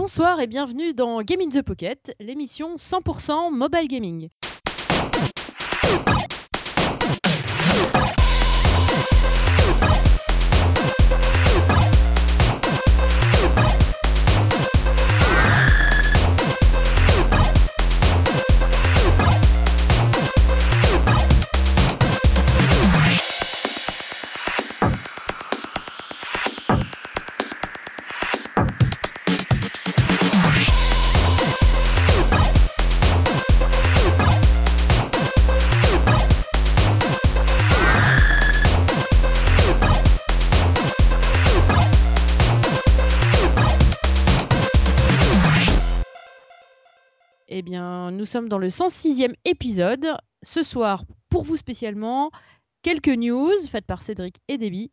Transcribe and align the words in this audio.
bonsoir 0.00 0.40
et 0.40 0.46
bienvenue 0.46 0.94
dans 0.94 1.20
Game 1.20 1.42
in 1.42 1.50
the 1.50 1.60
Pocket, 1.60 2.16
l'émission 2.20 2.76
100% 2.76 3.52
mobile 3.52 3.86
gaming. 3.86 4.30
Sommes 48.30 48.48
dans 48.48 48.58
le 48.58 48.68
106e 48.68 49.34
épisode. 49.44 50.16
Ce 50.42 50.62
soir, 50.62 51.04
pour 51.28 51.42
vous 51.42 51.56
spécialement, 51.56 52.30
quelques 52.82 53.08
news 53.08 53.58
faites 53.68 53.86
par 53.86 54.02
Cédric 54.02 54.36
et 54.46 54.56
Debbie. 54.56 54.90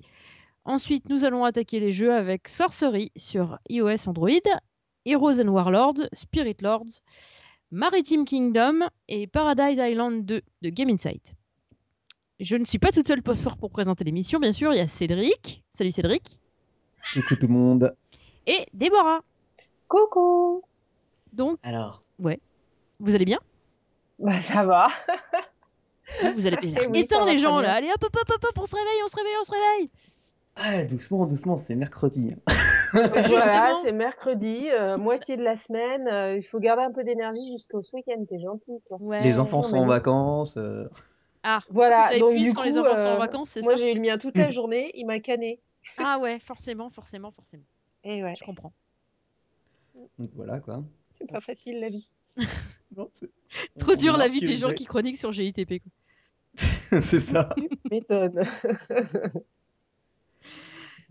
Ensuite, 0.66 1.08
nous 1.08 1.24
allons 1.24 1.46
attaquer 1.46 1.80
les 1.80 1.92
jeux 1.92 2.14
avec 2.14 2.48
Sorcery 2.48 3.12
sur 3.16 3.60
iOS 3.70 4.10
Android, 4.10 4.32
Heroes 5.06 5.40
and 5.40 5.50
Warlords, 5.50 6.10
Spirit 6.14 6.58
Lords, 6.62 7.02
Maritime 7.70 8.26
Kingdom 8.26 8.80
et 9.08 9.28
Paradise 9.28 9.78
Island 9.80 10.26
2 10.26 10.42
de 10.64 10.70
Game 10.70 10.90
Insight. 10.90 11.36
Je 12.40 12.56
ne 12.58 12.66
suis 12.66 12.80
pas 12.80 12.92
toute 12.92 13.08
seule 13.08 13.22
ce 13.26 13.34
soir 13.36 13.58
pour 13.58 13.70
présenter 13.70 14.04
l'émission, 14.04 14.40
bien 14.40 14.52
sûr. 14.52 14.74
Il 14.74 14.78
y 14.78 14.82
a 14.82 14.88
Cédric. 14.88 15.64
Salut 15.70 15.92
Cédric. 15.92 16.40
Coucou 17.14 17.36
tout 17.36 17.48
le 17.48 17.54
monde. 17.54 17.96
Et 18.48 18.66
Déborah. 18.74 19.22
Coucou 19.88 20.64
Donc, 21.34 21.60
Alors, 21.62 22.02
vous 23.00 23.16
allez 23.16 23.26
bien? 23.26 23.40
Bah 24.20 24.42
ça 24.42 24.64
va. 24.64 24.88
Vous 26.34 26.48
allez 26.48 26.58
bien. 26.58 26.74
Eh 26.84 26.88
oui, 26.88 27.06
les 27.28 27.38
gens 27.38 27.60
là. 27.60 27.74
Allez 27.74 27.90
hop 27.90 28.04
hop 28.04 28.16
hop 28.16 28.30
hop, 28.36 28.44
hop, 28.44 28.58
on 28.60 28.66
se 28.66 28.76
réveille, 28.76 29.02
on 29.04 29.08
se 29.08 29.16
réveille, 29.16 29.36
on 29.40 29.44
se 29.44 29.52
réveille. 29.52 29.90
ah, 30.56 30.86
doucement, 30.86 31.26
doucement, 31.28 31.58
c'est 31.58 31.76
mercredi. 31.76 32.36
Voilà, 32.94 33.16
Justement. 33.18 33.82
c'est 33.84 33.92
mercredi, 33.92 34.70
euh, 34.72 34.96
moitié 34.98 35.36
de 35.36 35.44
la 35.44 35.58
semaine. 35.58 36.08
euh, 36.08 36.38
il 36.38 36.44
faut 36.44 36.58
garder 36.60 36.84
un 36.84 36.92
peu 36.94 37.04
d'énergie 37.04 37.46
jusqu'au 37.52 37.82
week-end. 37.94 38.24
T'es 38.30 38.40
gentil, 38.40 38.72
toi. 38.88 38.98
Ouais. 39.02 39.22
Les 39.24 39.40
enfants 39.40 39.62
sont 39.62 39.76
en 39.76 39.86
vacances. 39.86 40.56
euh, 40.56 40.86
Ah, 41.44 41.60
Voilà, 41.70 41.98
vous 41.98 42.08
savez 42.08 42.20
donc 42.22 42.36
du 42.38 42.54
quand 42.54 42.62
coup, 42.62 42.68
les 42.70 42.78
enfants 42.78 42.96
sont 42.96 43.08
en 43.10 43.18
vacances, 43.18 43.50
c'est 43.50 43.62
Moi, 43.62 43.74
ça? 43.74 43.78
j'ai 43.78 43.92
eu 43.92 43.96
le 43.96 44.00
mien 44.02 44.18
toute 44.18 44.38
la 44.38 44.50
journée. 44.52 44.92
Il 44.96 45.06
m'a 45.06 45.20
canné. 45.20 45.60
Ah 45.98 46.18
ouais, 46.20 46.40
forcément, 46.40 46.90
forcément, 46.90 47.32
forcément. 47.32 47.64
Et 48.06 48.24
ouais, 48.24 48.34
Je 48.40 48.44
comprends. 48.46 48.72
donc 49.96 50.30
voilà 50.36 50.60
quoi. 50.60 50.82
c'est 51.18 51.30
pas 51.30 51.42
facile 51.42 51.80
la 51.82 51.90
vie. 51.90 52.08
Non, 52.96 53.10
Trop 53.80 53.92
on 53.92 53.96
dur 53.96 54.18
la 54.18 54.28
vie 54.28 54.40
des 54.40 54.56
gens 54.56 54.74
qui 54.74 54.86
chroniquent 54.86 55.18
sur 55.18 55.32
GITP. 55.32 55.82
quoi. 55.82 55.92
c'est 57.02 57.20
ça. 57.20 57.50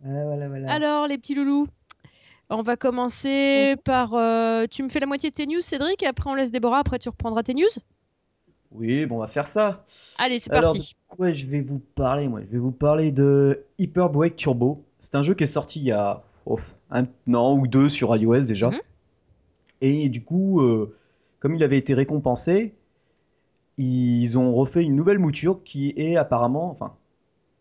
Voilà, 0.02 0.24
voilà, 0.27 0.48
voilà. 0.48 0.72
Alors, 0.72 1.06
les 1.06 1.16
petits 1.16 1.34
loulous, 1.34 1.66
on 2.50 2.62
va 2.62 2.77
commencer 2.77 3.77
par. 3.84 4.12
euh, 4.14 4.66
tu 4.70 4.82
me 4.82 4.88
fais 4.88 5.00
la 5.00 5.06
moitié 5.06 5.30
de 5.30 5.34
tes 5.34 5.47
news, 5.47 5.62
Cédric, 5.62 6.02
et 6.02 6.06
après 6.06 6.28
on 6.28 6.34
laisse 6.34 6.50
Déborah. 6.50 6.80
Après, 6.80 6.98
tu 6.98 7.08
reprendras 7.08 7.42
tes 7.42 7.54
news? 7.54 7.64
Oui, 8.72 9.06
bon, 9.06 9.16
on 9.16 9.20
va 9.20 9.27
faire 9.27 9.47
ça. 9.47 9.84
Allez, 10.19 10.38
c'est 10.38 10.52
Alors, 10.52 10.74
parti. 10.74 10.94
de 11.10 11.16
quoi 11.16 11.32
je 11.32 11.47
vais 11.47 11.60
vous 11.60 11.78
parler 11.78 12.28
Moi, 12.28 12.43
je 12.43 12.47
vais 12.47 12.58
vous 12.58 12.72
parler 12.72 13.10
de 13.10 13.64
Hyper 13.78 14.10
Break 14.10 14.37
Turbo. 14.37 14.84
C'est 15.00 15.14
un 15.14 15.22
jeu 15.22 15.34
qui 15.34 15.44
est 15.44 15.48
sorti 15.48 15.81
il 15.81 15.87
y 15.87 15.93
a 15.93 16.22
oh, 16.44 16.58
un 16.91 17.06
an 17.32 17.56
ou 17.56 17.66
deux 17.66 17.88
sur 17.88 18.14
iOS 18.14 18.43
déjà. 18.43 18.70
Mhm. 18.70 18.81
Et 19.81 20.08
du 20.08 20.22
coup, 20.22 20.60
euh, 20.60 20.94
comme 21.46 21.54
il 21.54 21.62
avait 21.62 21.78
été 21.78 21.94
récompensé, 21.94 22.74
ils 23.78 24.36
ont 24.36 24.52
refait 24.52 24.82
une 24.82 24.96
nouvelle 24.96 25.20
mouture 25.20 25.62
qui 25.62 25.94
est 25.96 26.16
apparemment, 26.16 26.68
enfin, 26.72 26.94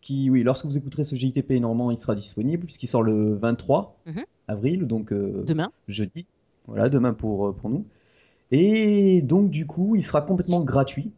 qui, 0.00 0.28
oui, 0.28 0.42
lorsque 0.42 0.66
vous 0.66 0.76
écouterez 0.76 1.04
ce 1.04 1.14
JTP, 1.14 1.52
normalement, 1.60 1.92
il 1.92 1.98
sera 1.98 2.16
disponible 2.16 2.64
puisqu'il 2.64 2.88
sort 2.88 3.04
le 3.04 3.34
23 3.36 3.96
Mhm. 4.06 4.24
avril, 4.48 4.86
donc 4.88 5.12
euh, 5.12 5.44
Demain. 5.46 5.70
jeudi. 5.86 6.26
Voilà, 6.66 6.88
demain 6.88 7.12
pour, 7.12 7.46
euh, 7.46 7.52
pour 7.52 7.70
nous. 7.70 7.84
Et 8.50 9.22
donc, 9.22 9.50
du 9.50 9.66
coup, 9.66 9.94
il 9.94 10.02
sera 10.02 10.20
complètement 10.20 10.64
gratuit. 10.64 11.12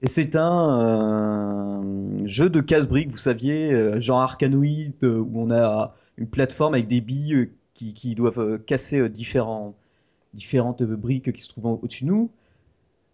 Et 0.00 0.08
c'est 0.08 0.34
un 0.34 0.80
euh, 0.80 2.22
jeu 2.26 2.48
de 2.48 2.60
casse-briques, 2.62 3.10
vous 3.10 3.18
saviez, 3.18 4.00
genre 4.00 4.20
Arkanoid, 4.20 4.92
euh, 5.02 5.18
où 5.18 5.30
on 5.34 5.50
a 5.50 5.94
une 6.16 6.26
plateforme 6.26 6.72
avec 6.72 6.88
des 6.88 7.02
billes 7.02 7.50
qui, 7.74 7.92
qui 7.92 8.14
doivent 8.14 8.60
casser 8.64 9.10
différents, 9.10 9.74
différentes 10.34 10.82
briques 10.82 11.32
qui 11.32 11.42
se 11.42 11.48
trouvent 11.48 11.66
en- 11.66 11.80
au-dessus 11.82 12.04
de 12.04 12.08
nous. 12.10 12.30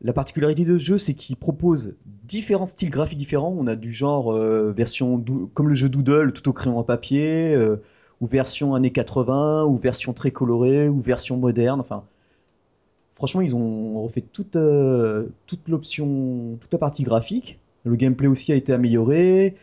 La 0.03 0.13
particularité 0.13 0.65
de 0.65 0.79
ce 0.79 0.85
jeu, 0.85 0.99
c'est 0.99 1.15
qu'il 1.15 1.37
propose 1.37 1.97
différents 2.25 2.67
styles 2.67 2.91
graphiques 2.91 3.19
différents. 3.19 3.55
On 3.59 3.67
a 3.67 3.77
du 3.77 3.93
genre 3.93 4.33
euh, 4.33 4.73
version 4.73 5.25
comme 5.55 5.69
le 5.69 5.75
jeu 5.75 5.89
Doodle, 5.89 6.33
tout 6.33 6.49
au 6.49 6.53
crayon 6.53 6.79
à 6.81 6.85
papier, 6.85 7.55
euh, 7.55 7.77
ou 8.21 8.27
version 8.27 8.75
années 8.75 8.93
80, 8.93 9.65
ou 9.67 9.77
version 9.77 10.13
très 10.13 10.31
colorée, 10.31 10.89
ou 10.89 11.01
version 11.01 11.37
moderne. 11.37 11.81
Enfin, 11.81 12.05
franchement, 13.17 13.41
ils 13.41 13.55
ont 13.55 14.03
refait 14.03 14.21
toute, 14.21 14.57
euh, 14.57 15.27
toute 15.47 15.69
l'option, 15.69 16.57
toute 16.61 16.73
la 16.73 16.79
partie 16.79 17.03
graphique. 17.03 17.59
Le 17.85 17.97
gameplay 17.97 18.29
aussi 18.29 18.53
a 18.53 18.57
été 18.57 18.73
amélioré. 18.73 19.57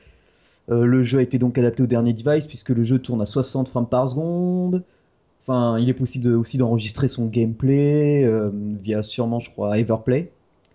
Le 0.70 1.04
jeu 1.04 1.20
a 1.20 1.22
été 1.22 1.38
donc 1.40 1.58
adapté 1.60 1.84
au 1.84 1.88
dernier 1.88 2.14
device 2.14 2.48
puisque 2.48 2.70
le 2.72 2.84
jeu 2.84 3.00
tourne 3.00 3.22
à 3.22 3.28
60 3.28 3.68
frames 3.70 3.88
par 3.88 4.10
seconde. 4.10 4.84
Enfin, 5.48 5.78
il 5.78 5.90
est 5.90 5.94
possible 5.94 6.26
de- 6.26 6.36
aussi 6.36 6.58
d'enregistrer 6.58 7.08
son 7.08 7.28
gameplay 7.28 8.24
euh, 8.24 8.50
via 8.82 9.04
sûrement, 9.04 9.40
je 9.40 9.52
crois, 9.52 9.78
Everplay 9.78 10.32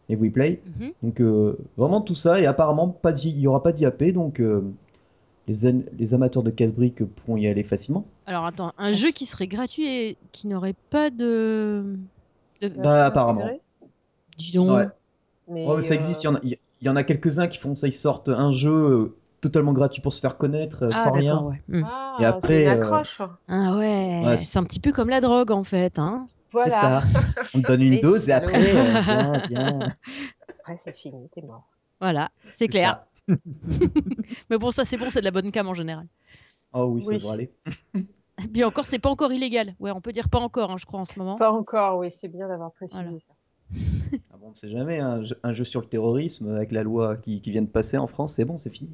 et 0.08 0.16
WePlay. 0.16 0.60
Mhm. 0.78 0.92
Donc 1.03 1.20
euh, 1.20 1.58
vraiment 1.76 2.00
tout 2.00 2.14
ça 2.14 2.41
et 2.41 2.47
apparemment 2.47 2.88
pas 2.88 3.12
il 3.20 3.36
n'y 3.36 3.47
aura 3.47 3.62
pas 3.62 3.72
d'IAP 3.72 4.12
donc 4.12 4.41
euh, 4.41 4.62
les, 5.48 6.14
amateurs 6.14 6.42
de 6.42 6.50
casse-briques 6.50 7.04
pourront 7.04 7.36
y 7.36 7.47
aller 7.47 7.62
facilement. 7.62 8.04
Alors, 8.26 8.47
attends, 8.47 8.72
un 8.78 8.91
jeu 8.91 9.10
qui 9.10 9.26
serait 9.26 9.47
gratuit 9.47 9.86
et 9.86 10.16
qui 10.32 10.47
n'aurait 10.47 10.76
pas 10.91 11.10
de. 11.10 11.97
de... 12.60 12.69
Bah, 12.69 13.06
apparemment. 13.06 13.48
Dis 14.37 14.52
donc. 14.52 14.70
Ouais. 14.70 14.87
Mais, 15.48 15.66
Ouais, 15.66 15.76
mais 15.76 15.81
ça 15.81 15.94
euh, 15.94 15.97
existe, 15.97 16.22
il 16.22 16.26
y 16.26 16.88
en 16.88 16.94
a, 16.94 17.00
y 17.00 17.00
a 17.00 17.02
quelques-uns 17.02 17.48
qui 17.48 17.58
font 17.58 17.75
ça, 17.75 17.88
ils 17.88 17.92
sortent 17.92 18.28
un 18.28 18.52
jeu 18.52 19.16
totalement 19.40 19.72
gratuit 19.72 20.02
pour 20.02 20.12
se 20.14 20.20
faire 20.20 20.36
connaître 20.36 20.84
euh, 20.84 20.90
Ah, 20.92 21.04
sans 21.04 21.12
rien. 21.12 21.42
ouais. 21.42 21.62
Hmm. 21.68 21.82
Ah, 21.84 22.16
Et 22.20 22.24
après, 22.24 22.62
une 22.62 22.68
euh, 22.68 22.72
accroche. 22.82 23.20
Ah 23.48 23.76
ouais, 23.78 24.22
Ouais, 24.24 24.36
c'est 24.36 24.58
un 24.58 24.64
petit 24.64 24.80
peu 24.80 24.92
comme 24.92 25.08
la 25.10 25.20
drogue 25.20 25.50
en 25.50 25.64
fait. 25.64 25.98
Hein 25.98 26.26
Voilà. 26.52 27.02
ça. 27.02 27.02
On 27.54 27.62
te 27.62 27.66
donne 27.68 27.82
une 27.82 28.00
dose 28.00 28.28
et 28.28 28.32
salauds. 28.32 28.46
après, 28.48 28.76
euh, 28.76 29.00
viens, 29.02 29.42
viens. 29.48 29.78
Après, 30.60 30.76
c'est 30.84 30.94
fini, 30.96 31.28
t'es 31.34 31.42
mort. 31.42 31.68
voilà, 32.00 32.30
c'est 32.42 32.68
clair. 32.68 33.04
Mais 34.50 34.58
bon, 34.58 34.70
ça 34.70 34.84
c'est 34.84 34.96
bon, 34.96 35.10
c'est 35.10 35.20
de 35.20 35.24
la 35.24 35.30
bonne 35.30 35.50
cam 35.50 35.68
en 35.68 35.74
général. 35.74 36.06
Oh 36.72 36.84
oui, 36.84 37.02
ça 37.02 37.10
Oui. 37.10 37.18
devrait 37.18 37.32
aller. 37.34 37.52
Et 37.94 38.48
puis 38.48 38.64
encore, 38.64 38.86
c'est 38.86 38.98
pas 38.98 39.10
encore 39.10 39.32
illégal. 39.32 39.74
Ouais, 39.80 39.90
on 39.90 40.00
peut 40.00 40.12
dire 40.12 40.28
pas 40.28 40.38
encore, 40.38 40.70
hein, 40.70 40.76
je 40.78 40.86
crois, 40.86 41.00
en 41.00 41.04
ce 41.04 41.18
moment. 41.18 41.36
Pas 41.36 41.52
encore, 41.52 41.98
oui, 41.98 42.10
c'est 42.10 42.28
bien 42.28 42.48
d'avoir 42.48 42.72
précisé 42.72 43.02
Voilà. 43.02 43.18
ça. 43.26 43.34
Ah 44.32 44.36
bon, 44.40 44.46
on 44.46 44.50
ne 44.50 44.54
sait 44.54 44.70
jamais, 44.70 44.98
un 44.98 45.22
jeu, 45.22 45.38
un 45.44 45.52
jeu 45.52 45.64
sur 45.64 45.80
le 45.80 45.86
terrorisme 45.86 46.54
avec 46.54 46.72
la 46.72 46.82
loi 46.82 47.16
qui, 47.16 47.40
qui 47.42 47.50
vient 47.52 47.62
de 47.62 47.68
passer 47.68 47.98
en 47.98 48.06
France, 48.06 48.32
c'est 48.34 48.44
bon, 48.44 48.58
c'est 48.58 48.70
fini. 48.70 48.90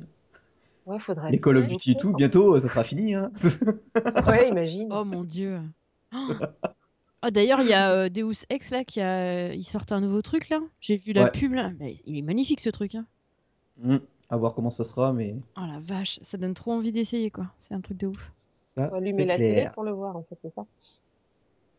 Ouais, 0.86 0.98
faudrait. 1.00 1.30
Les 1.30 1.40
Call 1.40 1.56
of 1.58 1.66
Duty 1.66 1.92
et 1.92 1.96
tout, 1.96 2.12
bientôt, 2.14 2.54
euh, 2.54 2.60
ça 2.60 2.68
sera 2.68 2.84
fini. 2.84 3.14
Hein. 3.14 3.30
Ouais, 4.26 4.48
imagine. 4.48 4.88
Oh 4.92 5.04
mon 5.04 5.24
dieu. 5.24 5.60
Oh. 6.14 6.16
Ah, 7.22 7.30
D'ailleurs, 7.32 7.60
il 7.62 7.66
y 7.68 7.72
a 7.72 7.90
euh, 7.90 8.08
Deus 8.08 8.44
Ex 8.50 8.70
là 8.70 8.84
qui 8.84 9.00
a. 9.00 9.52
Ils 9.52 9.64
sortent 9.64 9.90
un 9.90 10.00
nouveau 10.00 10.22
truc 10.22 10.48
là. 10.48 10.60
J'ai 10.80 10.96
vu 10.96 11.12
la 11.12 11.24
Ouais. 11.24 11.30
pub 11.32 11.54
là. 11.54 11.72
Mais 11.80 11.96
il 12.04 12.18
est 12.18 12.22
magnifique 12.22 12.60
ce 12.60 12.70
truc. 12.70 12.94
Hein. 12.94 13.04
Hmm, 13.82 13.96
à 14.30 14.36
voir 14.36 14.54
comment 14.54 14.70
ça 14.70 14.84
sera, 14.84 15.12
mais 15.12 15.34
Oh 15.56 15.62
la 15.66 15.80
vache, 15.80 16.20
ça 16.22 16.36
donne 16.38 16.54
trop 16.54 16.72
envie 16.72 16.92
d'essayer 16.92 17.30
quoi. 17.32 17.46
C'est 17.58 17.74
un 17.74 17.80
truc 17.80 17.96
de 17.96 18.06
ouf. 18.08 18.32
ça, 18.38 18.88
Faut 18.90 18.96
allumer 18.96 19.24
la 19.24 19.36
télé 19.38 19.66
pour 19.74 19.82
le 19.82 19.90
voir, 19.92 20.14
en 20.16 20.22
fait, 20.22 20.38
c'est 20.42 20.50
ça. 20.52 20.66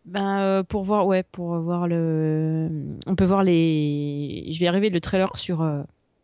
Ben 0.05 0.39
euh, 0.41 0.63
pour 0.63 0.83
voir, 0.83 1.05
ouais, 1.07 1.23
pour 1.23 1.55
voir 1.59 1.87
le. 1.87 2.69
On 3.05 3.15
peut 3.15 3.23
voir 3.25 3.43
les. 3.43 4.49
Je 4.51 4.59
vais 4.59 4.67
arriver 4.67 4.89
le 4.89 4.99
trailer 4.99 5.33
sur 5.37 5.61
euh, 5.61 5.83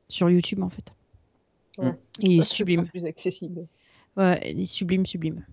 sur 0.09 0.29
YouTube 0.29 0.61
en 0.63 0.69
fait. 0.69 0.93
Ouais. 1.77 1.93
Il 2.19 2.39
est 2.39 2.43
sublime. 2.43 2.85
plus 2.87 3.05
accessible. 3.05 3.67
Ouais, 4.15 4.51
il 4.51 4.61
est 4.61 4.65
sublime, 4.65 5.05
sublime. 5.05 5.43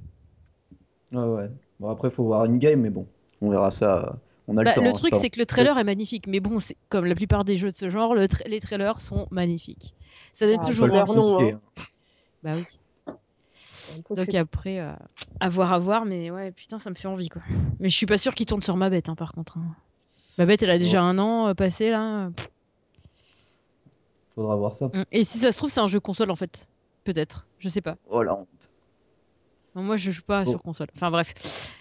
Ouais, 1.12 1.24
ouais. 1.24 1.50
Bon, 1.78 1.88
après, 1.88 2.08
il 2.08 2.14
faut 2.14 2.24
voir 2.24 2.44
une 2.44 2.58
game, 2.58 2.80
mais 2.80 2.90
bon, 2.90 3.06
on 3.40 3.50
verra 3.50 3.70
ça. 3.70 4.18
On 4.46 4.56
a 4.58 4.64
Bah, 4.64 4.70
le 4.72 4.74
temps. 4.74 4.82
le 4.82 4.90
hein, 4.90 4.92
truc, 4.92 5.14
c'est 5.16 5.30
que 5.30 5.38
le 5.38 5.46
trailer 5.46 5.78
est 5.78 5.84
magnifique, 5.84 6.26
mais 6.26 6.40
bon, 6.40 6.60
c'est 6.60 6.76
comme 6.88 7.06
la 7.06 7.14
plupart 7.14 7.44
des 7.44 7.56
jeux 7.56 7.70
de 7.70 7.76
ce 7.76 7.88
genre, 7.88 8.14
le 8.14 8.26
tra- 8.26 8.46
les 8.48 8.60
trailers 8.60 9.00
sont 9.00 9.26
magnifiques. 9.30 9.94
Ça 10.32 10.46
donne 10.46 10.58
Ah, 10.60 10.64
c'est 10.64 10.72
toujours 10.72 10.88
leur 10.88 11.12
nom, 11.12 11.38
hein. 11.40 11.60
Bah 12.42 12.52
oui. 12.56 12.64
Donc 14.14 14.34
après, 14.34 14.80
euh, 14.80 14.92
à 15.40 15.48
voir, 15.48 15.72
à 15.72 15.78
voir, 15.78 16.04
mais 16.04 16.30
ouais, 16.30 16.52
putain, 16.52 16.78
ça 16.78 16.90
me 16.90 16.94
fait 16.94 17.08
envie, 17.08 17.28
quoi. 17.28 17.42
Mais 17.80 17.88
je 17.88 17.96
suis 17.96 18.06
pas 18.06 18.18
sûre 18.18 18.34
qu'il 18.34 18.46
tourne 18.46 18.62
sur 18.62 18.76
ma 18.76 18.90
bête, 18.90 19.08
hein, 19.08 19.14
par 19.14 19.32
contre. 19.32 19.58
hein. 19.58 19.74
Ma 20.38 20.46
bête, 20.46 20.62
elle 20.62 20.70
a 20.70 20.78
déjà 20.78 21.02
un 21.02 21.18
an 21.18 21.48
euh, 21.48 21.54
passé, 21.54 21.90
là. 21.90 22.30
Faudra 24.34 24.56
voir 24.56 24.76
ça. 24.76 24.86
Mm. 24.88 25.04
Et 25.12 25.24
si 25.24 25.38
ça 25.38 25.52
se 25.52 25.58
trouve, 25.58 25.70
c'est 25.70 25.80
un 25.80 25.86
jeu 25.86 26.00
console, 26.00 26.30
en 26.30 26.36
fait. 26.36 26.66
Peut-être. 27.04 27.46
Je 27.58 27.68
sais 27.68 27.80
pas. 27.80 27.96
Oh 28.08 28.22
la 28.22 28.34
honte. 28.34 28.46
Non, 29.74 29.82
moi, 29.82 29.96
je 29.96 30.10
joue 30.10 30.22
pas 30.22 30.44
Bon. 30.44 30.50
sur 30.50 30.62
console. 30.62 30.88
Enfin, 30.94 31.10
bref. 31.10 31.72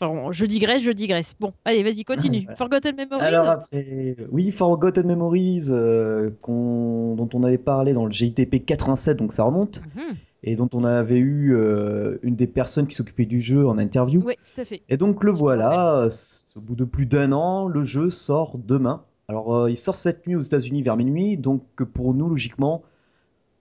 Enfin, 0.00 0.32
je 0.32 0.44
digresse, 0.44 0.82
je 0.82 0.90
digresse. 0.90 1.34
Bon, 1.38 1.52
allez, 1.64 1.82
vas-y, 1.84 2.02
continue. 2.04 2.40
Voilà. 2.42 2.56
Forgotten 2.56 2.96
Memories 2.96 3.22
Alors 3.24 3.48
après, 3.48 4.16
oui, 4.32 4.50
Forgotten 4.50 5.06
Memories, 5.06 5.66
euh, 5.70 6.30
dont 6.48 7.28
on 7.32 7.42
avait 7.44 7.58
parlé 7.58 7.92
dans 7.92 8.04
le 8.04 8.10
GITP 8.10 8.64
87, 8.64 9.16
donc 9.18 9.32
ça 9.32 9.44
remonte, 9.44 9.80
Mhm. 9.94 10.16
et 10.42 10.56
dont 10.56 10.68
on 10.72 10.82
avait 10.82 11.18
eu 11.18 11.54
euh, 11.54 12.18
une 12.22 12.34
des 12.34 12.48
personnes 12.48 12.88
qui 12.88 12.96
s'occupait 12.96 13.24
du 13.26 13.40
jeu 13.40 13.68
en 13.68 13.78
interview. 13.78 14.20
Oui, 14.24 14.34
tout 14.52 14.60
à 14.60 14.64
fait. 14.64 14.82
Et 14.88 14.96
donc 14.96 15.22
le 15.22 15.30
voilà, 15.30 16.08
au 16.56 16.60
bout 16.60 16.74
de 16.74 16.84
plus 16.84 17.06
d'un 17.06 17.30
an, 17.32 17.68
le 17.68 17.84
jeu 17.84 18.10
sort 18.10 18.58
demain. 18.58 19.04
Alors 19.28 19.54
euh, 19.56 19.70
il 19.70 19.76
sort 19.78 19.94
cette 19.96 20.26
nuit 20.26 20.36
aux 20.36 20.40
États-Unis 20.42 20.82
vers 20.82 20.96
minuit, 20.96 21.36
donc 21.36 21.62
euh, 21.80 21.84
pour 21.86 22.12
nous 22.14 22.28
logiquement, 22.28 22.82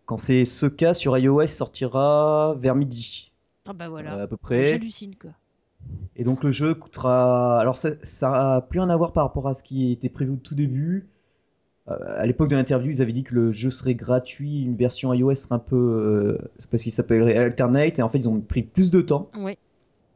quand 0.05 0.17
c'est 0.17 0.45
ce 0.45 0.65
cas 0.65 0.93
sur 0.93 1.17
iOS, 1.17 1.43
il 1.43 1.49
sortira 1.49 2.55
vers 2.59 2.75
midi 2.75 3.31
Ah 3.67 3.73
bah 3.73 3.87
voilà. 3.89 4.15
euh, 4.17 4.23
à 4.23 4.27
peu 4.27 4.37
près. 4.37 4.65
J'hallucine, 4.65 5.15
quoi. 5.15 5.31
Et 6.15 6.23
donc 6.23 6.43
le 6.43 6.51
jeu 6.51 6.73
coûtera. 6.75 7.59
Alors 7.59 7.77
ça, 7.77 7.91
ça 8.03 8.55
a 8.55 8.61
plus 8.61 8.79
rien 8.79 8.89
à 8.89 8.97
voir 8.97 9.13
par 9.13 9.25
rapport 9.25 9.47
à 9.47 9.53
ce 9.53 9.63
qui 9.63 9.91
était 9.91 10.09
prévu 10.09 10.31
au 10.31 10.35
tout 10.37 10.55
début. 10.55 11.07
À 11.87 12.25
l'époque 12.25 12.49
de 12.49 12.55
l'interview, 12.55 12.91
ils 12.91 13.01
avaient 13.01 13.11
dit 13.11 13.23
que 13.23 13.35
le 13.35 13.51
jeu 13.51 13.69
serait 13.69 13.93
gratuit, 13.93 14.61
une 14.63 14.77
version 14.77 15.13
iOS 15.13 15.35
serait 15.35 15.55
un 15.55 15.59
peu. 15.59 16.37
parce 16.71 16.81
qu'il 16.81 16.93
s'appellerait 16.93 17.35
Alternate, 17.35 17.99
et 17.99 18.01
en 18.01 18.07
fait 18.09 18.19
ils 18.19 18.29
ont 18.29 18.39
pris 18.39 18.63
plus 18.63 18.89
de 18.89 19.01
temps 19.01 19.29
Ouais, 19.37 19.57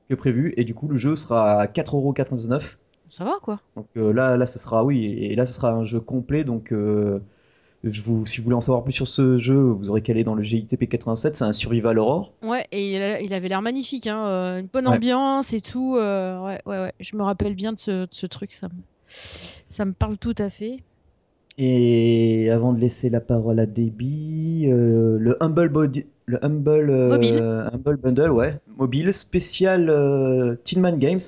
que 0.10 0.16
prévu, 0.16 0.54
et 0.56 0.64
du 0.64 0.74
coup 0.74 0.88
le 0.88 0.98
jeu 0.98 1.18
sera 1.18 1.60
à 1.60 1.68
4,99€. 1.68 2.78
Ça 3.10 3.24
va, 3.26 3.38
quoi. 3.42 3.60
Donc 3.76 3.88
euh, 3.98 4.12
là, 4.14 4.38
là, 4.38 4.46
ce 4.46 4.60
sera, 4.60 4.84
oui, 4.84 5.06
et 5.06 5.36
là 5.36 5.46
ce 5.46 5.54
sera 5.54 5.72
un 5.72 5.84
jeu 5.84 6.00
complet, 6.00 6.44
donc. 6.44 6.72
euh, 6.72 7.20
je 7.84 8.02
vous, 8.02 8.26
si 8.26 8.40
vous 8.40 8.46
voulez 8.46 8.56
en 8.56 8.62
savoir 8.62 8.84
plus 8.84 8.94
sur 8.94 9.08
ce 9.08 9.38
jeu, 9.38 9.56
vous 9.58 9.90
aurez 9.90 10.02
qu'à 10.02 10.14
aller 10.14 10.24
dans 10.24 10.36
le 10.36 10.44
GITP 10.44 10.88
87, 10.90 11.36
c'est 11.36 11.46
un 11.46 11.54
Survival 11.54 12.00
Horror. 12.00 12.34
Ouais, 12.44 12.68
et 12.72 12.96
il, 12.96 13.02
a- 13.02 13.22
il 13.22 13.34
avait 13.34 13.48
l'air 13.50 13.62
magnifique, 13.62 14.08
hein, 14.08 14.28
euh, 14.28 14.60
une 14.62 14.68
bonne 14.68 14.88
Ouais. 14.88 14.96
ambiance 14.96 15.54
et 15.54 15.62
tout. 15.62 15.94
ouais, 15.96 16.60
ouais, 16.66 16.80
ouais. 16.80 16.94
Je 17.00 17.16
me 17.16 17.24
rappelle 17.24 17.56
bien 17.56 17.74
de 17.74 17.80
ce, 17.80 17.92
de 18.04 18.08
ce 18.12 18.26
truc, 18.28 18.54
ça 18.54 18.68
me, 18.68 18.74
ça 19.70 19.86
me 19.86 19.94
parle 19.94 20.18
tout 20.18 20.36
à 20.40 20.50
fait. 20.50 20.80
Et 21.58 22.50
avant 22.52 22.72
de 22.74 22.80
laisser 22.80 23.10
la 23.10 23.20
parole 23.22 23.60
à 23.60 23.66
Debbie, 23.66 24.66
euh, 24.68 25.18
le 25.20 25.42
Humble 25.44 25.70
Body, 25.70 26.06
le 26.26 26.44
Humble, 26.46 26.90
euh. 26.92 27.68
Humble 27.74 27.98
Bundle, 27.98 28.32
ouais, 28.32 28.60
mobile, 28.78 29.14
spécial 29.14 29.90
euh, 29.90 30.56
Tin 30.64 30.80
Man 30.82 31.00
Games. 31.00 31.20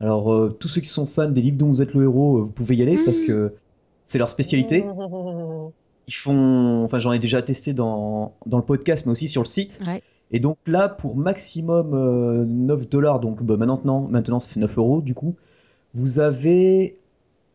Alors 0.00 0.32
euh, 0.32 0.56
tous 0.60 0.68
ceux 0.68 0.80
qui 0.80 0.88
sont 0.88 1.06
fans 1.06 1.28
des 1.28 1.40
livres 1.42 1.58
dont 1.58 1.68
vous 1.68 1.82
êtes 1.82 1.94
le 1.94 2.04
héros, 2.04 2.38
euh, 2.38 2.42
vous 2.42 2.52
pouvez 2.52 2.76
y 2.76 2.82
aller 2.82 2.98
parce 3.04 3.20
Mhm. 3.20 3.26
que 3.26 3.54
c'est 4.02 4.18
leur 4.18 4.30
spécialité. 4.30 4.84
Ils 6.08 6.14
font, 6.14 6.84
enfin 6.84 6.98
j'en 7.00 7.12
ai 7.12 7.18
déjà 7.18 7.42
testé 7.42 7.74
dans, 7.74 8.34
dans 8.46 8.56
le 8.56 8.64
podcast, 8.64 9.04
mais 9.04 9.12
aussi 9.12 9.28
sur 9.28 9.42
le 9.42 9.46
site. 9.46 9.80
Ouais. 9.86 10.02
Et 10.30 10.40
donc 10.40 10.56
là, 10.66 10.88
pour 10.88 11.16
maximum 11.16 11.92
euh, 11.94 12.44
9 12.46 12.88
dollars, 12.88 13.20
donc 13.20 13.42
bah, 13.42 13.56
maintenant, 13.56 14.06
maintenant 14.08 14.40
ça 14.40 14.48
fait 14.48 14.60
9 14.60 14.78
euros 14.78 15.00
du 15.02 15.14
coup, 15.14 15.34
vous 15.94 16.18
avez 16.20 16.98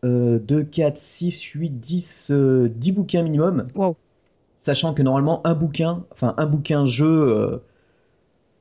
euh, 0.04 0.38
2, 0.40 0.64
4, 0.64 0.98
6, 0.98 1.42
8, 1.42 1.70
10, 1.80 2.30
euh, 2.32 2.68
10 2.70 2.92
bouquins 2.92 3.24
minimum. 3.24 3.68
Wow. 3.76 3.96
Sachant 4.54 4.94
que 4.94 5.02
normalement, 5.02 5.42
un 5.48 5.56
bouquin, 5.56 6.04
enfin 6.12 6.36
un 6.38 6.46
bouquin 6.46 6.86
jeu 6.86 7.08
euh, 7.08 7.58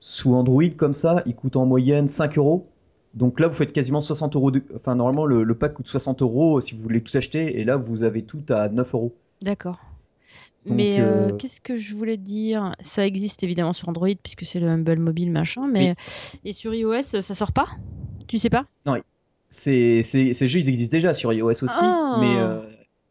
sous 0.00 0.34
Android 0.34 0.68
comme 0.76 0.94
ça, 0.94 1.22
il 1.26 1.34
coûte 1.34 1.56
en 1.56 1.66
moyenne 1.66 2.08
5 2.08 2.38
euros. 2.38 2.66
Donc 3.14 3.40
là, 3.40 3.48
vous 3.48 3.54
faites 3.54 3.72
quasiment 3.72 4.00
60 4.00 4.36
euros. 4.36 4.50
De... 4.50 4.62
Enfin, 4.74 4.94
normalement, 4.94 5.26
le, 5.26 5.42
le 5.42 5.54
pack 5.54 5.74
coûte 5.74 5.86
60 5.88 6.22
euros 6.22 6.60
si 6.60 6.74
vous 6.74 6.82
voulez 6.82 7.02
tout 7.02 7.16
acheter. 7.16 7.60
Et 7.60 7.64
là, 7.64 7.76
vous 7.76 8.02
avez 8.02 8.22
tout 8.22 8.42
à 8.48 8.68
9 8.68 8.94
euros. 8.94 9.14
D'accord. 9.42 9.78
Mais 10.64 11.00
euh, 11.00 11.28
euh, 11.30 11.36
qu'est-ce 11.36 11.60
que 11.60 11.76
je 11.76 11.94
voulais 11.94 12.16
dire? 12.16 12.74
Ça 12.80 13.04
existe 13.06 13.42
évidemment 13.42 13.72
sur 13.72 13.88
Android 13.88 14.08
puisque 14.22 14.44
c'est 14.44 14.60
le 14.60 14.68
Humble 14.68 14.98
Mobile 15.00 15.32
machin, 15.32 15.66
mais 15.66 15.96
et 16.44 16.52
sur 16.52 16.72
iOS 16.72 17.02
ça 17.02 17.34
sort 17.34 17.50
pas? 17.52 17.66
Tu 18.28 18.38
sais 18.38 18.50
pas? 18.50 18.64
Ces, 19.50 20.02
ces, 20.02 20.32
ces 20.32 20.48
jeux, 20.48 20.60
ils 20.60 20.68
existent 20.70 20.96
déjà 20.96 21.12
sur 21.12 21.30
iOS 21.30 21.50
aussi, 21.50 21.66
Ah. 21.68 22.16
mais 22.20 22.38
euh, 22.38 22.60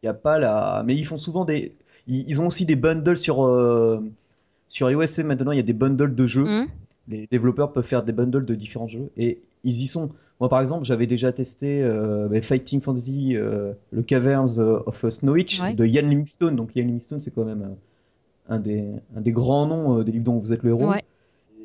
y 0.01 0.07
a 0.07 0.13
pas 0.15 0.39
la. 0.39 0.81
Mais 0.87 0.95
ils 0.95 1.05
font 1.05 1.19
souvent 1.19 1.45
des. 1.45 1.75
Ils, 2.07 2.27
ils 2.27 2.41
ont 2.41 2.47
aussi 2.47 2.65
des 2.65 2.75
bundles 2.75 3.15
sur 3.17 3.45
euh, 3.45 3.99
sur 4.67 4.89
iOS. 4.89 5.03
et 5.19 5.23
Maintenant, 5.23 5.51
il 5.51 5.57
y 5.57 5.59
a 5.59 5.63
des 5.63 5.73
bundles 5.73 6.15
de 6.15 6.25
jeux. 6.25 6.45
Hum 6.47 6.67
Les 7.07 7.27
développeurs 7.29 7.71
peuvent 7.73 7.85
faire 7.85 8.01
des 8.03 8.11
bundles 8.11 8.45
de 8.45 8.55
différents 8.55 8.87
jeux 8.87 9.11
et 9.17 9.39
ils 9.63 9.81
y 9.83 9.87
sont. 9.87 10.09
Moi, 10.39 10.49
par 10.49 10.59
exemple, 10.59 10.85
j'avais 10.85 11.05
déjà 11.07 11.31
testé 11.31 11.83
euh, 11.83 12.27
bah, 12.27 12.41
Fighting 12.41 12.81
Fantasy, 12.81 13.35
euh, 13.35 13.73
le 13.91 14.01
Caverns 14.01 14.57
of 14.59 15.07
Snowwich 15.09 15.61
Ouais. 15.61 15.75
de 15.75 15.85
Ian 15.85 16.07
Livingstone. 16.07 16.55
Donc, 16.55 16.75
Ian 16.75 16.85
Livingstone, 16.85 17.19
c'est 17.19 17.29
quand 17.33 17.45
même 17.45 17.61
euh, 17.61 18.53
un 18.55 18.59
des, 18.59 18.85
un 19.15 19.21
des 19.21 19.31
grands 19.31 19.67
noms 19.67 19.99
euh, 19.99 20.03
des 20.03 20.11
livres 20.13 20.25
dont 20.25 20.39
vous 20.39 20.51
êtes 20.51 20.63
le 20.63 20.69
héros. 20.71 20.89
Ouais. 20.89 21.03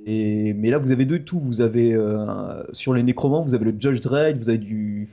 Et, 0.05 0.53
mais 0.53 0.71
là, 0.71 0.79
vous 0.79 0.93
avez 0.93 1.05
de 1.07 1.17
tout. 1.17 1.41
Vous 1.41 1.63
avez 1.63 1.95
euh, 1.95 2.63
sur 2.73 2.93
les 2.93 3.03
nécromants, 3.03 3.41
vous 3.43 3.55
avez 3.55 3.65
le 3.65 3.75
Judge 3.81 4.01
Dredd, 4.03 4.37
vous 4.37 4.49
avez 4.51 4.59
du, 4.59 5.09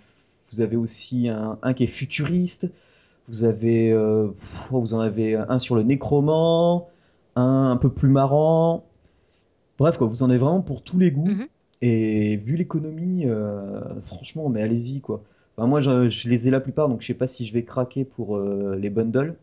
vous 0.52 0.60
avez 0.62 0.76
aussi 0.76 1.30
un, 1.30 1.58
un 1.62 1.74
qui 1.74 1.86
est 1.86 1.88
futuriste. 1.88 2.70
Vous 3.30 3.46
avez, 3.46 3.92
euh, 3.94 4.28
vous 4.72 4.94
en 4.94 5.00
avez 5.00 5.36
un 5.36 5.58
sur 5.58 5.76
le 5.78 5.84
nécromant, 5.84 6.90
un 7.38 7.72
un 7.72 7.78
peu 7.78 7.90
plus 7.90 8.10
marrant. 8.10 8.84
Bref, 9.80 9.98
quoi, 9.98 10.08
vous 10.08 10.22
en 10.24 10.30
avez 10.30 10.38
vraiment 10.38 10.62
pour 10.62 10.84
tous 10.84 11.00
les 11.00 11.12
goûts. 11.12 11.26
Mhm. 11.28 11.48
Et 11.86 12.38
vu 12.38 12.56
l'économie, 12.56 13.26
euh, 13.26 13.82
franchement, 14.04 14.48
mais 14.48 14.62
allez-y 14.62 15.02
quoi. 15.02 15.22
Enfin, 15.58 15.68
moi, 15.68 15.82
je, 15.82 16.10
je 16.10 16.30
les 16.30 16.48
ai 16.48 16.52
la 16.52 16.62
plupart, 16.62 16.88
donc 16.88 17.02
je 17.02 17.08
sais 17.08 17.14
pas 17.14 17.28
si 17.28 17.46
je 17.46 17.54
vais 17.54 17.64
craquer 17.64 18.06
pour 18.06 18.38
euh, 18.38 18.78
les 18.80 18.90
bundles. 18.90 19.36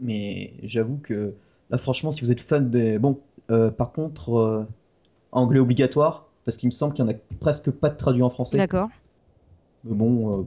Mais 0.00 0.52
j'avoue 0.62 0.98
que 1.02 1.34
là, 1.70 1.78
franchement, 1.78 2.10
si 2.10 2.22
vous 2.22 2.32
êtes 2.32 2.40
fan 2.40 2.70
des, 2.70 2.98
bon, 2.98 3.18
euh, 3.50 3.70
par 3.70 3.92
contre, 3.92 4.34
euh, 4.34 4.64
anglais 5.30 5.60
obligatoire, 5.60 6.26
parce 6.46 6.56
qu'il 6.56 6.68
me 6.68 6.72
semble 6.72 6.94
qu'il 6.94 7.04
y 7.04 7.08
en 7.08 7.10
a 7.10 7.16
presque 7.38 7.70
pas 7.70 7.90
de 7.90 7.96
traduit 7.96 8.22
en 8.22 8.30
français. 8.30 8.56
D'accord. 8.56 8.88
Mais 9.84 9.94
bon, 9.94 10.40
euh, 10.40 10.42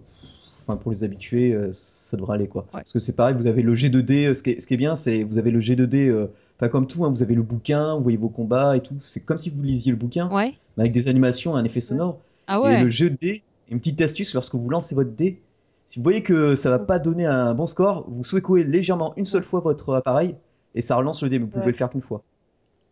enfin 0.62 0.76
pour 0.76 0.92
les 0.92 1.04
habitués, 1.04 1.56
ça 1.74 2.18
devrait 2.18 2.36
aller 2.36 2.48
quoi. 2.48 2.64
Ouais. 2.74 2.82
Parce 2.82 2.94
que 2.94 3.00
c'est 3.00 3.16
pareil, 3.16 3.36
vous 3.36 3.48
avez 3.48 3.62
le 3.62 3.76
G2D. 3.76 4.28
euh, 4.30 4.34
Ce 4.34 4.42
qui 4.44 4.52
est, 4.52 4.60
ce 4.60 4.66
qui 4.68 4.74
est 4.74 4.78
bien, 4.78 4.96
c'est 4.96 5.24
vous 5.24 5.38
avez 5.38 5.52
le 5.52 5.60
G2D. 5.62 6.28
Enfin 6.60 6.70
comme 6.70 6.88
tout, 6.88 7.06
hein, 7.06 7.10
vous 7.10 7.24
avez 7.24 7.36
le 7.36 7.42
bouquin, 7.44 7.96
vous 7.96 8.04
voyez 8.04 8.18
vos 8.18 8.30
combats 8.30 8.76
et 8.78 8.82
tout. 8.82 8.96
C'est 9.06 9.22
comme 9.22 9.38
si 9.40 9.50
vous 9.50 9.62
lisiez 9.64 9.92
le 9.92 9.98
bouquin, 9.98 10.28
Ouais. 10.30 10.60
mais 10.78 10.84
avec 10.84 10.94
des 10.94 11.08
animations, 11.08 11.56
un 11.56 11.64
effet 11.64 11.80
sonore. 11.80 12.20
Ah 12.48 12.60
Et 12.62 12.76
le 12.76 12.90
jeu 12.90 13.10
de 13.10 13.16
dés, 13.18 13.44
une 13.70 13.80
petite 13.80 14.02
astuce 14.02 14.34
lorsque 14.34 14.56
vous 14.56 14.70
lancez 14.70 14.96
votre 14.96 15.12
dé, 15.12 15.42
si 15.88 16.00
vous 16.00 16.04
voyez 16.04 16.24
que 16.24 16.56
ça 16.56 16.70
va 16.70 16.80
pas 16.80 17.00
donner 17.00 17.26
un 17.26 17.54
bon 17.54 17.68
score, 17.68 18.06
vous 18.10 18.24
secouez 18.24 18.64
légèrement 18.64 19.14
une 19.18 19.26
seule 19.26 19.44
fois 19.44 19.62
votre 19.62 19.94
appareil 19.96 20.36
et 20.76 20.82
ça 20.82 20.96
relance 20.98 21.24
le 21.24 21.30
dé. 21.30 21.40
Mais 21.40 21.46
vous 21.46 21.52
pouvez 21.52 21.66
Ouais. 21.66 21.72
le 21.72 21.78
faire 21.78 21.90
qu'une 21.90 22.02
fois. 22.02 22.24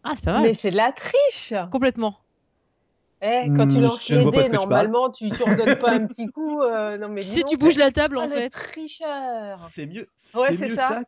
Ah 0.04 0.14
c'est 0.16 0.24
pas 0.24 0.34
mal. 0.34 0.42
Mais 0.42 0.54
c'est 0.54 0.72
de 0.72 0.78
la 0.78 0.92
triche 0.94 1.54
Complètement. 1.72 2.16
Eh, 3.22 3.52
quand 3.56 3.68
tu 3.68 3.80
Hmm, 3.80 3.82
lances 3.82 4.08
je 4.08 4.16
ne 4.16 4.20
les 4.22 4.28
dés, 4.28 4.46
tu 4.46 4.50
normalement, 4.50 5.12
tu 5.12 5.32
tu 5.34 5.44
redonnes 5.44 5.78
pas 5.78 5.94
un 5.94 6.06
petit 6.08 6.28
coup. 6.28 6.62
euh, 6.62 6.98
non, 6.98 7.10
mais 7.10 7.24
Tu 7.24 7.30
donc, 7.40 7.44
tu 7.44 7.58
bouges 7.58 7.78
la 7.78 7.92
table 7.92 8.18
en 8.18 8.28
le 8.28 8.28
fait. 8.28 8.50
tricheur 8.52 9.58
C'est 9.68 9.86
mieux, 9.88 10.08
Ouais, 10.34 10.58
mieux 10.58 10.78
ça. 10.78 10.88
ça 10.88 11.04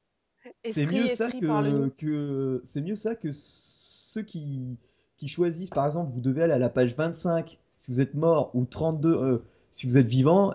C'est 0.65 0.85
mieux 0.85 1.07
ça 1.07 1.25
esprit, 1.25 1.39
que, 1.41 1.89
que 1.97 2.61
c'est 2.63 2.81
mieux 2.81 2.95
ça 2.95 3.15
que 3.15 3.29
ceux 3.31 4.21
qui, 4.21 4.77
qui 5.17 5.27
choisissent 5.27 5.69
par 5.69 5.85
exemple 5.85 6.11
vous 6.13 6.21
devez 6.21 6.43
aller 6.43 6.53
à 6.53 6.59
la 6.59 6.69
page 6.69 6.95
25 6.95 7.57
si 7.77 7.91
vous 7.91 8.01
êtes 8.01 8.13
mort 8.13 8.51
ou 8.53 8.65
32 8.65 9.09
euh, 9.09 9.43
si 9.73 9.87
vous 9.87 9.97
êtes 9.97 10.07
vivant 10.07 10.53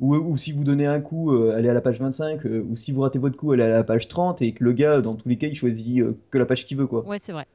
ou, 0.00 0.14
ou 0.14 0.36
si 0.36 0.52
vous 0.52 0.64
donnez 0.64 0.86
un 0.86 1.00
coup 1.00 1.32
euh, 1.32 1.56
allez 1.56 1.68
à 1.68 1.74
la 1.74 1.80
page 1.80 2.00
25 2.00 2.46
euh, 2.46 2.66
ou 2.68 2.76
si 2.76 2.92
vous 2.92 3.00
ratez 3.02 3.18
votre 3.18 3.36
coup 3.36 3.52
allez 3.52 3.62
à 3.62 3.68
la 3.68 3.84
page 3.84 4.08
30 4.08 4.42
et 4.42 4.52
que 4.52 4.64
le 4.64 4.72
gars 4.72 5.00
dans 5.00 5.14
tous 5.14 5.28
les 5.28 5.38
cas 5.38 5.48
il 5.48 5.56
choisit 5.56 6.00
euh, 6.00 6.16
que 6.30 6.38
la 6.38 6.46
page 6.46 6.66
qu'il 6.66 6.76
veut 6.76 6.86
quoi. 6.86 7.04
Ouais, 7.06 7.18
c'est 7.18 7.32
vrai. 7.32 7.46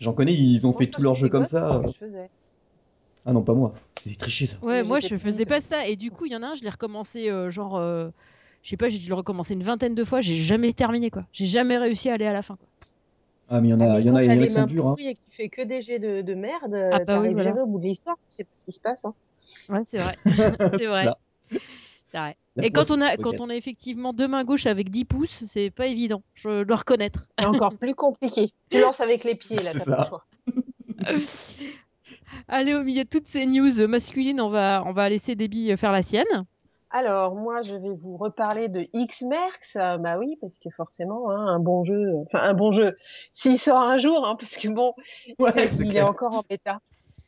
J'en 0.00 0.12
connais 0.12 0.34
ils 0.34 0.66
ont 0.66 0.70
Moi, 0.70 0.78
fait 0.78 0.86
tout 0.88 1.02
leur 1.02 1.14
jeu 1.14 1.28
comme 1.28 1.44
ça. 1.44 1.82
Ah 3.24 3.32
non 3.32 3.42
pas 3.42 3.54
moi. 3.54 3.72
C'est 3.96 4.18
triché 4.18 4.46
ça. 4.46 4.58
Ouais, 4.62 4.82
moi 4.82 5.00
je 5.00 5.16
faisais 5.16 5.46
pas 5.46 5.60
ça 5.60 5.86
et 5.86 5.96
du 5.96 6.10
coup, 6.10 6.26
il 6.26 6.32
y 6.32 6.36
en 6.36 6.42
a 6.42 6.48
un, 6.48 6.54
je 6.54 6.62
l'ai 6.62 6.70
recommencé 6.70 7.30
euh, 7.30 7.50
genre 7.50 7.76
euh, 7.76 8.08
je 8.62 8.70
sais 8.70 8.76
pas, 8.76 8.88
j'ai 8.88 8.98
dû 8.98 9.08
le 9.08 9.14
recommencer 9.14 9.54
une 9.54 9.62
vingtaine 9.62 9.94
de 9.94 10.04
fois, 10.04 10.20
j'ai 10.20 10.36
jamais 10.36 10.72
terminé 10.72 11.10
quoi. 11.10 11.22
J'ai 11.32 11.46
jamais 11.46 11.76
réussi 11.78 12.08
à 12.10 12.14
aller 12.14 12.26
à 12.26 12.32
la 12.32 12.42
fin 12.42 12.56
quoi. 12.56 12.68
Ah 13.48 13.60
mais 13.60 13.68
il 13.68 13.70
y 13.72 13.74
en 13.74 13.80
Ah, 13.80 13.84
a, 13.84 13.94
mais 13.94 14.00
il 14.00 14.06
y 14.06 14.10
en 14.10 14.12
quand 14.12 14.18
a, 14.18 14.24
il 14.24 14.28
y 14.30 14.38
en 14.38 14.42
a 14.42 14.46
qui 14.46 14.50
sont 14.54 14.66
durs 14.66 14.86
hein. 14.86 14.90
pourries 14.90 15.16
et 15.38 15.48
que 15.48 15.62
des 15.62 15.80
jets 15.80 15.98
de, 15.98 16.22
de 16.22 16.34
merde, 16.34 16.74
Ah, 16.74 16.90
bah 16.90 16.98
oui, 17.00 17.04
t'arrives 17.06 17.32
voilà. 17.32 17.50
jamais 17.50 17.60
au 17.60 17.66
bout 17.66 17.78
de 17.80 17.84
l'histoire. 17.84 18.16
Tu 18.30 18.36
sais 18.36 18.44
pas 18.44 18.50
ce 18.56 18.64
qui 18.64 18.72
se 18.72 18.80
passe. 18.80 19.04
Hein. 19.04 19.14
Ouais, 19.68 19.80
c'est 19.84 19.98
vrai. 19.98 20.16
C'est 20.78 20.86
vrai. 20.86 21.06
C'est 21.50 22.18
vrai. 22.18 22.36
La 22.54 22.64
Et 22.66 22.70
quand 22.70 22.90
on 22.90 23.00
a 23.00 23.16
qui 23.16 23.22
quand 23.22 23.40
on 23.40 23.48
a 23.50 23.56
effectivement 23.56 24.12
deux 24.12 24.28
mains 24.28 24.44
gauches 24.44 24.66
avec 24.66 24.90
10 24.90 25.04
pouces, 25.06 25.44
c'est 25.46 25.70
pas 25.70 25.86
évident, 25.86 26.22
je 26.34 26.64
dois 26.64 26.76
reconnaître. 26.76 27.26
C'est 27.38 27.46
encore 27.46 27.74
plus 27.74 27.94
compliqué. 27.94 28.52
Tu 28.70 28.80
lances 28.80 29.00
avec 29.00 29.24
les 29.24 29.34
pieds, 29.34 29.56
là, 29.56 29.72
t'as 29.72 29.84
pas 29.84 30.02
le 30.02 30.08
choix. 30.08 30.26
Allez, 32.48 32.74
au 32.74 32.82
milieu 32.82 33.04
de 33.04 33.08
toutes 33.08 33.26
ces 33.26 33.46
news 33.46 33.86
masculines, 33.88 34.40
on 34.40 34.48
va 34.50 34.82
on 34.86 34.92
va 34.92 35.08
laisser 35.08 35.34
Debbie 35.34 35.74
faire 35.76 35.92
la 35.92 36.02
sienne. 36.02 36.26
Alors, 36.94 37.34
moi, 37.34 37.62
je 37.62 37.74
vais 37.74 37.94
vous 38.02 38.18
reparler 38.18 38.68
de 38.68 38.86
X-Merx. 38.92 39.76
Euh, 39.76 39.96
bah 39.96 40.18
oui, 40.18 40.36
parce 40.42 40.58
que 40.58 40.68
forcément, 40.68 41.30
hein, 41.30 41.46
un 41.46 41.58
bon 41.58 41.84
jeu, 41.84 42.14
enfin, 42.26 42.40
un 42.40 42.52
bon 42.52 42.72
jeu, 42.72 42.94
s'il 43.32 43.58
sort 43.58 43.80
un 43.80 43.96
jour, 43.96 44.26
hein, 44.26 44.36
parce 44.38 44.56
que 44.56 44.68
bon, 44.68 44.94
Ouais, 45.38 45.52
il 45.80 45.96
est 45.96 46.02
encore 46.02 46.36
en 46.36 46.42
bêta. 46.48 46.80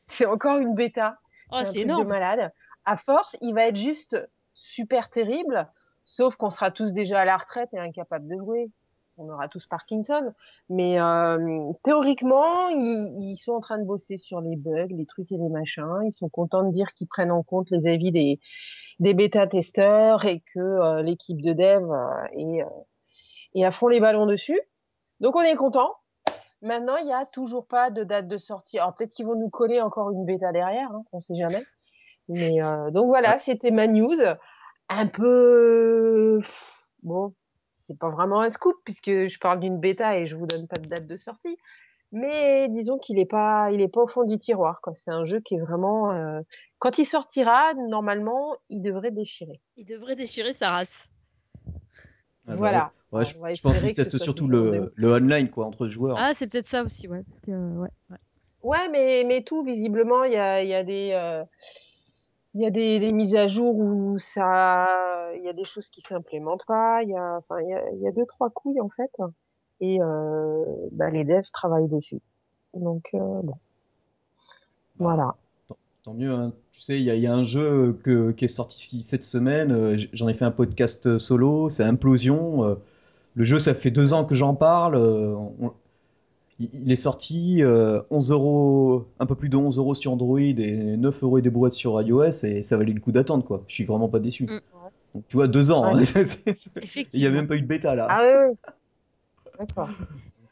C'est 0.06 0.26
encore 0.26 0.58
une 0.58 0.74
bêta. 0.74 1.16
Oh, 1.50 1.56
c'est 1.60 1.64
truc 1.64 1.76
de 1.76 1.80
énorme. 1.80 2.08
malade. 2.08 2.52
À 2.84 2.98
force, 2.98 3.36
il 3.40 3.54
va 3.54 3.68
être 3.68 3.76
juste 3.76 4.18
super 4.52 5.08
terrible, 5.08 5.66
sauf 6.04 6.36
qu'on 6.36 6.50
sera 6.50 6.70
tous 6.70 6.92
déjà 6.92 7.20
à 7.20 7.24
la 7.24 7.38
retraite 7.38 7.70
et 7.72 7.78
incapables 7.78 8.28
de 8.28 8.36
jouer. 8.36 8.70
On 9.16 9.30
aura 9.30 9.48
tous 9.48 9.66
Parkinson. 9.66 10.34
Mais 10.68 11.00
euh, 11.00 11.72
théoriquement, 11.84 12.68
ils, 12.68 13.14
ils 13.18 13.36
sont 13.38 13.52
en 13.52 13.60
train 13.60 13.78
de 13.78 13.84
bosser 13.84 14.18
sur 14.18 14.42
les 14.42 14.56
bugs, 14.56 14.88
les 14.90 15.06
trucs 15.06 15.32
et 15.32 15.38
les 15.38 15.48
machins. 15.48 16.02
Ils 16.04 16.12
sont 16.12 16.28
contents 16.28 16.64
de 16.64 16.72
dire 16.72 16.92
qu'ils 16.92 17.06
prennent 17.06 17.30
en 17.30 17.42
compte 17.42 17.70
les 17.70 17.86
avis 17.86 18.10
des, 18.10 18.40
des 19.00 19.14
bêta-testeurs 19.14 20.24
et 20.24 20.40
que 20.54 20.60
euh, 20.60 21.02
l'équipe 21.02 21.40
de 21.40 21.52
dev 21.52 21.90
euh, 21.90 22.24
est, 22.32 22.62
euh, 22.62 22.68
est 23.54 23.64
à 23.64 23.72
fond 23.72 23.88
les 23.88 24.00
ballons 24.00 24.26
dessus. 24.26 24.60
Donc 25.20 25.36
on 25.36 25.42
est 25.42 25.56
content. 25.56 25.94
Maintenant, 26.62 26.96
il 26.96 27.06
n'y 27.06 27.12
a 27.12 27.26
toujours 27.26 27.66
pas 27.66 27.90
de 27.90 28.04
date 28.04 28.26
de 28.26 28.38
sortie. 28.38 28.78
Alors 28.78 28.94
peut-être 28.94 29.12
qu'ils 29.12 29.26
vont 29.26 29.36
nous 29.36 29.50
coller 29.50 29.80
encore 29.80 30.10
une 30.10 30.24
bêta 30.24 30.50
derrière, 30.52 30.90
hein, 30.90 31.04
on 31.12 31.20
sait 31.20 31.34
jamais. 31.34 31.62
Mais 32.28 32.56
donc 32.90 33.08
voilà, 33.08 33.36
c'était 33.36 33.70
ma 33.70 33.86
news. 33.86 34.16
Un 34.88 35.06
peu 35.06 36.40
bon, 37.02 37.34
c'est 37.82 37.98
pas 37.98 38.08
vraiment 38.08 38.40
un 38.40 38.50
scoop 38.50 38.76
puisque 38.84 39.10
je 39.10 39.38
parle 39.38 39.60
d'une 39.60 39.78
bêta 39.78 40.16
et 40.16 40.26
je 40.26 40.36
vous 40.36 40.46
donne 40.46 40.66
pas 40.66 40.80
de 40.80 40.88
date 40.88 41.06
de 41.06 41.18
sortie. 41.18 41.58
Mais 42.16 42.68
disons 42.68 42.96
qu'il 42.98 43.18
est 43.18 43.24
pas, 43.26 43.70
il 43.72 43.80
est 43.80 43.88
pas 43.88 44.02
au 44.02 44.06
fond 44.06 44.22
du 44.22 44.38
tiroir. 44.38 44.80
Quoi. 44.80 44.94
C'est 44.94 45.10
un 45.10 45.24
jeu 45.24 45.40
qui 45.40 45.56
est 45.56 45.60
vraiment, 45.60 46.12
euh, 46.12 46.40
quand 46.78 46.98
il 46.98 47.04
sortira, 47.06 47.74
normalement, 47.74 48.54
il 48.68 48.82
devrait 48.82 49.10
déchirer. 49.10 49.60
Il 49.76 49.84
devrait 49.84 50.14
déchirer 50.14 50.52
sa 50.52 50.68
race. 50.68 51.10
Ah 51.66 51.70
bah 52.46 52.54
Voilà. 52.56 52.92
ouais. 53.12 53.18
Ouais, 53.20 53.20
Alors, 53.20 53.30
je, 53.32 53.38
on 53.38 53.40
va 53.42 53.52
je 53.52 53.62
pense 53.62 53.72
espérer 53.72 53.86
qu'ils 53.88 53.96
que 53.96 54.04
ce 54.04 54.10
testent 54.10 54.16
soit 54.18 54.24
surtout 54.24 54.46
toujours 54.46 54.72
le, 54.72 54.92
le 54.94 55.12
online 55.12 55.50
quoi 55.50 55.66
entre 55.66 55.88
joueurs. 55.88 56.16
Ah, 56.18 56.34
c'est 56.34 56.46
peut-être 56.50 56.66
ça 56.66 56.84
aussi, 56.84 57.08
ouais. 57.08 57.22
Parce 57.24 57.40
que, 57.40 57.50
ouais, 57.50 57.88
ouais. 58.10 58.16
Ouais, 58.62 58.88
mais 58.90 59.24
mais 59.26 59.42
tout 59.42 59.62
visiblement, 59.64 60.24
il 60.24 60.32
y 60.32 60.36
a, 60.36 60.62
il 60.62 60.68
y 60.68 60.74
a 60.74 60.82
des 60.84 61.10
euh, 61.12 61.44
il 62.54 62.62
y 62.62 62.66
a 62.66 62.70
des, 62.70 63.00
des 63.00 63.12
mises 63.12 63.34
à 63.34 63.48
jour 63.48 63.76
où 63.76 64.18
ça, 64.18 64.86
il 65.36 65.42
y 65.42 65.48
a 65.48 65.52
des 65.52 65.64
choses 65.64 65.88
qui 65.90 66.00
s'implémentent 66.00 66.64
pas. 66.66 67.02
Il 67.02 67.10
y 67.10 67.16
a, 67.16 67.36
enfin, 67.38 67.60
il 67.60 67.68
y 67.68 67.74
a, 67.74 67.90
il 67.90 68.00
y 68.00 68.06
a 68.08 68.12
deux 68.12 68.24
trois 68.26 68.50
couilles 68.50 68.80
en 68.80 68.88
fait. 68.88 69.10
Et 69.80 69.98
euh, 70.00 70.64
bah, 70.92 71.10
les 71.10 71.24
devs 71.24 71.50
travaillent 71.52 71.88
dessus. 71.88 72.20
Donc 72.74 73.08
euh, 73.14 73.18
bon, 73.18 73.52
Bah, 73.52 73.56
voilà. 74.98 75.34
tant, 75.68 75.76
tant 76.04 76.14
mieux. 76.14 76.32
hein. 76.32 76.52
Tu 76.72 76.80
sais, 76.80 76.98
il 77.00 77.04
y, 77.04 77.10
a- 77.10 77.14
il 77.14 77.22
y 77.22 77.26
a 77.26 77.32
un 77.34 77.44
jeu 77.44 77.98
que- 78.02 78.32
qui 78.32 78.44
est 78.44 78.48
sorti 78.48 78.76
ici 78.78 79.02
cette 79.02 79.24
semaine. 79.24 79.70
euh, 79.72 79.96
J'en 80.12 80.28
ai 80.28 80.34
fait 80.34 80.44
un 80.44 80.50
podcast 80.50 81.18
solo. 81.18 81.70
C'est 81.70 81.84
Implosion. 81.84 82.76
Le 83.36 83.44
jeu, 83.44 83.58
ça 83.58 83.74
fait 83.74 83.90
deux 83.90 84.12
ans 84.12 84.24
que 84.24 84.34
j'en 84.34 84.54
parle. 84.54 84.96
on- 84.96 85.72
il 86.60 86.92
est 86.92 86.96
sorti 86.96 87.64
euh, 87.64 88.00
11 88.10 88.30
euros, 88.30 89.06
un 89.18 89.26
peu 89.26 89.34
plus 89.34 89.48
de 89.48 89.56
11 89.56 89.76
euros 89.78 89.96
sur 89.96 90.12
Android 90.12 90.38
et 90.38 90.96
9 90.96 91.20
euros 91.24 91.38
et 91.38 91.42
des 91.42 91.50
boîtes 91.50 91.72
sur 91.72 92.00
iOS 92.00 92.44
et 92.44 92.62
ça 92.62 92.76
valait 92.76 92.92
le 92.92 93.00
coup 93.00 93.10
d'attendre 93.10 93.44
quoi. 93.44 93.64
Je 93.66 93.74
suis 93.74 93.84
vraiment 93.84 94.08
pas 94.08 94.20
déçu. 94.20 94.44
Mm. 94.44 94.60
Donc, 95.14 95.26
tu 95.26 95.36
vois, 95.36 95.48
deux 95.48 95.72
ans. 95.72 95.92
Ouais. 95.92 96.02
hein. 96.16 96.24
C'est- 96.54 97.14
Il 97.14 97.20
y 97.20 97.26
a 97.26 97.30
même 97.30 97.48
pas 97.48 97.56
eu 97.56 97.60
de 97.62 97.66
bêta 97.66 97.94
là. 97.96 98.06
Ah 98.08 98.22
oui, 98.22 98.50
oui. 98.50 98.56
D'accord. 99.58 99.88
Donc, 99.88 99.96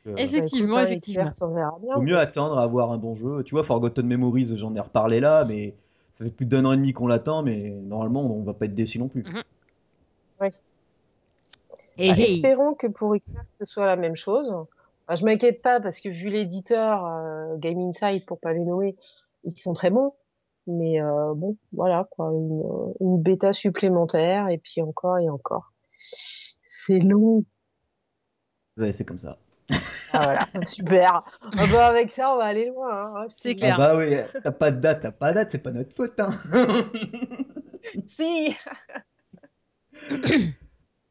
euh, 0.07 0.15
Effectivement, 0.17 0.75
Bah, 0.77 0.83
écoute, 0.83 0.91
effectivement. 0.93 1.25
Xbox, 1.25 1.43
on 1.43 1.49
verra 1.55 1.79
bien. 1.83 1.95
Vaut 1.95 2.03
mieux 2.03 2.19
attendre 2.19 2.59
à 2.59 2.63
avoir 2.65 2.91
un 2.93 2.99
bon 2.99 3.15
jeu. 3.15 3.43
Tu 3.45 3.55
vois, 3.55 3.63
Forgotten 3.65 4.07
Memories, 4.07 4.57
j'en 4.57 4.75
ai 4.75 4.81
reparlé 4.81 5.21
là, 5.21 5.45
mais 5.45 5.75
ça 6.19 6.25
fait 6.25 6.31
plus 6.31 6.47
d'un 6.47 6.65
an 6.65 6.73
et 6.73 6.77
demi 6.77 6.93
qu'on 6.93 7.07
l'attend, 7.07 7.43
mais 7.43 7.71
normalement, 7.71 8.23
on 8.23 8.43
va 8.43 8.53
pas 8.55 8.65
être 8.67 8.75
déçu 8.75 8.99
non 8.99 9.09
plus. 9.09 9.23
Mhm. 9.23 9.43
Ouais. 10.41 10.53
Et 11.99 12.09
Bah, 12.09 12.15
hey. 12.19 12.37
espérons 12.37 12.75
que 12.75 12.87
pour 12.87 13.15
Xbox 13.15 13.47
ce 13.61 13.65
soit 13.65 13.87
la 13.87 13.97
même 13.97 14.17
chose. 14.17 14.53
Bah, 15.07 15.15
je 15.15 15.25
m'inquiète 15.25 15.63
pas 15.63 15.81
parce 15.81 16.01
que 16.01 16.09
vu 16.09 16.31
l'éditeur 16.31 17.05
euh, 17.07 17.57
Game 17.59 17.79
Insight 17.79 18.25
pour 18.27 18.39
pas 18.41 18.53
les 18.53 18.61
nommer, 18.65 18.97
ils 19.45 19.57
sont 19.57 19.75
très 19.75 19.91
bons. 19.91 20.15
Mais 20.67 21.01
euh, 21.03 21.35
bon, 21.35 21.57
voilà 21.73 22.07
quoi, 22.11 22.31
une, 22.33 22.63
une 23.01 23.21
bêta 23.21 23.53
supplémentaire 23.53 24.49
et 24.49 24.59
puis 24.59 24.81
encore 24.81 25.19
et 25.19 25.29
encore. 25.29 25.73
C'est 26.65 26.99
long. 27.01 27.45
Ouais, 28.77 28.93
c'est 28.93 29.05
comme 29.05 29.19
ça. 29.19 29.39
Ah 30.13 30.25
voilà, 30.25 30.47
super. 30.67 31.23
Ah 31.57 31.67
bah 31.73 31.87
avec 31.87 32.11
ça 32.13 32.35
on 32.35 32.37
va 32.39 32.45
aller 32.45 32.67
loin. 32.67 33.23
Hein, 33.23 33.29
te 33.29 33.35
C'est 33.35 33.55
clair. 33.55 33.75
Ah 33.75 33.79
bah 33.79 33.97
oui, 33.97 34.17
t'as 34.43 34.51
pas 34.51 34.71
de 34.71 34.81
date, 34.81 35.03
t'as 35.03 35.13
pas 35.13 35.31
de 35.31 35.37
date, 35.37 35.51
c'est 35.51 35.59
pas 35.59 35.71
notre 35.71 35.95
faute. 35.95 36.19
Hein. 36.21 36.39
Si. 38.09 38.55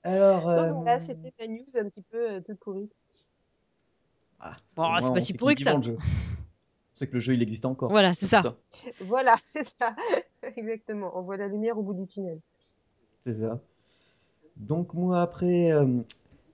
Alors, 0.03 0.49
euh, 0.49 0.69
Donc 0.71 0.83
voilà, 0.83 0.99
c'était 0.99 1.33
ma 1.39 1.47
news 1.47 1.65
un 1.75 1.89
petit 1.89 2.01
peu 2.01 2.31
euh, 2.31 2.41
toute 2.41 2.59
pourrie. 2.59 2.89
ah, 4.39 4.55
Bon, 4.75 4.87
moins, 4.87 5.01
c'est 5.01 5.13
pas 5.13 5.19
si 5.19 5.27
sait 5.27 5.33
qu'il 5.33 5.39
pourri 5.39 5.53
est 5.53 5.57
que 5.57 5.63
ça. 5.63 5.71
vivant, 5.71 5.79
le 5.79 5.83
jeu. 5.83 5.97
C'est 6.93 7.07
que 7.07 7.13
le 7.13 7.19
jeu 7.19 7.33
il 7.35 7.41
existe 7.43 7.65
encore. 7.65 7.89
Voilà, 7.91 8.13
c'est 8.13 8.25
ça. 8.25 8.41
Voilà, 9.01 9.35
c'est 9.45 9.67
ça. 9.77 9.95
Exactement. 10.55 11.11
On 11.15 11.21
voit 11.21 11.37
la 11.37 11.47
lumière 11.47 11.77
au 11.77 11.83
bout 11.83 11.93
du 11.93 12.07
tunnel. 12.07 12.39
C'est 13.25 13.35
ça. 13.35 13.59
Donc 14.55 14.93
moi 14.95 15.21
après, 15.21 15.71
euh, 15.71 15.85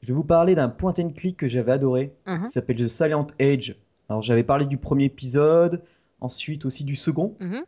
je 0.01 0.07
vais 0.09 0.13
vous 0.13 0.23
parler 0.23 0.55
d'un 0.55 0.69
point 0.69 0.93
and 0.99 1.09
click 1.15 1.37
que 1.37 1.47
j'avais 1.47 1.71
adoré, 1.71 2.13
Mhm. 2.25 2.45
qui 2.45 2.51
s'appelle 2.51 2.77
The 2.77 2.87
Silent 2.87 3.27
Age. 3.39 3.75
Alors 4.09 4.21
j'avais 4.21 4.43
parlé 4.43 4.65
du 4.65 4.77
premier 4.77 5.05
épisode, 5.05 5.81
ensuite 6.21 6.65
aussi 6.65 6.83
du 6.83 6.95
second, 6.95 7.33
Mhm. 7.39 7.63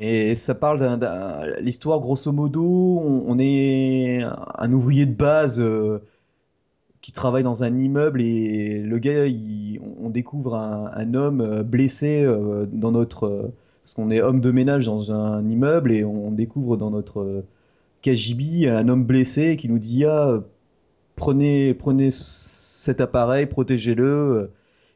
et 0.00 0.34
ça 0.34 0.54
parle 0.54 0.80
d'un, 0.80 0.96
d'un- 0.98 1.46
l'histoire 1.60 2.00
grosso 2.00 2.32
modo, 2.32 2.64
on, 2.64 3.24
on 3.28 3.38
est 3.38 4.22
un 4.58 4.72
ouvrier 4.72 5.06
de 5.06 5.14
base 5.14 5.60
euh, 5.60 5.98
qui 7.02 7.12
travaille 7.12 7.42
dans 7.42 7.64
un 7.64 7.78
immeuble 7.78 8.20
et 8.20 8.80
le 8.82 8.98
gars, 8.98 9.26
il- 9.26 9.80
on, 9.80 10.06
on 10.06 10.10
découvre 10.10 10.54
un, 10.56 10.90
un 10.94 11.14
homme 11.14 11.40
euh, 11.40 11.62
blessé 11.62 12.22
euh, 12.24 12.66
dans 12.70 12.90
notre, 12.92 13.24
euh, 13.26 13.52
parce 13.84 13.94
qu'on 13.94 14.10
est 14.10 14.20
homme 14.20 14.40
de 14.40 14.50
ménage 14.50 14.86
dans 14.86 15.10
un 15.12 15.48
immeuble 15.48 15.92
et 15.92 16.04
on 16.04 16.30
découvre 16.30 16.76
dans 16.76 16.90
notre 16.90 17.20
euh, 17.20 17.44
KGB, 18.02 18.68
un 18.68 18.88
homme 18.88 19.04
blessé 19.04 19.56
qui 19.56 19.68
nous 19.68 19.78
dit 19.78 20.04
ah, 20.04 20.42
prenez, 21.20 21.74
prenez 21.74 22.10
cet 22.10 23.00
appareil, 23.02 23.44
protégez-le. 23.46 24.50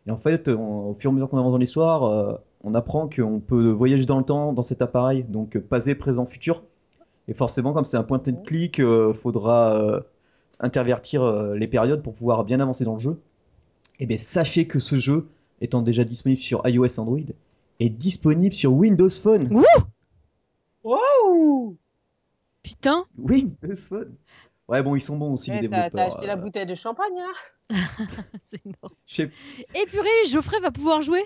Et 0.06 0.10
en 0.10 0.16
fait, 0.16 0.48
on- 0.48 0.88
au 0.90 0.94
fur 0.98 1.10
et 1.10 1.12
à 1.12 1.14
mesure 1.14 1.28
qu'on 1.28 1.38
avance 1.38 1.52
dans 1.52 1.58
l'histoire, 1.58 2.04
euh, 2.04 2.32
on 2.64 2.74
apprend 2.74 3.08
qu'on 3.08 3.40
peut 3.40 3.70
voyager 3.70 4.06
dans 4.06 4.18
le 4.18 4.24
temps 4.24 4.52
dans 4.54 4.62
cet 4.62 4.80
appareil, 4.80 5.24
donc 5.24 5.58
passé, 5.58 5.94
présent, 5.94 6.24
futur. 6.26 6.62
Et 7.28 7.34
forcément, 7.34 7.72
comme 7.74 7.84
c'est 7.84 7.98
un 7.98 8.02
point 8.04 8.22
and 8.26 8.42
click, 8.46 8.80
euh, 8.80 9.12
faudra 9.12 9.74
euh, 9.76 10.00
intervertir 10.60 11.22
euh, 11.22 11.54
les 11.56 11.66
périodes 11.68 12.02
pour 12.02 12.14
pouvoir 12.14 12.44
bien 12.44 12.58
avancer 12.60 12.84
dans 12.84 12.94
le 12.94 13.00
jeu. 13.00 13.20
Et 14.00 14.06
bien, 14.06 14.18
sachez 14.18 14.66
que 14.66 14.80
ce 14.80 14.96
jeu, 14.96 15.28
étant 15.60 15.82
déjà 15.82 16.04
disponible 16.04 16.40
sur 16.40 16.66
iOS 16.66 16.98
Android, 16.98 17.18
est 17.80 17.90
disponible 17.90 18.54
sur 18.54 18.72
Windows 18.72 19.10
Phone. 19.10 19.48
Ouh 19.54 19.62
Wow 20.84 21.76
Putain. 22.62 23.04
Windows 23.18 23.76
Phone. 23.88 24.14
Ouais, 24.68 24.82
bon, 24.82 24.96
ils 24.96 25.00
sont 25.02 25.16
bons 25.18 25.32
aussi, 25.34 25.50
les 25.50 25.56
Ouais, 25.56 25.62
T'as 25.62 25.68
développeurs. 25.68 25.90
t'as 25.92 26.06
acheté 26.16 26.26
la 26.26 26.34
euh, 26.34 26.36
bouteille 26.36 26.66
de 26.66 26.74
champagne, 26.74 27.12
hein 27.20 27.32
c'est 28.44 28.64
énorme. 28.64 28.94
je 29.06 29.14
sais- 29.16 29.30
Et 29.74 29.86
purée, 29.86 30.08
Geoffrey 30.28 30.58
va 30.60 30.70
pouvoir 30.70 31.02
jouer 31.02 31.22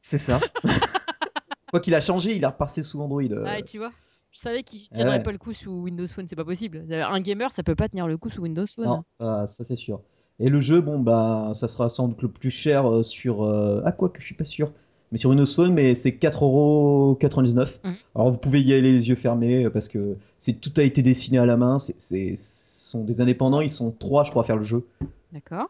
C'est 0.00 0.18
ça. 0.18 0.40
Quoi 1.70 1.80
qu'il 1.80 1.94
a 1.94 2.00
changé, 2.00 2.34
il 2.36 2.44
a 2.44 2.50
repassé 2.50 2.82
sous 2.82 3.00
Android. 3.00 3.22
euh. 3.22 3.44
Ah, 3.46 3.62
tu 3.62 3.78
vois. 3.78 3.90
Je 4.32 4.38
savais 4.38 4.62
qu'il 4.62 4.88
tiendrait 4.88 5.18
Ouais. 5.18 5.22
pas 5.22 5.32
le 5.32 5.38
coup 5.38 5.52
sous 5.52 5.70
Windows 5.70 6.06
Phone, 6.06 6.26
c'est 6.26 6.36
pas 6.36 6.44
possible. 6.44 6.86
Un 6.90 7.20
gamer, 7.20 7.50
ça 7.50 7.62
peut 7.62 7.74
pas 7.74 7.88
tenir 7.88 8.06
le 8.06 8.16
coup 8.16 8.30
sous 8.30 8.42
Windows 8.42 8.64
Phone. 8.66 8.86
Non, 8.86 9.04
ah, 9.20 9.46
ça 9.46 9.64
c'est 9.64 9.76
sûr. 9.76 10.00
Et 10.38 10.48
le 10.48 10.60
jeu, 10.62 10.80
bon, 10.80 10.98
bah, 10.98 11.50
ça 11.54 11.68
sera 11.68 11.88
sans 11.90 12.08
doute 12.08 12.22
le 12.22 12.28
plus 12.28 12.50
cher 12.50 12.90
euh, 12.90 13.02
sur. 13.02 13.42
euh, 13.44 13.82
Ah, 13.84 13.92
quoi 13.92 14.08
que 14.08 14.20
je 14.20 14.26
suis 14.26 14.34
pas 14.34 14.46
sûr. 14.46 14.72
Mais 15.12 15.18
sur 15.18 15.30
Windows 15.30 15.46
Phone, 15.46 15.72
mais 15.74 15.94
c'est 15.94 16.12
4,99€. 16.12 17.78
Mhm. 17.84 17.94
Alors 18.14 18.30
vous 18.30 18.38
pouvez 18.38 18.62
y 18.62 18.72
aller 18.72 18.92
les 18.92 19.08
yeux 19.08 19.14
fermés 19.14 19.64
euh, 19.66 19.70
parce 19.70 19.88
que 19.88 20.16
c'est 20.38 20.54
tout 20.54 20.72
a 20.78 20.82
été 20.82 21.02
dessiné 21.02 21.38
à 21.38 21.46
la 21.46 21.56
main. 21.56 21.78
C'est, 21.78 21.94
c'est- 21.98 22.34
ce 22.36 22.90
sont 22.90 23.04
des 23.04 23.20
indépendants, 23.20 23.60
ils 23.60 23.70
sont 23.70 23.90
trois, 23.90 24.24
je 24.24 24.30
crois, 24.30 24.42
à 24.42 24.46
faire 24.46 24.56
le 24.56 24.64
jeu. 24.64 24.84
D'accord. 25.32 25.68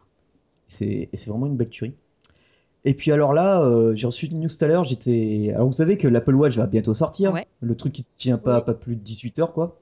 C'est, 0.67 1.09
et 1.11 1.17
c'est 1.17 1.29
vraiment 1.29 1.45
une 1.45 1.55
belle 1.55 1.69
tuerie. 1.69 1.93
Et 2.85 2.93
puis 2.93 3.11
alors 3.13 3.33
là, 3.33 3.61
euh, 3.61 3.95
j'ai 3.95 4.07
reçu 4.07 4.25
une 4.25 4.39
news 4.41 4.47
tout 4.49 4.63
à 4.65 4.67
l'heure. 4.67 4.83
J'étais. 4.83 5.51
Alors 5.55 5.67
vous 5.67 5.73
savez 5.73 5.97
que 5.97 6.07
l'Apple 6.07 6.35
Watch 6.35 6.57
va 6.57 6.65
bientôt 6.65 6.93
sortir. 6.93 7.31
Ouais. 7.33 7.47
Le 7.61 7.75
truc 7.75 7.93
qui 7.93 8.01
ne 8.01 8.17
tient 8.17 8.37
pas, 8.37 8.57
Oui. 8.59 8.65
pas 8.65 8.73
plus 8.73 8.95
de 8.95 9.01
18 9.01 9.39
heures, 9.39 9.53
quoi. 9.53 9.77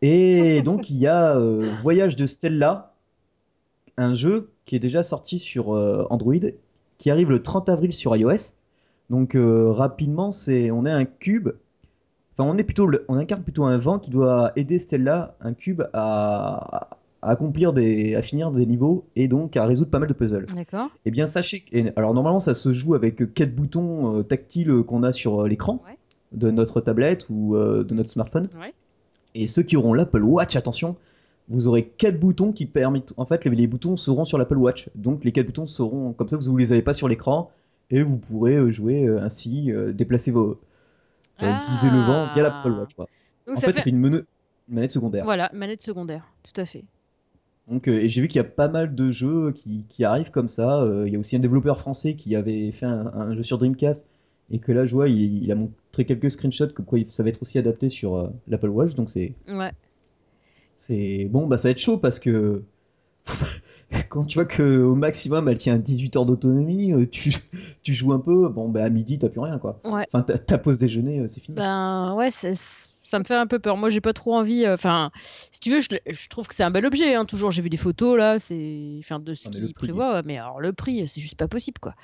Et 0.00 0.62
donc 0.64 0.88
il 0.90 0.96
y 0.96 1.06
a 1.06 1.36
euh, 1.36 1.70
Voyage 1.82 2.16
de 2.16 2.26
Stella, 2.26 2.94
un 3.98 4.14
jeu 4.14 4.50
qui 4.64 4.74
est 4.76 4.78
déjà 4.78 5.02
sorti 5.02 5.38
sur 5.38 5.74
euh, 5.74 6.06
Android, 6.08 6.34
qui 7.02 7.10
arrive 7.10 7.30
le 7.30 7.42
30 7.42 7.68
avril 7.68 7.92
sur 7.92 8.14
iOS. 8.16 8.54
Donc 9.10 9.34
euh, 9.34 9.72
rapidement, 9.72 10.30
c'est 10.30 10.70
on 10.70 10.86
est 10.86 10.90
un 10.92 11.04
cube. 11.04 11.48
Enfin, 12.38 12.48
on 12.48 12.56
est 12.56 12.62
plutôt, 12.64 12.86
le- 12.86 13.04
on 13.08 13.16
incarne 13.16 13.42
plutôt 13.42 13.64
un 13.64 13.76
vent 13.76 13.98
qui 13.98 14.08
doit 14.08 14.52
aider 14.54 14.78
Stella, 14.78 15.34
un 15.40 15.52
cube, 15.52 15.82
à, 15.92 16.88
à 17.20 17.30
accomplir 17.30 17.72
des, 17.72 18.14
à 18.14 18.22
finir 18.22 18.52
des 18.52 18.64
niveaux 18.66 19.04
et 19.16 19.26
donc 19.26 19.56
à 19.56 19.66
résoudre 19.66 19.90
pas 19.90 19.98
mal 19.98 20.08
de 20.08 20.14
puzzles. 20.14 20.46
D'accord. 20.54 20.90
Eh 21.04 21.10
bien, 21.10 21.26
sachez 21.26 21.60
que, 21.60 21.76
et- 21.76 21.92
alors 21.96 22.14
normalement, 22.14 22.40
ça 22.40 22.54
se 22.54 22.72
joue 22.72 22.94
avec 22.94 23.34
quatre 23.34 23.54
boutons 23.54 24.18
euh, 24.18 24.22
tactiles 24.22 24.82
qu'on 24.86 25.02
a 25.02 25.10
sur 25.12 25.42
euh, 25.42 25.48
l'écran 25.48 25.82
Ouais. 25.86 25.98
de 26.32 26.50
notre 26.52 26.80
tablette 26.80 27.26
ou 27.30 27.56
euh, 27.56 27.82
de 27.84 27.94
notre 27.94 28.10
smartphone. 28.10 28.48
Ouais. 28.60 28.72
Et 29.34 29.46
ceux 29.48 29.62
qui 29.62 29.76
auront 29.76 29.92
l'Apple 29.92 30.22
Watch, 30.22 30.54
attention, 30.56 30.94
vous 31.48 31.66
aurez 31.68 31.84
quatre 31.86 32.18
boutons 32.18 32.52
qui 32.52 32.66
permettent. 32.66 33.12
En 33.16 33.26
fait, 33.26 33.44
les, 33.44 33.50
les 33.54 33.66
boutons 33.66 33.96
seront 33.96 34.24
sur 34.24 34.38
l'Apple 34.38 34.56
Watch. 34.56 34.88
Donc 34.94 35.24
les 35.24 35.32
quatre 35.32 35.46
boutons 35.46 35.66
seront 35.66 36.12
comme 36.12 36.28
ça, 36.28 36.36
vous 36.36 36.52
ne 36.52 36.58
les 36.58 36.72
avez 36.72 36.82
pas 36.82 36.94
sur 36.94 37.08
l'écran 37.08 37.50
et 37.90 38.02
vous 38.02 38.16
pourrez 38.16 38.56
euh, 38.56 38.70
jouer 38.70 39.04
euh, 39.06 39.20
ainsi, 39.22 39.70
euh, 39.72 39.92
déplacer 39.92 40.30
vos. 40.30 40.58
euh, 41.42 41.52
utiliser 41.56 41.90
le 41.90 42.00
vent 42.00 42.28
via 42.34 42.42
l'Apple 42.44 42.70
Watch. 42.72 42.94
quoi. 42.94 43.06
Ah. 43.10 43.14
Donc 43.48 43.58
en 43.58 43.60
ça 43.60 43.66
fait, 43.72 43.82
fait 43.82 43.90
une, 43.90 44.24
manette 44.68 44.92
secondaire. 44.92 45.24
Voilà, 45.24 45.50
manette 45.52 45.82
secondaire, 45.82 46.24
tout 46.44 46.58
à 46.60 46.64
fait. 46.64 46.84
Donc, 47.68 47.88
euh, 47.88 48.00
et 48.00 48.08
j'ai 48.08 48.20
vu 48.22 48.28
qu'il 48.28 48.36
y 48.38 48.40
a 48.40 48.44
pas 48.44 48.68
mal 48.68 48.94
de 48.94 49.10
jeux 49.10 49.52
qui, 49.52 49.84
qui 49.88 50.04
arrivent 50.04 50.30
comme 50.30 50.48
ça. 50.48 50.82
Euh, 50.82 51.04
il 51.06 51.12
y 51.12 51.16
a 51.16 51.18
aussi 51.18 51.36
un 51.36 51.38
développeur 51.40 51.78
français 51.78 52.14
qui 52.14 52.34
avait 52.36 52.72
fait 52.72 52.86
un, 52.86 53.06
un 53.14 53.34
jeu 53.34 53.42
sur 53.42 53.58
Dreamcast 53.58 54.06
et 54.50 54.58
que 54.58 54.72
là, 54.72 54.84
je 54.86 54.94
vois, 54.94 55.08
il, 55.08 55.42
il 55.44 55.50
a 55.52 55.54
montré 55.54 56.04
quelques 56.04 56.30
screenshots 56.30 56.68
comme 56.74 56.84
quoi 56.86 56.98
ça 57.08 57.22
va 57.22 57.28
être 57.30 57.40
aussi 57.42 57.58
adapté 57.58 57.88
sur 57.88 58.30
l'Apple 58.48 58.68
Watch. 58.68 58.94
Donc 58.94 59.10
c'est 59.10 59.32
Ouais. 59.48 59.70
C'est 60.82 61.28
bon, 61.30 61.46
bah 61.46 61.58
ça 61.58 61.68
va 61.68 61.70
être 61.72 61.78
chaud 61.78 61.98
parce 61.98 62.18
que 62.18 62.62
quand 64.08 64.24
tu 64.24 64.38
vois 64.38 64.44
que 64.46 64.80
au 64.82 64.94
maximum 64.94 65.48
elle 65.48 65.58
tient 65.58 65.78
18 65.78 66.16
heures 66.16 66.26
d'autonomie, 66.26 66.92
euh, 66.92 67.06
tu, 67.06 67.32
tu 67.82 67.94
joues 67.94 68.12
un 68.12 68.18
peu, 68.18 68.48
bon 68.48 68.68
bah 68.68 68.84
à 68.84 68.90
midi 68.90 69.18
t'as 69.18 69.28
plus 69.28 69.40
rien 69.40 69.58
quoi. 69.58 69.80
Ouais. 69.84 70.06
Enfin 70.12 70.22
ta, 70.22 70.38
ta 70.38 70.58
pause 70.58 70.78
déjeuner 70.78 71.20
euh, 71.20 71.28
c'est 71.28 71.40
fini. 71.40 71.56
Ben 71.56 72.14
ouais, 72.14 72.30
ça 72.30 73.18
me 73.18 73.24
fait 73.24 73.34
un 73.34 73.46
peu 73.46 73.58
peur. 73.58 73.76
Moi, 73.76 73.90
j'ai 73.90 74.00
pas 74.00 74.14
trop 74.14 74.34
envie. 74.34 74.64
euh, 74.64 74.72
Enfin, 74.74 75.10
si 75.50 75.60
tu 75.60 75.70
veux, 75.70 75.80
je, 75.80 75.88
je 76.08 76.28
trouve 76.28 76.48
que 76.48 76.54
c'est 76.54 76.62
un 76.62 76.70
bel 76.70 76.86
objet. 76.86 77.14
hein, 77.14 77.26
toujours, 77.26 77.50
j'ai 77.50 77.60
vu 77.60 77.68
des 77.68 77.76
photos 77.76 78.16
là, 78.16 78.38
c'est, 78.38 78.96
enfin, 79.00 79.18
de 79.18 79.34
ce 79.34 79.48
Ah, 79.48 79.50
qu'il 79.50 79.74
prévoit. 79.74 80.22
Mais 80.22 80.38
alors 80.38 80.60
le 80.60 80.72
prix, 80.72 81.06
c'est 81.08 81.20
juste 81.20 81.34
pas 81.34 81.48
possible, 81.48 81.78
quoi. 81.78 81.94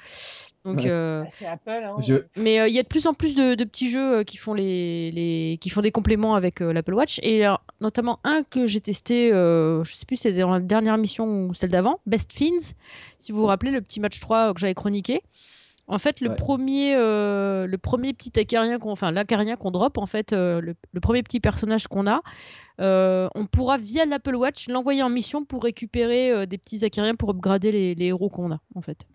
Donc, 0.64 0.78
Ouais. 0.80 0.86
euh, 0.90 1.22
Ah, 1.26 1.30
C'est 1.32 1.46
Apple. 1.46 1.70
Hein. 1.84 1.96
Je- 2.00 2.14
mais 2.36 2.60
euh, 2.60 2.68
il 2.68 2.74
y 2.74 2.78
a 2.78 2.82
de 2.82 2.88
plus 2.88 3.06
en 3.06 3.14
plus 3.14 3.34
de, 3.34 3.54
de 3.54 3.64
petits 3.64 3.88
jeux 3.88 4.18
euh, 4.18 4.22
qui 4.24 4.36
font 4.36 4.54
les, 4.54 5.10
les 5.12 5.58
qui 5.60 5.70
font 5.70 5.80
des 5.80 5.92
compléments 5.92 6.34
avec 6.34 6.60
euh, 6.60 6.72
l'Apple 6.72 6.94
Watch 6.94 7.20
et 7.22 7.46
euh, 7.46 7.54
notamment 7.80 8.18
un 8.24 8.42
que 8.42 8.66
j'ai 8.66 8.80
testé, 8.80 9.32
euh, 9.32 9.82
je 9.84 9.94
sais 9.94 10.04
plus 10.04 10.16
si 10.16 10.22
c'était 10.24 10.40
dans 10.40 10.52
la 10.52 10.60
dernière 10.60 10.98
mission 10.98 11.46
ou 11.46 11.54
celle 11.54 11.70
d'avant, 11.70 12.00
Best 12.06 12.32
Fiends. 12.32 12.74
Si 13.18 13.32
vous 13.32 13.38
vous 13.40 13.46
rappelez 13.46 13.70
le 13.70 13.80
petit 13.80 14.00
match 14.00 14.18
3 14.20 14.52
que 14.52 14.60
j'avais 14.60 14.74
chroniqué. 14.74 15.22
En 15.90 15.98
fait, 15.98 16.20
le 16.20 16.28
Ouais. 16.28 16.36
premier, 16.36 16.94
euh, 16.96 17.66
le 17.66 17.78
premier 17.78 18.12
petit 18.12 18.38
acarien 18.38 18.78
qu'on, 18.78 18.90
enfin 18.90 19.10
l'acarien 19.10 19.56
qu'on 19.56 19.70
drop, 19.70 19.96
en 19.96 20.04
fait, 20.04 20.34
euh, 20.34 20.60
le, 20.60 20.74
le 20.92 21.00
premier 21.00 21.22
petit 21.22 21.40
personnage 21.40 21.86
qu'on 21.88 22.06
a, 22.06 22.20
euh, 22.80 23.26
on 23.34 23.46
pourra 23.46 23.78
via 23.78 24.04
l'Apple 24.04 24.34
Watch 24.34 24.68
l'envoyer 24.68 25.02
en 25.02 25.08
mission 25.08 25.46
pour 25.46 25.62
récupérer 25.62 26.30
euh, 26.30 26.44
des 26.44 26.58
petits 26.58 26.84
acariens 26.84 27.14
pour 27.14 27.30
upgrader 27.30 27.72
les, 27.72 27.94
les 27.94 28.06
héros 28.06 28.28
qu'on 28.28 28.52
a, 28.52 28.58
en 28.74 28.82
fait. 28.82 29.06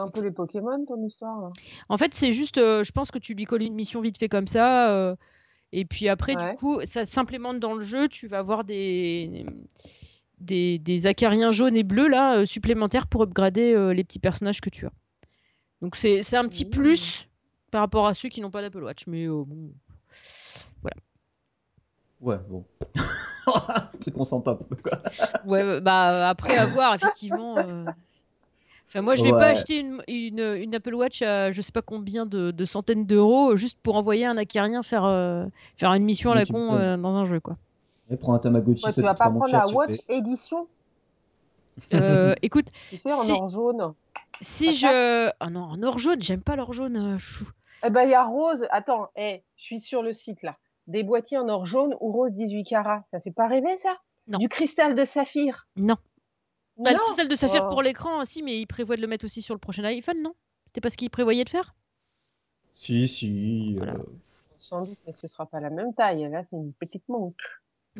C'est 0.00 0.06
un 0.06 0.10
peu 0.10 0.22
les 0.22 0.30
Pokémon, 0.32 0.84
ton 0.86 1.02
histoire. 1.04 1.40
Là? 1.40 1.48
En 1.88 1.98
fait, 1.98 2.14
c'est 2.14 2.32
juste, 2.32 2.58
euh, 2.58 2.84
je 2.84 2.92
pense 2.92 3.10
que 3.10 3.18
tu 3.18 3.34
lui 3.34 3.44
colles 3.44 3.62
une 3.62 3.74
mission 3.74 4.00
vite 4.00 4.18
fait 4.18 4.28
comme 4.28 4.46
ça. 4.46 4.90
euh, 4.90 5.16
et 5.72 5.84
puis 5.84 6.08
après, 6.08 6.36
Ouais. 6.36 6.52
du 6.52 6.56
coup, 6.56 6.80
ça 6.84 7.04
s'implémente 7.04 7.58
dans 7.60 7.74
le 7.74 7.80
jeu. 7.84 8.08
Tu 8.08 8.26
vas 8.28 8.38
avoir 8.38 8.64
des, 8.64 9.44
des, 10.40 10.78
des 10.78 11.06
acariens 11.06 11.50
jaunes 11.50 11.76
et 11.76 11.82
bleus 11.82 12.08
là, 12.08 12.36
euh, 12.38 12.44
supplémentaires 12.46 13.06
pour 13.06 13.22
upgrader 13.22 13.74
euh, 13.74 13.92
les 13.92 14.04
petits 14.04 14.18
personnages 14.20 14.60
que 14.60 14.70
tu 14.70 14.86
as. 14.86 14.92
Donc 15.82 15.94
c'est 15.96 16.22
c'est 16.22 16.36
un 16.36 16.48
petit 16.48 16.64
Mmh. 16.64 16.70
plus 16.70 17.28
par 17.70 17.82
rapport 17.82 18.06
à 18.06 18.14
ceux 18.14 18.28
qui 18.28 18.40
n'ont 18.40 18.50
pas 18.50 18.62
d'Apple 18.62 18.82
Watch. 18.82 19.06
Mais 19.06 19.26
euh, 19.26 19.44
bon. 19.46 19.72
Ouais 22.20 22.38
bon. 22.48 22.64
Truc 24.00 24.14
qu'on 24.14 24.40
pas. 24.40 24.58
quoi. 24.82 25.02
Ouais, 25.46 25.80
bah 25.80 26.28
après 26.28 26.56
avoir, 26.56 26.94
effectivement. 26.94 27.56
euh, 27.58 27.84
Enfin, 28.88 29.02
moi, 29.02 29.16
je 29.16 29.22
vais 29.22 29.32
Ouais. 29.32 29.38
pas 29.38 29.48
acheter 29.48 29.76
une, 29.80 30.02
une, 30.08 30.40
une 30.40 30.74
Apple 30.74 30.94
Watch 30.94 31.20
à 31.22 31.52
je 31.52 31.60
sais 31.60 31.72
pas 31.72 31.82
combien 31.82 32.24
de, 32.24 32.50
de 32.50 32.64
centaines 32.64 33.04
d'euros 33.04 33.54
juste 33.54 33.78
pour 33.82 33.96
envoyer 33.96 34.24
un 34.24 34.36
acarien 34.38 34.82
faire, 34.82 35.04
euh, 35.04 35.44
faire 35.76 35.92
une 35.92 36.04
mission 36.04 36.32
à 36.32 36.34
la 36.34 36.46
con 36.46 36.72
euh, 36.74 36.96
dans 36.96 37.14
un 37.16 37.26
jeu, 37.26 37.38
quoi. 37.40 37.56
Et 38.10 38.16
prends 38.16 38.32
un 38.34 38.38
Tamagotchi, 38.38 38.84
Ouais, 38.86 38.90
ça 38.92 39.02
tu 39.02 39.06
vas 39.06 39.12
pas 39.14 39.28
prendre 39.28 39.46
cher, 39.46 39.64
la 39.66 39.72
Watch 39.72 39.96
édition, 40.08 40.66
Euh, 41.92 42.34
écoute, 42.42 42.66
tu 42.88 42.96
sais, 42.96 43.12
en 43.12 43.22
Si- 43.22 43.32
or 43.32 43.48
jaune. 43.48 43.92
si 44.40 44.74
Ça 44.74 44.88
je. 44.88 45.30
Ah 45.40 45.50
non, 45.50 45.64
en 45.64 45.82
or 45.82 45.98
jaune, 45.98 46.22
j'aime 46.22 46.40
pas 46.40 46.56
l'or 46.56 46.72
jaune, 46.72 46.96
euh, 46.96 47.18
chou. 47.18 47.46
Eh 47.84 47.90
ben, 47.90 48.04
il 48.04 48.10
y 48.10 48.14
a 48.14 48.24
rose. 48.24 48.66
Attends, 48.70 49.08
eh, 49.16 49.42
je 49.56 49.62
suis 49.64 49.80
sur 49.80 50.02
le 50.02 50.12
site 50.14 50.42
là. 50.42 50.56
Des 50.86 51.02
boîtiers 51.02 51.36
en 51.38 51.48
or 51.50 51.66
jaune 51.66 51.94
ou 52.00 52.10
rose 52.10 52.32
18 52.32 52.64
carats. 52.64 53.02
Ça 53.10 53.20
fait 53.20 53.30
pas 53.30 53.46
rêver, 53.46 53.76
ça? 53.76 53.96
Non. 54.26 54.38
Du 54.38 54.48
cristal 54.48 54.94
de 54.94 55.04
saphir? 55.04 55.66
Non. 55.76 55.96
Bah, 56.78 56.92
Non. 56.92 56.98
cristal 57.00 57.28
de 57.28 57.36
saphir 57.36 57.62
Oh. 57.66 57.70
pour 57.70 57.82
l'écran 57.82 58.20
aussi, 58.20 58.42
mais 58.42 58.60
il 58.60 58.66
prévoit 58.66 58.96
de 58.96 59.00
le 59.02 59.06
mettre 59.08 59.24
aussi 59.24 59.42
sur 59.42 59.54
le 59.54 59.58
prochain 59.58 59.84
iPhone, 59.84 60.22
non? 60.22 60.34
C'était 60.66 60.80
pas 60.80 60.90
ce 60.90 60.96
qu'il 60.96 61.10
prévoyait 61.10 61.44
de 61.44 61.48
faire? 61.50 61.74
Si 62.74 63.08
si. 63.08 63.74
Voilà. 63.76 63.94
euh, 63.94 64.04
Sans 64.58 64.84
doute, 64.84 64.98
mais 65.06 65.12
ce 65.12 65.26
sera 65.28 65.46
pas 65.46 65.60
la 65.60 65.70
même 65.70 65.92
taille. 65.94 66.28
Là, 66.30 66.42
c'est 66.44 66.56
une 66.56 66.72
petite 66.72 67.08
montre. 67.08 67.36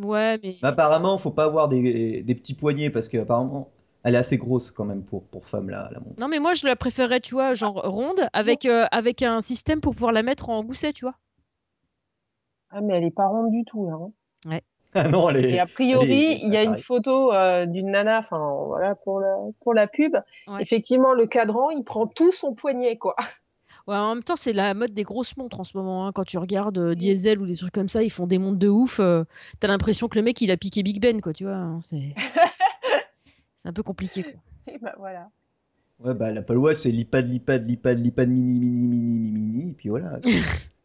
Ouais, 0.01 0.39
mais. 0.43 0.57
Apparemment, 0.63 1.19
faut 1.19 1.31
pas 1.33 1.45
avoir 1.45 1.69
des, 1.69 2.23
des 2.23 2.35
petits 2.35 2.55
poignets 2.55 2.91
parce 2.91 3.09
qu'apparemment, 3.09 3.71
elle 4.05 4.15
est 4.15 4.19
assez 4.19 4.39
grosse 4.39 4.71
quand 4.71 4.85
même 4.85 5.03
pour, 5.03 5.25
pour 5.25 5.47
femme 5.47 5.71
là, 5.71 5.89
la 5.93 5.99
montre. 5.99 6.21
Non, 6.21 6.29
mais 6.29 6.39
moi, 6.39 6.55
je 6.55 6.67
la 6.67 6.77
préférerais, 6.77 7.21
tu 7.21 7.35
vois, 7.35 7.55
genre 7.55 7.81
ronde, 7.85 8.29
avec, 8.33 8.65
euh, 8.65 8.87
avec 8.93 9.23
un 9.23 9.41
système 9.41 9.81
pour 9.81 9.95
pouvoir 9.95 10.13
la 10.13 10.23
mettre 10.23 10.51
en 10.51 10.63
gousset, 10.63 10.93
tu 10.93 11.05
vois. 11.05 11.17
Ah, 12.71 12.81
mais 12.81 12.97
elle 12.99 13.05
est 13.05 13.11
pas 13.11 13.27
ronde 13.27 13.51
du 13.51 13.65
tout, 13.65 13.89
là. 13.89 13.97
hein. 13.97 14.61
Ah 14.95 15.09
non, 15.09 15.29
elle 15.31 15.45
est. 15.45 15.51
Et 15.53 15.59
a 15.61 15.67
priori, 15.67 16.39
il 16.43 16.53
y 16.53 16.57
a 16.57 16.65
une 16.65 16.79
photo 16.79 17.33
euh, 17.33 17.67
d'une 17.67 17.91
nana, 17.91 18.19
enfin, 18.21 18.55
voilà, 18.67 18.95
pour 18.95 19.21
la, 19.21 19.37
pour 19.61 19.75
la 19.75 19.87
pub. 19.87 20.15
Ouais. 20.47 20.63
Effectivement, 20.63 21.13
le 21.13 21.27
cadran, 21.27 21.71
il 21.71 21.85
prend 21.85 22.07
tout 22.07 22.33
son 22.33 22.55
poignet, 22.55 22.97
quoi. 22.97 23.15
Ouais, 23.87 23.97
en 23.97 24.15
même 24.15 24.25
temps, 24.25 24.37
c'est 24.37 24.53
la 24.53 24.75
mode 24.75 24.93
des 24.93 25.03
grosses 25.03 25.37
montres 25.37 25.61
en 25.61 25.65
ce 25.65 25.77
moment. 25.77 26.07
hein. 26.07 26.13
Quand 26.13 26.25
tu 26.25 26.37
regardes 26.39 26.79
euh, 26.79 26.95
Diesel 26.95 27.41
ou 27.41 27.47
des 27.47 27.57
trucs 27.57 27.73
comme 27.73 27.89
ça, 27.89 28.03
ils 28.03 28.11
font 28.11 28.27
des 28.27 28.39
montres 28.39 28.59
de 28.59 28.69
ouf. 28.69 28.99
euh, 29.01 29.25
T'as 29.61 29.69
l'impression 29.69 30.09
que 30.09 30.19
le 30.19 30.23
mec, 30.25 30.41
il 30.41 30.51
a 30.51 30.57
piqué 30.57 30.83
Big 30.83 31.01
Ben, 31.01 31.21
quoi, 31.21 31.33
tu 31.33 31.45
vois. 31.45 31.55
hein, 31.55 31.81
C'est 31.83 32.15
c'est 33.57 33.69
un 33.69 33.73
peu 33.73 33.83
compliqué, 33.83 34.23
quoi. 34.23 34.33
Et 34.73 34.79
ben 34.79 34.93
voilà. 34.99 35.29
Ouais, 36.01 36.15
bah 36.15 36.31
l'Apple 36.31 36.57
Watch, 36.59 36.77
c'est 36.79 36.91
l'iPad, 36.93 37.27
l'iPad, 37.29 37.67
l'iPad, 37.67 37.99
l'iPad 37.99 38.29
mini, 38.29 38.61
mini, 38.61 38.87
mini, 38.87 39.09
mini, 39.09 39.41
mini, 39.41 39.71
et 39.71 39.75
puis 39.75 39.89
voilà. 39.89 40.19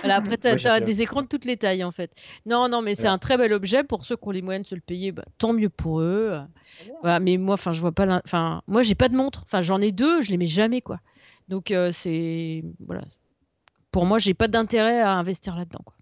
Voilà, 0.00 0.16
après, 0.16 0.32
Ouais, 0.32 0.36
t'as 0.38 0.58
fait- 0.58 0.80
des 0.80 1.02
écrans 1.02 1.22
de 1.22 1.26
toutes 1.26 1.44
les 1.44 1.56
tailles, 1.56 1.84
en 1.84 1.90
fait. 1.90 2.12
Non, 2.46 2.68
non, 2.68 2.80
mais 2.82 2.94
c'est 2.94 3.06
un 3.08 3.18
très 3.18 3.36
bel 3.36 3.52
objet. 3.52 3.84
Pour 3.84 4.04
ceux 4.04 4.16
qui 4.16 4.26
ont 4.28 4.30
les 4.30 4.42
moyens 4.42 4.64
de 4.64 4.68
se 4.68 4.74
le 4.74 4.80
payer, 4.80 5.12
bah, 5.12 5.24
tant 5.38 5.52
mieux 5.52 5.68
pour 5.68 6.00
eux. 6.00 6.40
Bien. 6.84 6.94
Voilà, 7.02 7.20
mais 7.20 7.36
moi, 7.36 7.54
enfin, 7.54 7.72
je 7.72 7.80
vois 7.80 7.92
pas. 7.92 8.20
Enfin, 8.24 8.62
moi, 8.66 8.82
j'ai 8.82 8.94
pas 8.94 9.08
de 9.08 9.16
montre. 9.16 9.42
Enfin, 9.44 9.60
j'en 9.60 9.80
ai 9.80 9.92
deux, 9.92 10.22
je 10.22 10.30
les 10.30 10.36
mets 10.38 10.46
jamais, 10.46 10.80
quoi. 10.80 11.00
Donc, 11.48 11.70
euh, 11.70 11.90
c'est. 11.92 12.62
Voilà. 12.86 13.02
Pour 13.90 14.06
moi, 14.06 14.18
j'ai 14.18 14.34
pas 14.34 14.48
d'intérêt 14.48 15.00
à 15.00 15.12
investir 15.12 15.56
là-dedans, 15.56 15.80
quoi. 15.84 15.96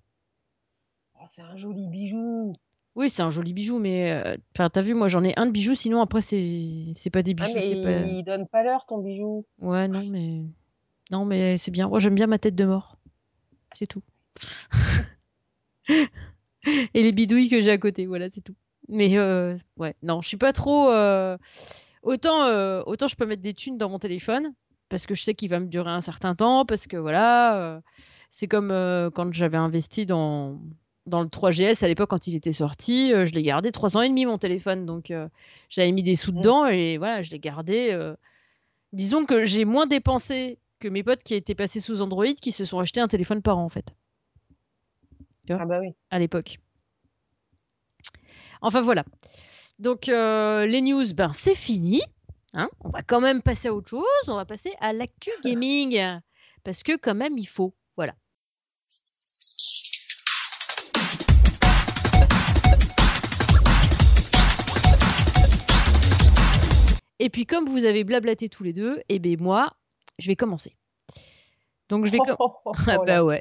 Oh, 1.21 1.25
c'est 1.35 1.43
un 1.43 1.57
joli 1.57 1.89
bijou. 1.89 2.53
Oui, 2.95 3.11
c'est 3.11 3.23
un 3.23 3.31
joli 3.31 3.53
bijou, 3.53 3.79
mais. 3.79 4.13
euh, 4.13 4.37
Enfin, 4.55 4.69
t'as 4.69 4.81
vu, 4.83 4.95
moi, 4.95 5.09
j'en 5.09 5.25
ai 5.25 5.33
un 5.39 5.47
de 5.47 5.51
bijou, 5.53 5.75
sinon, 5.75 6.01
après, 6.03 6.21
c'est 6.21 6.87
c'est 6.95 7.11
pas 7.11 7.23
des 7.23 7.35
Ah, 7.39 7.45
bijoux. 7.45 7.55
mais 7.57 7.63
c'est 7.63 7.75
il, 7.77 7.83
pas... 7.83 8.01
il 8.03 8.23
donne 8.25 8.47
pas 8.47 8.63
l'heure, 8.63 8.85
ton 8.87 8.99
bijou. 8.99 9.45
Ouais, 9.61 9.89
non, 9.89 10.05
mais. 10.09 10.43
Non, 11.11 11.25
mais 11.25 11.57
c'est 11.57 11.71
bien. 11.71 11.89
Moi, 11.89 11.99
j'aime 12.01 12.15
bien 12.15 12.27
ma 12.27 12.39
tête 12.39 12.55
de 12.55 12.65
mort. 12.67 12.98
C'est 13.73 13.87
tout. 13.87 14.03
Et 16.95 17.03
les 17.03 17.13
bidouilles 17.13 17.49
que 17.49 17.61
j'ai 17.61 17.71
à 17.71 17.79
côté, 17.79 18.07
voilà, 18.07 18.29
c'est 18.31 18.41
tout. 18.41 18.55
Mais 18.89 19.17
euh, 19.19 19.57
ouais, 19.77 19.95
non, 20.03 20.21
je 20.23 20.29
suis 20.29 20.37
pas 20.37 20.53
trop. 20.53 20.91
euh, 20.91 21.37
Autant, 22.03 22.45
euh, 22.45 22.83
autant 22.87 23.07
je 23.07 23.17
peux 23.17 23.27
mettre 23.27 23.43
des 23.43 23.55
thunes 23.55 23.77
dans 23.77 23.89
mon 23.91 23.99
téléphone 23.99 24.55
parce 24.89 25.05
que 25.07 25.15
je 25.15 25.23
sais 25.23 25.35
qu'il 25.35 25.51
va 25.51 25.61
me 25.61 25.67
durer 25.67 25.91
un 25.91 26.01
certain 26.01 26.35
temps, 26.35 26.65
parce 26.65 26.87
que 26.87 26.97
voilà, 26.97 27.83
c'est 28.31 28.47
comme 28.49 28.69
quand 29.15 29.33
j'avais 29.35 29.59
investi 29.59 30.07
dans 30.07 30.59
dans 31.07 31.21
le 31.23 31.29
3GS 31.29 31.83
à 31.85 31.89
l'époque 31.89 32.09
quand 32.11 32.27
il 32.27 32.37
était 32.37 32.53
sorti, 32.53 33.11
je 33.11 33.33
l'ai 33.35 33.43
gardé 33.43 33.71
trois 33.71 33.99
ans 33.99 34.03
et 34.03 34.09
demi 34.09 34.25
mon 34.25 34.39
téléphone, 34.39 34.87
donc 34.87 35.13
j'avais 35.69 35.93
mis 35.93 36.03
des 36.03 36.17
sous 36.17 36.33
Mm. 36.33 36.37
dedans 36.37 36.67
et 36.67 36.97
voilà, 36.97 37.21
je 37.21 37.31
l'ai 37.31 37.39
gardé. 37.39 38.13
Disons 38.95 39.27
que 39.27 39.45
j'ai 39.45 39.67
moins 39.67 39.87
dépensé 39.87 40.59
que 40.79 40.89
mes 40.89 41.03
potes 41.03 41.23
qui 41.23 41.35
étaient 41.35 41.55
passés 41.55 41.81
sous 41.81 42.03
Android 42.03 42.27
qui 42.41 42.53
se 42.53 42.65
sont 42.65 42.79
achetés 42.79 43.01
un 43.01 43.09
téléphone 43.09 43.43
par 43.43 43.59
an 43.59 43.65
en 43.65 43.69
fait 43.69 43.95
Ah 45.51 45.65
bah 45.67 45.81
oui. 45.81 45.95
à 46.11 46.19
l'époque. 46.19 46.59
Enfin 48.61 48.81
voilà. 48.81 49.05
Donc 49.79 50.09
euh, 50.09 50.67
les 50.67 50.81
news, 50.83 51.05
ben 51.15 51.33
c'est 51.33 51.55
fini. 51.55 52.01
hein. 52.55 52.69
on 52.81 52.91
va 52.91 53.03
quand 53.03 53.21
même 53.21 53.43
passer 53.43 53.69
à 53.69 53.75
autre 53.75 53.89
chose. 53.89 54.05
On 54.27 54.37
va 54.37 54.45
passer 54.45 54.73
à 54.81 54.93
l'actu 54.93 55.31
gaming 55.45 56.01
parce 56.65 56.83
que 56.83 56.97
quand 56.97 57.15
même 57.15 57.39
il 57.39 57.47
faut. 57.49 57.75
Voilà. 57.97 58.15
Et 67.21 67.31
puis 67.31 67.47
comme 67.47 67.69
vous 67.69 67.85
avez 67.85 68.05
blablaté 68.05 68.49
tous 68.49 68.63
les 68.63 68.73
deux, 68.73 69.01
et 69.09 69.19
ben 69.19 69.37
moi, 69.41 69.77
je 70.19 70.27
vais 70.27 70.37
commencer. 70.37 70.77
Donc 71.89 72.05
je 72.07 72.11
vais 72.13 72.19
com- 72.27 72.37
Oh, 72.39 72.53
oh, 72.67 72.73
oh, 72.77 72.83
Ah 72.87 72.99
bah 73.07 73.25
ouais. 73.25 73.41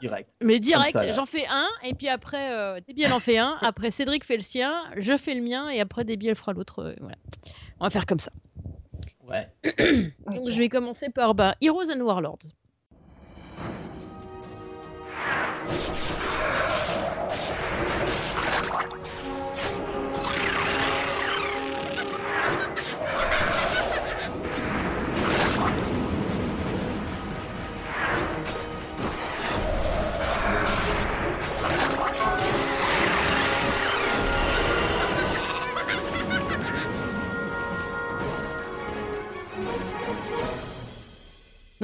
Direct. 0.00 0.32
mais 0.42 0.58
direct, 0.58 0.96
j'en 1.12 1.26
fais 1.26 1.46
un, 1.48 1.68
et 1.84 1.94
puis 1.94 2.08
après, 2.08 2.52
euh, 2.52 2.80
Déby, 2.86 3.02
elle 3.02 3.12
en 3.12 3.20
fait 3.20 3.38
un, 3.38 3.56
après 3.62 3.90
Cédric 3.90 4.24
fait 4.24 4.36
le 4.36 4.42
sien, 4.42 4.84
je 4.96 5.16
fais 5.16 5.34
le 5.34 5.42
mien, 5.42 5.68
et 5.70 5.80
après 5.80 6.04
Déby, 6.04 6.28
elle 6.28 6.34
fera 6.36 6.52
l'autre. 6.52 6.80
euh, 6.80 6.94
voilà. 7.00 7.16
On 7.80 7.84
va 7.84 7.90
faire 7.90 8.06
comme 8.06 8.18
ça. 8.20 8.32
Ouais. 9.26 9.46
Donc 10.26 10.50
je 10.50 10.58
vais 10.58 10.68
commencer 10.68 11.08
par 11.10 11.34
bah, 11.34 11.54
Heroes 11.60 11.90
and 11.90 12.00
Warlords. 12.00 12.38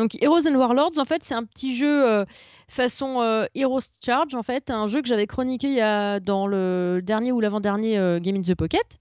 Donc 0.01 0.17
Heroes 0.23 0.49
and 0.49 0.55
Warlords, 0.55 0.99
en 0.99 1.05
fait, 1.05 1.23
c'est 1.23 1.35
un 1.35 1.45
petit 1.45 1.77
jeu 1.77 2.09
euh, 2.09 2.25
façon 2.69 3.21
euh, 3.21 3.45
Heroes 3.55 3.81
Charge, 4.03 4.35
en 4.35 4.43
fait, 4.43 4.71
un 4.71 4.87
jeu 4.87 5.03
que 5.03 5.09
j'avais 5.09 5.27
chroniqué 5.27 5.67
il 5.69 5.75
y 5.75 5.83
a, 5.83 6.21
dans 6.21 6.47
le 6.47 7.01
dernier 7.03 7.33
ou 7.33 7.41
l'avant-dernier 7.41 7.99
euh, 7.99 8.19
Game 8.19 8.37
in 8.37 8.41
the 8.41 8.55
Pocket. 8.55 8.99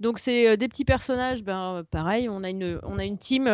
Donc 0.00 0.18
c'est 0.18 0.56
des 0.56 0.68
petits 0.68 0.86
personnages, 0.86 1.42
ben, 1.42 1.84
pareil, 1.90 2.30
on 2.30 2.42
a 2.44 2.48
une, 2.48 2.80
on 2.82 2.98
a 2.98 3.04
une 3.04 3.18
team 3.18 3.50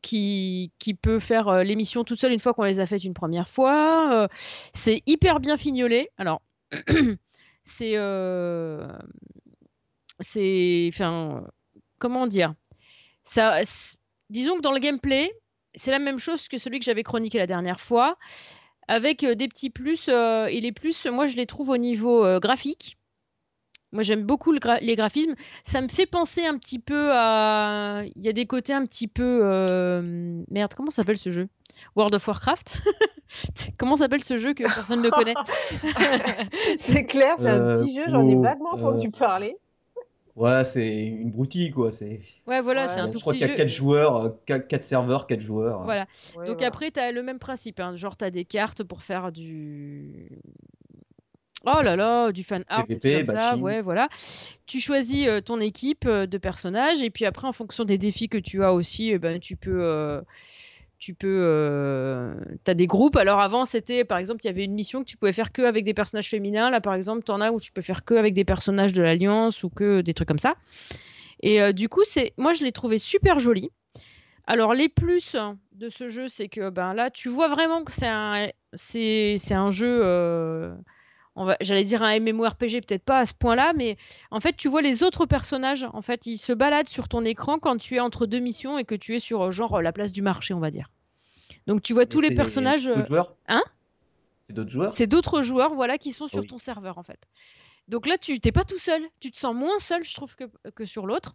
qui, 0.00 0.70
qui 0.78 0.94
peut 0.94 1.18
faire 1.18 1.64
les 1.64 1.74
missions 1.74 2.04
toute 2.04 2.20
seule 2.20 2.32
une 2.32 2.40
fois 2.40 2.54
qu'on 2.54 2.64
les 2.64 2.78
a 2.78 2.86
faites 2.86 3.04
une 3.04 3.14
première 3.14 3.48
fois. 3.48 4.28
C'est 4.72 5.02
hyper 5.06 5.38
bien 5.40 5.56
fignolé. 5.56 6.08
Alors, 6.18 6.40
c'est... 7.64 7.94
c'est... 10.20 10.90
Enfin, 10.92 11.44
comment 11.98 12.26
dire? 12.26 12.54
Ça, 13.22 13.62
Disons 14.28 14.56
que 14.56 14.62
dans 14.62 14.72
le 14.72 14.78
gameplay, 14.78 15.32
c'est 15.74 15.90
la 15.90 15.98
même 15.98 16.18
chose 16.18 16.48
que 16.48 16.58
celui 16.58 16.78
que 16.78 16.84
j'avais 16.84 17.02
chroniqué 17.02 17.38
la 17.38 17.46
dernière 17.46 17.80
fois, 17.80 18.16
avec 18.88 19.24
euh, 19.24 19.34
des 19.34 19.48
petits 19.48 19.70
plus. 19.70 20.08
euh, 20.08 20.46
et 20.46 20.60
les 20.60 20.72
plus, 20.72 21.06
moi, 21.06 21.26
je 21.26 21.36
les 21.36 21.46
trouve 21.46 21.70
au 21.70 21.76
niveau 21.76 22.24
euh, 22.24 22.40
graphique. 22.40 22.96
Moi, 23.92 24.04
j'aime 24.04 24.22
beaucoup 24.22 24.52
le 24.52 24.60
gra- 24.60 24.78
les 24.80 24.94
graphismes. 24.94 25.34
Ça 25.64 25.80
me 25.80 25.88
fait 25.88 26.06
penser 26.06 26.46
un 26.46 26.56
petit 26.58 26.78
peu 26.78 27.10
à. 27.12 28.02
Il 28.16 28.24
y 28.24 28.28
a 28.28 28.32
des 28.32 28.46
côtés 28.46 28.72
un 28.72 28.86
petit 28.86 29.08
peu. 29.08 29.40
euh, 29.42 30.42
Merde, 30.50 30.74
comment 30.76 30.90
s'appelle 30.90 31.18
ce 31.18 31.30
jeu? 31.30 31.48
World 31.96 32.14
of 32.14 32.26
Warcraft 32.28 32.82
Comment 33.78 33.96
s'appelle 33.96 34.22
ce 34.22 34.36
jeu 34.36 34.54
que 34.54 34.68
personne 34.74 35.00
ne 35.02 35.10
connaît? 35.10 35.34
C'est 36.78 37.04
clair, 37.06 37.36
c'est 37.38 37.48
un 37.48 37.60
Euh, 37.60 37.76
petit 37.84 37.94
jeu, 37.94 38.08
j'en 38.08 38.26
ai 38.28 38.36
vaguement 38.36 38.72
entendu 38.72 39.08
euh, 39.08 39.10
parler. 39.18 39.56
Ouais, 40.40 40.64
c'est 40.64 41.06
une 41.06 41.30
broutille, 41.30 41.70
quoi. 41.70 41.92
C'est... 41.92 42.22
Ouais, 42.46 42.60
voilà, 42.62 42.86
Ouais. 42.86 42.88
c'est 42.88 43.00
un 43.00 43.08
Je 43.08 43.12
tout 43.12 43.20
crois 43.20 43.34
petit 43.34 43.38
qu'il 43.38 43.42
y 43.42 43.44
a 43.44 43.48
jeu. 43.48 43.54
4 43.54 43.68
joueurs, 43.68 44.36
4, 44.46 44.84
serveurs, 44.84 45.26
4 45.26 45.40
joueurs. 45.40 45.84
Voilà. 45.84 46.06
Ouais, 46.34 46.46
Donc 46.46 46.62
voilà. 46.62 46.66
après, 46.66 46.90
tu 46.90 46.98
as 47.00 47.12
le 47.12 47.22
même 47.22 47.38
principe. 47.38 47.80
hein. 47.80 47.94
Genre, 47.96 48.16
tu 48.16 48.24
as 48.24 48.30
des 48.30 48.44
cartes 48.44 48.82
pour 48.82 49.02
faire 49.02 49.32
du. 49.32 50.28
Oh 51.66 51.82
là 51.82 51.94
là, 51.94 52.32
du 52.32 52.42
fan 52.42 52.64
art, 52.68 52.86
des 52.86 52.98
trucs 52.98 53.12
PVP, 53.12 53.24
comme 53.26 53.26
ça. 53.26 53.50
batching. 53.50 53.60
Ouais, 53.60 53.82
voilà. 53.82 54.08
Tu 54.66 54.80
choisis 54.80 55.26
euh, 55.28 55.40
ton 55.42 55.60
équipe 55.60 56.06
euh, 56.06 56.26
de 56.26 56.38
personnages 56.38 57.02
et 57.02 57.10
puis 57.10 57.26
après, 57.26 57.46
en 57.46 57.52
fonction 57.52 57.84
des 57.84 57.98
défis 57.98 58.28
que 58.30 58.38
tu 58.38 58.64
as 58.64 58.72
aussi, 58.72 59.10
eh 59.10 59.18
ben, 59.18 59.38
tu 59.40 59.56
peux. 59.56 59.82
euh, 59.84 60.22
tu 61.00 61.14
peux. 61.14 61.40
Euh... 61.42 62.34
As 62.68 62.74
des 62.74 62.86
groupes. 62.86 63.16
Alors 63.16 63.40
avant, 63.40 63.64
c'était 63.64 64.04
par 64.04 64.18
exemple, 64.18 64.44
il 64.44 64.46
y 64.46 64.50
avait 64.50 64.64
une 64.64 64.74
mission 64.74 65.00
que 65.00 65.08
tu 65.08 65.16
pouvais 65.16 65.32
faire 65.32 65.50
que 65.50 65.62
avec 65.62 65.84
des 65.84 65.94
personnages 65.94 66.28
féminins. 66.28 66.70
Là, 66.70 66.80
par 66.80 66.94
exemple, 66.94 67.24
tu 67.24 67.32
en 67.32 67.40
as 67.40 67.50
où 67.50 67.58
tu 67.58 67.72
peux 67.72 67.82
faire 67.82 68.04
que 68.04 68.14
avec 68.14 68.34
des 68.34 68.44
personnages 68.44 68.92
de 68.92 69.02
l'Alliance 69.02 69.64
ou 69.64 69.70
que 69.70 70.02
des 70.02 70.14
trucs 70.14 70.28
comme 70.28 70.38
ça. 70.38 70.54
Et 71.42 71.60
euh, 71.60 71.72
du 71.72 71.88
coup, 71.88 72.02
c'est 72.04 72.32
moi, 72.36 72.52
je 72.52 72.62
l'ai 72.62 72.72
trouvé 72.72 72.98
super 72.98 73.40
joli. 73.40 73.70
Alors, 74.46 74.74
les 74.74 74.88
plus 74.88 75.36
de 75.72 75.88
ce 75.88 76.08
jeu, 76.08 76.28
c'est 76.28 76.48
que 76.48 76.70
ben, 76.70 76.94
là, 76.94 77.10
tu 77.10 77.28
vois 77.28 77.48
vraiment 77.48 77.82
que 77.84 77.92
c'est 77.92 78.06
un, 78.06 78.48
un 79.50 79.70
jeu. 79.70 80.00
euh, 80.04 80.74
va, 81.36 81.56
j'allais 81.60 81.84
dire 81.84 82.02
un 82.02 82.18
MMORPG, 82.18 82.80
peut-être 82.86 83.04
pas 83.04 83.18
à 83.18 83.26
ce 83.26 83.34
point-là, 83.34 83.72
mais 83.74 83.96
en 84.30 84.40
fait, 84.40 84.56
tu 84.56 84.68
vois 84.68 84.82
les 84.82 85.02
autres 85.02 85.26
personnages. 85.26 85.86
En 85.92 86.02
fait, 86.02 86.26
ils 86.26 86.38
se 86.38 86.52
baladent 86.52 86.88
sur 86.88 87.08
ton 87.08 87.24
écran 87.24 87.58
quand 87.58 87.76
tu 87.78 87.96
es 87.96 88.00
entre 88.00 88.26
deux 88.26 88.40
missions 88.40 88.78
et 88.78 88.84
que 88.84 88.94
tu 88.94 89.14
es 89.14 89.18
sur 89.18 89.42
euh, 89.42 89.50
genre 89.50 89.80
la 89.80 89.92
place 89.92 90.12
du 90.12 90.22
marché, 90.22 90.54
on 90.54 90.60
va 90.60 90.70
dire. 90.70 90.90
Donc, 91.66 91.82
tu 91.82 91.92
vois 91.92 92.02
Mais 92.02 92.08
tous 92.08 92.20
les 92.20 92.34
personnages. 92.34 92.88
euh, 92.88 92.94
D'autres 92.96 93.06
joueurs? 93.06 93.34
Hein? 93.48 93.62
C'est 94.40 94.52
d'autres 94.52 94.70
joueurs? 94.70 94.92
C'est 94.92 95.06
d'autres 95.06 95.42
joueurs, 95.42 95.74
voilà, 95.74 95.98
qui 95.98 96.12
sont 96.12 96.26
sur 96.26 96.40
Oui. 96.40 96.46
ton 96.48 96.58
serveur, 96.58 96.98
en 96.98 97.02
fait. 97.04 97.20
Donc 97.86 98.06
là, 98.06 98.18
tu 98.18 98.38
t'es 98.40 98.52
pas 98.52 98.64
tout 98.64 98.78
seul. 98.78 99.02
Tu 99.20 99.30
te 99.30 99.36
sens 99.38 99.54
moins 99.54 99.78
seul, 99.78 100.02
je 100.04 100.14
trouve, 100.14 100.34
que, 100.36 100.44
que 100.74 100.84
sur 100.84 101.06
l'autre. 101.06 101.34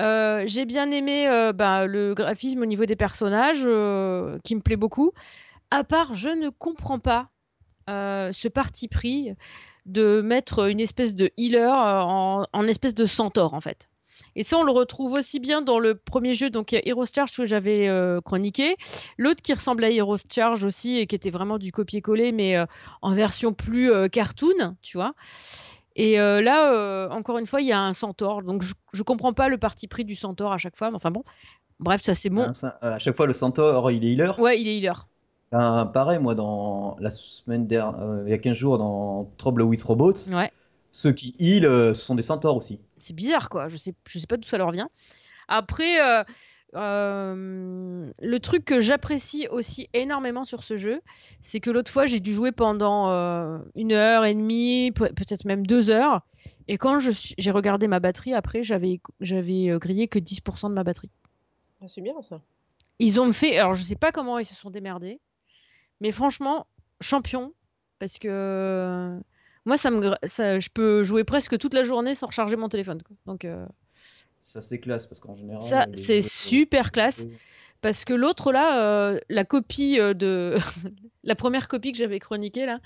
Euh, 0.00 0.44
j'ai 0.46 0.64
bien 0.64 0.90
aimé 0.90 1.28
euh, 1.28 1.52
bah, 1.52 1.86
le 1.86 2.14
graphisme 2.14 2.62
au 2.62 2.66
niveau 2.66 2.86
des 2.86 2.96
personnages, 2.96 3.62
euh, 3.64 4.38
qui 4.42 4.54
me 4.54 4.60
plaît 4.60 4.76
beaucoup. 4.76 5.12
À 5.70 5.84
part, 5.84 6.14
je 6.14 6.28
ne 6.30 6.48
comprends 6.48 6.98
pas 6.98 7.28
euh, 7.90 8.32
ce 8.32 8.48
parti 8.48 8.88
pris 8.88 9.32
de 9.86 10.20
mettre 10.20 10.68
une 10.70 10.80
espèce 10.80 11.14
de 11.14 11.30
healer 11.36 11.68
euh, 11.68 12.00
en, 12.02 12.46
en 12.52 12.62
espèce 12.68 12.94
de 12.94 13.04
centaure, 13.04 13.54
en 13.54 13.60
fait. 13.60 13.88
Et 14.36 14.42
ça, 14.44 14.56
on 14.58 14.62
le 14.62 14.72
retrouve 14.72 15.12
aussi 15.14 15.40
bien 15.40 15.60
dans 15.62 15.78
le 15.78 15.94
premier 15.94 16.34
jeu, 16.34 16.48
donc 16.50 16.72
Heroes 16.72 17.06
Charge 17.14 17.32
que 17.36 17.44
j'avais 17.44 17.88
euh, 17.88 18.20
chroniqué. 18.20 18.76
L'autre 19.18 19.42
qui 19.42 19.52
ressemble 19.52 19.84
à 19.84 19.90
Heroes 19.90 20.18
Charge 20.32 20.64
aussi 20.64 20.98
et 20.98 21.06
qui 21.06 21.14
était 21.14 21.30
vraiment 21.30 21.58
du 21.58 21.72
copier-coller, 21.72 22.32
mais 22.32 22.56
euh, 22.56 22.64
en 23.02 23.14
version 23.14 23.52
plus 23.52 23.90
cartoon, 24.10 24.76
tu 24.80 24.96
vois. 24.96 25.14
Et 25.96 26.16
là, 26.16 27.08
encore 27.10 27.36
une 27.36 27.46
fois, 27.46 27.60
il 27.60 27.66
y 27.66 27.72
a 27.72 27.80
un 27.80 27.92
centaure. 27.92 28.42
Donc, 28.42 28.62
je, 28.62 28.72
je 28.94 29.02
comprends 29.02 29.34
pas 29.34 29.48
le 29.48 29.58
parti 29.58 29.88
pris 29.88 30.04
du 30.06 30.16
centaure 30.16 30.52
à 30.52 30.58
chaque 30.58 30.76
fois. 30.76 30.90
mais 30.90 30.96
Enfin 30.96 31.10
bon, 31.10 31.22
bref, 31.80 32.00
ça 32.02 32.14
c'est. 32.14 32.30
Hein, 32.30 32.54
ça- 32.54 32.78
à 32.80 32.98
chaque 32.98 33.16
fois, 33.16 33.26
le 33.26 33.34
centaure, 33.34 33.90
il 33.90 34.04
est 34.04 34.12
healer? 34.12 34.38
Ouais, 34.38 34.58
il 34.60 34.68
est 34.68 34.78
healer. 34.78 35.06
Ben, 35.52 35.84
pareil, 35.92 36.18
moi, 36.18 36.34
dans 36.34 36.96
la 36.98 37.10
semaine 37.10 37.66
dernière, 37.66 38.22
il 38.26 38.30
y 38.30 38.32
a 38.32 38.38
15 38.38 38.56
jours, 38.56 38.78
dans 38.78 39.30
Trouble 39.36 39.62
with 39.62 39.82
Robots, 39.82 40.14
Ouais. 40.32 40.50
ceux 40.92 41.12
qui 41.12 41.34
heal, 41.38 41.66
euh, 41.66 41.92
ce 41.92 42.00
sont 42.04 42.14
des 42.14 42.22
centaures 42.22 42.56
aussi. 42.56 42.80
C'est 42.98 43.14
bizarre, 43.14 43.48
quoi. 43.50 43.68
Je 43.68 43.76
sais, 43.76 43.94
je 44.08 44.18
sais 44.18 44.26
pas 44.26 44.38
d'où 44.38 44.48
ça 44.48 44.56
leur 44.56 44.70
vient. 44.70 44.88
Après, 45.48 46.00
euh, 46.00 46.24
euh, 46.74 48.10
le 48.18 48.38
truc 48.40 48.64
que 48.64 48.80
j'apprécie 48.80 49.46
aussi 49.50 49.90
énormément 49.92 50.44
sur 50.44 50.62
ce 50.62 50.78
jeu, 50.78 51.02
c'est 51.42 51.60
que 51.60 51.70
l'autre 51.70 51.90
fois, 51.90 52.06
j'ai 52.06 52.20
dû 52.20 52.32
jouer 52.32 52.52
pendant 52.52 53.10
euh, 53.10 53.58
une 53.74 53.92
heure 53.92 54.24
et 54.24 54.34
demie, 54.34 54.90
pe- 54.92 55.12
peut-être 55.12 55.44
même 55.44 55.66
deux 55.66 55.90
heures. 55.90 56.22
Et 56.68 56.78
quand 56.78 56.98
je 56.98 57.10
suis- 57.10 57.34
j'ai 57.36 57.50
regardé 57.50 57.88
ma 57.88 58.00
batterie, 58.00 58.32
après, 58.32 58.62
j'avais 58.62 59.00
j'avais 59.20 59.68
euh, 59.68 59.78
grillé 59.78 60.08
que 60.08 60.18
10% 60.18 60.70
de 60.70 60.74
ma 60.74 60.84
batterie. 60.84 61.10
Ah, 61.82 61.88
c'est 61.88 62.00
bien 62.00 62.14
ça. 62.22 62.40
Ils 62.98 63.20
ont 63.20 63.32
fait. 63.34 63.58
Alors, 63.58 63.74
je 63.74 63.82
sais 63.82 63.96
pas 63.96 64.12
comment 64.12 64.38
ils 64.38 64.44
se 64.46 64.54
sont 64.54 64.70
démerdés, 64.70 65.20
mais 66.02 66.12
franchement, 66.12 66.66
champion. 67.00 67.54
Parce 67.98 68.18
que 68.18 68.28
euh, 68.28 69.20
moi, 69.64 69.76
ça 69.76 69.92
me, 69.92 70.12
ça, 70.24 70.58
je 70.58 70.68
peux 70.74 71.04
jouer 71.04 71.22
presque 71.22 71.56
toute 71.56 71.72
la 71.72 71.84
journée 71.84 72.16
sans 72.16 72.26
recharger 72.26 72.56
mon 72.56 72.68
téléphone. 72.68 73.00
quoi. 73.02 73.16
Donc, 73.26 73.44
euh, 73.44 73.64
Ça, 74.42 74.60
c'est 74.60 74.80
classe, 74.80 75.06
parce 75.06 75.20
qu'en 75.20 75.36
général... 75.36 75.60
ça, 75.60 75.86
c'est 75.94 76.20
super 76.20 76.90
classe. 76.90 77.26
Parce 77.82 78.04
que 78.04 78.14
l'autre, 78.14 78.52
là, 78.52 78.80
euh, 78.80 79.18
la 79.28 79.44
copie 79.44 79.98
euh, 80.00 80.14
de. 80.14 80.56
la 81.24 81.34
première 81.34 81.68
copie 81.68 81.92
que 81.92 81.98
j'avais 81.98 82.18
chroniquée, 82.18 82.64
là, 82.64 82.78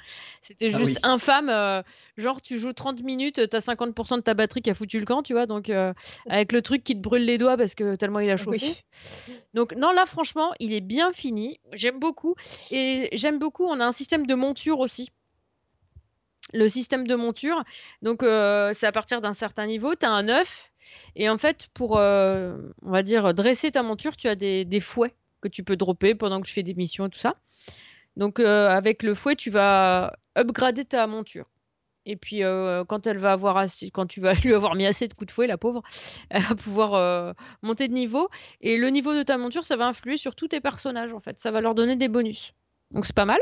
c'était 0.43 0.71
Ah 0.75 0.79
juste 0.79 0.97
oui. 0.97 1.11
infâme. 1.11 1.49
euh, 1.51 1.83
genre, 2.17 2.43
tu 2.43 2.59
joues 2.59 2.73
30 2.73 3.03
minutes, 3.03 3.49
t'as 3.49 3.61
50% 3.61 4.17
de 4.17 4.21
ta 4.23 4.35
batterie 4.35 4.63
qui 4.63 4.71
a 4.71 4.75
foutu 4.75 4.99
le 4.99 5.05
camp, 5.05 5.23
tu 5.23 5.33
vois. 5.35 5.47
Donc, 5.47 5.71
euh, 5.71 5.93
avec 6.29 6.53
le 6.53 6.63
truc 6.63 6.83
qui 6.83 6.95
te 6.97 7.01
brûle 7.01 7.25
les 7.25 7.39
doigts 7.39 7.57
parce 7.57 7.75
que 7.75 7.95
tellement 7.95 8.21
il 8.21 8.31
a 8.31 8.37
chauffé. 8.37 8.59
Oui. 8.63 9.35
Donc 9.55 9.75
non, 9.77 9.93
là 9.93 10.07
franchement, 10.07 10.53
il 10.61 10.73
est 10.73 10.81
bien 10.81 11.13
fini. 11.13 11.61
J'aime 11.73 11.99
beaucoup. 12.01 12.35
Et 12.71 13.09
j'aime 13.13 13.39
beaucoup, 13.39 13.65
on 13.65 13.79
a 13.81 13.87
un 13.87 13.93
système 13.93 14.27
de 14.27 14.35
monture 14.35 14.81
aussi. 14.81 15.11
Le 16.53 16.69
système 16.69 17.07
de 17.09 17.15
monture, 17.17 17.65
donc 18.03 18.23
euh, 18.23 18.73
c'est 18.73 18.87
à 18.87 18.93
partir 18.93 19.21
d'un 19.21 19.33
certain 19.33 19.67
niveau, 19.67 19.97
tu 19.97 20.07
as 20.07 20.13
un 20.13 20.29
œuf. 20.29 20.71
Et 21.17 21.29
en 21.29 21.39
fait, 21.39 21.67
pour, 21.75 21.99
euh, 21.99 22.57
on 22.83 22.91
va 22.91 23.03
dire, 23.03 23.35
dresser 23.35 23.73
ta 23.73 23.83
monture, 23.83 24.17
tu 24.17 24.29
as 24.29 24.37
des, 24.37 24.81
fouets 24.81 25.13
que 25.41 25.49
tu 25.49 25.65
peux 25.65 25.77
dropper 25.77 26.15
pendant 26.15 26.41
que 26.41 26.47
tu 26.47 26.53
fais 26.53 26.63
des 26.63 26.75
missions 26.75 27.07
et 27.07 27.11
tout 27.11 27.19
ça. 27.19 27.35
Donc 28.17 28.39
euh, 28.39 28.69
avec 28.69 29.03
le 29.03 29.15
fouet, 29.15 29.35
tu 29.35 29.51
vas 29.51 30.17
upgrader 30.37 30.85
ta 30.85 31.07
monture. 31.09 31.47
Et 32.09 32.15
puis 32.15 32.43
quand 32.89 33.07
elle 33.09 33.19
va 33.19 33.33
avoir 33.33 33.57
assez, 33.57 33.91
quand 33.91 34.07
tu 34.07 34.21
vas 34.21 34.33
lui 34.45 34.55
avoir 34.55 34.77
mis 34.77 34.87
assez 34.87 35.09
de 35.09 35.15
coups 35.15 35.27
de 35.27 35.33
fouet, 35.33 35.49
la 35.49 35.59
pauvre, 35.59 35.83
elle 36.31 36.43
va 36.43 36.55
pouvoir 36.55 37.35
monter 37.63 37.89
de 37.89 37.93
niveau. 37.93 38.29
Et 38.61 38.77
le 38.77 38.89
niveau 38.91 39.15
de 39.15 39.25
ta 39.25 39.37
monture, 39.37 39.65
ça 39.65 39.77
va 39.77 39.89
influer 39.89 40.17
sur 40.17 40.37
tous 40.37 40.47
tes 40.49 40.61
personnages 40.61 41.13
en 41.13 41.21
fait. 41.21 41.41
Ça 41.41 41.51
va 41.51 41.61
leur 41.61 41.75
donner 41.75 41.97
des 41.97 42.09
bonus. 42.09 42.55
Donc 42.93 43.05
c'est 43.05 43.17
pas 43.17 43.25
mal. 43.25 43.41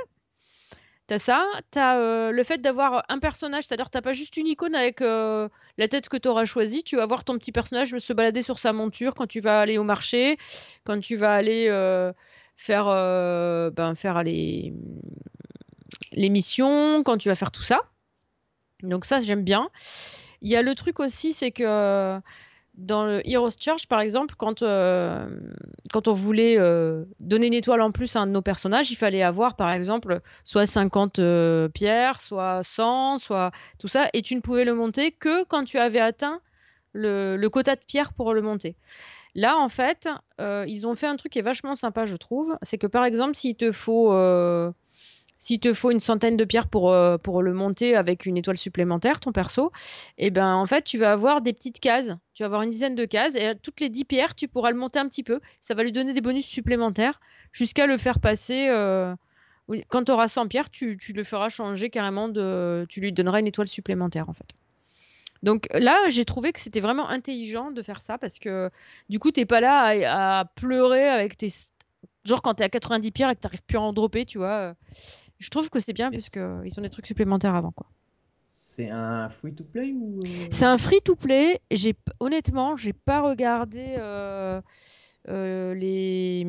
T'as 1.07 1.19
ça, 1.19 1.47
t'as 1.71 1.99
euh, 1.99 2.31
le 2.31 2.43
fait 2.45 2.59
d'avoir 2.59 3.05
un 3.11 3.19
personnage, 3.19 3.65
c'est-à-dire 3.65 3.91
t'as 3.91 4.01
pas 4.01 4.15
juste 4.15 4.39
une 4.39 4.47
icône 4.47 4.75
avec 4.75 5.03
euh, 5.03 5.51
la 5.77 5.87
tête 5.87 6.09
que 6.09 6.17
tu 6.17 6.29
auras 6.29 6.47
choisie, 6.47 6.83
tu 6.83 6.97
vas 6.97 7.05
voir 7.05 7.25
ton 7.25 7.37
petit 7.37 7.53
personnage 7.53 7.97
se 7.99 8.13
balader 8.15 8.41
sur 8.41 8.59
sa 8.59 8.73
monture 8.73 9.15
quand 9.15 9.27
tu 9.27 9.41
vas 9.41 9.61
aller 9.61 9.77
au 9.77 9.85
marché, 9.85 10.39
quand 10.85 10.99
tu 11.01 11.17
vas 11.17 11.35
aller 11.35 11.67
euh, 11.69 12.11
faire, 12.57 12.87
euh, 12.89 13.71
ben, 13.71 13.95
faire 13.95 14.23
les, 14.23 14.73
les 16.13 16.31
missions, 16.31 17.03
quand 17.03 17.19
tu 17.19 17.29
vas 17.29 17.35
faire 17.35 17.51
tout 17.51 17.63
ça. 17.63 17.81
Donc 18.83 19.05
ça, 19.05 19.21
j'aime 19.21 19.45
bien. 19.45 19.69
Il 20.41 20.51
y 20.51 20.57
a 20.57 20.63
le 20.63 20.75
truc 20.75 21.01
aussi, 21.01 21.33
c'est 21.33 21.51
que 21.51 21.65
euh, 21.65 22.21
dans 22.77 23.07
le 23.07 23.29
Heroes 23.29 23.51
Charge, 23.61 23.87
par 23.87 24.01
exemple, 24.01 24.35
quand, 24.37 24.63
euh, 24.63 25.29
quand 25.93 26.09
on 26.09 26.13
voulait 26.13 26.59
euh, 26.59 27.05
donner 27.21 27.47
une 27.47 27.55
étoile 27.55 27.81
en 27.81 27.93
plus 27.93 28.17
à 28.17 28.21
un 28.21 28.27
de 28.27 28.33
nos 28.33 28.43
personnages, 28.43 28.91
il 28.91 28.97
fallait 28.97 29.23
avoir, 29.23 29.57
par 29.57 29.71
exemple, 29.71 30.21
soit 30.45 30.67
50 30.67 31.19
euh, 31.19 31.69
pierres, 31.69 32.21
soit 32.21 32.63
100, 32.63 33.19
soit 33.19 33.53
tout 33.79 33.89
ça, 33.89 34.09
et 34.13 34.23
tu 34.23 34.35
ne 34.35 34.41
pouvais 34.41 34.65
le 34.65 34.75
monter 34.75 35.13
que 35.13 35.45
quand 35.45 35.65
tu 35.65 35.79
avais 35.79 36.01
atteint 36.01 36.41
le, 36.93 37.37
le 37.37 37.49
quota 37.49 37.77
de 37.77 37.81
pierres 37.87 38.13
pour 38.13 38.35
le 38.35 38.43
monter. 38.43 38.77
Là, 39.37 39.57
en 39.57 39.69
fait, 39.69 40.09
ils 40.39 40.87
ont 40.87 40.95
fait 40.95 41.09
un 41.09 41.17
truc 41.17 41.33
qui 41.33 41.41
est 41.41 41.43
vachement 41.43 41.75
sympa, 41.75 42.07
je 42.07 42.17
trouve. 42.17 42.57
C'est 42.63 42.79
que, 42.79 42.87
par 42.87 43.05
exemple, 43.05 43.35
s'il 43.35 43.57
te 43.57 43.73
faut... 43.73 44.13
euh, 45.45 45.55
s'il 45.57 45.61
te 45.61 45.75
faut 45.75 45.91
une 45.91 46.01
centaine 46.01 46.37
de 46.37 46.45
pierres 46.45 46.69
pour, 46.69 46.93
euh, 46.93 47.19
pour 47.19 47.43
le 47.43 47.53
monter 47.55 47.97
avec 47.97 48.27
une 48.27 48.37
étoile 48.37 48.59
supplémentaire, 48.59 49.21
ton 49.21 49.33
perso, 49.33 49.73
et 50.19 50.31
ben 50.31 50.55
en 50.55 50.67
fait, 50.67 50.83
tu 50.85 50.99
vas 50.99 51.13
avoir 51.13 51.41
des 51.43 51.53
petites 51.53 51.81
cases. 51.81 52.13
Tu 52.35 52.43
vas 52.43 52.47
avoir 52.47 52.63
une 52.63 52.71
dizaine 52.71 52.95
de 52.95 53.05
cases 53.05 53.37
et 53.37 53.55
toutes 53.63 53.81
les 53.81 53.91
10 53.91 54.05
pierres, 54.05 54.35
tu 54.35 54.49
pourras 54.49 54.71
le 54.71 54.77
monter 54.79 54.99
un 55.01 55.09
petit 55.09 55.23
peu. 55.25 55.41
Ça 55.61 55.75
va 55.75 55.83
lui 55.85 55.93
donner 55.93 56.13
des 56.15 56.21
bonus 56.23 56.47
supplémentaires 56.47 57.21
jusqu'à 57.53 57.87
le 57.87 57.99
faire 57.99 58.21
passer. 58.21 58.69
euh, 58.71 59.15
Quand 59.89 60.05
tu 60.05 60.13
auras 60.13 60.29
100 60.29 60.49
pierres, 60.49 60.71
tu, 60.71 60.97
tu 60.99 61.13
le 61.13 61.25
feras 61.25 61.49
changer 61.51 61.91
carrément 61.91 62.29
de. 62.29 62.87
Tu 62.89 63.01
lui 63.01 63.13
donneras 63.13 63.41
une 63.41 63.47
étoile 63.49 63.69
supplémentaire 63.69 64.29
en 64.31 64.35
fait. 64.35 64.55
Donc 65.43 65.69
là, 65.73 65.97
j'ai 66.09 66.25
trouvé 66.25 66.53
que 66.53 66.61
c'était 66.61 66.81
vraiment 66.81 67.09
intelligent 67.09 67.71
de 67.71 67.83
faire 67.83 68.03
ça 68.03 68.19
parce 68.19 68.39
que 68.39 68.71
du 69.11 69.19
coup, 69.19 69.31
t'es 69.31 69.47
pas 69.47 69.61
là 69.61 69.85
à, 70.09 70.41
à 70.41 70.45
pleurer 70.47 71.09
avec 71.09 71.37
tes. 71.37 71.49
Genre 72.25 72.43
quand 72.43 72.55
t'es 72.55 72.65
à 72.65 72.69
90 72.71 73.13
pierres 73.13 73.31
et 73.31 73.35
que 73.37 73.41
t'arrives 73.41 73.63
plus 73.65 73.79
à 73.79 73.83
en 73.83 73.93
dropper, 73.93 74.25
tu 74.25 74.39
vois. 74.39 74.75
Je 75.39 75.51
trouve 75.51 75.69
que 75.71 75.81
c'est 75.81 75.93
bien 75.93 76.11
parce 76.11 76.29
qu'ils 76.31 76.79
ont 76.79 76.83
des 76.83 76.89
trucs 76.91 77.07
supplémentaires 77.07 77.55
avant. 77.55 77.73
quoi. 77.73 77.87
C'est 78.51 78.89
un 78.91 79.29
free-to-play 79.29 79.93
ou... 79.93 80.21
euh, 80.21 80.49
C'est 80.51 80.65
un 80.65 80.79
free-to-play. 80.79 81.61
J'ai 81.71 81.93
p- 81.93 82.13
honnêtement, 82.21 82.77
j'ai 82.77 82.93
pas 82.93 83.21
regardé 83.21 83.97
euh, 83.99 84.61
euh, 85.29 85.75
les. 85.75 86.47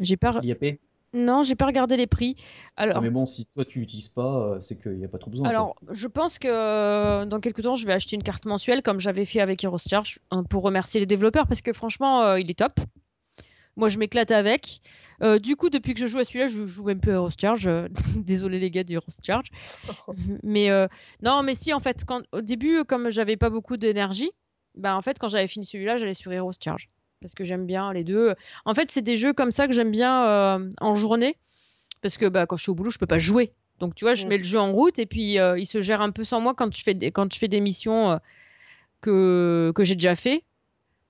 J'ai 0.00 0.16
pas. 0.16 0.32
re- 0.32 0.40
l'IAP 0.42 0.80
Non, 1.12 1.42
j'ai 1.42 1.54
pas 1.54 1.66
regardé 1.66 1.96
les 1.96 2.06
prix. 2.06 2.36
Alors, 2.76 2.96
Ah, 2.96 3.00
mais 3.00 3.10
bon, 3.10 3.26
si 3.26 3.46
toi 3.46 3.64
tu 3.64 3.78
l'utilises 3.80 4.08
pas, 4.08 4.58
c'est 4.60 4.76
qu'il 4.80 4.92
n'y 4.92 5.04
a 5.04 5.08
pas 5.08 5.18
trop 5.18 5.30
besoin. 5.30 5.44
quoi. 5.46 5.50
Alors, 5.50 5.76
je 5.90 6.08
pense 6.08 6.38
que 6.38 7.24
dans 7.26 7.40
quelques 7.40 7.62
temps, 7.62 7.74
je 7.76 7.86
vais 7.86 7.92
acheter 7.92 8.16
une 8.16 8.22
carte 8.22 8.46
mensuelle 8.46 8.82
comme 8.82 9.00
j'avais 9.00 9.24
fait 9.24 9.40
avec 9.40 9.62
Heroes 9.62 9.78
Charge 9.86 10.18
hein, 10.30 10.42
pour 10.44 10.62
remercier 10.62 10.98
les 11.00 11.06
développeurs 11.06 11.46
parce 11.46 11.60
que 11.62 11.72
franchement, 11.72 12.22
euh, 12.22 12.40
il 12.40 12.50
est 12.50 12.58
top. 12.58 12.72
Moi, 13.76 13.88
je 13.88 13.98
m'éclate 13.98 14.30
avec. 14.30 14.80
Euh, 15.22 15.38
du 15.38 15.56
coup, 15.56 15.68
depuis 15.68 15.94
que 15.94 16.00
je 16.00 16.06
joue 16.06 16.18
à 16.18 16.24
celui-là, 16.24 16.46
je 16.46 16.64
joue 16.64 16.84
même 16.84 17.00
peu 17.00 17.10
à 17.10 17.14
Heroes 17.14 17.30
Charge. 17.40 17.68
Désolé 18.16 18.58
les 18.60 18.70
gars 18.70 18.84
du 18.84 18.94
Heroes 18.94 19.06
Charge. 19.26 19.48
Mais 20.42 20.70
euh, 20.70 20.86
non, 21.22 21.42
mais 21.42 21.54
si, 21.54 21.72
en 21.72 21.80
fait, 21.80 22.04
quand, 22.06 22.22
au 22.32 22.40
début, 22.40 22.84
comme 22.84 23.10
j'avais 23.10 23.36
pas 23.36 23.50
beaucoup 23.50 23.76
d'énergie, 23.76 24.30
bah, 24.76 24.96
en 24.96 25.02
fait, 25.02 25.18
quand 25.18 25.28
j'avais 25.28 25.46
fini 25.48 25.64
celui-là, 25.64 25.96
j'allais 25.96 26.14
sur 26.14 26.32
Heroes 26.32 26.52
Charge 26.62 26.88
parce 27.20 27.34
que 27.34 27.42
j'aime 27.44 27.64
bien 27.66 27.92
les 27.92 28.04
deux. 28.04 28.34
En 28.64 28.74
fait, 28.74 28.90
c'est 28.90 29.02
des 29.02 29.16
jeux 29.16 29.32
comme 29.32 29.50
ça 29.50 29.66
que 29.66 29.72
j'aime 29.72 29.90
bien 29.90 30.24
euh, 30.26 30.70
en 30.80 30.94
journée 30.94 31.36
parce 32.02 32.16
que 32.18 32.26
bah, 32.26 32.46
quand 32.46 32.56
je 32.56 32.62
suis 32.62 32.70
au 32.70 32.74
boulot, 32.74 32.90
je 32.90 32.98
peux 32.98 33.06
pas 33.06 33.18
jouer. 33.18 33.52
Donc, 33.80 33.94
tu 33.94 34.04
vois, 34.04 34.14
je 34.14 34.26
Mm. 34.26 34.28
mets 34.28 34.38
le 34.38 34.44
jeu 34.44 34.58
en 34.60 34.72
route 34.72 34.98
et 34.98 35.06
puis 35.06 35.36
il 35.56 35.66
se 35.66 35.80
gère 35.80 36.00
un 36.00 36.10
peu 36.10 36.22
sans 36.22 36.40
moi 36.40 36.54
quand 36.54 36.72
je 36.76 36.82
fais 36.82 36.94
des, 36.94 37.10
quand 37.10 37.32
je 37.32 37.38
fais 37.38 37.48
des 37.48 37.60
missions 37.60 38.20
que, 39.00 39.72
que 39.74 39.84
j'ai 39.84 39.94
déjà 39.94 40.14
fait 40.16 40.44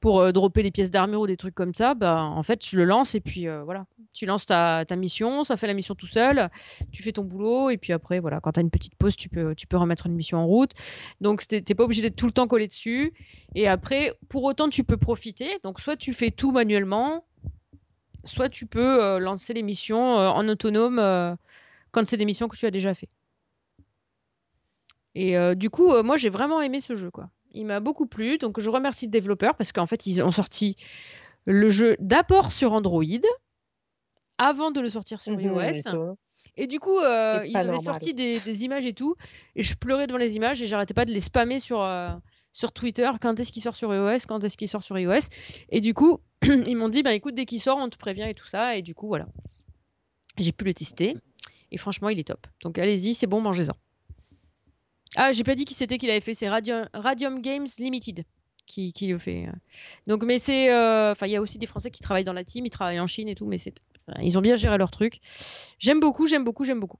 pour 0.04 0.20
euh, 0.20 0.32
dropper 0.32 0.62
les 0.62 0.70
pièces 0.70 0.90
d'armure 0.90 1.20
ou 1.20 1.26
des 1.26 1.38
trucs 1.38 1.54
comme 1.54 1.72
ça. 1.72 1.94
Bah, 1.94 2.20
en 2.20 2.42
fait, 2.42 2.62
je 2.62 2.76
le 2.76 2.84
lance 2.84 3.14
et 3.14 3.20
puis 3.20 3.48
euh, 3.48 3.62
voilà. 3.64 3.86
Tu 4.12 4.26
lances 4.26 4.44
ta, 4.44 4.84
mission, 4.96 5.44
ça 5.44 5.56
fait 5.56 5.66
la 5.66 5.72
mission 5.72 5.94
tout 5.94 6.06
seul, 6.06 6.50
tu 6.92 7.02
fais 7.02 7.12
ton 7.12 7.24
boulot 7.24 7.70
et 7.70 7.78
puis 7.78 7.94
après, 7.94 8.20
voilà, 8.20 8.38
quand 8.40 8.52
tu 8.52 8.60
as 8.60 8.62
une 8.62 8.70
petite 8.70 8.96
pause, 8.96 9.16
tu 9.16 9.30
peux, 9.30 9.54
tu 9.54 9.66
peux 9.66 9.78
remettre 9.78 10.06
une 10.06 10.14
mission 10.14 10.36
en 10.36 10.46
route. 10.46 10.72
Donc, 11.22 11.46
t'es 11.46 11.62
t'es 11.62 11.74
pas 11.74 11.84
obligé 11.84 12.02
d'être 12.02 12.16
tout 12.16 12.26
le 12.26 12.32
temps 12.32 12.46
collé 12.46 12.68
dessus. 12.68 13.14
Et 13.54 13.66
après, 13.66 14.12
pour 14.28 14.44
autant, 14.44 14.68
tu 14.68 14.84
peux 14.84 14.98
profiter. 14.98 15.58
Donc, 15.64 15.80
soit 15.80 15.96
tu 15.96 16.12
fais 16.12 16.30
tout 16.30 16.52
manuellement, 16.52 17.24
soit 18.24 18.50
tu 18.50 18.66
peux 18.66 19.02
euh, 19.02 19.18
lancer 19.18 19.54
les 19.54 19.62
missions 19.62 20.16
en 20.16 20.46
autonome 20.50 20.98
quand 21.92 22.06
c'est 22.06 22.18
des 22.18 22.26
missions 22.26 22.48
que 22.48 22.58
tu 22.58 22.66
as 22.66 22.70
déjà 22.70 22.94
fait. 22.94 23.08
Et 25.14 25.34
du 25.56 25.70
coup, 25.70 26.02
moi, 26.02 26.18
j'ai 26.18 26.28
vraiment 26.28 26.60
aimé 26.60 26.80
ce 26.80 26.94
jeu, 26.94 27.10
quoi. 27.10 27.30
Il 27.54 27.64
m'a 27.66 27.80
beaucoup 27.80 28.06
plu, 28.06 28.36
donc 28.38 28.60
je 28.60 28.68
remercie 28.68 29.06
le 29.06 29.10
développeur 29.10 29.54
parce 29.56 29.72
qu'en 29.72 29.86
fait, 29.86 30.06
ils 30.06 30.20
ont 30.22 30.30
sorti 30.32 30.76
le 31.46 31.68
jeu 31.68 31.96
d'abord 32.00 32.52
sur 32.52 32.72
Android 32.72 33.02
avant 34.38 34.70
de 34.70 34.80
le 34.80 34.90
sortir 34.90 35.20
sur 35.20 35.32
Mhm, 35.34 35.40
iOS. 35.40 35.56
Et 36.56 36.66
du 36.66 36.78
coup, 36.80 36.98
euh, 36.98 37.44
ils 37.46 37.56
avaient 37.56 37.66
normal. 37.72 37.84
sorti 37.84 38.14
des, 38.14 38.40
des 38.40 38.64
images 38.64 38.84
et 38.84 38.92
tout, 38.92 39.14
et 39.56 39.62
je 39.62 39.74
pleurais 39.74 40.06
devant 40.06 40.18
les 40.18 40.36
images 40.36 40.60
et 40.62 40.66
j'arrêtais 40.66 40.94
pas 40.94 41.04
de 41.04 41.12
les 41.12 41.20
spammer 41.20 41.58
sur, 41.58 41.82
euh, 41.82 42.10
sur 42.52 42.72
Twitter. 42.72 43.08
Quand 43.20 43.38
est-ce 43.40 43.50
qu'il 43.52 43.62
sort 43.62 43.74
sur 43.74 43.92
iOS? 43.94 44.26
Quand 44.28 44.42
est-ce 44.44 44.56
qu'il 44.56 44.68
sort 44.68 44.82
sur 44.82 44.98
iOS? 44.98 45.28
Et 45.70 45.80
du 45.80 45.94
coup, 45.94 46.20
ils 46.42 46.76
m'ont 46.76 46.88
dit, 46.88 47.02
bah 47.02 47.14
écoute, 47.14 47.34
dès 47.34 47.44
qu'il 47.44 47.60
sort, 47.60 47.78
on 47.78 47.88
te 47.88 47.96
prévient 47.96 48.26
et 48.28 48.34
tout 48.34 48.46
ça. 48.46 48.76
Et 48.76 48.82
du 48.82 48.94
coup, 48.94 49.08
voilà. 49.08 49.26
J'ai 50.38 50.52
pu 50.52 50.64
le 50.64 50.74
tester. 50.74 51.16
Et 51.70 51.76
franchement, 51.76 52.08
il 52.08 52.18
est 52.18 52.28
top. 52.28 52.46
Donc 52.62 52.78
allez-y, 52.78 53.14
c'est 53.14 53.26
bon, 53.26 53.40
mangez-en. 53.40 53.74
Ah, 55.16 55.32
j'ai 55.32 55.44
pas 55.44 55.54
dit 55.54 55.64
qui 55.64 55.74
c'était 55.74 55.98
qui 55.98 56.06
l'avait 56.06 56.20
fait. 56.20 56.34
C'est 56.34 56.48
Radium, 56.48 56.88
Radium 56.92 57.40
Games 57.40 57.66
Limited 57.78 58.24
qui, 58.66 58.92
qui 58.92 59.06
le 59.08 59.18
fait. 59.18 59.48
Donc, 60.06 60.24
mais 60.24 60.38
c'est. 60.38 60.72
euh, 60.72 61.12
Enfin, 61.12 61.26
il 61.26 61.32
y 61.32 61.36
a 61.36 61.40
aussi 61.40 61.58
des 61.58 61.66
Français 61.66 61.90
qui 61.90 62.02
travaillent 62.02 62.24
dans 62.24 62.32
la 62.32 62.44
team, 62.44 62.66
ils 62.66 62.70
travaillent 62.70 63.00
en 63.00 63.06
Chine 63.06 63.28
et 63.28 63.34
tout, 63.34 63.46
mais 63.46 63.58
c'est. 63.58 63.74
Ils 64.20 64.36
ont 64.38 64.42
bien 64.42 64.56
géré 64.56 64.76
leur 64.76 64.90
truc. 64.90 65.20
J'aime 65.78 66.00
beaucoup, 66.00 66.26
j'aime 66.26 66.44
beaucoup, 66.44 66.64
j'aime 66.64 66.80
beaucoup. 66.80 66.98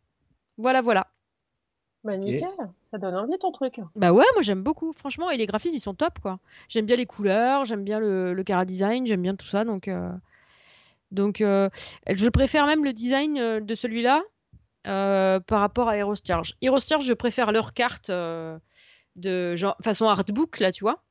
Voilà, 0.56 0.80
voilà. 0.80 1.06
Bah, 2.04 2.16
nickel. 2.18 2.48
Ça 2.90 2.98
donne 2.98 3.14
envie 3.16 3.38
ton 3.38 3.50
truc. 3.50 3.80
Bah 3.96 4.12
ouais, 4.12 4.24
moi 4.34 4.42
j'aime 4.42 4.62
beaucoup, 4.62 4.92
franchement, 4.92 5.30
et 5.30 5.36
les 5.38 5.46
graphismes 5.46 5.74
ils 5.76 5.80
sont 5.80 5.94
top 5.94 6.18
quoi. 6.20 6.38
J'aime 6.68 6.86
bien 6.86 6.96
les 6.96 7.06
couleurs, 7.06 7.64
j'aime 7.64 7.82
bien 7.82 7.98
le, 7.98 8.34
le 8.34 8.44
cara 8.44 8.64
design, 8.66 9.06
j'aime 9.06 9.22
bien 9.22 9.34
tout 9.34 9.46
ça, 9.46 9.64
donc 9.64 9.88
euh, 9.88 10.10
donc 11.10 11.40
euh, 11.40 11.70
je 12.08 12.28
préfère 12.28 12.66
même 12.66 12.84
le 12.84 12.92
design 12.92 13.60
de 13.60 13.74
celui-là 13.74 14.22
euh, 14.86 15.40
par 15.40 15.60
rapport 15.60 15.88
à 15.88 15.96
Heroes 15.96 16.16
Charge. 16.26 16.54
Heroes 16.60 16.80
Charge, 16.80 17.06
je 17.06 17.14
préfère 17.14 17.52
leur 17.52 17.72
carte 17.72 18.10
euh, 18.10 18.58
de 19.16 19.54
genre 19.54 19.76
façon 19.82 20.06
artbook 20.08 20.60
là, 20.60 20.72
tu 20.72 20.84
vois. 20.84 21.02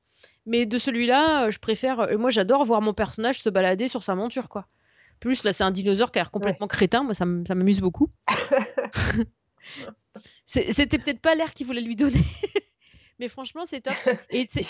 Mais 0.46 0.66
de 0.66 0.78
celui-là, 0.78 1.46
euh, 1.46 1.52
je 1.52 1.60
préfère. 1.60 2.18
moi, 2.18 2.30
j'adore 2.30 2.66
voir 2.66 2.82
mon 2.82 2.94
personnage 2.94 3.42
se 3.42 3.50
balader 3.50 3.88
sur 3.88 4.04
sa 4.04 4.16
monture 4.16 4.50
quoi. 4.50 4.66
Plus 5.20 5.44
là, 5.44 5.54
c'est 5.54 5.64
un 5.64 5.72
dinosaure 5.72 6.12
qui 6.12 6.20
a 6.20 6.22
l'air 6.24 6.32
complètement 6.32 6.68
crétin, 6.68 7.04
moi 7.04 7.14
ça 7.14 7.26
m'amuse 7.26 7.80
beaucoup. 7.82 8.10
C'était 10.46 10.98
peut-être 10.98 11.22
pas 11.22 11.36
l'air 11.36 11.54
qu'il 11.54 11.66
voulait 11.66 11.82
lui 11.82 11.96
donner. 11.96 12.20
Mais 13.20 13.28
franchement, 13.28 13.64
c'est 13.66 13.82
top. 13.82 13.94
Et 14.32 14.46
c'est- 14.50 14.66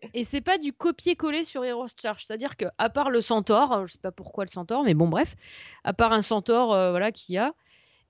pas 0.44 0.58
du 0.58 0.72
copier-coller 0.72 1.44
sur 1.44 1.64
Heroes 1.64 1.86
Charge. 2.00 2.24
C'est-à-dire 2.24 2.56
que 2.56 2.64
à 2.78 2.90
part 2.90 3.10
le 3.10 3.20
centaure, 3.20 3.86
je 3.86 3.92
sais 3.92 3.98
pas 3.98 4.10
pourquoi 4.12 4.44
le 4.44 4.50
centaure, 4.50 4.82
mais 4.82 4.94
bon, 4.94 5.08
bref, 5.08 5.36
à 5.84 5.92
part 5.92 6.12
un 6.12 6.22
centaure 6.22 6.72
euh, 6.72 6.90
voilà, 6.90 7.12
qu'il 7.12 7.34
y 7.34 7.38
a. 7.38 7.52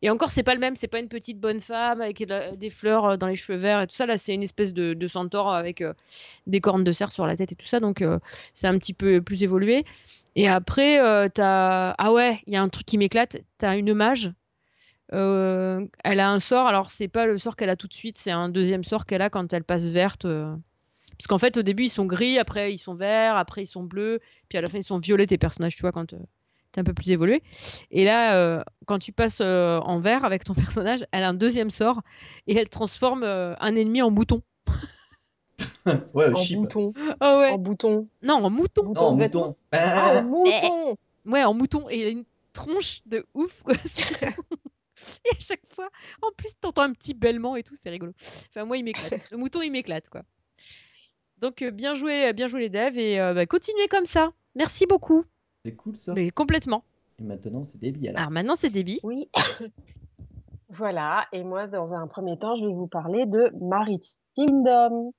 Et 0.02 0.10
encore, 0.10 0.30
c'est 0.30 0.42
pas 0.42 0.54
le 0.54 0.60
même. 0.60 0.76
C'est 0.76 0.88
pas 0.88 0.98
une 0.98 1.08
petite 1.08 1.40
bonne 1.40 1.60
femme 1.60 2.00
avec 2.00 2.22
des 2.58 2.70
fleurs 2.70 3.04
euh, 3.06 3.16
dans 3.16 3.26
les 3.26 3.36
cheveux 3.36 3.58
verts 3.58 3.80
et 3.80 3.86
tout 3.86 3.94
ça. 3.94 4.06
Là, 4.06 4.18
c'est 4.18 4.34
une 4.34 4.42
espèce 4.42 4.74
de, 4.74 5.08
centaure 5.08 5.52
avec 5.52 5.80
euh, 5.80 5.94
des 6.46 6.60
cornes 6.60 6.84
de 6.84 6.92
cerf 6.92 7.10
sur 7.12 7.26
la 7.26 7.36
tête 7.36 7.52
et 7.52 7.54
tout 7.54 7.66
ça. 7.66 7.80
Donc, 7.80 8.02
euh, 8.02 8.18
c'est 8.52 8.66
un 8.66 8.78
petit 8.78 8.92
peu 8.92 9.22
plus 9.22 9.42
évolué. 9.42 9.84
Et 10.36 10.48
après, 10.48 11.00
euh, 11.00 11.28
t'as. 11.32 11.94
Ah 11.96 12.12
ouais, 12.12 12.40
il 12.46 12.52
y 12.52 12.56
a 12.56 12.62
un 12.62 12.68
truc 12.68 12.86
qui 12.86 12.98
m'éclate. 12.98 13.38
T'as 13.58 13.78
une 13.78 13.94
mage. 13.94 14.32
Elle 15.10 16.20
a 16.20 16.30
un 16.30 16.38
sort. 16.38 16.66
Alors, 16.66 16.90
c'est 16.90 17.08
pas 17.08 17.26
le 17.26 17.38
sort 17.38 17.56
qu'elle 17.56 17.70
a 17.70 17.76
tout 17.76 17.88
de 17.88 17.94
suite. 17.94 18.18
C'est 18.18 18.32
un 18.32 18.48
deuxième 18.48 18.84
sort 18.84 19.06
qu'elle 19.06 19.22
a 19.22 19.30
quand 19.30 19.52
elle 19.52 19.64
passe 19.64 19.84
verte. 19.86 20.26
parce 20.26 21.26
qu'en 21.28 21.38
fait, 21.38 21.56
au 21.56 21.62
début, 21.62 21.84
ils 21.84 21.90
sont 21.90 22.06
gris, 22.06 22.38
après, 22.38 22.74
ils 22.74 22.78
sont 22.78 22.94
verts, 22.94 23.36
après, 23.36 23.62
ils 23.62 23.66
sont 23.66 23.84
bleus, 23.84 24.20
puis 24.48 24.58
à 24.58 24.60
la 24.60 24.68
fin, 24.68 24.78
ils 24.78 24.82
sont 24.84 24.98
violets, 24.98 25.26
tes 25.26 25.38
personnages, 25.38 25.76
tu 25.76 25.82
vois, 25.82 25.92
quand 25.92 26.14
t'es 26.74 26.80
un 26.80 26.84
peu 26.84 26.92
plus 26.92 27.12
évolué. 27.12 27.42
Et 27.92 28.04
là, 28.04 28.34
euh, 28.36 28.62
quand 28.86 28.98
tu 28.98 29.12
passes 29.12 29.38
euh, 29.40 29.78
en 29.80 29.98
vert 30.00 30.24
avec 30.24 30.44
ton 30.44 30.54
personnage, 30.54 31.06
elle 31.12 31.22
a 31.22 31.28
un 31.28 31.34
deuxième 31.34 31.70
sort 31.70 32.02
et 32.48 32.56
elle 32.56 32.68
transforme 32.68 33.22
euh, 33.22 33.54
un 33.60 33.74
ennemi 33.76 34.02
en 34.02 34.10
mouton. 34.10 34.42
ouais, 36.14 36.30
En 36.32 36.34
chip. 36.34 36.58
bouton. 36.58 36.92
Ah 37.20 37.38
ouais 37.38 37.50
En 37.50 37.58
bouton. 37.58 38.08
Non, 38.22 38.34
en 38.44 38.50
mouton 38.50 38.92
Non, 38.92 39.16
vêtements. 39.16 39.46
mouton. 39.46 39.56
Ah, 39.72 40.14
en 40.14 40.16
Ah, 40.18 40.22
mouton. 40.22 40.96
Ouais, 41.26 41.44
en 41.44 41.54
mouton. 41.54 41.88
Et 41.90 42.00
il 42.00 42.06
a 42.06 42.10
une 42.10 42.24
tronche 42.52 43.00
de 43.06 43.24
ouf, 43.34 43.62
quoi, 43.62 43.74
ce 43.84 44.00
mouton. 44.00 44.42
Et 45.26 45.30
à 45.36 45.40
chaque 45.40 45.66
fois, 45.66 45.88
en 46.22 46.28
plus, 46.36 46.54
t'entends 46.60 46.82
un 46.82 46.92
petit 46.92 47.12
bêlement 47.14 47.56
et 47.56 47.62
tout, 47.62 47.74
c'est 47.78 47.90
rigolo. 47.90 48.12
Enfin, 48.48 48.64
moi, 48.64 48.78
il 48.78 48.84
m'éclate. 48.84 49.20
Le 49.30 49.36
mouton, 49.36 49.60
il 49.60 49.70
m'éclate, 49.70 50.08
quoi. 50.08 50.22
Donc, 51.38 51.60
euh, 51.62 51.70
bien 51.70 51.92
joué, 51.94 52.32
bien 52.32 52.46
joué 52.46 52.60
les 52.60 52.68
devs 52.70 52.96
et 52.96 53.20
euh, 53.20 53.34
bah, 53.34 53.44
continuez 53.44 53.88
comme 53.88 54.06
ça. 54.06 54.32
Merci 54.54 54.86
beaucoup. 54.86 55.24
C'est 55.64 55.72
cool 55.72 55.96
ça. 55.96 56.12
Mais 56.14 56.30
complètement. 56.30 56.84
Et 57.18 57.22
maintenant, 57.22 57.64
c'est 57.64 57.78
débile 57.78 58.08
alors. 58.08 58.20
Alors 58.20 58.30
maintenant, 58.30 58.54
c'est 58.54 58.70
débit. 58.70 59.00
Oui. 59.02 59.30
voilà. 60.68 61.26
Et 61.32 61.42
moi, 61.42 61.66
dans 61.66 61.94
un 61.94 62.06
premier 62.06 62.38
temps, 62.38 62.54
je 62.54 62.66
vais 62.66 62.72
vous 62.72 62.86
parler 62.86 63.24
de 63.24 63.50
Maritime 63.60 64.14
Kingdom. 64.36 65.12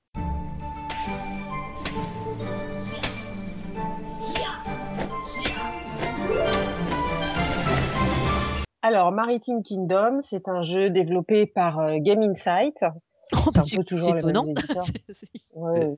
Alors, 8.82 9.10
Maritime 9.10 9.64
Kingdom, 9.64 10.20
c'est 10.22 10.48
un 10.48 10.62
jeu 10.62 10.90
développé 10.90 11.46
par 11.46 11.80
euh, 11.80 11.96
Game 11.98 12.22
Insight. 12.22 12.84
Oh, 13.32 13.50
C'est 13.64 13.84
toujours 13.84 14.16
étonnant. 14.16 14.44
Ouais. 15.54 15.96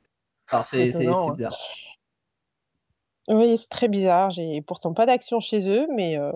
Alors, 0.51 0.67
c'est 0.67 1.07
hein. 1.07 1.33
bizarre. 1.33 1.59
Oui, 3.29 3.59
c'est 3.59 3.69
très 3.69 3.89
bizarre. 3.89 4.31
J'ai 4.31 4.63
pourtant 4.63 4.95
pas 4.95 5.07
d'action 5.07 5.41
chez 5.41 5.69
eux, 5.71 5.87
mais, 5.95 6.19
euh, 6.19 6.33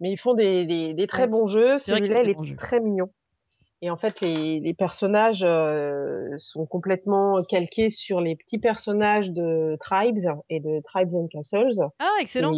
mais 0.00 0.10
ils 0.12 0.16
font 0.18 0.34
des, 0.34 0.64
des, 0.66 0.94
des 0.94 1.06
très 1.06 1.22
Ouais, 1.24 1.28
bons 1.28 1.46
jeux. 1.46 1.78
c'est 1.78 1.90
vrai 1.92 2.00
Celui-là, 2.00 2.20
il 2.22 2.26
des 2.26 2.30
est 2.32 2.34
bons 2.34 2.44
jeux. 2.44 2.56
très 2.56 2.80
mignon. 2.80 3.10
Et 3.82 3.90
en 3.90 3.96
fait, 3.98 4.20
les, 4.22 4.58
les 4.60 4.72
personnages 4.74 5.44
euh, 5.44 6.30
sont 6.38 6.64
complètement 6.64 7.42
calqués 7.44 7.90
sur 7.90 8.20
les 8.22 8.34
petits 8.34 8.58
personnages 8.58 9.30
de 9.32 9.76
Tribes 9.80 10.18
et 10.48 10.60
de 10.60 10.80
Tribes 10.82 11.14
and 11.14 11.28
Castles. 11.28 11.82
Ah, 11.98 12.08
excellent. 12.20 12.54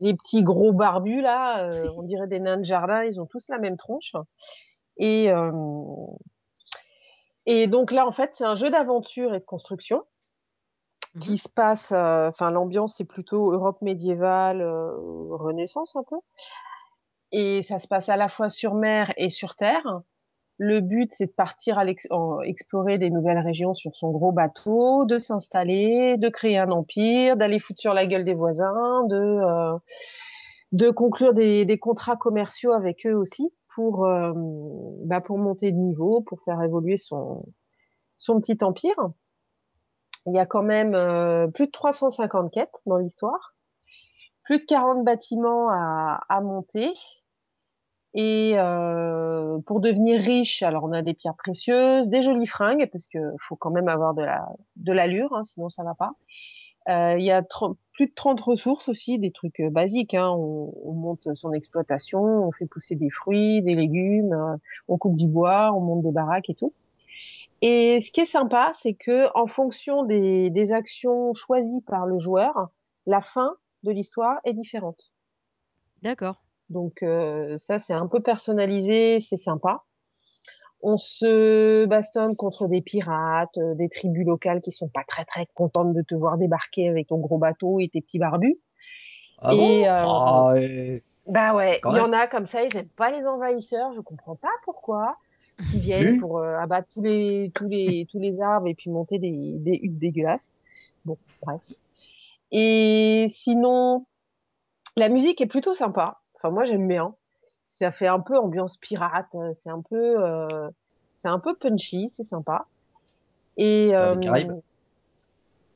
Les 0.00 0.14
petits 0.14 0.42
gros 0.44 0.72
barbus 0.72 1.22
là, 1.22 1.64
euh, 1.70 1.88
on 1.96 2.02
dirait 2.02 2.26
des 2.28 2.38
nains 2.40 2.58
de 2.58 2.64
jardin, 2.64 3.02
ils 3.04 3.20
ont 3.20 3.26
tous 3.26 3.46
la 3.48 3.58
même 3.58 3.76
tronche. 3.76 4.12
Et, 4.96 5.30
euh, 5.30 5.50
et 7.46 7.66
donc 7.66 7.90
là, 7.92 8.06
en 8.06 8.12
fait, 8.12 8.30
c'est 8.34 8.44
un 8.44 8.54
jeu 8.54 8.70
d'aventure 8.70 9.34
et 9.34 9.40
de 9.40 9.44
construction 9.44 10.02
qui 11.20 11.32
Mhm. 11.32 11.36
se 11.38 11.48
passe, 11.48 11.92
enfin 11.92 12.50
l'ambiance 12.50 12.94
c'est 12.96 13.04
plutôt 13.04 13.52
Europe 13.52 13.80
médiévale, 13.82 14.62
Renaissance 15.30 15.94
un 15.96 16.02
peu. 16.08 16.16
Et 17.32 17.62
ça 17.62 17.78
se 17.78 17.88
passe 17.88 18.08
à 18.08 18.16
la 18.16 18.28
fois 18.28 18.48
sur 18.48 18.74
mer 18.74 19.12
et 19.16 19.28
sur 19.30 19.56
terre. 19.56 20.00
Le 20.58 20.80
but, 20.80 21.12
c'est 21.14 21.26
de 21.26 21.32
partir 21.32 21.78
à 21.78 21.84
l'ex- 21.84 22.06
en- 22.10 22.40
explorer 22.42 22.98
des 22.98 23.10
nouvelles 23.10 23.40
régions 23.40 23.74
sur 23.74 23.96
son 23.96 24.10
gros 24.12 24.32
bateau, 24.32 25.04
de 25.04 25.18
s'installer, 25.18 26.16
de 26.16 26.28
créer 26.28 26.58
un 26.58 26.70
empire, 26.70 27.36
d'aller 27.36 27.58
foutre 27.60 27.80
sur 27.80 27.94
la 27.94 28.06
gueule 28.06 28.24
des 28.24 28.34
voisins, 28.34 29.04
de, 29.08 29.16
euh, 29.16 29.78
de 30.72 30.90
conclure 30.90 31.34
des, 31.34 31.64
des 31.64 31.78
contrats 31.78 32.16
commerciaux 32.16 32.72
avec 32.72 33.06
eux 33.06 33.14
aussi 33.14 33.52
pour, 33.74 34.06
euh, 34.06 34.32
bah, 35.04 35.20
pour 35.20 35.38
monter 35.38 35.72
de 35.72 35.76
niveau, 35.76 36.22
pour 36.22 36.40
faire 36.44 36.62
évoluer 36.62 36.96
son, 36.96 37.44
son 38.18 38.40
petit 38.40 38.58
empire. 38.62 38.96
Il 40.26 40.34
y 40.34 40.38
a 40.38 40.46
quand 40.46 40.62
même 40.62 40.94
euh, 40.94 41.48
plus 41.48 41.66
de 41.66 41.70
350 41.70 42.52
quêtes 42.52 42.80
dans 42.86 42.96
l'histoire, 42.96 43.54
plus 44.44 44.58
de 44.58 44.64
40 44.64 45.04
bâtiments 45.04 45.68
à, 45.70 46.40
monter. 46.42 46.92
Et 48.14 48.52
euh, 48.56 49.58
pour 49.66 49.80
devenir 49.80 50.20
riche, 50.20 50.62
alors 50.62 50.84
on 50.84 50.92
a 50.92 51.02
des 51.02 51.14
pierres 51.14 51.36
précieuses, 51.36 52.08
des 52.08 52.22
jolies 52.22 52.46
fringues, 52.46 52.88
parce 52.92 53.06
que 53.08 53.18
faut 53.48 53.56
quand 53.56 53.70
même 53.70 53.88
avoir 53.88 54.14
de 54.14 54.22
la 54.22 54.46
de 54.76 54.92
l'allure, 54.92 55.34
hein, 55.34 55.44
sinon 55.44 55.68
ça 55.68 55.82
va 55.82 55.94
pas. 55.94 56.12
Euh, 56.88 57.16
il 57.18 57.24
y 57.24 57.30
a 57.30 57.42
30 57.42 57.76
plus 57.92 58.06
de 58.06 58.12
30 58.14 58.40
ressources 58.40 58.88
aussi, 58.88 59.18
des 59.18 59.30
trucs 59.30 59.60
basiques. 59.62 60.14
Hein. 60.14 60.30
On, 60.30 60.72
on 60.84 60.92
monte 60.92 61.28
son 61.34 61.52
exploitation, 61.52 62.22
on 62.22 62.52
fait 62.52 62.66
pousser 62.66 62.94
des 62.94 63.10
fruits, 63.10 63.62
des 63.62 63.74
légumes, 63.74 64.58
on 64.88 64.98
coupe 64.98 65.16
du 65.16 65.26
bois, 65.26 65.72
on 65.74 65.80
monte 65.80 66.02
des 66.02 66.12
baraques 66.12 66.50
et 66.50 66.54
tout. 66.54 66.72
Et 67.66 68.02
ce 68.02 68.12
qui 68.12 68.20
est 68.20 68.26
sympa, 68.26 68.72
c'est 68.78 68.92
que 68.92 69.34
en 69.34 69.46
fonction 69.46 70.04
des, 70.04 70.50
des 70.50 70.74
actions 70.74 71.32
choisies 71.32 71.80
par 71.80 72.04
le 72.04 72.18
joueur, 72.18 72.68
la 73.06 73.22
fin 73.22 73.56
de 73.84 73.90
l'histoire 73.90 74.38
est 74.44 74.52
différente. 74.52 75.10
D'accord. 76.02 76.42
Donc 76.68 77.02
euh, 77.02 77.56
ça, 77.56 77.78
c'est 77.78 77.94
un 77.94 78.06
peu 78.06 78.20
personnalisé, 78.20 79.20
c'est 79.26 79.38
sympa. 79.38 79.82
On 80.82 80.98
se 80.98 81.86
bastonne 81.86 82.36
contre 82.36 82.68
des 82.68 82.82
pirates, 82.82 83.56
euh, 83.56 83.74
des 83.74 83.88
tribus 83.88 84.26
locales 84.26 84.60
qui 84.60 84.70
sont 84.70 84.88
pas 84.88 85.04
très 85.08 85.24
très 85.24 85.46
contentes 85.54 85.94
de 85.94 86.02
te 86.02 86.14
voir 86.14 86.36
débarquer 86.36 86.90
avec 86.90 87.06
ton 87.08 87.16
gros 87.16 87.38
bateau 87.38 87.80
et 87.80 87.88
tes 87.88 88.02
petits 88.02 88.18
barbus. 88.18 88.58
Ah 89.38 89.54
bon? 89.54 89.62
Et 89.62 89.88
euh, 89.88 90.02
Ah, 90.04 90.52
ouais. 90.52 91.02
bah 91.26 91.54
ouais, 91.54 91.80
il 91.82 91.96
y 91.96 92.00
en 92.00 92.12
a 92.12 92.26
comme 92.26 92.44
ça, 92.44 92.62
ils 92.62 92.76
aiment 92.76 92.90
pas 92.90 93.10
les 93.10 93.26
envahisseurs, 93.26 93.94
je 93.94 94.02
comprends 94.02 94.36
pas 94.36 94.52
pourquoi, 94.66 95.16
qui 95.70 95.80
viennent 95.80 96.20
pour 96.20 96.38
euh, 96.38 96.56
abattre 96.56 96.88
tous 96.92 97.02
les 97.02 97.50
tous 97.54 97.68
les 97.68 98.06
tous 98.10 98.18
les 98.18 98.40
arbres 98.40 98.66
et 98.66 98.74
puis 98.74 98.90
monter 98.90 99.18
des 99.18 99.54
des 99.58 99.78
huttes 99.82 99.98
dégueulasses. 99.98 100.58
Bon, 101.04 101.16
bref. 101.42 101.60
Et 102.50 103.26
sinon, 103.28 104.06
la 104.96 105.08
musique 105.08 105.40
est 105.40 105.46
plutôt 105.46 105.74
sympa. 105.74 106.20
Enfin 106.36 106.50
moi 106.50 106.64
j'aime 106.64 106.88
bien. 106.88 107.14
Ça 107.64 107.90
fait 107.90 108.06
un 108.06 108.20
peu 108.20 108.38
ambiance 108.38 108.76
pirate, 108.76 109.34
euh, 109.34 109.52
c'est 109.54 109.70
un 109.70 109.80
peu 109.80 110.22
euh, 110.22 110.70
c'est 111.14 111.28
un 111.28 111.38
peu 111.38 111.54
punchy, 111.54 112.08
c'est 112.08 112.24
sympa. 112.24 112.66
Et 113.56 113.90
euh, 113.94 114.14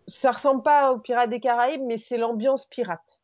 ça 0.08 0.32
ressemble 0.32 0.62
pas 0.62 0.92
aux 0.92 0.98
Pirates 0.98 1.30
des 1.30 1.40
Caraïbes, 1.40 1.82
mais 1.82 1.98
c'est 1.98 2.18
l'ambiance 2.18 2.66
pirate. 2.66 3.20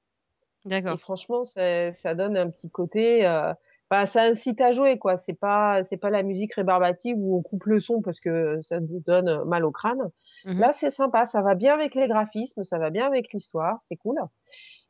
Et 0.67 0.69
D'accord. 0.71 0.99
franchement, 0.99 1.45
ça, 1.45 1.93
ça 1.93 2.15
donne 2.15 2.37
un 2.37 2.51
petit 2.51 2.71
côté. 2.71 3.27
Euh, 3.27 3.53
bah, 3.95 4.07
ça 4.07 4.23
incite 4.23 4.61
à 4.61 4.73
jouer, 4.73 4.99
quoi. 4.99 5.19
C'est 5.19 5.39
pas, 5.39 5.85
c'est 5.85 5.97
pas 5.97 6.11
la 6.11 6.25
musique 6.25 6.53
rébarbative 6.55 7.15
où 7.17 7.39
on 7.39 7.43
coupe 7.43 7.67
le 7.67 7.79
son 7.79 8.03
parce 8.03 8.19
que 8.19 8.59
ça 8.61 8.81
nous 8.81 8.99
donne 9.07 9.45
mal 9.45 9.65
au 9.65 9.71
crâne. 9.71 10.11
Mhm. 10.47 10.59
Là, 10.59 10.73
c'est 10.73 10.91
sympa. 10.91 11.27
Ça 11.27 11.43
va 11.43 11.55
bien 11.55 11.75
avec 11.75 11.95
les 11.95 12.09
graphismes, 12.09 12.65
ça 12.65 12.79
va 12.79 12.91
bien 12.91 13.07
avec 13.07 13.33
l'histoire. 13.33 13.79
C'est 13.85 13.95
cool. 13.95 14.17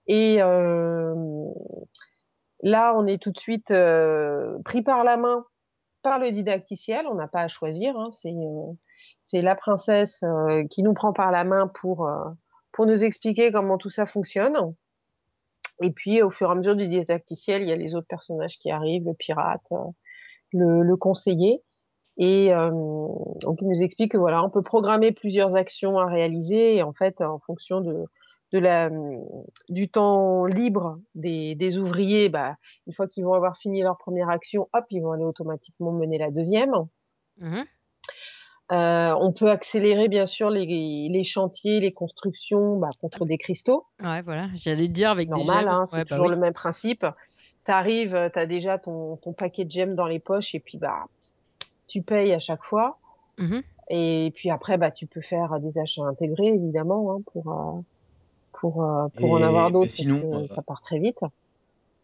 Et 0.06 0.38
euh, 0.40 1.14
là, 2.62 2.94
on 2.96 3.06
est 3.06 3.22
tout 3.22 3.30
de 3.30 3.38
suite 3.38 3.70
euh, 3.72 4.56
pris 4.64 4.80
par 4.80 5.04
la 5.04 5.18
main 5.18 5.44
par 6.02 6.18
le 6.18 6.30
didacticiel. 6.30 7.06
On 7.06 7.14
n'a 7.14 7.28
pas 7.28 7.42
à 7.42 7.48
choisir. 7.48 7.98
Hein. 7.98 8.08
C'est 8.14 8.32
euh, 8.32 8.72
c'est 9.26 9.42
la 9.42 9.54
princesse 9.54 10.22
euh, 10.22 10.64
qui 10.70 10.82
nous 10.82 10.94
prend 10.94 11.12
par 11.12 11.30
la 11.30 11.44
main 11.44 11.68
pour 11.68 12.08
euh, 12.08 12.24
pour 12.72 12.86
nous 12.86 13.04
expliquer 13.04 13.52
comment 13.52 13.76
tout 13.76 13.90
ça 13.90 14.06
fonctionne. 14.06 14.56
Et 15.82 15.90
puis, 15.90 16.22
au 16.22 16.30
fur 16.30 16.48
et 16.48 16.52
à 16.52 16.54
mesure 16.54 16.76
du 16.76 16.88
didacticiel, 16.88 17.62
il 17.62 17.68
y 17.68 17.72
a 17.72 17.76
les 17.76 17.94
autres 17.94 18.06
personnages 18.08 18.58
qui 18.58 18.70
arrivent, 18.70 19.06
le 19.06 19.14
pirate, 19.14 19.66
euh, 19.72 19.76
le, 20.52 20.82
le 20.82 20.96
conseiller. 20.96 21.62
Et 22.16 22.54
euh, 22.54 22.70
donc, 22.70 23.60
il 23.60 23.68
nous 23.68 23.82
explique 23.82 24.12
que 24.12 24.18
voilà, 24.18 24.44
on 24.44 24.50
peut 24.50 24.62
programmer 24.62 25.12
plusieurs 25.12 25.56
actions 25.56 25.98
à 25.98 26.06
réaliser. 26.06 26.76
Et 26.76 26.82
en 26.82 26.92
fait, 26.92 27.20
en 27.20 27.40
fonction 27.40 27.80
de, 27.80 28.06
la, 28.52 28.88
du 29.68 29.88
temps 29.88 30.44
libre 30.44 31.00
des, 31.14 31.78
ouvriers, 31.78 32.28
bah, 32.28 32.56
une 32.86 32.94
fois 32.94 33.08
qu'ils 33.08 33.24
vont 33.24 33.34
avoir 33.34 33.56
fini 33.56 33.82
leur 33.82 33.98
première 33.98 34.28
action, 34.28 34.68
hop, 34.72 34.84
ils 34.90 35.00
vont 35.00 35.12
aller 35.12 35.24
automatiquement 35.24 35.92
mener 35.92 36.18
la 36.18 36.30
deuxième. 36.30 36.72
Mhm. 37.38 37.64
Euh, 38.72 39.14
on 39.20 39.32
peut 39.32 39.50
accélérer, 39.50 40.08
bien 40.08 40.26
sûr, 40.26 40.48
les, 40.50 40.64
les 41.10 41.24
chantiers, 41.24 41.80
les 41.80 41.92
constructions 41.92 42.78
bah, 42.78 42.88
contre 43.00 43.26
des 43.26 43.36
cristaux. 43.36 43.86
Ouais, 44.02 44.22
voilà. 44.22 44.48
J'allais 44.54 44.88
dire 44.88 45.10
avec 45.10 45.28
des 45.28 45.34
Normal, 45.34 45.64
gemmes. 45.64 45.72
hein, 45.72 45.80
Ouais, 45.82 45.86
c'est 45.90 45.96
bah 45.98 46.04
toujours 46.04 46.26
oui. 46.26 46.34
le 46.34 46.40
même 46.40 46.54
principe. 46.54 47.06
T'arrives, 47.66 48.14
euh, 48.14 48.28
t'as 48.32 48.46
déjà 48.46 48.78
ton, 48.78 49.16
ton 49.18 49.32
paquet 49.32 49.64
de 49.64 49.70
gemmes 49.70 49.94
dans 49.94 50.06
les 50.06 50.18
poches 50.18 50.54
et 50.54 50.60
puis 50.60 50.78
bah 50.78 51.04
tu 51.86 52.02
payes 52.02 52.32
à 52.32 52.38
chaque 52.38 52.62
fois. 52.62 52.98
Mhm. 53.38 53.62
Et 53.90 54.32
puis 54.34 54.50
après 54.50 54.78
bah 54.78 54.90
tu 54.90 55.06
peux 55.06 55.20
faire 55.22 55.60
des 55.60 55.78
achats 55.78 56.04
intégrés 56.04 56.48
évidemment 56.48 57.12
hein, 57.12 57.22
pour 57.32 57.52
euh, 57.52 57.80
pour 58.52 58.82
euh, 58.82 59.08
pour 59.18 59.32
en 59.32 59.42
avoir 59.42 59.70
d'autres 59.70 59.80
parce 59.86 59.92
sinon, 59.92 60.20
que 60.20 60.44
euh, 60.44 60.46
ça 60.46 60.62
part 60.62 60.80
très 60.80 60.98
vite. 60.98 61.18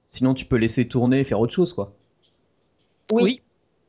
sinon 0.08 0.34
tu 0.34 0.44
peux 0.44 0.56
laisser 0.56 0.88
tourner 0.88 1.20
et 1.20 1.24
faire 1.24 1.40
autre 1.40 1.52
chose, 1.54 1.72
quoi. 1.72 1.92
Oui, 3.12 3.22
Oui. 3.22 3.42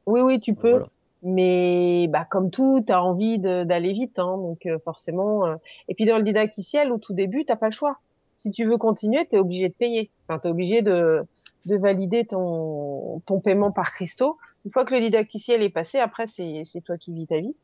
oui, 0.07 0.21
oui, 0.21 0.39
tu 0.39 0.53
peux. 0.55 0.69
Voilà. 0.71 0.87
Mais 1.23 2.07
bah 2.09 2.25
comme 2.29 2.49
tout, 2.51 2.83
t'as 2.87 2.99
envie 3.01 3.37
de- 3.39 3.63
d'aller 3.63 3.93
vite, 3.93 4.17
hein, 4.19 4.37
donc 4.37 4.65
euh, 4.65 4.79
forcément. 4.83 5.45
euh, 5.45 5.55
Et 5.87 5.93
puis 5.95 6.05
dans 6.05 6.17
le 6.17 6.23
didacticiel, 6.23 6.91
au 6.91 6.97
tout 6.97 7.13
début, 7.13 7.45
t'as 7.45 7.55
pas 7.55 7.67
le 7.67 7.71
choix. 7.73 7.97
Si 8.35 8.49
tu 8.51 8.65
veux 8.65 8.77
continuer, 8.77 9.27
t'es 9.27 9.37
obligé 9.37 9.69
de 9.69 9.73
payer. 9.75 10.11
Enfin, 10.27 10.39
t'es 10.39 10.49
obligé 10.49 10.81
de 10.81 11.21
de 11.65 11.77
valider 11.77 12.25
ton 12.25 13.21
ton 13.27 13.39
paiement 13.39 13.71
par 13.71 13.91
cristaux. 13.93 14.37
Une 14.65 14.71
fois 14.71 14.83
que 14.85 14.93
le 14.95 15.01
didacticiel 15.01 15.61
est 15.61 15.69
passé, 15.69 15.99
après 15.99 16.25
c'est 16.27 16.63
c'est 16.65 16.81
toi 16.81 16.97
qui 16.97 17.13
vis 17.13 17.27
ta 17.27 17.39
vie. 17.39 17.55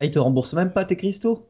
Ah, 0.00 0.06
ils 0.06 0.10
te 0.10 0.18
remboursent 0.18 0.54
même 0.54 0.72
pas 0.72 0.84
tes 0.84 0.96
cristaux? 0.96 1.48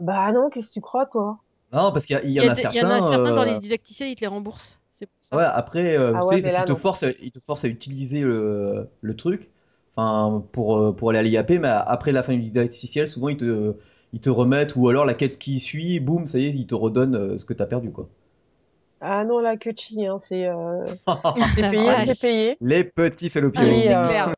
Bah 0.00 0.32
non, 0.32 0.50
qu'est-ce 0.50 0.66
que 0.70 0.72
tu 0.74 0.80
crois, 0.80 1.06
toi? 1.06 1.44
Non, 1.72 1.92
parce 1.92 2.06
qu'il 2.06 2.14
y, 2.16 2.18
a- 2.18 2.24
il 2.24 2.32
en 2.42 2.48
a 2.48 2.50
a 2.50 2.56
des- 2.56 2.64
il 2.64 2.74
y 2.74 2.82
en 2.82 2.90
a 2.90 3.00
certains. 3.00 3.00
certains 3.00 3.32
dans 3.32 3.44
les 3.44 3.56
euh, 3.56 3.60
didacticiels, 3.60 4.08
ils 4.08 4.16
te 4.16 4.20
les 4.22 4.26
remboursent. 4.26 4.78
C'est 4.90 5.06
pour 5.06 5.22
ça. 5.22 5.38
Ouais, 5.38 5.44
après, 5.44 5.96
euh, 5.96 6.18
Ah 6.18 6.24
tu 6.26 6.26
ouais, 6.26 6.38
sais, 6.38 6.42
mais 6.42 6.42
parce 6.42 6.54
qu'ils 6.54 6.64
là 6.64 6.66
te 6.66 6.74
non. 6.74 6.74
forcent, 6.74 7.04
ils 7.20 7.30
te 7.30 7.38
forcent 7.38 7.64
à 7.64 7.68
utiliser 7.68 8.20
le, 8.22 8.88
le 9.00 9.16
truc, 9.16 9.48
enfin, 9.96 10.44
pour, 10.52 10.78
euh, 10.78 10.92
pour 10.92 11.10
aller 11.10 11.18
à 11.18 11.22
l'IAP, 11.22 11.50
mais 11.60 11.68
après 11.68 12.12
la 12.12 12.22
fin 12.22 12.34
du 12.34 12.40
didacticiel, 12.42 13.08
souvent 13.08 13.28
ils 13.28 13.36
te, 13.36 13.76
ils 14.12 14.20
te 14.20 14.30
remettent, 14.30 14.76
ou 14.76 14.88
alors 14.88 15.04
la 15.04 15.14
quête 15.14 15.38
qui 15.38 15.60
suit, 15.60 16.00
boum, 16.00 16.26
ça 16.26 16.38
y 16.38 16.46
est, 16.46 16.50
ils 16.50 16.66
te 16.66 16.74
redonnent 16.74 17.16
euh, 17.16 17.38
ce 17.38 17.44
que 17.44 17.54
t'as 17.54 17.66
perdu, 17.66 17.90
quoi. 17.92 18.08
Ah 19.00 19.24
non, 19.24 19.38
là 19.40 19.56
que 19.56 19.70
chi, 19.74 20.06
hein, 20.06 20.18
c'est 20.20 20.46
euh, 20.46 20.84
c'est 21.54 21.62
La 21.62 21.70
payé, 21.70 22.06
c'est 22.06 22.06
vache. 22.06 22.20
payé. 22.20 22.56
Les 22.60 22.84
petits 22.84 23.28
Ah 23.28 23.28
salopiolos. 23.28 23.68
Et 23.70 23.86
c'est 23.86 23.94
euh, 23.94 24.02
clair. 24.02 24.32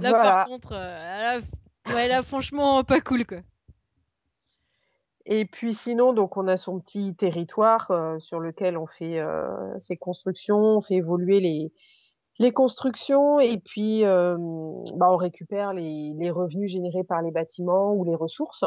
Là, 0.00 0.12
par 0.12 0.46
contre, 0.46 0.72
euh, 0.72 0.76
là, 0.76 1.40
ouais, 1.94 2.08
là, 2.08 2.22
franchement, 2.22 2.82
pas 2.84 3.00
cool, 3.00 3.26
quoi. 3.26 3.38
Et 5.26 5.44
puis 5.44 5.74
sinon, 5.74 6.12
donc 6.12 6.36
on 6.36 6.48
a 6.48 6.56
son 6.56 6.80
petit 6.80 7.14
territoire 7.14 7.90
euh, 7.90 8.18
sur 8.18 8.40
lequel 8.40 8.76
on 8.76 8.86
fait 8.86 9.20
euh, 9.20 9.78
ses 9.78 9.96
constructions, 9.96 10.58
on 10.58 10.80
fait 10.80 10.94
évoluer 10.94 11.40
les, 11.40 11.72
les 12.40 12.52
constructions 12.52 13.38
et 13.38 13.58
puis 13.58 14.04
euh, 14.06 14.36
bah, 14.96 15.12
on 15.12 15.16
récupère 15.16 15.74
les, 15.74 16.14
les 16.18 16.30
revenus 16.30 16.72
générés 16.72 17.04
par 17.04 17.20
les 17.20 17.30
bâtiments 17.30 17.92
ou 17.92 18.04
les 18.04 18.14
ressources. 18.16 18.64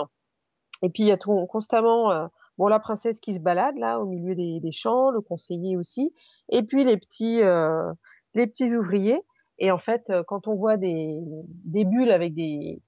Et 0.84 0.90
puis 0.90 1.04
il 1.04 1.08
y 1.08 1.12
a 1.12 1.18
tout, 1.18 1.48
constamment 1.48 2.12
euh, 2.12 2.28
bon 2.60 2.68
la 2.68 2.80
princesse 2.80 3.20
qui 3.20 3.34
se 3.34 3.42
balade 3.42 3.76
là 3.78 4.00
au 4.00 4.06
milieu 4.06 4.36
des, 4.36 4.60
des 4.60 4.72
champs, 4.72 5.10
le 5.10 5.22
conseiller 5.22 5.76
aussi, 5.76 6.14
et 6.50 6.62
puis 6.62 6.84
les 6.84 6.98
petits 6.98 7.42
euh, 7.42 7.92
les 8.36 8.46
petits 8.46 8.76
ouvriers. 8.76 9.22
Et 9.58 9.72
en 9.72 9.80
fait, 9.80 10.12
quand 10.28 10.48
on 10.48 10.56
voit 10.56 10.78
des, 10.78 11.18
des 11.66 11.86
bulles 11.86 12.12
avec 12.12 12.36
des, 12.36 12.80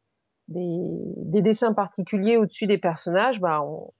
des, 0.49 0.77
des 1.17 1.41
dessins 1.41 1.73
particuliers 1.73 2.37
au-dessus 2.37 2.67
des 2.67 2.77
personnages, 2.77 3.39
bah 3.39 3.61
on, 3.63 3.91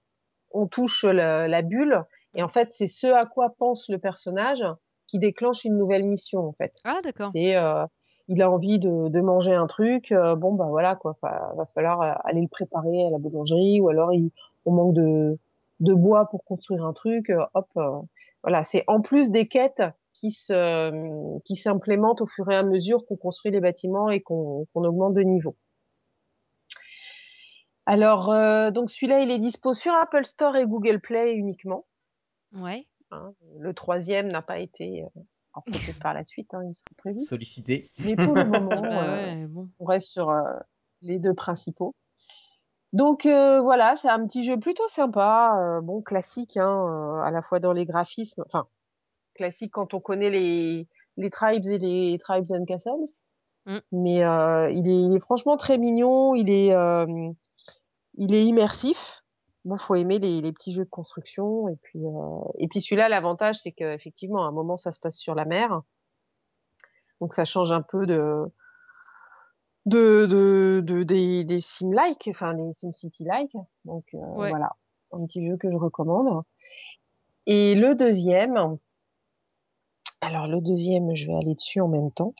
on 0.52 0.68
touche 0.68 1.04
la, 1.04 1.48
la 1.48 1.62
bulle 1.62 2.04
et 2.34 2.44
en 2.44 2.48
fait 2.48 2.70
c'est 2.70 2.86
ce 2.86 3.08
à 3.08 3.26
quoi 3.26 3.54
pense 3.58 3.88
le 3.88 3.98
personnage 3.98 4.64
qui 5.06 5.18
déclenche 5.18 5.64
une 5.64 5.76
nouvelle 5.76 6.04
mission 6.04 6.40
en 6.40 6.52
fait. 6.52 6.74
Ah, 6.84 7.00
d'accord. 7.02 7.30
C'est 7.32 7.56
euh, 7.56 7.84
il 8.28 8.42
a 8.42 8.50
envie 8.50 8.78
de, 8.78 9.08
de 9.08 9.20
manger 9.20 9.54
un 9.54 9.66
truc, 9.66 10.12
euh, 10.12 10.34
bon 10.34 10.54
bah 10.54 10.66
voilà 10.68 10.96
quoi, 10.96 11.16
va, 11.22 11.52
va 11.56 11.66
falloir 11.74 12.02
euh, 12.02 12.12
aller 12.24 12.40
le 12.40 12.48
préparer 12.48 13.06
à 13.06 13.10
la 13.10 13.18
boulangerie 13.18 13.80
ou 13.80 13.88
alors 13.88 14.12
il, 14.12 14.30
on 14.64 14.72
manque 14.72 14.94
de 14.94 15.38
de 15.80 15.92
bois 15.92 16.26
pour 16.30 16.42
construire 16.44 16.84
un 16.84 16.94
truc, 16.94 17.28
euh, 17.28 17.44
hop. 17.54 17.68
voilà, 18.42 18.64
c'est 18.64 18.82
en 18.86 19.02
plus 19.02 19.30
des 19.30 19.46
quêtes 19.46 19.82
qui 20.14 20.30
se 20.30 21.38
qui 21.40 21.56
s'implémentent 21.56 22.22
au 22.22 22.26
fur 22.26 22.50
et 22.50 22.56
à 22.56 22.62
mesure 22.62 23.04
qu'on 23.06 23.16
construit 23.16 23.52
les 23.52 23.60
bâtiments 23.60 24.08
et 24.08 24.20
qu'on 24.20 24.66
qu'on 24.72 24.84
augmente 24.84 25.14
de 25.14 25.22
niveau. 25.22 25.54
Alors, 27.86 28.32
euh, 28.32 28.72
donc 28.72 28.90
celui-là, 28.90 29.20
il 29.20 29.30
est 29.30 29.38
dispo 29.38 29.72
sur 29.72 29.94
Apple 29.94 30.24
Store 30.24 30.56
et 30.56 30.66
Google 30.66 31.00
Play 31.00 31.34
uniquement. 31.34 31.86
Ouais. 32.52 32.84
Hein. 33.10 33.32
Le 33.58 33.74
troisième 33.74 34.28
n'a 34.28 34.42
pas 34.42 34.58
été 34.58 35.02
euh, 35.02 35.20
alors 35.56 35.64
peut-être 35.66 36.00
par 36.00 36.14
la 36.14 36.24
suite, 36.24 36.52
hein, 36.54 36.62
il 36.64 36.74
sera 36.74 36.84
prévu. 36.98 37.20
Sollicité. 37.20 37.88
Mais 38.04 38.14
pour 38.16 38.34
le 38.34 38.44
moment, 38.44 38.70
euh, 38.72 39.42
ouais, 39.42 39.46
bon. 39.46 39.68
on 39.78 39.84
reste 39.84 40.08
sur 40.08 40.30
euh, 40.30 40.42
les 41.02 41.18
deux 41.18 41.34
principaux. 41.34 41.94
Donc 42.92 43.26
euh, 43.26 43.60
voilà, 43.60 43.96
c'est 43.96 44.08
un 44.08 44.24
petit 44.26 44.44
jeu 44.44 44.58
plutôt 44.58 44.86
sympa, 44.88 45.58
euh, 45.58 45.80
bon 45.80 46.02
classique, 46.02 46.56
hein, 46.56 46.86
euh, 46.88 47.20
à 47.20 47.30
la 47.30 47.42
fois 47.42 47.58
dans 47.58 47.72
les 47.72 47.84
graphismes, 47.84 48.42
enfin 48.46 48.66
classique 49.34 49.72
quand 49.72 49.92
on 49.92 50.00
connaît 50.00 50.30
les 50.30 50.88
les 51.16 51.30
tribes 51.30 51.66
et 51.66 51.78
les 51.78 52.18
tribes 52.18 52.50
and 52.52 52.64
castles. 52.64 53.12
Mm. 53.66 53.78
Mais 53.92 54.24
euh, 54.24 54.70
il 54.70 54.88
est, 54.88 55.02
il 55.02 55.16
est 55.16 55.20
franchement 55.20 55.56
très 55.56 55.78
mignon, 55.78 56.34
il 56.34 56.50
est 56.50 56.72
euh, 56.72 57.06
il 58.14 58.34
est 58.34 58.44
immersif. 58.44 59.22
Bon, 59.66 59.76
faut 59.76 59.96
aimer 59.96 60.20
les, 60.20 60.40
les 60.40 60.52
petits 60.52 60.72
jeux 60.72 60.84
de 60.84 60.88
construction 60.90 61.68
et 61.68 61.76
puis 61.82 61.98
euh, 61.98 62.38
et 62.58 62.68
puis 62.68 62.80
celui-là, 62.80 63.08
l'avantage 63.08 63.58
c'est 63.60 63.72
qu'effectivement, 63.72 64.44
à 64.44 64.48
un 64.48 64.52
moment 64.52 64.76
ça 64.76 64.92
se 64.92 65.00
passe 65.00 65.16
sur 65.16 65.34
la 65.34 65.44
mer, 65.44 65.82
donc 67.20 67.34
ça 67.34 67.44
change 67.44 67.72
un 67.72 67.82
peu 67.82 68.06
de 68.06 68.44
de, 69.86 70.26
de, 70.26 70.82
de 70.84 71.02
des, 71.02 71.42
des 71.44 71.58
sim-like, 71.60 72.28
enfin 72.28 72.54
des 72.54 72.72
SimCity-like. 72.72 73.52
Donc 73.84 74.04
euh, 74.14 74.18
Ouais. 74.36 74.50
voilà, 74.50 74.76
un 75.12 75.26
petit 75.26 75.44
jeu 75.46 75.56
que 75.56 75.68
je 75.68 75.76
recommande. 75.76 76.44
Et 77.46 77.74
le 77.74 77.96
deuxième, 77.96 78.78
alors 80.20 80.46
le 80.46 80.60
deuxième, 80.60 81.14
je 81.14 81.26
vais 81.26 81.34
aller 81.34 81.54
dessus 81.54 81.80
en 81.80 81.88
même 81.88 82.12
temps. 82.12 82.34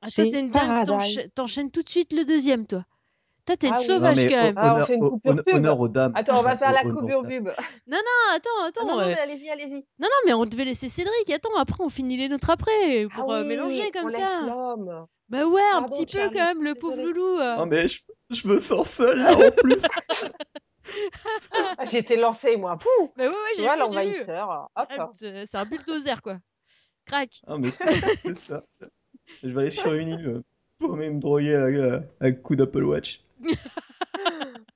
Ah, 0.00 0.06
c'est 0.08 0.30
Paradise. 0.50 1.30
t'enchaînes 1.34 1.70
tout 1.70 1.82
de 1.82 1.88
suite 1.90 2.14
le 2.14 2.24
deuxième, 2.24 2.66
toi? 2.66 2.86
Toi, 3.46 3.56
t'es 3.56 3.66
une 3.68 3.74
Ah 3.74 3.78
oui. 3.80 3.84
sauvage 3.86 4.16
mais 4.16 4.28
quand 4.28 4.34
ho- 4.38 4.42
même. 4.42 4.54
Ah, 4.58 4.62
on 4.62 4.74
honneur, 4.74 4.86
fait 4.86 4.94
une 4.94 5.04
ho- 5.04 5.10
coupure 5.10 5.32
hon- 5.32 5.36
pub. 5.36 5.54
honneur 5.54 5.80
aux 5.80 5.88
dames. 5.88 6.12
Attends, 6.14 6.38
on 6.38 6.42
va 6.42 6.56
faire 6.58 6.72
la 6.72 6.80
Honneur 6.82 6.92
aux 6.96 7.00
coupure 7.00 7.22
dames. 7.22 7.30
pub. 7.30 7.44
Non, 7.86 7.96
non, 7.98 8.34
attends, 8.36 8.50
Ah 8.60 8.64
attends. 8.66 8.86
non, 8.86 8.94
non, 8.96 9.00
euh, 9.00 9.06
mais 9.08 9.18
allez-y, 9.18 9.50
allez-y. 9.50 9.74
Non, 9.98 10.08
non, 10.08 10.08
mais 10.26 10.32
on 10.34 10.44
devait 10.46 10.64
laisser 10.64 10.88
Cédric. 10.88 11.30
Attends, 11.30 11.56
après, 11.56 11.82
on 11.82 11.88
finit 11.88 12.16
les 12.16 12.28
nôtres 12.28 12.50
après 12.50 13.06
Ah 13.10 13.14
pour 13.14 13.32
euh, 13.32 13.42
oui, 13.42 13.48
mélanger 13.48 13.84
on 13.88 13.98
comme 13.98 14.08
laisse 14.08 14.16
ça. 14.20 14.42
l'homme. 14.46 15.06
Bah 15.28 15.44
ouais, 15.46 15.60
un 15.62 15.80
Pardon, 15.80 15.86
petit 15.96 16.06
peu 16.06 16.18
Charlie, 16.18 16.36
quand 16.36 16.44
même, 16.44 16.62
le 16.62 16.74
pauvre 16.74 16.96
désolée. 16.96 17.12
loulou. 17.12 17.38
euh. 17.40 17.56
Non, 17.56 17.66
mais 17.66 17.86
je, 17.88 18.00
je 18.30 18.48
me 18.48 18.58
sens 18.58 18.90
seul 18.90 19.18
là 19.18 19.34
en 19.36 19.50
plus. 19.52 19.82
Ah, 21.78 21.84
j'ai 21.84 21.98
été 21.98 22.16
lancée, 22.16 22.56
moi. 22.56 22.76
Pouh 22.76 23.12
Bah 23.16 23.24
ouais, 23.24 23.28
ouais, 23.28 23.34
Tu 23.54 23.60
j'ai 23.60 23.62
vois, 23.64 23.76
vu, 23.76 23.82
j'ai 23.84 23.90
vu. 23.90 23.94
l'envahisseur. 23.96 24.70
Hop. 24.74 24.88
Ah, 24.98 25.08
C'est 25.12 25.46
c'est 25.46 25.56
un 25.56 25.64
bulldozer, 25.66 26.20
quoi. 26.22 26.36
Crac. 27.06 27.40
Ah, 27.46 27.58
mais 27.58 27.70
c'est 27.70 28.00
c'est 28.00 28.34
ça. 28.34 28.62
Je 29.42 29.48
vais 29.48 29.60
aller 29.62 29.70
sur 29.70 29.92
une 29.94 30.08
île 30.08 30.26
euh, 30.26 30.42
pour 30.78 30.96
me 30.96 31.20
droguer 31.20 31.54
avec 31.54 32.02
un 32.20 32.32
coup 32.32 32.56
d'Apple 32.56 32.82
Watch. 32.84 33.22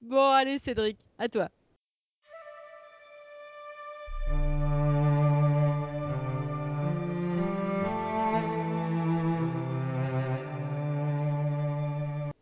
Bon, 0.00 0.30
allez, 0.32 0.58
Cédric, 0.58 1.08
à 1.18 1.28
toi. 1.28 1.48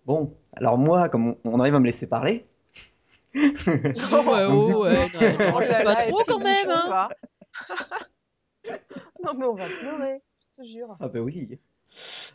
Bon, 0.04 0.36
alors 0.54 0.78
moi, 0.78 1.08
comme 1.08 1.30
on, 1.30 1.38
on 1.44 1.60
arrive 1.60 1.74
à 1.74 1.80
me 1.80 1.86
laisser 1.86 2.06
parler. 2.08 2.46
Ouais, 3.34 4.44
oh, 4.48 4.72
coup- 4.72 4.82
ouais, 4.82 5.08
non, 5.08 5.20
Oh 5.50 5.52
rajoutes 5.54 5.70
là 5.70 5.84
pas 5.84 5.94
là, 5.94 6.06
trop 6.06 6.22
quand 6.26 6.38
même, 6.38 6.70
hein. 6.70 6.86
pas. 6.88 7.08
non, 9.22 9.34
mais 9.34 9.44
on 9.46 9.54
va 9.54 9.66
pleurer, 9.66 10.22
je 10.58 10.62
te 10.62 10.68
jure. 10.68 10.96
Ah 11.00 11.08
bah 11.08 11.20
oui. 11.20 11.58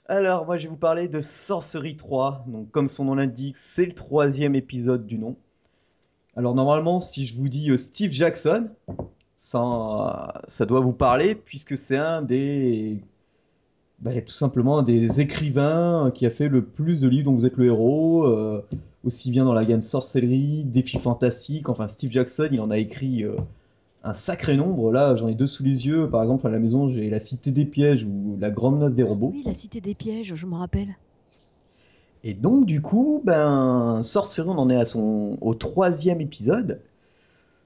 Alors, 0.07 0.45
moi, 0.45 0.57
je 0.57 0.63
vais 0.63 0.69
vous 0.69 0.75
parler 0.75 1.07
de 1.07 1.21
Sorcery 1.21 1.95
3. 1.95 2.45
Donc, 2.47 2.71
comme 2.71 2.87
son 2.87 3.05
nom 3.05 3.15
l'indique, 3.15 3.57
c'est 3.57 3.85
le 3.85 3.93
troisième 3.93 4.55
épisode 4.55 5.05
du 5.05 5.17
nom. 5.17 5.35
Alors, 6.35 6.55
normalement, 6.55 6.99
si 6.99 7.25
je 7.25 7.35
vous 7.35 7.49
dis 7.49 7.69
euh, 7.69 7.77
Steve 7.77 8.11
Jackson, 8.11 8.69
ça, 9.35 10.41
ça 10.47 10.65
doit 10.65 10.79
vous 10.81 10.93
parler, 10.93 11.35
puisque 11.35 11.77
c'est 11.77 11.97
un 11.97 12.21
des... 12.21 12.99
bah, 13.99 14.19
tout 14.21 14.33
simplement, 14.33 14.81
des 14.81 15.19
écrivains 15.21 16.11
qui 16.13 16.25
a 16.25 16.29
fait 16.29 16.47
le 16.47 16.63
plus 16.63 17.01
de 17.01 17.07
livres 17.07 17.25
dont 17.31 17.35
vous 17.35 17.45
êtes 17.45 17.57
le 17.57 17.65
héros, 17.65 18.25
euh, 18.25 18.65
aussi 19.03 19.31
bien 19.31 19.45
dans 19.45 19.53
la 19.53 19.63
gamme 19.63 19.83
Sorcellerie, 19.83 20.63
Défis 20.65 20.99
Fantastiques. 20.99 21.69
Enfin, 21.69 21.87
Steve 21.87 22.11
Jackson, 22.11 22.49
il 22.51 22.61
en 22.61 22.71
a 22.71 22.77
écrit 22.77 23.23
euh, 23.23 23.35
un 24.03 24.13
sacré 24.13 24.57
nombre. 24.57 24.91
Là, 24.91 25.15
j'en 25.15 25.27
ai 25.27 25.35
deux 25.35 25.47
sous 25.47 25.63
les 25.63 25.87
yeux. 25.87 26.09
Par 26.09 26.21
exemple, 26.21 26.47
à 26.47 26.49
la 26.49 26.59
maison, 26.59 26.89
j'ai 26.89 27.09
La 27.09 27.19
Cité 27.19 27.51
des 27.51 27.65
Pièges 27.65 28.03
ou 28.03 28.37
La 28.39 28.49
Grande 28.49 28.79
Noce 28.79 28.93
des 28.93 29.03
Robots. 29.03 29.31
Oui, 29.33 29.43
la 29.45 29.53
cité 29.53 29.81
des 29.81 29.95
pièges, 29.95 30.33
je 30.35 30.45
me 30.45 30.55
rappelle. 30.55 30.95
Et 32.23 32.33
donc, 32.33 32.65
du 32.65 32.81
coup, 32.81 33.21
ben, 33.23 34.01
Sorcery, 34.03 34.47
on 34.47 34.57
en 34.57 34.69
est 34.69 34.75
à 34.75 34.85
son, 34.85 35.37
au 35.41 35.55
troisième 35.55 36.21
épisode. 36.21 36.81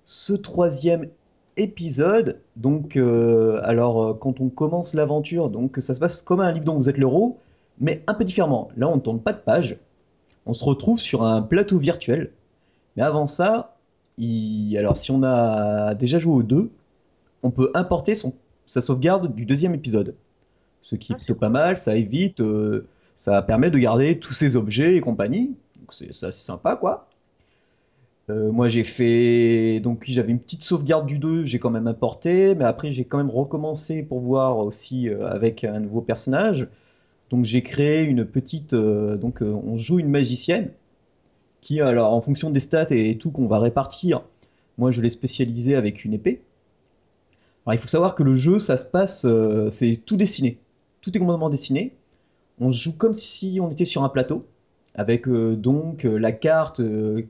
Ce 0.06 0.34
troisième 0.34 1.10
épisode, 1.58 2.40
donc, 2.56 2.96
euh, 2.96 3.60
alors, 3.64 4.04
euh, 4.04 4.14
quand 4.14 4.40
on 4.40 4.50
commence 4.50 4.94
l'aventure, 4.94 5.50
donc, 5.50 5.78
ça 5.80 5.94
se 5.94 6.00
passe 6.00 6.22
comme 6.22 6.42
un 6.42 6.52
livre 6.52 6.66
dont 6.66 6.76
vous 6.76 6.90
êtes 6.90 6.98
l'héros, 6.98 7.38
mais 7.80 8.04
un 8.08 8.14
peu 8.14 8.24
différemment. 8.24 8.70
Là, 8.78 8.88
on 8.88 8.96
ne 8.96 9.02
tourne 9.02 9.20
pas 9.20 9.34
de 9.34 9.40
page. 9.40 9.78
On 10.46 10.54
se 10.54 10.64
retrouve 10.64 11.00
sur 11.00 11.24
un 11.24 11.42
plateau 11.42 11.78
virtuel. 11.78 12.32
Mais 12.96 13.04
avant 13.04 13.28
ça, 13.28 13.75
il- 14.18 14.78
alors, 14.78 14.98
si 14.98 15.12
on 15.12 15.24
a 15.24 15.96
déjà 15.96 16.20
joué 16.20 16.34
aux 16.34 16.44
deux, 16.44 16.72
on 17.44 17.52
peut 17.52 17.72
importer 17.76 18.16
son, 18.16 18.36
sa 18.66 18.82
sauvegarde 18.82 19.36
du 19.36 19.46
deuxième 19.46 19.76
épisode. 19.76 20.16
Ce 20.84 20.96
qui 20.96 21.14
est 21.14 21.16
Ah, 21.16 21.18
plutôt 21.18 21.36
pas 21.36 21.50
mal, 21.50 21.78
ça 21.78 21.96
évite, 21.98 22.42
euh, 22.42 22.88
ça 23.18 23.42
permet 23.44 23.72
de 23.72 23.80
garder 23.80 24.20
tous 24.20 24.34
ces 24.34 24.56
objets 24.58 24.96
et 24.98 25.02
compagnie. 25.02 25.56
Donc 25.80 25.94
c'est 25.94 26.14
ça, 26.14 26.32
c'est 26.32 26.46
sympa 26.46 26.76
quoi. 26.78 27.10
Euh, 28.30 28.52
moi 28.52 28.70
j'ai 28.70 28.84
fait. 28.84 29.80
Donc 29.82 30.04
j'avais 30.08 30.32
une 30.32 30.40
petite 30.40 30.64
sauvegarde 30.64 31.06
du 31.06 31.20
2, 31.20 31.46
j'ai 31.46 31.60
quand 31.60 31.70
même 31.70 31.88
importé, 31.88 32.56
mais 32.56 32.66
après 32.66 32.92
j'ai 32.92 33.06
quand 33.06 33.18
même 33.18 33.30
recommencé 33.30 34.02
pour 34.04 34.20
voir 34.20 34.58
aussi 34.58 35.10
euh, 35.10 35.28
avec 35.28 35.64
un 35.64 35.80
nouveau 35.80 36.02
personnage. 36.02 36.68
Donc 37.32 37.46
j'ai 37.46 37.64
créé 37.64 38.06
une 38.06 38.26
petite. 38.26 38.76
donc 38.76 39.42
on 39.42 39.78
joue 39.78 40.00
une 40.00 40.10
magicienne 40.10 40.72
qui, 41.66 41.82
alors 41.82 42.14
en 42.14 42.22
fonction 42.22 42.52
des 42.52 42.60
stats 42.60 42.92
et 42.92 43.18
tout 43.18 43.32
qu'on 43.32 43.48
va 43.48 43.58
répartir, 43.58 44.22
moi 44.78 44.92
je 44.92 45.02
l'ai 45.02 45.10
spécialisé 45.10 45.76
avec 45.76 46.06
une 46.06 46.14
épée. 46.14 46.44
Alors 47.66 47.74
il 47.74 47.80
faut 47.80 47.88
savoir 47.88 48.14
que 48.14 48.22
le 48.22 48.36
jeu, 48.36 48.60
ça 48.60 48.78
se 48.78 48.86
passe, 48.86 49.26
euh, 49.26 49.72
c'est 49.72 50.00
tout 50.06 50.16
dessiné. 50.16 50.60
Tout 51.02 51.18
est 51.18 51.20
complètement 51.20 51.50
dessiné. 51.50 51.96
On 52.62 52.72
joue 52.72 52.96
comme 52.96 53.16
si 53.16 53.58
on 53.60 53.72
était 53.72 53.86
sur 53.86 54.04
un 54.04 54.10
plateau, 54.10 54.46
avec 54.94 55.28
euh, 55.28 55.56
donc 55.56 56.06
euh, 56.06 56.18
la 56.18 56.32
carte 56.32 56.82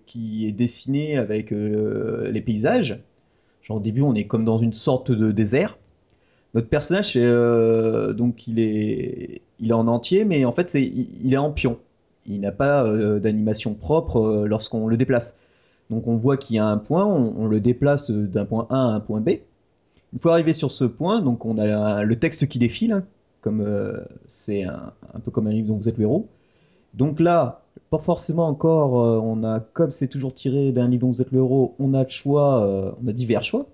qui 0.05 0.45
est 0.45 0.51
dessinée 0.51 1.17
avec 1.17 1.51
les 1.51 2.41
paysages. 2.41 2.99
Genre 3.61 3.77
au 3.77 3.79
début, 3.79 4.01
on 4.01 4.15
est 4.15 4.27
comme 4.27 4.43
dans 4.43 4.57
une 4.57 4.73
sorte 4.73 5.11
de 5.11 5.31
désert. 5.31 5.77
Notre 6.53 6.67
personnage, 6.67 7.15
donc 7.15 8.47
il 8.47 8.59
est, 8.59 9.41
en 9.71 9.87
entier, 9.87 10.25
mais 10.25 10.43
en 10.43 10.51
fait, 10.51 10.69
c'est, 10.69 10.83
il 10.83 11.33
est 11.33 11.37
en 11.37 11.51
pion. 11.51 11.79
Il 12.27 12.41
n'a 12.41 12.51
pas 12.51 12.83
euh, 12.83 13.19
d'animation 13.19 13.73
propre 13.73 14.19
euh, 14.19 14.47
lorsqu'on 14.47 14.87
le 14.87 14.97
déplace. 14.97 15.39
Donc 15.89 16.07
on 16.07 16.15
voit 16.15 16.37
qu'il 16.37 16.55
y 16.55 16.59
a 16.59 16.65
un 16.65 16.77
point, 16.77 17.05
on, 17.05 17.45
le 17.45 17.59
déplace 17.59 18.09
d'un 18.09 18.45
point 18.45 18.65
A 18.71 18.75
à 18.75 18.87
un 18.87 18.99
point 18.99 19.21
B. 19.21 19.29
Une 20.13 20.19
fois 20.19 20.33
arrivé 20.33 20.53
sur 20.53 20.71
ce 20.71 20.85
point, 20.85 21.21
donc 21.21 21.45
on 21.45 21.59
a 21.59 22.03
le 22.03 22.15
texte 22.17 22.47
qui 22.47 22.57
défile, 22.57 22.93
hein, 22.93 23.03
comme 23.41 23.61
euh, 23.61 23.99
c'est 24.27 24.63
un, 24.63 24.91
peu 25.23 25.29
comme 25.29 25.45
un 25.45 25.51
livre 25.51 25.67
dont 25.67 25.77
vous 25.77 25.87
êtes 25.87 25.97
le 25.97 26.03
héros. 26.03 26.27
Donc 26.95 27.19
là, 27.19 27.61
pas 27.91 27.99
forcément 27.99 28.47
encore, 28.47 28.93
on 28.93 29.43
a 29.43 29.59
comme 29.59 29.91
c'est 29.91 30.07
toujours 30.07 30.33
tiré 30.33 30.71
d'un 30.71 30.87
livre 30.87 31.01
dont 31.01 31.11
vous 31.11 31.21
êtes 31.21 31.31
le 31.31 31.39
héros, 31.39 31.75
on 31.77 31.93
a 31.93 32.07
choix, 32.07 32.95
on 33.03 33.07
a 33.07 33.11
divers 33.11 33.43
choix. 33.43 33.67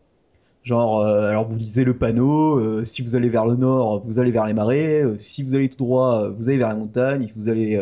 Genre, 0.64 1.06
alors 1.06 1.48
vous 1.48 1.58
lisez 1.58 1.86
le 1.86 1.96
panneau, 1.96 2.84
si 2.84 3.04
vous 3.04 3.16
allez 3.16 3.30
vers 3.30 3.46
le 3.46 3.56
nord, 3.56 4.02
vous 4.04 4.20
allez 4.20 4.32
vers 4.32 4.48
les 4.48 4.54
marais, 4.54 5.04
si 5.20 5.44
vous 5.44 5.56
allez 5.56 5.70
tout 5.70 5.78
droit, 5.78 6.30
vous 6.30 6.50
allez 6.50 6.58
vers 6.58 6.70
la 6.70 6.76
montagne, 6.76 7.28
si 7.28 7.34
vous 7.36 7.48
allez 7.48 7.80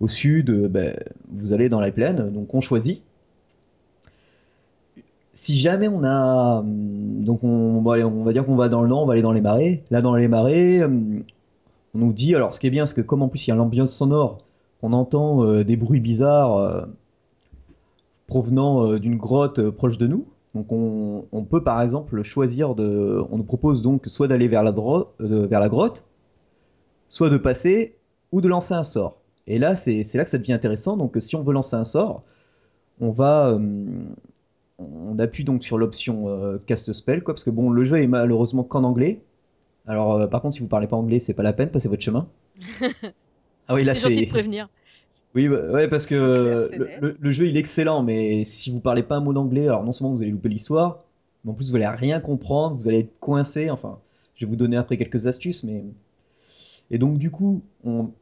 au 0.00 0.08
sud, 0.08 0.50
euh, 0.50 0.68
ben, 0.68 0.96
vous 1.30 1.52
allez 1.52 1.68
dans 1.68 1.80
la 1.80 1.90
plaine, 1.90 2.30
donc 2.30 2.54
on 2.54 2.60
choisit. 2.60 3.02
Si 5.32 5.56
jamais 5.56 5.88
on 5.88 6.04
a, 6.04 6.60
hum, 6.60 7.24
donc 7.24 7.42
on, 7.42 7.80
va 7.82 8.32
dire 8.32 8.46
qu'on 8.46 8.56
va 8.56 8.68
dans 8.68 8.82
le 8.82 8.88
nord, 8.88 9.02
on 9.02 9.06
va 9.06 9.14
aller 9.14 9.22
dans 9.22 9.32
les 9.32 9.40
marais. 9.40 9.82
Là, 9.90 10.02
dans 10.02 10.14
les 10.14 10.28
marais, 10.28 10.82
hum, 10.84 11.22
on 11.94 11.98
nous 11.98 12.12
dit, 12.12 12.34
alors 12.34 12.54
ce 12.54 12.60
qui 12.60 12.66
est 12.66 12.70
bien, 12.70 12.86
c'est 12.86 12.94
que 12.96 13.00
comme 13.00 13.22
en 13.22 13.28
plus 13.28 13.46
il 13.46 13.50
y 13.50 13.52
a 13.52 13.56
l'ambiance 13.56 13.92
sonore, 13.92 14.38
on 14.82 14.92
entend 14.92 15.44
euh, 15.44 15.64
des 15.64 15.76
bruits 15.76 16.00
bizarres 16.00 16.56
euh, 16.56 16.82
provenant 18.26 18.96
d'une 18.98 19.16
grotte 19.16 19.70
proche 19.70 19.98
de 19.98 20.06
nous. 20.06 20.26
Donc 20.54 20.66
on, 20.70 21.44
peut 21.50 21.62
par 21.64 21.82
exemple 21.82 22.22
choisir 22.22 22.76
de, 22.76 23.20
on 23.30 23.38
nous 23.38 23.44
propose 23.44 23.82
donc 23.82 24.04
soit 24.06 24.28
d'aller 24.28 24.46
vers 24.46 24.62
la 24.62 24.70
grotte, 24.72 26.04
soit 27.08 27.28
de 27.28 27.36
passer 27.36 27.96
ou 28.30 28.40
de 28.40 28.48
lancer 28.48 28.72
un 28.72 28.84
sort. 28.84 29.18
Et 29.46 29.58
là, 29.58 29.76
c'est 29.76 30.04
là 30.14 30.24
que 30.24 30.30
ça 30.30 30.38
devient 30.38 30.52
intéressant. 30.54 30.96
Donc 30.96 31.16
si 31.20 31.36
on 31.36 31.42
veut 31.42 31.52
lancer 31.54 31.76
un 31.76 31.84
sort, 31.84 32.24
on 33.00 33.10
va, 33.10 33.52
hum, 33.54 34.14
on 34.78 35.18
appuie 35.18 35.44
donc 35.44 35.64
sur 35.64 35.78
l'option 35.78 36.28
euh, 36.28 36.58
cast 36.66 36.92
spell, 36.92 37.22
quoi, 37.24 37.34
parce 37.34 37.44
que 37.44 37.50
bon, 37.50 37.70
le 37.70 37.84
jeu 37.84 37.98
est 38.02 38.06
malheureusement 38.08 38.64
qu'en 38.64 38.84
anglais. 38.84 39.22
Alors, 39.86 40.14
euh, 40.14 40.26
par 40.28 40.42
contre, 40.42 40.54
si 40.56 40.60
vous 40.62 40.68
parlez 40.68 40.88
pas 40.88 40.96
anglais, 40.96 41.20
c'est 41.20 41.34
pas 41.34 41.42
la 41.44 41.52
peine, 41.54 41.70
passez 41.70 41.88
votre 41.88 42.02
chemin. 42.02 42.28
ah 43.68 43.74
oui, 43.74 43.84
là 43.84 43.94
C'est 43.94 44.00
gentil 44.00 44.22
de 44.22 44.26
prévenir. 44.26 44.68
Oui, 45.34 45.48
bah, 45.48 45.60
ouais, 45.72 45.88
parce 45.88 46.06
que 46.06 46.14
euh, 46.14 46.68
le- 47.00 47.16
le 47.18 47.32
jeu 47.32 47.46
il 47.48 47.56
est 47.56 47.60
excellent, 47.60 48.02
mais 48.02 48.44
si 48.44 48.70
vous 48.70 48.80
parlez 48.80 49.02
pas 49.02 49.16
un 49.16 49.20
mot 49.20 49.32
d'anglais, 49.32 49.66
alors 49.68 49.84
non 49.84 49.92
seulement 49.92 50.14
vous 50.14 50.22
allez 50.22 50.30
louper 50.30 50.48
l'histoire, 50.48 51.00
mais 51.44 51.50
en 51.50 51.54
plus 51.54 51.70
vous 51.70 51.76
allez 51.76 51.86
rien 51.88 52.20
comprendre, 52.20 52.76
vous 52.76 52.88
allez 52.88 53.00
être 53.00 53.18
coincé. 53.20 53.70
Enfin, 53.70 53.98
je 54.36 54.46
vais 54.46 54.50
vous 54.50 54.56
donner 54.56 54.76
après 54.76 54.96
quelques 54.96 55.26
astuces, 55.26 55.64
mais. 55.64 55.84
Et 56.90 56.98
donc, 56.98 57.18
du 57.18 57.30
coup, 57.30 57.62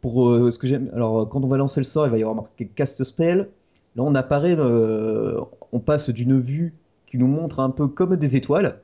pour 0.00 0.30
euh. 0.30 0.50
Alors, 0.92 1.20
euh, 1.20 1.26
quand 1.26 1.44
on 1.44 1.48
va 1.48 1.56
lancer 1.56 1.80
le 1.80 1.84
sort, 1.84 2.06
il 2.06 2.10
va 2.10 2.18
y 2.18 2.22
avoir 2.22 2.36
marqué 2.36 2.66
cast 2.66 3.02
spell. 3.04 3.50
Là, 3.96 4.02
on 4.02 4.14
apparaît, 4.14 4.56
euh, 4.58 5.40
on 5.72 5.80
passe 5.80 6.10
d'une 6.10 6.40
vue 6.40 6.74
qui 7.06 7.18
nous 7.18 7.26
montre 7.26 7.60
un 7.60 7.70
peu 7.70 7.88
comme 7.88 8.16
des 8.16 8.36
étoiles. 8.36 8.80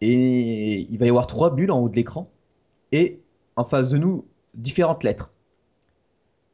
Et 0.00 0.88
il 0.90 0.98
va 0.98 1.06
y 1.06 1.08
avoir 1.10 1.26
trois 1.26 1.54
bulles 1.54 1.70
en 1.70 1.80
haut 1.80 1.88
de 1.88 1.96
l'écran. 1.96 2.30
Et 2.92 3.20
en 3.56 3.64
face 3.64 3.90
de 3.90 3.98
nous, 3.98 4.24
différentes 4.54 5.04
lettres. 5.04 5.32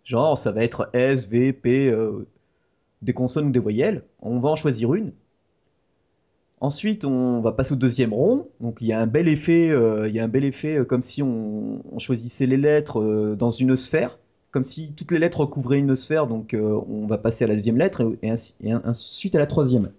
Genre, 0.05 0.37
ça 0.37 0.53
va 0.53 0.65
être 0.65 0.91
S, 0.93 1.29
V, 1.29 1.53
P, 1.53 1.97
des 3.03 3.15
consonnes 3.15 3.47
ou 3.47 3.51
des 3.51 3.59
voyelles. 3.59 4.05
On 4.21 4.41
va 4.41 4.51
en 4.51 4.57
choisir 4.57 4.95
une. 4.95 5.13
Ensuite, 6.67 7.05
on 7.05 7.41
va 7.43 7.53
passer 7.53 7.75
au 7.75 7.77
deuxième 7.77 8.13
rond. 8.13 8.49
Donc, 8.61 8.79
il 8.81 8.89
y 8.89 8.93
a 8.93 8.99
un 8.99 9.07
bel 9.07 9.29
effet, 9.29 9.71
euh, 9.71 10.09
il 10.09 10.15
y 10.17 10.19
a 10.19 10.25
un 10.25 10.29
bel 10.29 10.45
effet 10.45 10.79
euh, 10.79 10.85
comme 10.85 11.05
si 11.05 11.23
on, 11.23 11.81
choisissait 11.99 12.47
les 12.47 12.57
lettres 12.57 13.01
euh, 13.01 13.37
dans 13.37 13.51
une 13.51 13.77
sphère, 13.77 14.19
comme 14.51 14.65
si 14.65 14.91
toutes 14.97 15.13
les 15.13 15.21
lettres 15.21 15.43
recouvraient 15.43 15.79
une 15.79 15.95
sphère. 15.95 16.27
Donc, 16.27 16.57
on 16.59 17.07
va 17.07 17.19
passer 17.19 17.45
à 17.45 17.47
la 17.47 17.55
deuxième 17.55 17.79
lettre 17.79 18.17
et, 18.21 18.33
ensuite 18.85 19.37
à 19.37 19.39
la 19.39 19.47
troisième. 19.47 19.93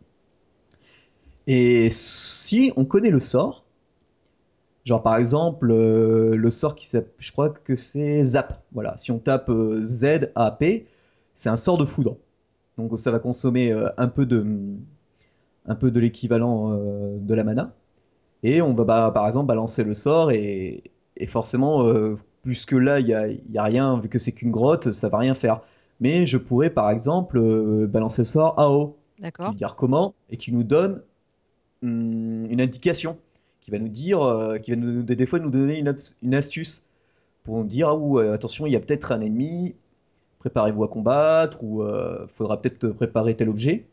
Et 1.48 1.88
si 1.90 2.74
on 2.76 2.84
connaît 2.84 3.12
le 3.12 3.22
sort, 3.22 3.64
genre 4.84 5.02
par 5.02 5.16
exemple 5.16 5.68
le 5.68 6.52
sort 6.52 6.76
qui 6.76 6.86
s'appelle, 6.86 7.14
je 7.20 7.32
crois 7.32 7.50
que 7.50 7.78
c'est 7.78 8.22
Zap. 8.26 8.62
Voilà, 8.74 8.98
si 8.98 9.12
on 9.12 9.20
tape 9.20 9.50
Z 9.84 10.32
A 10.36 10.52
P, 10.52 10.86
c'est 11.34 11.48
un 11.48 11.56
sort 11.56 11.78
de 11.78 11.86
foudre. 11.86 12.18
Donc 12.78 13.00
ça 13.00 13.10
va 13.10 13.20
consommer 13.20 13.72
un 13.98 14.08
peu 14.10 14.26
de 14.26 14.46
un 15.68 15.76
peu 15.76 15.92
de 15.92 16.00
l'équivalent 16.00 16.72
euh, 16.74 17.18
de 17.20 17.34
la 17.34 17.44
mana. 17.44 17.74
Et 18.44 18.62
on 18.62 18.74
va 18.74 18.84
bah, 18.84 19.12
par 19.14 19.28
exemple 19.28 19.48
balancer 19.48 19.84
le 19.84 19.94
sort 19.94 20.32
et, 20.32 20.84
et 21.18 21.28
forcément, 21.28 21.88
euh, 21.88 22.18
puisque 22.44 22.74
là 22.74 23.00
il 23.00 23.08
n'y 23.08 23.14
a, 23.14 23.28
y 23.30 23.58
a 23.58 23.64
rien, 23.64 24.00
vu 24.00 24.10
que 24.10 24.20
c'est 24.20 24.32
qu'une 24.32 24.52
grotte, 24.52 24.94
ça 24.94 25.10
va 25.10 25.20
rien 25.20 25.36
faire. 25.36 25.62
Mais 26.00 26.26
je 26.28 26.38
pourrais 26.38 26.70
par 26.70 26.90
exemple 26.92 27.38
euh, 27.40 27.88
balancer 27.88 28.22
le 28.22 28.26
sort 28.26 28.60
AO, 28.60 28.98
D'accord. 29.20 29.54
dire 29.54 29.76
comment, 29.76 30.14
et 30.30 30.38
qui 30.38 30.52
nous 30.52 30.64
donne 30.64 31.02
hum, 31.84 32.48
une 32.50 32.62
indication, 32.62 33.18
qui 33.62 33.72
va 33.72 33.80
nous 33.80 33.90
dire, 33.90 34.20
qui 34.64 34.72
va 34.72 34.78
nous, 34.78 35.04
des 35.04 35.26
fois 35.26 35.40
nous 35.40 35.50
donner 35.50 35.80
une, 35.80 35.98
une 36.24 36.36
astuce 36.36 36.86
pour 37.44 37.58
nous 37.58 37.66
dire, 37.66 37.90
ah, 37.90 37.96
ou, 37.98 38.20
attention, 38.20 38.66
il 38.68 38.74
y 38.74 38.76
a 38.76 38.80
peut-être 38.80 39.12
un 39.12 39.22
ennemi, 39.22 39.76
préparez-vous 40.40 40.84
à 40.84 40.88
combattre, 40.88 41.64
ou 41.64 41.84
il 41.84 42.28
faudra 42.30 42.62
peut-être 42.62 42.90
préparer 42.90 43.36
tel 43.36 43.50
objet. 43.50 43.86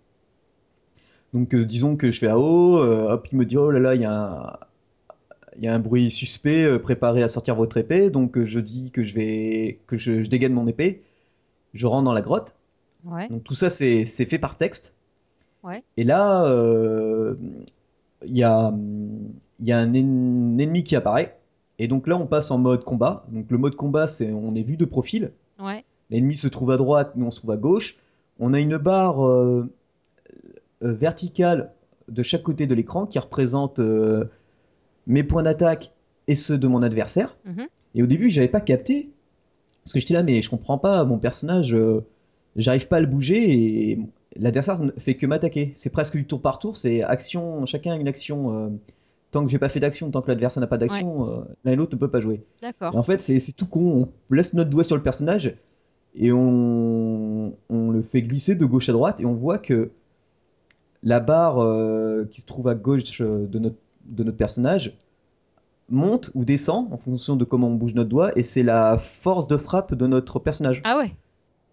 Donc 1.35 1.55
euh, 1.55 1.64
disons 1.64 1.97
que 1.97 2.11
je 2.11 2.18
fais 2.20 2.28
AO, 2.28 2.78
euh, 2.78 3.11
hop, 3.12 3.28
il 3.32 3.39
me 3.39 3.45
dit, 3.45 3.57
oh 3.59 3.70
là 3.70 3.80
là, 3.80 3.95
il 3.95 4.01
y 4.03 4.05
a 4.05 4.12
un, 4.12 4.57
il 5.59 5.64
y 5.64 5.68
a 5.68 5.74
un 5.74 5.78
bruit 5.78 6.11
suspect, 6.11 6.64
euh, 6.64 6.78
préparez 6.78 7.22
à 7.22 7.28
sortir 7.28 7.55
votre 7.57 7.76
épée. 7.76 8.11
Donc 8.11 8.43
je 8.45 8.59
dis 8.61 8.91
que 8.93 9.05
je 9.05 9.14
vais, 9.14 9.78
que 9.87 9.97
je, 9.97 10.22
je 10.22 10.30
dégaine 10.30 10.53
mon 10.55 10.66
épée, 10.66 11.03
je 11.74 11.87
rentre 11.87 12.05
dans 12.05 12.12
la 12.12 12.22
grotte. 12.22 12.55
Ouais. 13.05 13.28
Donc 13.28 13.45
tout 13.45 13.55
ça, 13.55 13.68
c'est 13.70 14.05
c'est 14.05 14.24
fait 14.26 14.39
par 14.39 14.57
texte. 14.57 14.95
Ouais. 15.62 15.82
Et 15.97 16.05
là, 16.05 16.45
euh, 16.47 17.35
il 18.24 18.37
y, 18.37 18.43
a, 18.43 18.72
y 19.61 19.72
a 19.72 19.78
un 19.78 19.91
en- 19.91 19.95
ennemi 19.95 20.85
qui 20.85 20.97
apparaît. 20.97 21.37
Et 21.78 21.89
donc 21.89 22.07
là, 22.07 22.16
on 22.16 22.26
passe 22.26 22.51
en 22.51 22.59
mode 22.59 22.85
combat. 22.85 23.24
Donc 23.30 23.47
le 23.51 23.59
mode 23.59 23.74
combat, 23.76 24.07
c'est 24.09 24.30
on 24.32 24.55
est 24.55 24.62
vu 24.62 24.76
de 24.76 24.85
profil. 24.85 25.32
Ouais. 25.59 25.85
L'ennemi 26.11 26.37
se 26.37 26.49
trouve 26.49 26.70
à 26.70 26.76
droite, 26.76 27.12
nous 27.16 27.26
on 27.26 27.30
se 27.30 27.39
trouve 27.41 27.51
à 27.51 27.57
gauche. 27.57 27.97
On 28.39 28.53
a 28.55 28.61
une 28.61 28.76
barre 28.76 29.26
euh, 29.26 29.68
euh, 30.82 30.92
verticale 30.92 31.72
de 32.08 32.22
chaque 32.22 32.42
côté 32.42 32.66
de 32.66 32.74
l'écran 32.74 33.06
qui 33.06 33.18
représente 33.18 33.78
euh, 33.78 34.24
mes 35.06 35.22
points 35.22 35.42
d'attaque 35.42 35.92
et 36.28 36.34
ceux 36.34 36.58
de 36.58 36.66
mon 36.66 36.82
adversaire. 36.82 37.36
Mhm. 37.44 37.66
Et 37.94 38.02
au 38.02 38.06
début, 38.06 38.30
j'avais 38.30 38.48
pas 38.48 38.60
capté. 38.60 39.10
Parce 39.84 39.92
que 39.92 40.00
j'étais 40.00 40.14
là, 40.14 40.22
mais 40.22 40.40
je 40.40 40.48
comprends 40.48 40.78
pas, 40.78 41.04
mon 41.04 41.18
personnage, 41.18 41.74
euh, 41.74 42.04
j'arrive 42.56 42.88
pas 42.88 42.96
à 42.96 43.00
le 43.00 43.06
bouger 43.06 43.52
et 43.90 43.98
l'adversaire 44.36 44.78
ne 44.80 44.90
fait 44.98 45.14
que 45.14 45.26
m'attaquer. 45.26 45.74
C'est 45.76 45.90
presque 45.90 46.16
du 46.16 46.24
tour 46.26 46.40
par 46.40 46.58
tour, 46.58 46.76
c'est 46.76 47.02
action, 47.02 47.66
chacun 47.66 47.92
a 47.92 47.96
une 47.96 48.08
action. 48.08 48.66
euh, 48.66 48.68
tant 49.30 49.44
que 49.44 49.50
j'ai 49.50 49.58
pas 49.58 49.68
fait 49.68 49.80
d'action, 49.80 50.10
tant 50.10 50.22
que 50.22 50.28
l'adversaire 50.28 50.60
n'a 50.60 50.66
pas 50.68 50.78
d'action, 50.78 51.28
euh, 51.28 51.42
l'un 51.64 51.72
et 51.72 51.76
l'autre 51.76 51.94
ne 51.94 51.98
peut 51.98 52.08
pas 52.08 52.20
jouer. 52.20 52.40
D'accord. 52.62 52.96
en 52.96 53.02
fait, 53.02 53.20
c'est 53.20 53.40
c'est 53.40 53.52
tout 53.52 53.66
con. 53.66 54.08
On 54.30 54.34
laisse 54.34 54.54
notre 54.54 54.70
doigt 54.70 54.84
sur 54.84 54.96
le 54.96 55.02
personnage 55.02 55.54
et 56.14 56.30
on, 56.32 57.52
on 57.68 57.90
le 57.90 58.02
fait 58.02 58.22
glisser 58.22 58.54
de 58.54 58.64
gauche 58.64 58.88
à 58.88 58.92
droite 58.92 59.20
et 59.20 59.26
on 59.26 59.34
voit 59.34 59.58
que 59.58 59.90
la 61.05 61.20
barre 61.20 61.62
euh, 61.62 62.28
qui 62.30 62.40
se 62.40 62.46
trouve 62.46 62.66
à 62.68 62.74
gauche 62.74 63.20
euh, 63.20 63.46
de 63.46 63.59
notre, 63.59 63.76
de 64.07 64.24
notre 64.24 64.36
personnage 64.36 64.96
monte 65.90 66.30
ou 66.34 66.44
descend 66.44 66.90
en 66.92 66.96
fonction 66.96 67.36
de 67.36 67.44
comment 67.44 67.68
on 67.68 67.74
bouge 67.74 67.94
notre 67.94 68.09
doigt 68.09 68.32
et 68.36 68.42
c'est 68.42 68.62
la 68.62 68.96
force 68.96 69.46
de 69.46 69.59
frappe 69.59 69.94
de 69.94 70.07
notre 70.07 70.38
personnage. 70.38 70.80
Ah 70.84 70.96
ouais. 70.96 71.12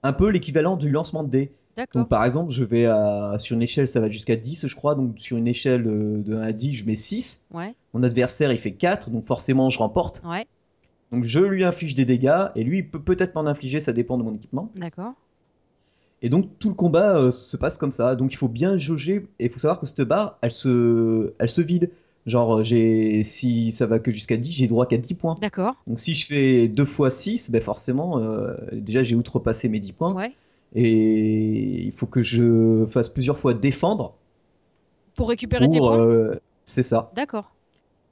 Un 0.04 0.14
peu 0.14 0.30
l'équivalent 0.30 0.76
du 0.76 0.90
lancement 0.90 1.24
de 1.24 1.30
dés. 1.30 1.52
D'accord. 1.78 2.02
Donc 2.02 2.10
par 2.10 2.26
exemple, 2.26 2.52
je 2.52 2.66
vais 2.66 2.86
à, 2.86 3.38
sur 3.40 3.56
une 3.56 3.62
échelle, 3.62 3.88
ça 3.88 4.02
va 4.02 4.10
jusqu'à 4.10 4.36
10 4.36 4.68
je 4.68 4.76
crois, 4.76 4.96
donc 4.96 5.18
sur 5.18 5.38
une 5.38 5.48
échelle 5.48 5.84
de, 5.84 6.22
de 6.22 6.36
1 6.36 6.42
à 6.42 6.52
10, 6.52 6.74
je 6.74 6.86
mets 6.86 6.98
6. 6.98 7.48
Ouais. 7.54 7.74
Mon 7.94 8.04
adversaire, 8.04 8.52
il 8.52 8.58
fait 8.58 8.74
4, 8.74 9.10
donc 9.10 9.24
forcément, 9.26 9.70
je 9.70 9.80
remporte. 9.80 10.22
Ouais. 10.26 10.46
Donc 11.14 11.24
je 11.24 11.40
lui 11.40 11.64
inflige 11.64 11.96
des 11.96 12.06
dégâts 12.06 12.48
et 12.56 12.64
lui 12.66 12.80
il 12.80 12.90
peut 12.90 13.02
peut-être 13.02 13.36
m'en 13.36 13.46
infliger, 13.46 13.80
ça 13.80 13.94
dépend 13.94 14.18
de 14.18 14.24
mon 14.24 14.34
équipement. 14.34 14.70
D'accord. 14.76 15.14
Et 16.22 16.30
donc 16.30 16.50
tout 16.60 16.70
le 16.70 16.76
combat 16.76 17.18
euh, 17.18 17.32
se 17.32 17.58
passe 17.58 17.78
comme 17.78 17.92
ça. 17.92 18.16
Donc 18.16 18.34
il 18.34 18.38
faut 18.38 18.48
bien 18.48 18.78
jauger 18.78 19.28
et 19.40 19.46
il 19.46 19.52
faut 19.52 19.60
savoir 19.60 19.80
que 19.80 19.86
cette 19.86 20.02
barre, 20.02 20.38
elle 20.42 20.52
se, 20.52 21.34
elle 21.40 21.50
se 21.50 21.62
vide. 21.62 21.92
Genre 22.28 22.60
euh, 22.60 22.64
j'ai, 22.64 23.24
si 23.24 23.72
ça 23.72 23.88
va 23.88 23.98
que 24.00 24.12
jusqu'à 24.12 24.38
10, 24.38 24.52
j'ai 24.52 24.68
droit 24.68 24.86
qu'à 24.86 24.98
10 24.98 25.14
points. 25.16 25.36
D'accord. 25.42 25.76
Donc 25.88 26.00
si 26.00 26.14
je 26.14 26.28
fais 26.28 26.68
2 26.68 26.86
fois 26.86 27.10
6, 27.10 27.50
ben 27.52 27.62
forcément, 27.62 28.20
euh, 28.20 28.56
déjà 28.72 29.02
j'ai 29.02 29.16
outrepassé 29.16 29.70
mes 29.70 29.80
10 29.80 29.94
points. 29.94 30.14
Ouais. 30.14 30.32
Et 30.76 31.84
il 31.84 31.92
faut 31.92 32.06
que 32.06 32.22
je 32.22 32.86
fasse 32.90 33.10
plusieurs 33.10 33.38
fois 33.40 33.54
défendre. 33.54 34.14
Pour 35.16 35.30
récupérer 35.30 35.68
tes 35.68 35.80
Pour, 35.80 35.90
points. 35.90 36.00
euh, 36.00 36.40
c'est 36.64 36.84
ça. 36.84 37.12
D'accord. 37.16 37.52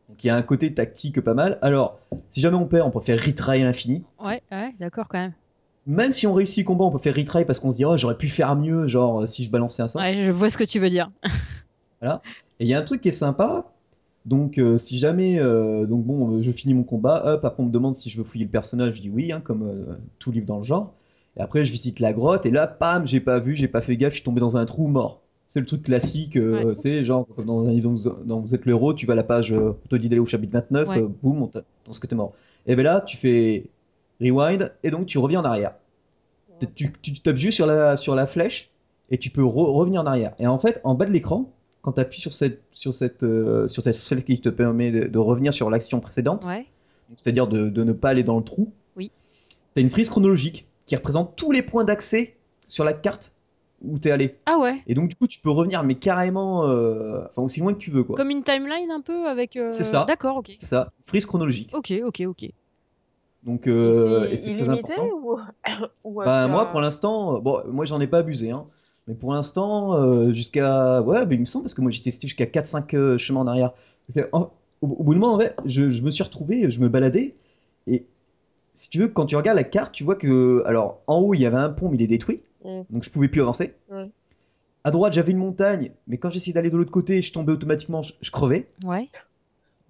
Donc 0.10 0.24
il 0.24 0.28
y 0.28 0.30
a 0.32 0.36
un 0.36 0.42
côté 0.42 0.74
tactique 0.74 1.22
pas 1.22 1.36
mal. 1.36 1.60
Alors, 1.62 2.00
si 2.32 2.42
jamais 2.42 2.58
on 2.58 2.66
perd, 2.66 2.88
on 2.88 2.92
peut 2.92 3.00
faire 3.00 3.24
retry 3.24 3.62
à 3.62 3.66
l'infini. 3.66 4.04
Ouais. 4.20 4.42
Ouais. 4.52 4.74
D'accord 4.80 5.08
quand 5.08 5.20
même. 5.20 5.34
Même 5.88 6.12
si 6.12 6.28
on 6.28 6.34
réussit 6.34 6.60
le 6.60 6.68
combat, 6.68 6.86
on 6.86 6.92
peut 6.92 7.00
faire 7.00 7.16
retry 7.16 7.46
parce 7.46 7.60
qu'on 7.60 7.72
se 7.72 7.78
dit 7.78 7.86
oh 7.86 7.98
j'aurais 7.98 8.18
pu 8.18 8.28
faire 8.28 8.56
mieux, 8.56 8.88
genre 8.88 9.22
euh, 9.22 9.26
si 9.26 9.44
je 9.44 9.50
balançais 9.52 9.82
un 9.82 9.88
sort. 9.88 10.02
Ouais. 10.02 10.22
Je 10.22 10.32
vois 10.32 10.50
ce 10.50 10.58
que 10.58 10.64
tu 10.64 10.80
veux 10.80 10.90
dire. 10.90 11.10
Et 12.02 12.66
il 12.66 12.68
y 12.68 12.74
a 12.74 12.80
un 12.80 12.84
truc 12.84 13.02
qui 13.02 13.10
est 13.10 13.12
sympa. 13.12 13.66
Donc 14.26 14.58
euh, 14.58 14.78
si 14.78 14.98
jamais, 14.98 15.40
euh, 15.40 15.86
donc 15.86 16.06
bon, 16.06 16.42
je 16.42 16.52
finis 16.52 16.74
mon 16.74 16.84
combat, 16.84 17.24
hop, 17.26 17.46
après 17.46 17.64
on 17.64 17.68
me 17.68 17.72
demande 17.72 17.96
si 17.96 18.10
je 18.10 18.18
veux 18.18 18.24
fouiller 18.24 18.46
le 18.46 18.52
personnage, 18.52 18.96
je 18.96 19.02
dis 19.02 19.10
oui, 19.10 19.32
hein, 19.32 19.42
comme 19.42 19.64
euh, 19.64 19.96
tout 20.20 20.32
livre 20.32 20.46
dans 20.46 20.58
le 20.58 20.64
genre. 20.64 20.94
Et 21.38 21.42
après 21.42 21.64
je 21.66 21.72
visite 21.72 22.00
la 22.00 22.14
grotte 22.14 22.46
et 22.46 22.52
là, 22.52 22.68
pam, 22.68 23.08
j'ai 23.08 23.22
pas 23.22 23.40
vu, 23.40 23.56
j'ai 23.56 23.68
pas 23.68 23.82
fait 23.82 23.96
gaffe, 23.98 24.12
je 24.12 24.18
suis 24.18 24.24
tombé 24.24 24.42
dans 24.42 24.58
un 24.58 24.66
trou 24.66 24.88
mort. 24.88 25.22
C'est 25.48 25.62
le 25.62 25.66
truc 25.66 25.84
classique, 25.84 26.36
Ouais. 26.36 26.76
c'est 26.76 27.04
genre 27.06 27.26
comme 27.36 27.46
dans 27.46 27.66
un 27.66 27.72
livre 27.72 27.96
dont 28.26 28.40
vous, 28.42 28.54
êtes 28.54 28.66
le 28.66 28.74
héros, 28.74 28.94
tu 28.94 29.08
vas 29.08 29.14
à 29.14 29.16
la 29.16 29.24
page, 29.24 29.52
on 29.54 29.74
te 29.90 29.96
dit 29.96 30.08
d'aller 30.10 30.20
au 30.20 30.26
chapitre 30.28 30.54
29, 30.54 30.90
Ouais. 30.90 31.02
euh, 31.02 31.08
boum, 31.24 31.42
on 31.44 31.50
dans 31.86 31.92
ce 31.94 32.00
que 32.00 32.06
t'es 32.06 32.16
mort. 32.16 32.34
Et 32.68 32.76
ben 32.76 32.84
là, 32.84 33.02
tu 33.02 33.18
fais 33.18 33.64
rewind 34.22 34.72
et 34.84 34.92
donc 34.92 35.06
tu 35.08 35.18
reviens 35.18 35.42
en 35.42 35.46
arrière. 35.46 35.74
Tu, 36.76 36.92
tapes 37.24 37.38
juste 37.38 37.56
sur 37.56 37.66
la, 37.66 37.96
sur 37.96 38.16
la 38.16 38.28
flèche 38.28 38.70
et 39.10 39.18
tu 39.18 39.30
peux 39.30 39.42
re- 39.44 39.72
revenir 39.72 40.02
en 40.02 40.06
arrière. 40.06 40.34
Et 40.40 40.48
en 40.48 40.60
fait, 40.60 40.82
en 40.84 40.94
bas 40.94 41.06
de 41.06 41.12
l'écran, 41.12 41.52
quand 41.82 41.94
tu 41.94 42.02
appuies 42.02 42.20
sur 42.20 42.34
cette, 42.34 42.62
sur, 42.72 42.94
cette, 42.94 43.24
euh, 43.24 43.68
sur 43.70 43.82
cette 43.84 43.96
flèche 43.96 44.26
qui 44.26 44.42
te 44.42 44.50
permet 44.50 44.92
de, 44.92 45.08
de 45.08 45.18
revenir 45.20 45.54
sur 45.54 45.70
l'action 45.70 46.02
précédente, 46.02 46.46
Ouais. 46.46 46.66
c'est-à-dire 47.16 47.48
de, 47.48 47.70
de 47.70 47.84
ne 47.86 47.94
pas 47.94 48.10
aller 48.10 48.24
dans 48.24 48.38
le 48.38 48.44
trou, 48.44 48.74
Oui. 48.98 49.10
tu 49.74 49.80
as 49.80 49.82
une 49.82 49.90
frise 49.90 50.10
chronologique 50.10 50.68
qui 50.86 50.96
représente 50.98 51.38
tous 51.38 51.54
les 51.54 51.62
points 51.62 51.86
d'accès 51.86 52.36
sur 52.68 52.84
la 52.84 52.92
carte 52.94 53.32
où 53.82 53.98
tu 53.98 54.10
es 54.10 54.12
allé. 54.12 54.36
Ah 54.46 54.58
ouais. 54.60 54.82
Et 54.88 54.94
donc, 54.96 55.08
du 55.08 55.16
coup, 55.16 55.28
tu 55.28 55.40
peux 55.40 55.52
revenir, 55.52 55.82
mais 55.84 55.96
carrément, 55.96 56.66
euh, 56.68 57.22
enfin, 57.32 57.42
aussi 57.44 57.62
loin 57.62 57.74
que 57.74 57.80
tu 57.80 57.90
veux. 57.92 58.04
quoi. 58.04 58.18
Comme 58.18 58.30
une 58.32 58.44
timeline 58.44 58.92
un 58.92 59.00
peu 59.00 59.28
avec. 59.30 59.56
euh, 59.56 59.72
C'est 59.72 59.86
ça. 59.86 60.04
D'accord. 60.06 60.36
Ok. 60.36 60.52
C'est 60.58 60.66
ça, 60.66 60.92
frise 61.06 61.26
chronologique. 61.26 61.70
Ok. 61.74 61.94
Ok. 62.06 62.22
Ok. 62.28 62.50
Donc, 63.44 63.68
Et 63.68 63.70
euh, 63.70 64.26
c'est 64.28 64.34
et 64.34 64.38
c'est 64.38 64.52
très 64.52 64.70
important. 64.70 65.08
ou, 65.24 65.38
ou, 66.04 66.22
euh, 66.22 66.26
Bah, 66.26 66.44
tu 66.46 66.52
moi, 66.52 66.64
as- 66.64 66.66
pour 66.68 66.82
l'instant, 66.82 67.38
euh, 67.38 67.40
bon, 67.40 67.62
moi, 67.68 67.86
j'en 67.86 68.00
ai 68.02 68.08
pas 68.08 68.20
abusé, 68.20 68.52
hein. 68.52 68.66
Mais 69.08 69.16
pour 69.16 69.34
l'instant, 69.34 69.96
euh, 69.96 70.34
jusqu'à. 70.34 71.02
Ouais, 71.02 71.26
bah, 71.26 71.34
il 71.34 71.40
me 71.40 71.46
semble, 71.46 71.64
parce 71.64 71.74
que 71.74 71.82
moi, 71.82 71.90
j'ai 71.92 72.02
testé 72.02 72.28
jusqu'à 72.28 72.46
4-5 72.46 72.94
euh, 72.96 73.18
chemins 73.18 73.40
en 73.42 73.48
arrière. 73.48 73.72
En- 74.34 74.50
Au, 74.82 74.88
au 74.88 75.04
bout 75.04 75.14
de 75.14 75.20
moment, 75.20 75.34
en 75.36 75.40
fait, 75.40 75.56
je, 75.66 75.90
je 75.90 76.04
me 76.04 76.12
suis 76.12 76.24
retrouvé, 76.24 76.70
je 76.70 76.80
me 76.80 76.90
baladais. 76.90 77.36
Et 77.88 78.06
si 78.76 78.90
tu 78.90 79.00
veux, 79.00 79.08
quand 79.08 79.26
tu 79.26 79.36
regardes 79.36 79.58
la 79.58 79.64
carte, 79.64 79.94
tu 79.94 80.04
vois 80.04 80.16
que. 80.16 80.64
Alors, 80.66 81.00
en 81.08 81.18
haut, 81.20 81.34
il 81.34 81.40
y 81.42 81.46
avait 81.46 81.58
un 81.58 81.70
pont, 81.70 81.90
mais 81.90 81.96
il 81.98 82.02
est 82.04 82.08
détruit. 82.08 82.42
Mm. 82.64 82.82
Donc, 82.90 83.04
je 83.04 83.10
pouvais 83.10 83.30
plus 83.30 83.42
avancer. 83.42 83.74
Ouais. 83.92 84.10
À 84.84 84.92
droite, 84.92 85.14
j'avais 85.14 85.32
une 85.32 85.38
montagne, 85.40 85.92
mais 86.08 86.18
quand 86.18 86.30
j'essayais 86.30 86.54
d'aller 86.54 86.70
de 86.70 86.78
l'autre 86.78 86.92
côté, 86.92 87.22
je 87.22 87.34
tombais 87.34 87.52
automatiquement, 87.52 88.02
je, 88.02 88.14
je 88.22 88.32
crevais. 88.32 88.70
Ouais. 88.86 89.10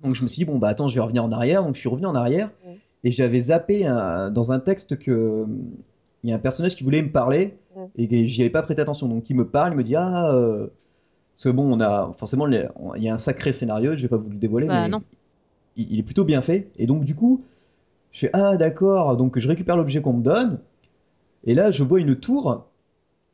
Donc 0.01 0.15
je 0.15 0.23
me 0.23 0.27
suis 0.29 0.39
dit, 0.39 0.45
bon, 0.45 0.57
bah 0.57 0.69
attends, 0.69 0.87
je 0.87 0.95
vais 0.95 1.01
revenir 1.01 1.23
en 1.25 1.31
arrière. 1.31 1.63
Donc 1.63 1.75
je 1.75 1.79
suis 1.79 1.89
revenu 1.89 2.07
en 2.07 2.15
arrière. 2.15 2.49
Ouais. 2.65 2.79
Et 3.03 3.11
j'avais 3.11 3.39
zappé 3.39 3.85
un- 3.85 4.29
dans 4.31 4.51
un 4.51 4.59
texte 4.59 4.97
que 4.99 5.45
il 6.23 6.29
y 6.29 6.33
a 6.33 6.35
un 6.35 6.39
personnage 6.39 6.75
qui 6.75 6.83
voulait 6.83 7.01
me 7.01 7.11
parler 7.11 7.57
et 7.97 8.27
j'y 8.27 8.41
avais 8.41 8.49
pas 8.49 8.61
prêté 8.61 8.81
attention. 8.81 9.07
Donc 9.07 9.29
il 9.29 9.35
me 9.37 9.47
parle, 9.47 9.71
il 9.73 9.77
me 9.77 9.83
dit, 9.83 9.95
ah, 9.95 10.33
euh, 10.33 10.67
parce 11.35 11.45
que 11.45 11.49
bon, 11.49 11.71
on 11.73 11.79
a 11.79 12.13
forcément, 12.17 12.45
il 12.47 13.03
y 13.03 13.07
a 13.09 13.13
un 13.13 13.17
sacré 13.17 13.53
scénario, 13.53 13.95
je 13.95 14.01
vais 14.01 14.07
pas 14.09 14.17
vous 14.17 14.29
le 14.29 14.35
dévoiler, 14.35 14.67
Bah, 14.67 14.81
mais 14.83 14.89
non. 14.89 15.01
Il, 15.77 15.93
il 15.93 15.99
est 15.99 16.03
plutôt 16.03 16.25
bien 16.25 16.41
fait. 16.41 16.69
Et 16.77 16.87
donc 16.87 17.05
du 17.05 17.15
coup, 17.15 17.41
je 18.11 18.19
fais, 18.21 18.29
ah 18.33 18.57
d'accord, 18.57 19.15
donc 19.15 19.39
je 19.39 19.47
récupère 19.47 19.77
l'objet 19.77 20.01
qu'on 20.01 20.13
me 20.13 20.23
donne. 20.23 20.59
Et 21.45 21.53
là, 21.53 21.71
je 21.71 21.83
vois 21.83 22.01
une 22.01 22.15
tour. 22.17 22.65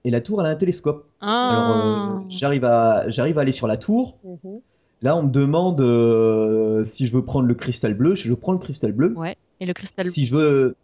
Et 0.03 0.11
la 0.11 0.21
tour, 0.21 0.39
elle 0.41 0.47
a 0.47 0.51
un 0.51 0.55
télescope. 0.55 1.07
Alors, 1.21 1.63
Ah. 1.63 2.17
euh, 2.19 2.19
j'arrive 2.29 2.65
à, 2.65 3.09
j'arrive 3.09 3.39
à 3.39 3.41
aller 3.41 3.51
sur 3.51 3.65
la 3.65 3.77
tour. 3.77 4.17
Mhm. 4.23 4.59
Là, 5.01 5.17
on 5.17 5.23
me 5.23 5.29
demande 5.31 5.81
euh, 5.81 6.83
si 6.83 7.07
je 7.07 7.13
veux 7.15 7.23
prendre 7.25 7.47
le 7.47 7.55
cristal 7.55 7.95
bleu. 7.95 8.13
Je 8.13 8.31
prends 8.35 8.51
le 8.51 8.59
cristal 8.59 8.91
bleu. 8.91 9.13
Ouais. 9.17 9.35
Et 9.59 9.65
le 9.65 9.73
cristal. 9.73 10.05
Si 10.05 10.25
je 10.25 10.35
veux, 10.35 10.75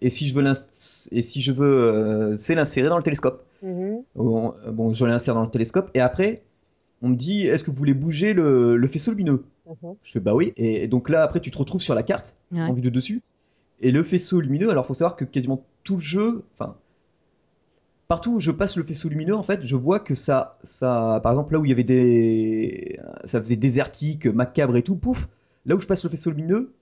et 0.00 0.08
si 0.10 0.28
je 0.28 0.34
veux 0.34 0.44
et 1.12 1.22
si 1.22 1.40
je 1.40 1.52
veux, 1.52 1.66
euh, 1.66 2.38
c'est 2.38 2.54
l'insérer 2.54 2.88
dans 2.88 2.96
le 2.96 3.02
télescope. 3.02 3.44
Mhm. 3.62 4.02
On- 4.16 4.54
bon, 4.72 4.92
je 4.92 5.04
l'insère 5.04 5.34
dans 5.34 5.44
le 5.44 5.50
télescope. 5.50 5.90
Et 5.94 6.00
après, 6.00 6.42
on 7.02 7.08
me 7.08 7.16
dit, 7.16 7.46
est-ce 7.46 7.64
que 7.64 7.70
vous 7.70 7.76
voulez 7.76 7.94
bouger 7.94 8.32
le, 8.34 8.76
le 8.76 8.88
faisceau 8.88 9.10
lumineux? 9.12 9.44
Mhm. 9.66 9.94
Je 10.02 10.12
fais 10.12 10.20
bah 10.20 10.34
oui. 10.34 10.52
Et, 10.56 10.84
et 10.84 10.88
donc 10.88 11.08
là, 11.08 11.22
après, 11.22 11.40
tu 11.40 11.50
te 11.50 11.58
retrouves 11.58 11.82
sur 11.82 11.94
la 11.94 12.02
carte 12.02 12.36
Ouais. 12.52 12.60
en 12.60 12.72
vue 12.72 12.82
de 12.82 12.90
dessus. 12.90 13.22
Et 13.80 13.90
le 13.90 14.02
faisceau 14.02 14.40
lumineux. 14.40 14.70
Alors, 14.70 14.86
faut 14.86 14.94
savoir 14.94 15.16
que 15.16 15.24
quasiment 15.24 15.64
tout 15.82 15.96
le 15.96 16.02
jeu, 16.02 16.42
enfin. 16.58 16.76
Partout 18.06 18.34
où 18.34 18.40
je 18.40 18.50
passe 18.50 18.76
le 18.76 18.82
faisceau 18.82 19.08
lumineux, 19.08 19.34
en 19.34 19.42
fait, 19.42 19.62
je 19.62 19.76
vois 19.76 19.98
que 19.98 20.14
ça, 20.14 20.58
ça, 20.62 21.20
par 21.22 21.32
exemple, 21.32 21.54
là 21.54 21.58
où 21.58 21.64
il 21.64 21.70
y 21.70 21.72
avait 21.72 21.84
des, 21.84 23.00
ça 23.24 23.40
faisait 23.40 23.56
désertique, 23.56 24.26
macabre 24.26 24.76
et 24.76 24.82
tout, 24.82 24.94
pouf, 24.94 25.26
là 25.64 25.74
où 25.74 25.80
je 25.80 25.86
passe 25.86 26.04
le 26.04 26.10
faisceau 26.10 26.30
lumineux, 26.30 26.74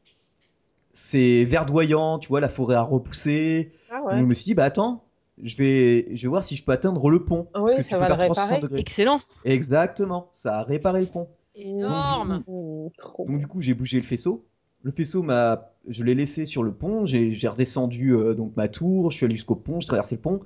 c'est 0.93 1.45
verdoyant, 1.45 2.19
tu 2.19 2.29
vois, 2.29 2.41
la 2.41 2.49
forêt 2.49 2.75
a 2.77 2.83
repoussé. 2.83 3.73
Ah 3.91 4.01
Donc, 4.03 4.21
je 4.21 4.25
me 4.25 4.35
suis 4.35 4.45
dit, 4.45 4.55
bah 4.55 4.65
attends, 4.65 5.05
je 5.43 5.57
vais, 5.57 6.09
je 6.15 6.23
vais 6.23 6.29
voir 6.29 6.45
si 6.45 6.57
je 6.57 6.65
peux 6.65 6.73
atteindre 6.73 7.09
le 7.11 7.25
pont. 7.25 7.49
Parce 7.53 7.75
que 7.75 7.83
ça 7.83 7.89
tu 7.89 7.95
peux 7.95 8.01
va 8.01 8.07
faire 8.07 8.17
le 8.17 8.23
360 8.25 8.49
réparer. 8.49 8.63
degrés. 8.63 8.81
Excellent. 8.81 9.19
Exactement, 9.45 10.29
ça 10.33 10.59
a 10.59 10.63
réparé 10.63 11.01
le 11.01 11.07
pont. 11.07 11.29
Énorme. 11.55 12.43
Mhm. 12.47 12.91
Trop 12.97 13.27
Donc 13.27 13.39
du 13.39 13.47
coup, 13.47 13.61
j'ai 13.61 13.75
bougé 13.75 13.99
le 13.99 14.03
faisceau. 14.05 14.45
Le 14.83 14.91
faisceau 14.91 15.23
m'a, 15.23 15.71
je 15.89 16.03
l'ai 16.03 16.15
laissé 16.15 16.45
sur 16.47 16.63
le 16.63 16.73
pont. 16.73 17.07
J'ai 17.07 17.33
j'ai 17.35 17.47
redescendu 17.49 18.15
euh, 18.15 18.35
donc 18.35 18.57
ma 18.57 18.69
tour. 18.69 19.11
Je 19.11 19.17
suis 19.19 19.27
allé 19.27 19.35
jusqu'au 19.35 19.55
pont. 19.55 19.81
Je 19.81 19.87
traversé 19.87 20.17
le 20.17 20.21
pont. 20.21 20.41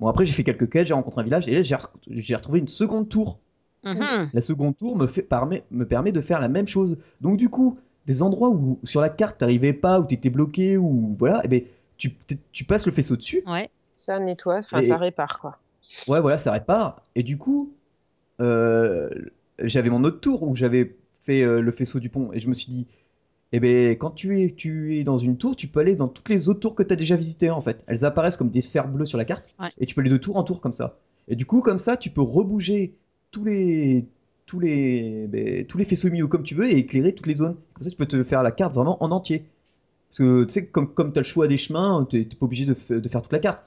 Bon 0.00 0.08
après, 0.08 0.26
j'ai 0.26 0.32
fait 0.32 0.44
quelques 0.44 0.68
quêtes. 0.70 0.88
J'ai 0.88 0.94
rencontré 0.94 1.20
un 1.20 1.24
village 1.24 1.46
et 1.48 1.54
là, 1.54 1.62
j'ai 1.62 1.74
re- 1.76 1.90
j'ai 2.08 2.34
retrouvé 2.34 2.58
une 2.58 2.68
seconde 2.68 3.08
tour. 3.08 3.38
Mhm. 3.84 4.30
La 4.32 4.40
seconde 4.40 4.76
tour 4.76 4.96
me 4.96 5.06
fait 5.06 5.22
permet, 5.22 5.62
me 5.70 5.86
permet 5.86 6.10
de 6.10 6.20
faire 6.20 6.40
la 6.40 6.48
même 6.48 6.66
chose. 6.66 6.98
Donc 7.20 7.36
du 7.36 7.48
coup, 7.48 7.78
des 8.06 8.22
endroits 8.22 8.50
où 8.50 8.78
sur 8.84 9.00
la 9.00 9.08
carte 9.08 9.38
t'arrivais 9.38 9.72
pas, 9.72 10.00
où 10.00 10.04
t'étais 10.04 10.30
bloqué, 10.30 10.76
ou 10.76 11.16
voilà, 11.18 11.44
et 11.44 11.48
ben 11.48 11.62
tu, 11.96 12.14
tu 12.52 12.64
passes 12.64 12.86
le 12.86 12.92
faisceau 12.92 13.16
dessus. 13.16 13.42
Ouais. 13.46 13.70
Ça 13.96 14.20
nettoie, 14.20 14.58
enfin 14.58 14.84
ça 14.84 14.96
répare 14.96 15.40
quoi. 15.40 15.58
Ouais, 16.08 16.20
voilà, 16.20 16.38
ça 16.38 16.52
répare. 16.52 17.02
Et 17.14 17.22
du 17.22 17.38
coup, 17.38 17.72
euh, 18.40 19.08
j'avais 19.62 19.90
mon 19.90 20.04
autre 20.04 20.20
tour 20.20 20.42
où 20.42 20.54
j'avais 20.54 20.96
fait 21.22 21.42
euh, 21.42 21.60
le 21.60 21.72
faisceau 21.72 22.00
du 22.00 22.08
pont. 22.08 22.32
Et 22.32 22.40
je 22.40 22.48
me 22.48 22.54
suis 22.54 22.72
dit, 22.72 22.86
eh 23.52 23.60
ben, 23.60 23.90
quand 23.96 24.10
tu 24.10 24.42
es, 24.42 24.54
tu 24.54 24.98
es 24.98 25.04
dans 25.04 25.16
une 25.16 25.36
tour, 25.36 25.56
tu 25.56 25.68
peux 25.68 25.80
aller 25.80 25.96
dans 25.96 26.08
toutes 26.08 26.28
les 26.28 26.48
autres 26.48 26.60
tours 26.60 26.74
que 26.74 26.82
tu 26.82 26.92
as 26.92 26.96
déjà 26.96 27.16
visitées, 27.16 27.50
en 27.50 27.60
fait. 27.60 27.82
Elles 27.86 28.04
apparaissent 28.04 28.36
comme 28.36 28.50
des 28.50 28.60
sphères 28.60 28.88
bleues 28.88 29.06
sur 29.06 29.18
la 29.18 29.24
carte. 29.24 29.50
Ouais. 29.58 29.70
Et 29.78 29.86
tu 29.86 29.94
peux 29.94 30.00
aller 30.00 30.10
de 30.10 30.16
tour 30.16 30.36
en 30.36 30.44
tour 30.44 30.60
comme 30.60 30.72
ça. 30.72 30.98
Et 31.28 31.36
du 31.36 31.46
coup, 31.46 31.60
comme 31.60 31.78
ça, 31.78 31.96
tu 31.96 32.10
peux 32.10 32.22
rebouger 32.22 32.94
tous 33.30 33.44
les, 33.44 34.06
tous 34.46 34.60
les, 34.60 35.26
ben, 35.28 35.66
tous 35.66 35.78
les 35.78 35.84
faisceaux 35.84 36.08
lumineux 36.08 36.28
comme 36.28 36.44
tu 36.44 36.54
veux 36.54 36.70
et 36.70 36.76
éclairer 36.76 37.14
toutes 37.14 37.26
les 37.26 37.36
zones. 37.36 37.56
Comme 37.76 37.84
ça, 37.84 37.90
tu 37.90 37.96
peux 37.96 38.06
te 38.06 38.24
faire 38.24 38.42
la 38.42 38.50
carte 38.50 38.74
vraiment 38.74 39.02
en 39.04 39.10
entier. 39.10 39.44
Parce 40.08 40.18
que, 40.18 40.44
tu 40.44 40.50
sais, 40.50 40.66
comme, 40.66 40.92
comme 40.92 41.12
tu 41.12 41.18
as 41.18 41.22
le 41.22 41.26
choix 41.26 41.46
des 41.46 41.58
chemins, 41.58 42.06
tu 42.08 42.18
n'es 42.18 42.24
pas 42.24 42.46
obligé 42.46 42.64
de, 42.64 42.74
faire 42.74 43.22
toute 43.22 43.32
la 43.32 43.38
carte 43.38 43.60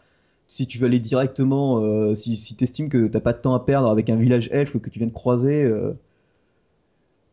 si 0.48 0.66
tu 0.66 0.80
veux 0.80 0.88
aller 0.88 1.00
directement, 1.00 1.84
euh, 1.84 2.16
si, 2.16 2.36
si 2.36 2.56
tu 2.56 2.64
estimes 2.64 2.90
que 2.90 3.08
t'as 3.08 3.20
pas 3.20 3.34
de 3.34 3.38
temps 3.38 3.54
à 3.54 3.60
perdre 3.64 3.88
avec 3.88 4.10
un 4.10 4.16
village 4.16 4.50
elfe 4.52 4.80
que 4.80 4.90
tu 4.90 4.98
viens 4.98 5.08
de 5.08 5.14
croiser 5.14 5.64
euh, 5.64 5.94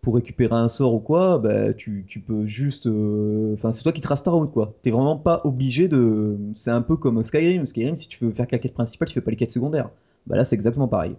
pour 0.03 0.14
récupérer 0.16 0.55
un 0.55 0.68
sort 0.68 0.95
ou 0.95 1.01
quoi, 1.01 1.39
bah, 1.39 1.72
tu, 1.72 2.05
peux 2.27 2.47
juste. 2.47 2.87
euh, 2.87 3.55
Enfin, 3.55 3.72
c'est 3.72 3.83
toi 3.83 3.93
qui 3.93 4.03
traces 4.03 4.22
ta 4.22 4.31
route, 4.31 4.53
quoi. 4.53 4.74
T'es 4.83 4.91
vraiment 4.91 5.16
pas 5.16 5.41
obligé 5.45 5.89
de. 5.89 6.37
C'est 6.55 6.70
un 6.70 6.83
peu 6.83 6.97
comme 6.97 7.24
Skyrim. 7.24 7.64
Skyrim, 7.66 7.97
si 7.97 8.09
tu 8.09 8.24
veux 8.24 8.33
faire 8.33 8.47
la 8.53 8.59
quête 8.59 8.74
principale, 8.74 9.09
tu 9.09 9.14
fais 9.14 9.22
pas 9.22 9.31
les 9.31 9.37
quêtes 9.37 9.51
secondaires. 9.51 9.91
Bah 10.27 10.37
là, 10.37 10.45
c'est 10.45 10.55
exactement 10.55 10.87
pareil. 10.87 11.16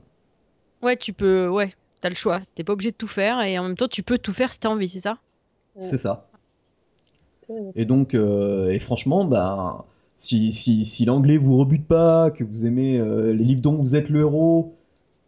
Ouais, 0.83 0.95
tu 0.95 1.13
peux. 1.13 1.49
Ouais. 1.49 1.71
T'as 1.99 2.09
le 2.09 2.15
choix. 2.15 2.41
T'es 2.53 2.63
pas 2.63 2.73
obligé 2.73 2.91
de 2.91 2.95
tout 2.95 3.07
faire 3.07 3.41
et 3.41 3.57
en 3.57 3.63
même 3.63 3.75
temps, 3.75 3.87
tu 3.87 4.03
peux 4.03 4.19
tout 4.19 4.33
faire 4.33 4.53
si 4.53 4.59
t'as 4.59 4.69
envie, 4.69 4.87
c'est 4.87 4.99
ça? 4.99 5.17
C'est 5.77 5.97
ça. 5.97 6.27
Et 7.75 7.85
donc, 7.85 8.13
euh, 8.13 8.69
et 8.69 8.79
franchement, 8.79 9.25
bah, 9.25 9.85
si, 10.17 10.51
si, 10.51 10.85
si 10.85 11.05
l'anglais 11.05 11.37
vous 11.37 11.57
rebute 11.57 11.85
pas, 11.87 12.31
que 12.31 12.43
vous 12.43 12.65
aimez 12.65 12.99
euh, 12.99 13.33
les 13.33 13.43
livres 13.43 13.61
dont 13.61 13.75
vous 13.75 13.95
êtes 13.95 14.09
le 14.09 14.21
héros, 14.21 14.73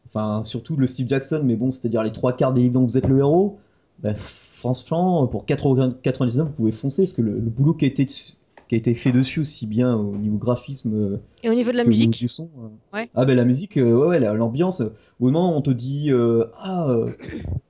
enfin 0.07 0.43
surtout 0.43 0.75
le 0.77 0.87
Steve 0.87 1.07
Jackson, 1.07 1.41
mais 1.45 1.55
bon, 1.55 1.71
c'est-à-dire 1.71 2.03
les 2.03 2.13
trois 2.13 2.33
quarts 2.35 2.53
des 2.53 2.61
livres 2.61 2.73
dont 2.75 2.85
vous 2.85 2.97
êtes 2.97 3.07
le 3.07 3.19
héros, 3.19 3.59
bah, 3.99 4.15
franchement, 4.15 5.27
pour 5.27 5.45
4,99€, 5.45 6.43
vous 6.45 6.51
pouvez 6.51 6.71
foncer, 6.71 7.03
parce 7.03 7.13
que 7.13 7.21
le, 7.21 7.33
le 7.33 7.49
boulot 7.49 7.73
qui 7.73 7.85
a, 7.85 7.87
été 7.89 8.05
dessus- 8.05 8.33
qui 8.70 8.76
a 8.76 8.78
été 8.78 8.93
fait 8.93 9.11
dessus, 9.11 9.39
aussi 9.39 9.65
bien 9.65 9.95
au 9.95 10.15
niveau 10.15 10.38
graphisme 10.38 11.20
Et 11.43 11.49
au 11.49 11.53
niveau 11.55 11.72
de 11.72 11.78
la 11.78 11.84
que 11.84 11.89
musique 11.89 12.11
du 12.11 12.28
son. 12.28 12.49
Ouais. 12.93 13.09
Ah 13.15 13.26
ben 13.26 13.36
la 13.36 13.43
musique, 13.43 13.78
euh, 13.78 13.93
ouais, 13.95 14.07
ouais, 14.07 14.20
la- 14.20 14.34
l'ambiance, 14.34 14.82
au 15.20 15.26
moment 15.26 15.51
où 15.51 15.57
on 15.57 15.61
te 15.63 15.72
dit, 15.72 16.11
euh, 16.11 16.45
ah, 16.59 16.88
euh, 16.88 17.11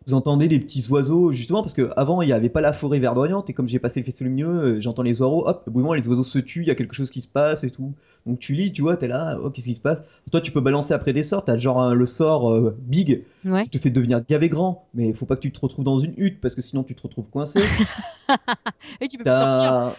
vous 0.05 0.13
entendez 0.13 0.49
des 0.49 0.59
petits 0.59 0.85
oiseaux, 0.89 1.31
justement, 1.31 1.61
parce 1.61 1.73
qu'avant, 1.73 2.21
il 2.21 2.25
n'y 2.25 2.33
avait 2.33 2.49
pas 2.49 2.59
la 2.59 2.73
forêt 2.73 2.99
verdoyante, 2.99 3.49
et 3.49 3.53
comme 3.53 3.67
j'ai 3.69 3.79
passé 3.79 4.01
le 4.01 4.05
faisceau 4.05 4.25
lumineux, 4.25 4.81
j'entends 4.81 5.03
les 5.03 5.21
oiseaux, 5.21 5.47
hop, 5.47 5.63
au 5.67 5.71
moment, 5.71 5.93
les 5.93 6.05
oiseaux 6.05 6.23
se 6.25 6.37
tuent, 6.39 6.63
il 6.63 6.67
y 6.67 6.71
a 6.71 6.75
quelque 6.75 6.95
chose 6.95 7.11
qui 7.11 7.21
se 7.21 7.29
passe 7.29 7.63
et 7.63 7.69
tout. 7.71 7.93
Donc 8.25 8.39
tu 8.39 8.53
lis, 8.53 8.73
tu 8.73 8.81
vois, 8.81 8.97
t'es 8.97 9.07
là, 9.07 9.37
oh, 9.41 9.49
qu'est-ce 9.51 9.67
qui 9.67 9.75
se 9.75 9.81
passe? 9.81 9.99
Toi, 10.31 10.41
tu 10.41 10.51
peux 10.51 10.59
balancer 10.61 10.93
après 10.93 11.13
des 11.13 11.23
sorts, 11.23 11.45
t'as 11.45 11.57
genre 11.57 11.79
un- 11.81 11.93
le 11.93 12.05
sort 12.05 12.51
euh, 12.51 12.75
big 12.81 13.23
Ouais. 13.45 13.63
qui 13.63 13.69
te 13.69 13.77
fait 13.77 13.89
devenir 13.89 14.21
gavé 14.27 14.49
grand, 14.49 14.89
mais 14.93 15.07
il 15.07 15.15
faut 15.15 15.25
pas 15.25 15.37
que 15.37 15.41
tu 15.41 15.51
te 15.53 15.59
retrouves 15.61 15.85
dans 15.85 15.97
une 15.97 16.13
hutte, 16.17 16.41
parce 16.41 16.55
que 16.55 16.61
sinon 16.61 16.83
tu 16.83 16.93
te 16.93 17.01
retrouves 17.01 17.29
coincé. 17.31 17.59
Et 18.99 19.07
tu 19.07 19.17
peux 19.17 19.23
plus 19.23 19.31
sortir. 19.31 19.95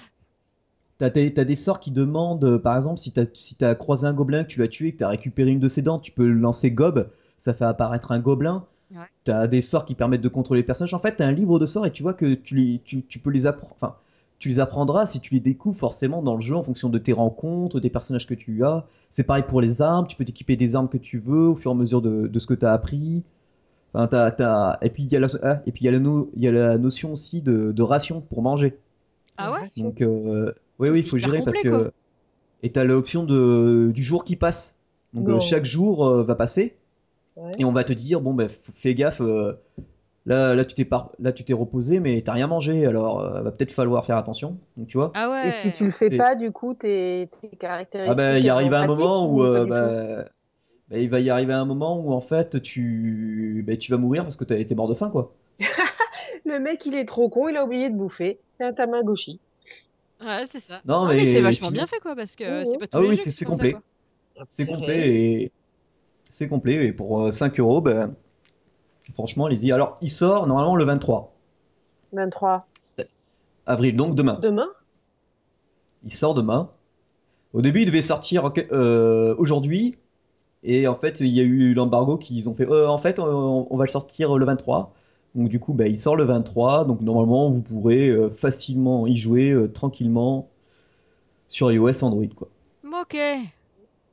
T'as 1.01 1.11
t'as 1.11 1.21
des, 1.21 1.35
t'as 1.35 1.45
des 1.45 1.57
sorts 1.57 1.81
qui 1.81 1.91
demandent, 1.91 2.45
euh, 2.45 2.59
par 2.61 2.77
exemple, 2.77 3.01
si 3.01 3.13
t'as 3.13 3.25
si 3.35 3.57
t'as 3.57 3.75
croisé 3.75 4.07
un 4.07 4.15
gobelin 4.15 4.45
que 4.45 4.49
tu 4.51 4.63
as 4.63 4.69
tué 4.69 4.89
et 4.89 4.93
que 4.93 4.99
t'as 4.99 5.09
récupéré 5.09 5.51
une 5.51 5.61
de 5.61 5.69
ses 5.69 5.83
dents, 5.83 5.99
tu 5.99 6.13
peux 6.13 6.29
lancer 6.29 6.71
gob, 6.73 7.09
ça 7.39 7.55
fait 7.55 7.65
apparaître 7.67 8.13
un 8.13 8.21
gobelin. 8.21 8.67
Ouais. 8.95 9.07
T'as 9.25 9.47
des 9.49 9.63
sorts 9.63 9.85
qui 9.87 9.95
permettent 9.95 10.21
de 10.23 10.29
contrôler 10.29 10.61
les 10.63 10.67
personnages. 10.67 10.95
En 10.95 10.99
fait, 11.01 11.17
t'as 11.17 11.27
un 11.27 11.33
livre 11.33 11.59
de 11.59 11.67
sorts 11.67 11.87
et 11.87 11.93
tu 11.93 12.03
vois 12.03 12.15
que 12.15 12.35
tu, 12.35 12.57
les, 12.57 12.81
tu, 12.85 13.05
tu 13.07 13.19
peux 13.21 13.31
les 13.31 13.47
apprendre. 13.47 13.75
Enfin, 13.77 13.97
tu 14.39 14.49
les 14.49 14.61
apprendras 14.61 15.07
si 15.07 15.21
tu 15.21 15.35
les 15.35 15.41
découvres 15.41 15.79
forcément 15.79 16.23
dans 16.23 16.37
le 16.37 16.41
jeu 16.43 16.57
en 16.57 16.63
fonction 16.63 16.89
de 16.91 16.99
tes 16.99 17.13
rencontres, 17.13 17.81
des 17.81 17.91
personnages 17.91 18.27
que 18.27 18.35
tu 18.35 18.65
as. 18.65 18.87
C'est 19.11 19.25
pareil 19.25 19.45
pour 19.47 19.61
les 19.61 19.83
armes, 19.83 20.07
tu 20.07 20.17
peux 20.17 20.25
t'équiper 20.25 20.57
des 20.57 20.77
armes 20.77 20.89
que 20.89 20.99
tu 20.99 21.19
veux 21.19 21.49
au 21.49 21.57
fur 21.57 21.71
et 21.73 21.75
à 21.75 21.77
mesure 21.77 22.03
de, 22.03 22.27
de 22.29 22.39
ce 22.39 22.47
que 22.47 22.55
tu 22.55 22.67
as 22.67 22.73
appris. 22.73 23.25
Enfin, 23.95 24.07
t'as- 24.09 24.31
t'as- 24.33 24.79
Et 24.83 24.91
puis 24.91 25.05
il 25.05 25.13
y, 25.13 25.17
a 25.17 25.21
la... 25.21 25.29
ah, 25.43 25.63
et 25.67 25.73
puis, 25.73 25.83
il 25.85 25.87
y, 25.87 25.89
a 25.89 25.93
la 25.93 25.99
no- 26.01 26.31
il 26.37 26.43
y 26.45 26.49
a 26.49 26.53
la 26.53 26.79
notion 26.79 27.13
aussi 27.13 27.43
de, 27.43 27.73
de 27.73 27.83
ration 27.83 28.21
pour 28.21 28.43
manger. 28.43 28.79
Ah 29.37 29.53
ouais 29.53 29.71
Donc, 29.77 30.01
euh, 30.03 30.53
oui, 30.81 30.89
oui, 30.91 31.01
il 31.01 31.09
faut 31.09 31.19
gérer 31.19 31.43
parce 31.45 31.59
que. 31.59 31.69
quoi. 31.69 31.91
Et 32.63 32.73
t'as 32.73 32.85
l'option 32.85 33.25
de... 33.25 33.91
du 33.95 34.03
jour 34.03 34.25
qui 34.25 34.37
passe. 34.37 34.79
Donc, 35.15 35.29
euh, 35.29 35.41
chaque 35.41 35.65
jour 35.65 36.07
euh, 36.07 36.23
va 36.25 36.35
passer 36.35 36.77
Ouais. 37.37 37.53
et 37.59 37.65
on 37.65 37.73
va 37.73 37.85
te 37.85 37.93
dire 37.93 38.21
bon, 38.21 38.35
ben, 38.35 38.49
fais 38.51 38.95
gaffe. 38.95 39.21
euh, 39.21 39.53
Là, 40.27 40.55
là, 40.55 40.65
tu 40.67 40.75
t'es 40.75 40.85
par... 40.85 41.13
là, 41.19 41.33
tu 41.33 41.45
t'es 41.45 41.55
reposé, 41.55 41.99
mais 42.01 42.21
t'as 42.23 42.33
rien 42.33 42.47
mangé, 42.47 42.85
alors 42.85 43.21
euh, 43.21 43.41
va 43.41 43.51
peut-être 43.51 43.71
falloir 43.73 44.05
faire 44.05 44.17
attention. 44.19 44.59
Donc, 44.77 44.89
tu 44.89 44.99
vois. 44.99 45.13
Ah 45.15 45.31
ouais. 45.31 45.49
Et 45.49 45.53
si 45.53 45.71
tu 45.71 45.85
le 45.85 45.91
fais 45.91 46.15
pas, 46.15 46.35
du 46.35 46.51
coup, 46.51 46.75
tes, 46.75 47.31
tes 47.41 47.57
caractéristiques. 47.57 48.11
Ah 48.13 48.15
ben, 48.15 48.37
il 48.37 48.45
elles 48.45 48.51
arrive 48.51 48.75
un 48.75 48.87
moment 48.87 49.27
où 49.33 49.43
bah, 49.43 50.25
bah, 50.91 50.99
il 50.99 51.09
va 51.09 51.21
y 51.21 51.31
arriver 51.31 51.55
un 51.55 51.65
moment 51.65 51.99
où 52.01 52.13
en 52.13 52.21
fait 52.21 52.61
tu 52.63 53.65
bah, 53.67 53.77
tu 53.77 53.93
vas 53.93 53.97
mourir 53.99 54.25
parce 54.25 54.37
que 54.37 54.45
t'as 54.45 54.59
été 54.59 54.75
mort 54.75 54.89
de 54.89 54.95
faim 54.95 55.09
quoi. 55.09 55.31
Le 56.45 56.59
mec, 56.59 56.85
il 56.85 56.95
est 56.95 57.05
trop 57.07 57.29
con, 57.29 57.49
il 57.49 57.57
a 57.57 57.65
oublié 57.65 57.91
de 57.91 57.95
bouffer. 57.97 58.41
C'est 58.53 58.65
un 58.65 58.73
Tamagotchi. 58.73 59.41
Ouais, 60.21 60.45
c'est 60.49 60.61
ça. 60.61 60.81
Non, 60.85 61.07
mais, 61.09 61.17
mais 61.17 61.25
c'est 61.27 61.41
vachement 61.41 61.69
sinon- 61.69 61.71
bien 61.79 61.87
fait 61.87 62.01
quoi 62.01 62.15
parce 62.15 62.37
que 62.37 62.61
Mhm. 62.61 62.65
c'est 62.67 62.79
pas 62.79 62.87
tous 62.87 62.97
Ah 62.99 63.01
les 63.03 63.09
oui, 63.09 63.17
jeux 63.17 63.23
c'est 63.25 63.31
qui 63.33 63.45
complet. 63.45 63.73
quoi. 63.73 63.83
C'est 64.51 64.67
complet 64.67 65.09
et 65.09 65.53
c'est 66.31 66.49
complet 66.49 66.87
et 66.87 66.93
pour 66.93 67.23
euh, 67.25 67.33
5 67.33 67.59
euros 67.61 67.81
ben 67.81 68.15
franchement 69.15 69.47
allez-y. 69.47 69.73
Alors 69.73 69.99
il 70.01 70.11
sort 70.11 70.47
normalement 70.47 70.77
le 70.77 70.85
23 70.85 71.35
23. 72.13 72.67
C'est- 72.83 73.09
avril 73.67 73.97
donc 73.97 74.15
demain. 74.15 74.39
Demain? 74.43 74.69
Il 76.05 76.13
sort 76.13 76.35
demain. 76.35 76.71
Au 77.53 77.63
début 77.63 77.81
il 77.83 77.87
devait 77.87 78.03
sortir 78.03 78.51
euh, 78.73 79.35
aujourd'hui 79.39 79.97
et 80.63 80.87
en 80.89 80.95
fait 80.95 81.21
il 81.21 81.29
y 81.29 81.41
a 81.41 81.45
eu 81.45 81.75
l'embargo 81.75 82.17
qu'ils 82.17 82.49
ont 82.49 82.55
fait. 82.55 82.67
Euh, 82.69 82.89
en 82.89 82.99
fait 82.99 83.19
on, 83.19 83.67
on 83.71 83.77
va 83.77 83.85
le 83.85 83.91
sortir 83.91 84.37
le 84.37 84.45
23. 84.47 84.93
Donc 85.35 85.49
du 85.49 85.61
coup 85.61 85.73
bah, 85.73 85.87
il 85.87 85.99
sort 85.99 86.17
le 86.17 86.25
23 86.25 86.87
donc 86.87 87.01
normalement 87.03 87.49
vous 87.49 87.63
pourrez 87.63 88.09
euh, 88.09 88.31
facilement 88.31 89.07
y 89.07 89.17
jouer 89.17 89.51
euh, 89.51 89.69
tranquillement 89.69 90.49
sur 91.49 91.71
iOS 91.73 92.05
Android 92.05 92.27
quoi. 92.35 92.49
Ok. 93.01 93.17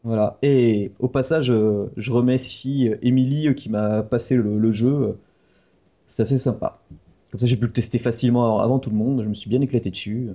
Voilà. 0.03 0.37
Et 0.41 0.89
au 0.99 1.07
passage, 1.07 1.51
euh, 1.51 1.91
je 1.97 2.11
remercie 2.11 2.91
Émilie 3.01 3.53
qui 3.55 3.69
m'a 3.69 4.03
passé 4.03 4.35
le, 4.35 4.57
le 4.57 4.71
jeu. 4.71 5.17
C'est 6.07 6.23
assez 6.23 6.39
sympa. 6.39 6.79
Comme 7.31 7.39
ça, 7.39 7.47
j'ai 7.47 7.57
pu 7.57 7.65
le 7.65 7.73
tester 7.73 7.97
facilement 7.97 8.59
avant 8.59 8.79
tout 8.79 8.89
le 8.89 8.95
monde. 8.95 9.21
Je 9.23 9.27
me 9.27 9.33
suis 9.33 9.49
bien 9.49 9.59
éclaté 9.61 9.89
dessus. 9.89 10.27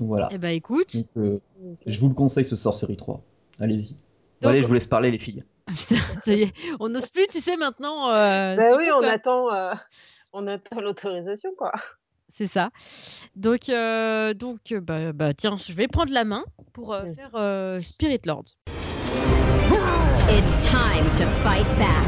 Donc 0.00 0.08
voilà. 0.08 0.28
Eh 0.32 0.38
bah 0.38 0.52
écoute, 0.52 0.96
Donc, 1.14 1.38
je 1.86 2.00
vous 2.00 2.08
le 2.08 2.14
conseille 2.14 2.44
ce 2.44 2.56
Sorcery 2.56 2.96
3. 2.96 3.20
Allez-y. 3.60 3.96
Bon, 4.40 4.48
Donc- 4.48 4.50
allez, 4.52 4.62
je 4.62 4.68
vous 4.68 4.74
laisse 4.74 4.86
parler 4.86 5.10
les 5.10 5.18
filles. 5.18 5.44
Putain, 5.66 5.96
ça 6.20 6.32
y 6.32 6.42
est, 6.42 6.52
on 6.78 6.88
n'ose 6.88 7.08
plus, 7.08 7.26
tu 7.26 7.40
sais 7.40 7.56
maintenant. 7.56 8.08
euh, 8.10 8.54
Bah 8.56 8.76
oui, 8.76 8.88
on 8.94 8.98
quoi. 8.98 9.08
attend, 9.10 9.52
euh, 9.52 9.74
on 10.32 10.46
attend 10.46 10.80
l'autorisation, 10.80 11.50
quoi. 11.56 11.72
C'est 12.28 12.46
ça. 12.46 12.70
Donc, 13.34 13.68
euh, 13.68 14.34
donc 14.34 14.58
euh, 14.72 14.80
bah, 14.80 15.12
bah, 15.12 15.32
tiens, 15.34 15.56
je 15.58 15.72
vais 15.72 15.88
prendre 15.88 16.12
la 16.12 16.24
main 16.24 16.44
pour 16.72 16.94
faire 17.14 17.30
euh, 17.34 17.80
Spirit 17.82 18.20
Lord. 18.26 18.44
It's 20.28 20.66
time 20.66 21.04
to 21.14 21.24
fight 21.42 21.66
back. 21.78 22.04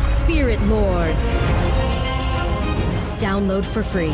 Spirit 0.00 0.58
Lords. 0.68 1.32
Download 3.20 3.64
for 3.64 3.82
free. 3.82 4.12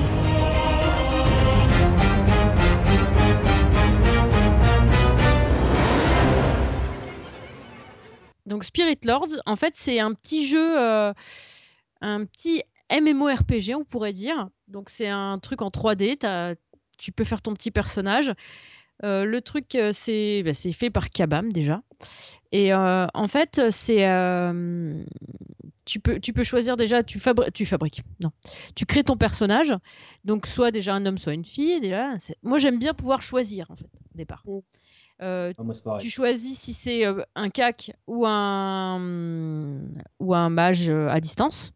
Donc 8.46 8.64
Spirit 8.64 8.98
Lords, 9.04 9.28
en 9.46 9.56
fait, 9.56 9.72
c'est 9.74 10.00
un 10.00 10.12
petit 10.12 10.46
jeu, 10.46 10.78
euh, 10.80 11.12
un 12.00 12.24
petit 12.26 12.62
MMORPG, 12.90 13.74
on 13.74 13.84
pourrait 13.84 14.12
dire. 14.12 14.48
Donc 14.68 14.90
c'est 14.90 15.08
un 15.08 15.38
truc 15.38 15.62
en 15.62 15.70
3D. 15.70 16.16
t'as- 16.16 16.54
Tu 16.98 17.10
peux 17.12 17.24
faire 17.24 17.42
ton 17.42 17.54
petit 17.54 17.70
personnage. 17.70 18.32
Euh, 19.02 19.24
le 19.24 19.40
truc, 19.40 19.74
euh, 19.74 19.90
c'est 19.92 20.42
bah, 20.44 20.54
c'est 20.54 20.72
fait 20.72 20.90
par 20.90 21.10
Kabam 21.10 21.52
déjà. 21.52 21.82
Et 22.52 22.72
en 22.72 23.28
fait, 23.28 23.60
c'est 23.70 24.04
tu 25.86 26.00
peux 26.00 26.18
tu 26.20 26.32
peux 26.32 26.44
choisir 26.44 26.76
déjà 26.76 27.02
tu 27.02 27.18
fabriques 27.18 28.02
non 28.22 28.30
tu 28.74 28.86
crées 28.86 29.04
ton 29.04 29.16
personnage 29.18 29.74
donc 30.24 30.46
soit 30.46 30.70
déjà 30.70 30.94
un 30.94 31.04
homme 31.04 31.18
soit 31.18 31.34
une 31.34 31.44
fille 31.44 31.78
déjà 31.80 32.14
moi 32.42 32.56
j'aime 32.58 32.78
bien 32.78 32.94
pouvoir 32.94 33.20
choisir 33.20 33.70
en 33.70 33.76
fait 33.76 33.84
au 33.84 34.16
départ 34.16 34.42
Mm. 34.46 34.60
Euh, 35.24 35.52
Ah, 35.58 35.62
moi, 35.62 35.74
tu 35.98 36.10
choisis 36.10 36.58
si 36.58 36.72
c'est 36.72 37.06
euh, 37.06 37.22
un 37.34 37.48
cac 37.48 37.92
ou 38.06 38.26
un 38.26 39.00
ou 40.20 40.34
un 40.34 40.48
mage 40.50 40.88
euh, 40.88 41.08
à 41.08 41.20
distance. 41.20 41.72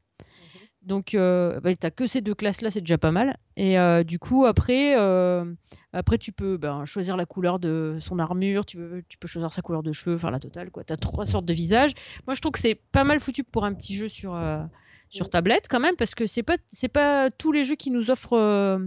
Donc, 0.83 1.15
euh, 1.15 1.61
bah, 1.61 1.75
t'as 1.77 1.91
que 1.91 2.07
ces 2.07 2.23
deux 2.23 2.35
classes-là, 2.35 2.71
c'est 2.71 2.81
déjà 2.81 2.97
pas 2.97 3.11
mal. 3.11 3.37
Et 3.57 3.79
euh, 3.79 4.05
du 4.05 4.19
coup, 4.19 4.47
après, 4.47 4.99
euh, 4.99 5.45
après 5.93 6.17
tu 6.17 6.33
peux 6.33 6.57
ben, 6.57 6.87
choisir 6.87 7.17
la 7.17 7.27
couleur 7.27 7.59
de 7.59 7.97
son 8.01 8.19
armure, 8.19 8.65
tu, 8.65 8.79
veux, 8.79 9.03
tu 9.07 9.19
peux 9.19 9.29
choisir 9.29 9.53
sa 9.53 9.61
couleur 9.61 9.83
de 9.83 9.93
cheveux, 9.93 10.17
enfin 10.17 10.31
la 10.31 10.41
totale. 10.41 10.71
Tu 10.87 10.93
as 10.93 10.97
trois 10.97 11.27
sortes 11.27 11.45
de 11.45 11.53
visages. 11.53 11.93
Moi, 12.27 12.35
je 12.35 12.41
trouve 12.41 12.53
que 12.53 12.59
c'est 12.59 12.81
pas 12.93 13.05
mal 13.05 13.21
foutu 13.21 13.45
pour 13.45 13.65
un 13.67 13.75
petit 13.75 13.95
jeu 13.95 14.09
sur, 14.09 14.35
euh, 14.35 14.63
sur 15.11 15.29
tablette 15.29 15.67
quand 15.69 15.81
même, 15.81 15.97
parce 15.97 16.15
que 16.15 16.27
c'est 16.27 16.43
pas, 16.43 16.57
c'est 16.69 16.89
pas 16.89 17.31
tous 17.31 17.53
les 17.53 17.65
jeux 17.65 17.77
qui 17.77 17.91
nous 17.91 18.11
offrent 18.11 18.39
euh, 18.39 18.79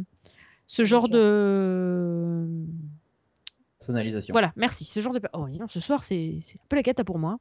ce 0.66 0.84
genre 0.84 1.08
de 1.08 2.48
Personnalisation. 3.82 4.32
voilà, 4.32 4.54
merci. 4.56 4.86
Ce 4.86 5.00
genre 5.00 5.12
de. 5.12 5.20
Oh, 5.34 5.48
donc, 5.50 5.72
ce 5.72 5.80
soir, 5.80 6.04
c'est 6.04 6.38
un 6.38 6.66
peu 6.70 6.76
la 6.76 6.84
cata 6.84 7.04
pour 7.04 7.18
moi. 7.18 7.40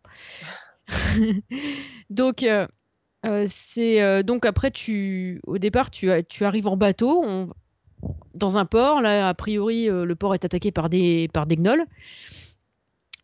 donc, 2.11 2.43
euh, 2.43 2.67
euh, 3.27 3.45
c'est 3.47 4.01
euh, 4.01 4.23
donc 4.23 4.47
après, 4.47 4.71
tu, 4.71 5.43
au 5.47 5.59
départ, 5.59 5.91
tu, 5.91 6.11
tu 6.31 6.45
arrives 6.47 6.67
en 6.67 6.79
bateau 6.79 7.51
dans 8.33 8.57
un 8.57 8.65
port. 8.65 9.03
Là, 9.03 9.29
a 9.29 9.35
priori, 9.35 9.85
le 9.89 10.15
port 10.15 10.33
est 10.33 10.47
attaqué 10.47 10.73
par 10.73 10.89
des, 10.89 11.29
par 11.29 11.45
des 11.45 11.57
gnolls. 11.57 11.85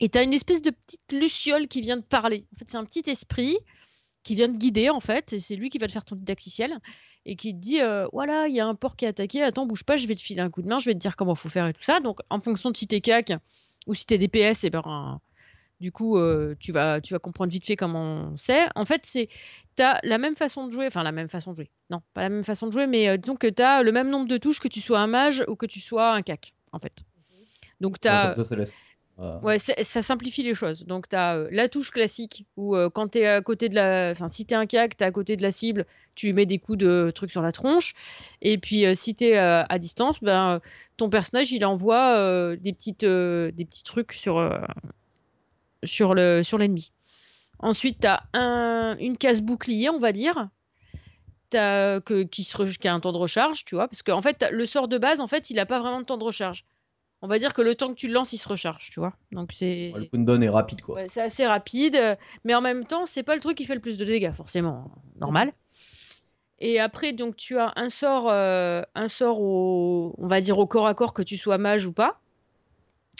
Et 0.00 0.10
tu 0.10 0.18
as 0.18 0.22
une 0.22 0.34
espèce 0.34 0.60
de 0.60 0.70
petite 0.70 1.10
luciole 1.12 1.68
qui 1.68 1.80
vient 1.80 1.96
de 1.96 2.02
parler. 2.02 2.44
En 2.54 2.58
fait, 2.58 2.66
c'est 2.68 2.76
un 2.76 2.84
petit 2.84 3.08
esprit 3.08 3.56
qui 4.24 4.34
vient 4.34 4.52
te 4.52 4.58
guider, 4.58 4.90
en 4.90 5.00
fait. 5.00 5.36
C'est 5.38 5.56
lui 5.56 5.70
qui 5.70 5.78
va 5.78 5.86
te 5.86 5.92
faire 5.92 6.04
ton 6.04 6.16
didacticiel 6.16 6.78
et 7.28 7.36
qui 7.36 7.52
te 7.52 7.58
dit 7.58 7.82
euh, 7.82 8.06
voilà, 8.12 8.46
il 8.48 8.54
y 8.54 8.60
a 8.60 8.66
un 8.66 8.74
port 8.74 8.96
qui 8.96 9.04
est 9.04 9.08
attaqué. 9.08 9.42
Attends, 9.42 9.66
bouge 9.66 9.84
pas, 9.84 9.96
je 9.98 10.06
vais 10.06 10.14
te 10.14 10.22
filer 10.22 10.40
un 10.40 10.48
coup 10.48 10.62
de 10.62 10.68
main, 10.68 10.78
je 10.78 10.86
vais 10.86 10.94
te 10.94 10.98
dire 11.00 11.16
comment 11.16 11.34
faut 11.34 11.48
faire 11.50 11.66
et 11.66 11.72
tout 11.74 11.82
ça. 11.82 12.00
Donc, 12.00 12.20
en 12.30 12.40
fonction 12.40 12.70
de 12.70 12.76
si 12.76 12.86
t'es 12.86 13.00
cac 13.00 13.32
ou 13.86 13.94
si 13.94 14.06
t'es 14.06 14.16
DPS, 14.16 14.64
et 14.64 14.70
ben, 14.70 14.80
un- 14.86 15.20
du 15.78 15.92
coup, 15.92 16.16
euh, 16.16 16.54
tu, 16.58 16.72
vas, 16.72 17.02
tu 17.02 17.12
vas 17.12 17.18
comprendre 17.18 17.52
vite 17.52 17.66
fait 17.66 17.76
comment 17.76 18.34
c'est. 18.36 18.66
En 18.76 18.86
fait, 18.86 19.04
c'est 19.04 19.28
t'as 19.74 19.98
la 20.04 20.16
même 20.16 20.34
façon 20.36 20.66
de 20.66 20.72
jouer, 20.72 20.86
enfin 20.86 21.02
la 21.02 21.12
même 21.12 21.28
façon 21.28 21.50
de 21.50 21.56
jouer. 21.56 21.70
Non, 21.90 22.00
pas 22.14 22.22
la 22.22 22.30
même 22.30 22.44
façon 22.44 22.66
de 22.68 22.72
jouer, 22.72 22.86
mais 22.86 23.08
euh, 23.08 23.16
disons 23.18 23.36
que 23.36 23.46
t'as 23.48 23.82
le 23.82 23.92
même 23.92 24.08
nombre 24.08 24.26
de 24.26 24.38
touches 24.38 24.60
que 24.60 24.68
tu 24.68 24.80
sois 24.80 25.00
un 25.00 25.06
mage 25.06 25.44
ou 25.48 25.56
que 25.56 25.66
tu 25.66 25.80
sois 25.80 26.14
un 26.14 26.22
cac, 26.22 26.54
en 26.72 26.78
fait. 26.78 27.04
Donc, 27.80 28.00
t'as. 28.00 28.28
Euh, 29.18 29.40
Ouais, 29.40 29.58
ça 29.58 30.02
simplifie 30.02 30.42
les 30.42 30.54
choses. 30.54 30.84
Donc, 30.86 31.08
tu 31.08 31.16
as 31.16 31.46
la 31.50 31.68
touche 31.68 31.90
classique 31.90 32.44
où, 32.56 32.76
euh, 32.76 32.90
quand 32.90 33.12
tu 33.12 33.18
es 33.18 33.26
à 33.26 33.40
côté 33.40 33.68
de 33.68 33.74
la. 33.74 34.10
Enfin, 34.10 34.28
si 34.28 34.44
tu 34.44 34.54
es 34.54 34.56
un 34.56 34.66
cac, 34.66 34.96
tu 34.96 35.04
es 35.04 35.06
à 35.06 35.10
côté 35.10 35.36
de 35.36 35.42
la 35.42 35.50
cible, 35.50 35.86
tu 36.14 36.26
lui 36.26 36.32
mets 36.32 36.46
des 36.46 36.58
coups 36.58 36.78
de 36.78 37.10
trucs 37.14 37.30
sur 37.30 37.42
la 37.42 37.52
tronche. 37.52 37.94
Et 38.42 38.58
puis, 38.58 38.84
euh, 38.86 38.94
si 38.94 39.14
tu 39.14 39.24
es 39.24 39.36
à 39.36 39.78
distance, 39.78 40.22
ben, 40.22 40.56
euh, 40.56 40.58
ton 40.96 41.08
personnage, 41.08 41.52
il 41.52 41.64
envoie 41.64 42.16
euh, 42.16 42.56
des, 42.56 42.72
petites, 42.72 43.04
euh, 43.04 43.50
des 43.52 43.64
petits 43.64 43.84
trucs 43.84 44.12
sur, 44.12 44.38
euh, 44.38 44.58
sur 45.84 46.14
le- 46.14 46.42
sur 46.42 46.58
l'ennemi. 46.58 46.92
Ensuite, 47.58 48.00
tu 48.00 48.06
as 48.06 48.22
un, 48.34 48.96
une 48.98 49.16
case 49.16 49.40
bouclier, 49.40 49.88
on 49.90 49.98
va 49.98 50.12
dire. 50.12 50.48
T'as, 51.48 52.00
que, 52.00 52.24
qui, 52.24 52.42
se, 52.42 52.88
a 52.88 52.92
un 52.92 53.00
temps 53.00 53.12
de 53.12 53.18
recharge, 53.18 53.64
tu 53.64 53.76
vois. 53.76 53.86
Parce 53.88 54.02
que, 54.02 54.10
en 54.10 54.20
fait, 54.20 54.44
le 54.50 54.66
sort 54.66 54.88
de 54.88 54.98
base, 54.98 55.20
en 55.20 55.28
fait, 55.28 55.48
il 55.48 55.56
n'a 55.56 55.64
pas 55.66 55.78
vraiment 55.78 56.00
de 56.00 56.04
temps 56.04 56.18
de 56.18 56.24
recharge. 56.24 56.64
On 57.22 57.28
va 57.28 57.38
dire 57.38 57.54
que 57.54 57.62
le 57.62 57.74
temps 57.74 57.88
que 57.88 57.94
tu 57.94 58.08
le 58.08 58.12
lances, 58.12 58.32
il 58.32 58.38
se 58.38 58.48
recharge, 58.48 58.90
tu 58.90 59.00
vois. 59.00 59.14
Donc, 59.32 59.50
c'est. 59.54 59.92
Le 59.94 60.42
est 60.42 60.48
rapide, 60.48 60.82
quoi. 60.82 60.96
Ouais, 60.96 61.06
c'est 61.08 61.22
assez 61.22 61.46
rapide, 61.46 61.96
euh, 61.96 62.14
mais 62.44 62.54
en 62.54 62.60
même 62.60 62.84
temps, 62.84 63.06
c'est 63.06 63.22
pas 63.22 63.34
le 63.34 63.40
truc 63.40 63.56
qui 63.56 63.64
fait 63.64 63.74
le 63.74 63.80
plus 63.80 63.96
de 63.96 64.04
dégâts, 64.04 64.32
forcément, 64.32 64.84
hein, 64.86 65.00
normal. 65.18 65.52
Et 66.58 66.80
après, 66.80 67.12
donc, 67.12 67.36
tu 67.36 67.58
as 67.58 67.72
un 67.76 67.88
sort, 67.88 68.28
euh, 68.30 68.82
un 68.94 69.08
sort 69.08 69.40
au, 69.40 70.14
on 70.18 70.26
va 70.26 70.40
dire 70.40 70.58
au 70.58 70.66
corps 70.66 70.86
à 70.86 70.94
corps, 70.94 71.12
que 71.12 71.22
tu 71.22 71.36
sois 71.36 71.58
mage 71.58 71.86
ou 71.86 71.92
pas. 71.92 72.18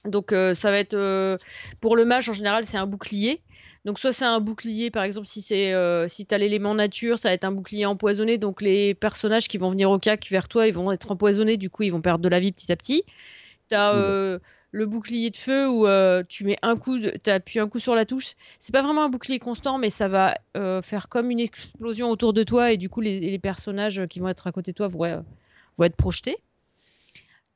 Donc, 0.05 0.33
euh, 0.33 0.55
ça 0.55 0.71
va 0.71 0.79
être 0.79 0.95
euh, 0.95 1.37
pour 1.83 1.97
le 1.97 2.05
mage 2.05 2.29
en 2.29 2.33
général, 2.33 2.65
c'est 2.65 2.79
un 2.79 2.87
bouclier. 2.87 3.43
Donc, 3.85 3.99
soit 3.99 4.13
c'est 4.13 4.25
un 4.25 4.41
bouclier, 4.41 4.91
par 4.91 5.05
exemple, 5.05 5.27
si 5.27 5.43
c'est 5.43 5.73
si 6.09 6.27
t'as 6.27 6.39
l'élément 6.39 6.75
nature, 6.75 7.19
ça 7.19 7.29
va 7.29 7.35
être 7.35 7.45
un 7.45 7.53
bouclier 7.53 7.87
empoisonné. 7.87 8.37
Donc, 8.37 8.61
les 8.61 8.95
personnages 8.95 9.47
qui 9.49 9.59
vont 9.59 9.69
venir 9.69 9.91
au 9.91 9.99
cac 9.99 10.27
vers 10.29 10.49
toi, 10.49 10.67
ils 10.67 10.75
vont 10.75 10.91
être 10.91 11.13
empoisonnés. 11.13 11.57
Du 11.57 11.71
coup, 11.71 11.85
ils 11.85 11.91
vont 11.91 12.01
perdre 12.01 12.23
de 12.23 12.29
la 12.29 12.41
vie 12.41 12.51
petit 12.51 12.73
à 12.73 12.77
petit. 12.77 13.05
T'as 13.69 13.91
Cool. 13.91 13.99
euh, 13.99 14.39
le 14.71 14.87
bouclier 14.87 15.31
de 15.31 15.37
feu 15.37 15.69
où 15.69 15.87
euh, 15.87 16.23
tu 16.29 16.45
mets 16.45 16.59
un 16.63 16.77
coup, 16.77 16.99
t'appuies 17.01 17.61
un 17.61 17.69
coup 17.69 17.81
sur 17.81 17.95
la 17.95 18.05
touche. 18.05 18.35
C'est 18.61 18.73
pas 18.73 18.83
vraiment 18.83 19.05
un 19.05 19.09
bouclier 19.09 19.39
constant, 19.39 19.79
mais 19.79 19.91
ça 19.91 20.07
va 20.07 20.37
euh, 20.57 20.83
faire 20.83 21.09
comme 21.09 21.31
une 21.31 21.41
explosion 21.41 22.11
autour 22.11 22.33
de 22.33 22.43
toi 22.43 22.73
et 22.73 22.77
du 22.77 22.89
coup 22.89 23.01
les, 23.01 23.19
les 23.21 23.39
personnages 23.39 24.07
qui 24.07 24.21
vont 24.21 24.29
être 24.29 24.47
à 24.47 24.53
côté 24.53 24.73
de 24.73 24.77
toi 24.77 24.89
vont, 24.89 25.25
vont 25.79 25.85
être 25.85 25.97
projetés. 25.97 26.37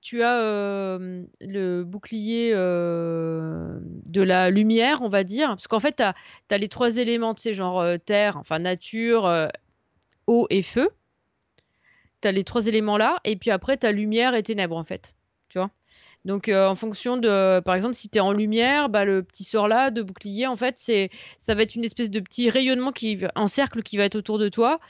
Tu 0.01 0.23
as 0.23 0.41
euh, 0.41 1.25
le 1.43 1.85
bouclier 1.85 2.53
de 2.55 4.23
la 4.23 4.49
lumière, 4.49 5.03
on 5.03 5.11
va 5.11 5.25
dire, 5.25 5.49
parce 5.49 5.69
qu'en 5.69 5.81
fait, 5.81 5.97
tu 5.97 6.03
as, 6.03 6.59
les 6.59 6.69
trois 6.69 6.97
éléments, 6.97 7.35
tu 7.35 7.43
sais, 7.43 7.53
genre 7.53 7.85
terre, 8.07 8.39
enfin 8.39 8.59
nature, 8.61 9.31
eau 10.27 10.47
et 10.49 10.63
feu. 10.63 10.89
Tu 12.23 12.29
as 12.29 12.33
les 12.33 12.45
trois 12.45 12.67
éléments 12.67 12.97
là, 12.97 13.19
et 13.25 13.37
puis 13.37 13.51
après, 13.51 13.77
tu 13.77 13.87
as 13.87 13.93
lumière 13.93 14.35
et 14.35 14.43
ténèbres, 14.43 14.79
en 14.79 14.85
fait. 14.85 15.15
Tu 15.51 15.59
vois? 15.59 15.71
Donc, 16.25 16.49
euh, 16.49 16.69
en 16.69 16.75
fonction 16.75 17.17
de, 17.17 17.61
par 17.61 17.75
exemple, 17.75 17.95
si 17.95 18.09
tu 18.09 18.19
es 18.19 18.21
en 18.21 18.33
lumière, 18.33 18.89
bah, 18.91 19.05
le 19.05 19.23
petit 19.23 19.45
sort 19.45 19.69
là 19.69 19.91
de 19.91 20.03
bouclier, 20.03 20.47
en 20.47 20.57
fait, 20.57 20.75
c'est, 20.77 21.09
ça 21.39 21.55
va 21.55 21.63
être 21.63 21.75
une 21.75 21.85
espèce 21.85 22.11
de 22.11 22.21
petit 22.21 22.51
rayonnement 22.51 22.93
qui, 22.93 23.19
en 23.37 23.49
cercle 23.49 23.83
qui 23.83 23.97
va 23.97 24.05
être 24.05 24.17
autour 24.17 24.39
de 24.39 24.49
toi. 24.49 24.81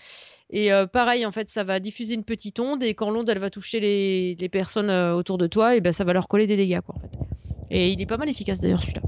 Et 0.50 0.72
euh, 0.72 0.86
pareil, 0.86 1.24
en 1.24 1.30
fait, 1.30 1.46
ça 1.48 1.62
va 1.62 1.78
diffuser 1.78 2.14
une 2.14 2.24
petite 2.24 2.58
onde. 2.58 2.82
Et 2.82 2.94
quand 2.94 3.10
l'onde, 3.10 3.28
elle 3.28 3.38
va 3.38 3.50
toucher 3.50 3.78
les, 3.78 4.34
les 4.34 4.48
personnes 4.48 4.90
euh, 4.90 5.14
autour 5.14 5.38
de 5.38 5.46
toi, 5.46 5.76
et 5.76 5.80
ben, 5.80 5.92
ça 5.92 6.02
va 6.02 6.12
leur 6.12 6.26
coller 6.26 6.46
des 6.48 6.56
dégâts, 6.56 6.80
quoi, 6.80 6.96
en 6.96 7.00
fait. 7.00 7.16
Et 7.72 7.92
il 7.92 8.00
est 8.00 8.06
pas 8.06 8.16
mal 8.16 8.28
efficace 8.28 8.58
d'ailleurs 8.58 8.82
celui-là. 8.82 9.02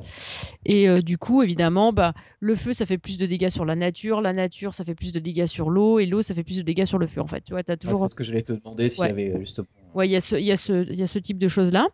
Et 0.65 0.89
euh, 0.89 1.03
du 1.03 1.19
coup, 1.19 1.43
évidemment, 1.43 1.93
bah, 1.93 2.15
le 2.39 2.55
feu, 2.55 2.73
ça 2.73 2.87
fait 2.87 2.97
plus 2.99 3.19
de 3.19 3.27
dégâts 3.27 3.49
sur 3.49 3.65
la 3.65 3.75
nature. 3.75 4.21
La 4.21 4.33
nature, 4.33 4.73
ça 4.73 4.85
fait 4.85 4.95
plus 4.95 5.11
de 5.11 5.19
dégâts 5.19 5.47
sur 5.47 5.69
l'eau. 5.69 5.99
Et 5.99 6.07
l'eau, 6.07 6.23
ça 6.23 6.33
fait 6.33 6.45
plus 6.45 6.59
de 6.59 6.63
dégâts 6.63 6.85
sur 6.85 6.99
le 6.99 7.09
feu, 7.09 7.21
en 7.21 7.27
fait. 7.27 7.41
Tu 7.41 7.53
vois, 7.55 7.63
Ah, 7.67 7.77
toujours. 7.77 8.03
c'est 8.03 8.09
ce 8.11 8.15
que 8.15 8.23
j'allais 8.23 8.43
te 8.43 8.53
demander 8.53 8.89
s'il 8.89 9.01
Ouais. 9.01 9.09
y 9.09 9.11
avait 9.11 9.35
justement. 9.41 9.67
Ouais, 9.95 10.09
il 10.09 10.13
y, 10.13 10.15
y, 10.15 10.45
y 10.45 10.53
a 10.53 10.57
ce 10.57 11.19
type 11.19 11.39
de 11.39 11.49
choses-là. 11.49 11.89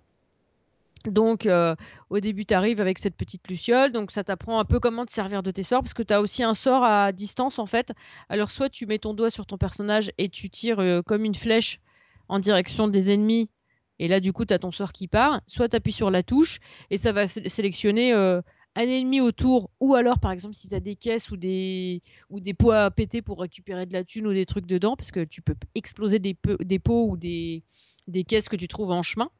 Donc, 1.04 1.46
euh, 1.46 1.74
au 2.10 2.20
début, 2.20 2.44
tu 2.44 2.54
arrives 2.54 2.80
avec 2.80 2.98
cette 2.98 3.16
petite 3.16 3.48
luciole. 3.48 3.92
Donc, 3.92 4.10
ça 4.10 4.24
t'apprend 4.24 4.58
un 4.58 4.64
peu 4.64 4.80
comment 4.80 5.06
te 5.06 5.12
servir 5.12 5.42
de 5.42 5.50
tes 5.50 5.62
sorts. 5.62 5.80
Parce 5.80 5.94
que 5.94 6.02
tu 6.02 6.12
as 6.12 6.20
aussi 6.20 6.42
un 6.42 6.54
sort 6.54 6.84
à 6.84 7.12
distance, 7.12 7.58
en 7.58 7.66
fait. 7.66 7.92
Alors, 8.28 8.50
soit 8.50 8.68
tu 8.68 8.86
mets 8.86 8.98
ton 8.98 9.14
doigt 9.14 9.30
sur 9.30 9.46
ton 9.46 9.58
personnage 9.58 10.10
et 10.18 10.28
tu 10.28 10.50
tires 10.50 10.80
euh, 10.80 11.02
comme 11.02 11.24
une 11.24 11.34
flèche 11.34 11.78
en 12.28 12.38
direction 12.40 12.88
des 12.88 13.10
ennemis. 13.12 13.48
Et 14.00 14.08
là, 14.08 14.20
du 14.20 14.32
coup, 14.32 14.44
tu 14.44 14.54
as 14.54 14.58
ton 14.58 14.70
sort 14.70 14.92
qui 14.92 15.08
part. 15.08 15.40
Soit 15.46 15.68
tu 15.68 15.76
appuies 15.76 15.92
sur 15.92 16.10
la 16.10 16.22
touche 16.22 16.58
et 16.90 16.96
ça 16.98 17.12
va 17.12 17.26
sé- 17.26 17.48
sélectionner 17.48 18.12
euh, 18.12 18.40
un 18.74 18.82
ennemi 18.82 19.20
autour. 19.20 19.70
Ou 19.80 19.94
alors, 19.94 20.18
par 20.18 20.32
exemple, 20.32 20.54
si 20.54 20.68
tu 20.68 20.74
as 20.74 20.80
des 20.80 20.96
caisses 20.96 21.30
ou 21.30 21.36
des, 21.36 22.02
ou 22.28 22.40
des 22.40 22.54
pots 22.54 22.72
à 22.72 22.90
péter 22.90 23.22
pour 23.22 23.40
récupérer 23.40 23.86
de 23.86 23.92
la 23.92 24.04
thune 24.04 24.26
ou 24.26 24.32
des 24.32 24.46
trucs 24.46 24.66
dedans. 24.66 24.96
Parce 24.96 25.10
que 25.10 25.24
tu 25.24 25.42
peux 25.42 25.54
exploser 25.74 26.18
des, 26.18 26.34
pots 26.34 27.08
ou 27.08 27.16
des 27.16 27.62
caisses 28.26 28.48
que 28.48 28.56
tu 28.56 28.68
trouves 28.68 28.90
en 28.90 29.02
chemin. 29.02 29.30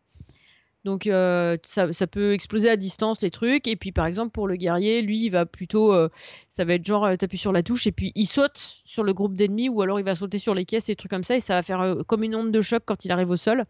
Donc 0.89 1.07
euh, 1.07 1.57
ça, 1.65 1.93
ça 1.93 2.07
peut 2.07 2.33
exploser 2.33 2.71
à 2.71 2.77
distance 2.77 3.21
les 3.23 3.31
trucs. 3.31 3.69
Et 3.69 3.77
puis 3.77 3.93
par 3.93 4.07
exemple 4.07 4.31
pour 4.33 4.49
le 4.49 4.57
guerrier, 4.57 5.03
lui 5.03 5.25
il 5.27 5.31
va 5.31 5.47
plutôt, 5.47 5.93
euh, 5.93 6.09
ça 6.49 6.65
va 6.65 6.75
être 6.75 6.85
genre 6.87 7.05
euh, 7.07 7.17
t'appuies 7.17 7.39
sur 7.39 7.53
la 7.53 7.63
touche 7.63 7.87
et 7.87 7.93
puis 7.93 8.13
il 8.15 8.27
saute 8.27 8.83
sur 8.85 9.05
le 9.05 9.13
groupe 9.15 9.35
d'ennemis 9.37 9.69
ou 9.69 9.83
alors 9.83 10.01
il 10.01 10.05
va 10.05 10.15
sauter 10.15 10.39
sur 10.39 10.55
les 10.55 10.65
caisses 10.65 10.89
et 10.89 10.93
des 10.93 10.97
trucs 10.97 11.11
comme 11.11 11.25
ça 11.25 11.37
et 11.37 11.41
ça 11.41 11.55
va 11.55 11.63
faire 11.63 11.97
comme 12.07 12.23
une 12.25 12.35
onde 12.37 12.53
de 12.53 12.61
choc 12.61 12.83
quand 12.87 13.05
il 13.05 13.13
arrive 13.13 13.31
au 13.31 13.37
sol. 13.37 13.65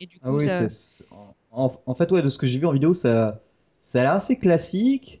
Et 0.00 0.06
du 0.06 0.20
coup 0.20 0.26
Ah 0.26 0.32
oui, 0.32 0.50
ça- 0.50 0.66
en, 1.52 1.72
en 1.86 1.94
fait, 1.94 2.10
ouais, 2.12 2.22
de 2.22 2.28
ce 2.28 2.38
que 2.38 2.46
j'ai 2.46 2.58
vu 2.58 2.66
en 2.66 2.72
vidéo, 2.72 2.94
ça, 2.94 3.40
ça 3.80 4.00
a 4.00 4.02
l'air 4.04 4.12
assez 4.14 4.38
classique, 4.38 5.20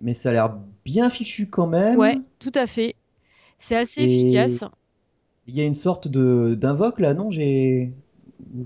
mais 0.00 0.14
ça 0.14 0.30
a 0.30 0.32
l'air 0.32 0.58
bien 0.84 1.10
fichu 1.10 1.48
quand 1.48 1.66
même. 1.68 1.98
ouais, 1.98 2.18
tout 2.38 2.52
à 2.54 2.66
fait. 2.66 2.94
C'est 3.58 3.76
assez 3.76 4.02
Et- 4.02 4.04
efficace. 4.04 4.64
Il 5.48 5.56
y 5.56 5.60
a 5.60 5.64
une 5.64 5.74
sorte 5.74 6.08
de 6.08 6.54
d'invoque 6.54 7.00
là, 7.00 7.14
non? 7.14 7.30
J'ai. 7.32 7.92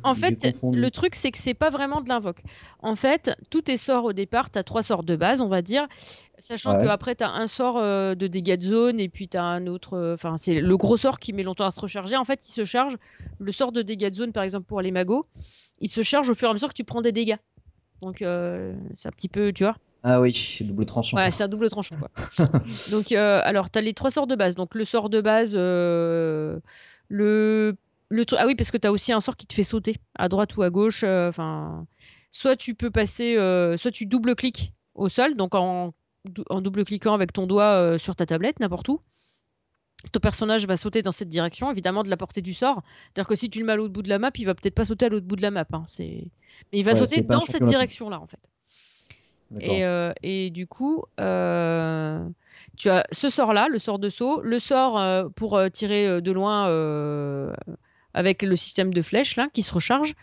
En 0.05 0.15
fait, 0.15 0.57
le 0.73 0.91
truc, 0.91 1.15
c'est 1.15 1.31
que 1.31 1.39
c'est 1.39 1.55
pas 1.55 1.71
vraiment 1.71 2.01
de 2.01 2.09
l'invoque. 2.09 2.43
En 2.81 2.97
fait, 2.97 3.31
tous 3.51 3.63
tes 3.63 3.77
sorts 3.77 4.05
au 4.05 4.13
départ, 4.13 4.51
tu 4.51 4.59
as 4.59 4.63
trois 4.63 4.83
sorts 4.83 5.05
de 5.05 5.15
base, 5.17 5.41
on 5.41 5.49
va 5.49 5.63
dire. 5.63 5.87
Sachant 6.39 6.77
Ouais. 6.77 6.85
qu'après, 6.87 7.15
tu 7.15 7.23
as 7.25 7.31
un 7.31 7.47
sort 7.47 7.79
euh, 7.79 8.15
de 8.15 8.27
dégâts 8.27 8.57
de 8.57 8.63
zone 8.63 8.99
et 9.01 9.09
puis 9.09 9.29
tu 9.29 9.37
as 9.37 9.45
un 9.45 9.67
autre. 9.67 9.95
euh, 9.95 10.15
Enfin, 10.15 10.37
c'est 10.37 10.61
le 10.61 10.77
gros 10.77 10.97
sort 10.97 11.19
qui 11.19 11.33
met 11.33 11.43
longtemps 11.45 11.67
à 11.67 11.71
se 11.71 11.81
recharger. 11.81 12.17
En 12.17 12.25
fait, 12.25 12.47
il 12.47 12.51
se 12.53 12.65
charge. 12.65 12.97
Le 13.39 13.53
sort 13.53 13.71
de 13.71 13.83
dégâts 13.83 14.11
de 14.11 14.15
zone, 14.15 14.33
par 14.33 14.43
exemple, 14.43 14.67
pour 14.67 14.81
les 14.81 14.91
magos, 14.91 15.27
il 15.79 15.89
se 15.89 16.03
charge 16.03 16.29
au 16.31 16.35
fur 16.35 16.49
et 16.49 16.51
à 16.51 16.55
mesure 16.55 16.69
que 16.69 16.75
tu 16.75 16.85
prends 16.85 17.03
des 17.03 17.13
dégâts. 17.13 17.37
Donc, 18.01 18.23
euh, 18.23 18.75
c'est 18.95 19.09
un 19.09 19.13
petit 19.13 19.29
peu, 19.29 19.53
tu 19.53 19.63
vois. 19.63 19.77
Ah 20.03 20.21
oui, 20.21 20.35
c'est 20.35 20.65
double 20.65 20.85
tranchant. 20.85 21.17
Ouais, 21.17 21.31
c'est 21.31 21.45
un 21.45 21.49
double 21.49 21.71
tranchant. 21.71 21.95
Quoi. 21.97 22.09
Donc, 22.91 23.13
euh, 23.13 23.41
alors, 23.45 23.71
tu 23.71 23.79
as 23.79 23.83
les 23.83 23.95
trois 23.95 24.11
sorts 24.11 24.27
de 24.27 24.35
base. 24.35 24.57
Donc, 24.57 24.75
le 24.75 24.85
sort 24.85 25.09
de 25.11 25.21
base, 25.21 25.53
euh, 25.55 26.59
le, 27.07 27.77
le 28.13 28.25
Ah 28.39 28.47
oui, 28.47 28.55
parce 28.55 28.71
que 28.71 28.77
tu 28.77 28.87
as 28.87 28.93
aussi 28.93 29.13
un 29.13 29.21
sort 29.21 29.37
qui 29.37 29.47
te 29.47 29.55
fait 29.55 29.63
sauter 29.63 29.97
à 30.17 30.29
droite 30.29 30.57
ou 30.57 30.63
à 30.63 30.71
gauche. 30.71 31.03
euh, 31.03 31.29
Enfin, 31.29 31.87
soit 32.31 32.57
tu 32.57 32.75
peux 32.75 32.91
passer, 32.91 33.37
euh, 33.39 33.77
soit 33.77 33.91
tu 33.91 34.07
double-cliques 34.07 34.75
au 34.95 35.09
sol, 35.09 35.35
donc 35.35 35.55
en, 35.55 35.95
en 36.51 36.61
double-cliquant 36.61 37.15
avec 37.15 37.33
ton 37.33 37.47
doigt 37.47 37.73
euh, 37.75 37.99
sur 37.99 38.15
ta 38.15 38.27
tablette, 38.27 38.61
n'importe 38.61 38.89
où. 38.91 39.01
Ton 40.13 40.21
personnage 40.21 40.67
va 40.67 40.77
sauter 40.77 41.03
dans 41.03 41.13
cette 41.13 41.29
direction, 41.29 41.71
évidemment 41.71 42.03
de 42.03 42.11
la 42.11 42.17
portée 42.17 42.43
du 42.43 42.55
sort. 42.55 42.83
C'est-à-dire 43.05 43.29
que 43.29 43.35
si 43.37 43.49
tu 43.49 43.61
le 43.61 43.65
mets 43.67 43.73
à 43.73 43.77
l'autre 43.77 43.93
bout 43.93 44.03
de 44.03 44.09
la 44.09 44.19
map, 44.19 44.31
il 44.37 44.45
va 44.47 44.55
peut-être 44.55 44.75
pas 44.75 44.85
sauter 44.85 45.07
à 45.07 45.09
l'autre 45.09 45.27
bout 45.27 45.37
de 45.37 45.43
la 45.43 45.51
map. 45.53 45.65
hein. 45.73 45.85
Mais 45.99 46.29
il 46.73 46.85
va 46.85 46.91
Ouais, 46.93 46.99
sauter 46.99 47.23
dans 47.23 47.47
cette 47.47 47.63
direction-là, 47.65 48.21
en 48.21 48.27
fait. 48.27 48.51
Et, 49.61 49.85
euh, 49.85 50.13
et 50.23 50.51
du 50.51 50.67
coup, 50.67 51.05
euh, 51.21 52.27
tu 52.77 52.91
as 52.91 53.07
ce 53.13 53.29
sort-là, 53.29 53.69
le 53.69 53.79
sort 53.79 53.99
de 53.99 54.09
saut, 54.09 54.41
le 54.43 54.59
sort 54.59 54.99
euh, 54.99 55.29
pour 55.29 55.61
tirer 55.73 56.21
de 56.21 56.33
loin 56.33 56.69
avec 58.15 58.43
le 58.43 58.57
système 58.57 58.93
de 58.93 59.03
flèches 59.03 59.37
là, 59.37 59.49
qui 59.53 59.63
se 59.63 59.73
recharge, 59.73 60.15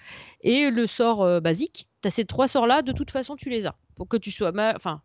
et 0.41 0.69
le 0.69 0.87
sort 0.87 1.21
euh, 1.21 1.39
basique. 1.39 1.87
Tu 2.01 2.07
as 2.07 2.11
ces 2.11 2.25
trois 2.25 2.47
sorts-là, 2.47 2.81
de 2.81 2.91
toute 2.91 3.11
façon, 3.11 3.35
tu 3.35 3.49
les 3.49 3.65
as. 3.65 3.75
Pour 3.95 4.07
que 4.07 4.17
tu 4.17 4.31
sois. 4.31 4.51
ma- 4.51 4.73
Enfin, 4.75 5.01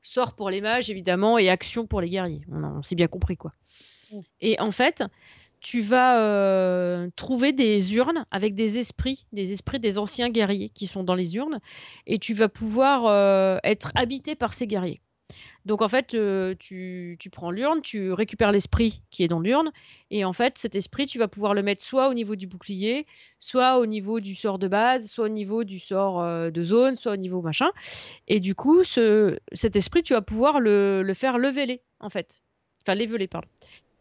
sort 0.00 0.34
pour 0.34 0.50
les 0.50 0.60
mages, 0.60 0.90
évidemment, 0.90 1.38
et 1.38 1.48
action 1.50 1.86
pour 1.86 2.00
les 2.00 2.08
guerriers. 2.08 2.42
On, 2.50 2.62
on 2.64 2.82
s'est 2.82 2.94
bien 2.96 3.08
compris, 3.08 3.36
quoi. 3.36 3.52
Mm. 4.12 4.18
Et 4.40 4.60
en 4.60 4.70
fait. 4.70 5.04
Tu 5.64 5.80
vas 5.80 6.18
euh, 6.18 7.08
trouver 7.14 7.52
des 7.52 7.94
urnes 7.94 8.26
avec 8.32 8.56
des 8.56 8.80
esprits, 8.80 9.26
des 9.32 9.52
esprits 9.52 9.78
des 9.78 9.96
anciens 9.96 10.28
guerriers 10.28 10.70
qui 10.70 10.88
sont 10.88 11.04
dans 11.04 11.14
les 11.14 11.36
urnes, 11.36 11.60
et 12.08 12.18
tu 12.18 12.34
vas 12.34 12.48
pouvoir 12.48 13.06
euh, 13.06 13.58
être 13.62 13.92
habité 13.94 14.34
par 14.34 14.54
ces 14.54 14.66
guerriers. 14.66 15.00
Donc 15.64 15.80
en 15.80 15.88
fait, 15.88 16.14
euh, 16.14 16.54
tu, 16.58 17.14
tu 17.20 17.30
prends 17.30 17.50
l'urne, 17.52 17.80
tu 17.82 18.12
récupères 18.12 18.50
l'esprit 18.50 19.02
qui 19.10 19.22
est 19.22 19.28
dans 19.28 19.38
l'urne, 19.38 19.70
et 20.10 20.24
en 20.24 20.32
fait, 20.32 20.58
cet 20.58 20.74
esprit, 20.74 21.06
tu 21.06 21.18
vas 21.18 21.28
pouvoir 21.28 21.54
le 21.54 21.62
mettre 21.62 21.82
soit 21.82 22.08
au 22.08 22.14
niveau 22.14 22.34
du 22.34 22.46
bouclier, 22.48 23.06
soit 23.38 23.78
au 23.78 23.86
niveau 23.86 24.18
du 24.20 24.34
sort 24.34 24.58
de 24.58 24.66
base, 24.66 25.08
soit 25.08 25.26
au 25.26 25.28
niveau 25.28 25.62
du 25.62 25.78
sort 25.78 26.20
euh, 26.20 26.50
de 26.50 26.64
zone, 26.64 26.96
soit 26.96 27.12
au 27.12 27.16
niveau 27.16 27.42
machin. 27.42 27.68
Et 28.26 28.40
du 28.40 28.54
coup, 28.56 28.82
ce, 28.82 29.38
cet 29.52 29.76
esprit, 29.76 30.02
tu 30.02 30.14
vas 30.14 30.22
pouvoir 30.22 30.58
le, 30.58 31.02
le 31.02 31.14
faire 31.14 31.38
leveler, 31.38 31.80
en 32.00 32.10
fait. 32.10 32.42
Enfin, 32.84 32.96
leveler, 32.96 33.28
pardon. 33.28 33.48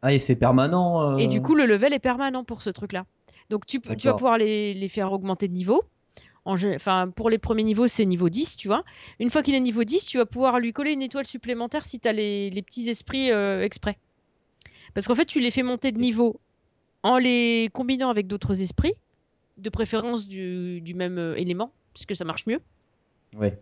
Ah, 0.02 0.14
et 0.14 0.18
c'est 0.20 0.36
permanent. 0.36 1.12
euh, 1.14 1.18
Et 1.18 1.28
du 1.28 1.44
coup, 1.44 1.54
le 1.54 1.68
level 1.68 1.94
est 1.94 2.00
permanent 2.00 2.44
pour 2.44 2.64
ce 2.64 2.72
truc-là. 2.72 3.06
Donc, 3.52 3.68
tu, 3.68 3.80
tu 3.80 4.08
vas 4.08 4.14
pouvoir 4.18 4.38
les, 4.40 4.74
les 4.74 4.88
faire 4.88 5.12
augmenter 5.14 5.48
de 5.48 5.54
niveau. 5.54 5.84
En 6.46 6.56
pour 7.16 7.30
les 7.30 7.38
premiers 7.38 7.64
niveaux, 7.64 7.88
c'est 7.88 8.04
niveau 8.06 8.30
10, 8.30 8.58
tu 8.58 8.68
vois. 8.68 8.84
Une 9.20 9.30
fois 9.30 9.44
qu'il 9.44 9.54
est 9.54 9.60
niveau 9.60 9.84
10, 9.84 10.06
tu 10.06 10.18
vas 10.18 10.26
pouvoir 10.26 10.60
lui 10.60 10.74
coller 10.74 10.92
une 10.94 11.04
étoile 11.04 11.26
supplémentaire 11.26 11.86
si 11.86 12.00
tu 12.00 12.08
as 12.08 12.14
les, 12.14 12.50
les 12.50 12.62
petits 12.64 12.90
esprits 12.90 13.32
euh, 13.32 13.64
exprès. 13.64 13.98
Parce 14.94 15.08
qu'en 15.08 15.16
fait, 15.16 15.26
tu 15.26 15.40
les 15.40 15.52
fais 15.52 15.64
monter 15.64 15.92
de 15.92 16.00
niveau 16.00 16.40
en 17.04 17.18
les 17.18 17.70
combinant 17.74 18.10
avec 18.10 18.28
d'autres 18.28 18.62
esprits, 18.62 18.94
de 19.58 19.70
préférence 19.70 20.28
du, 20.28 20.82
du 20.82 20.96
même 20.96 21.18
euh, 21.18 21.36
élément, 21.36 21.72
puisque 21.94 22.16
ça 22.16 22.26
marche 22.26 22.46
mieux. 22.48 22.60
Ouais. 23.36 23.58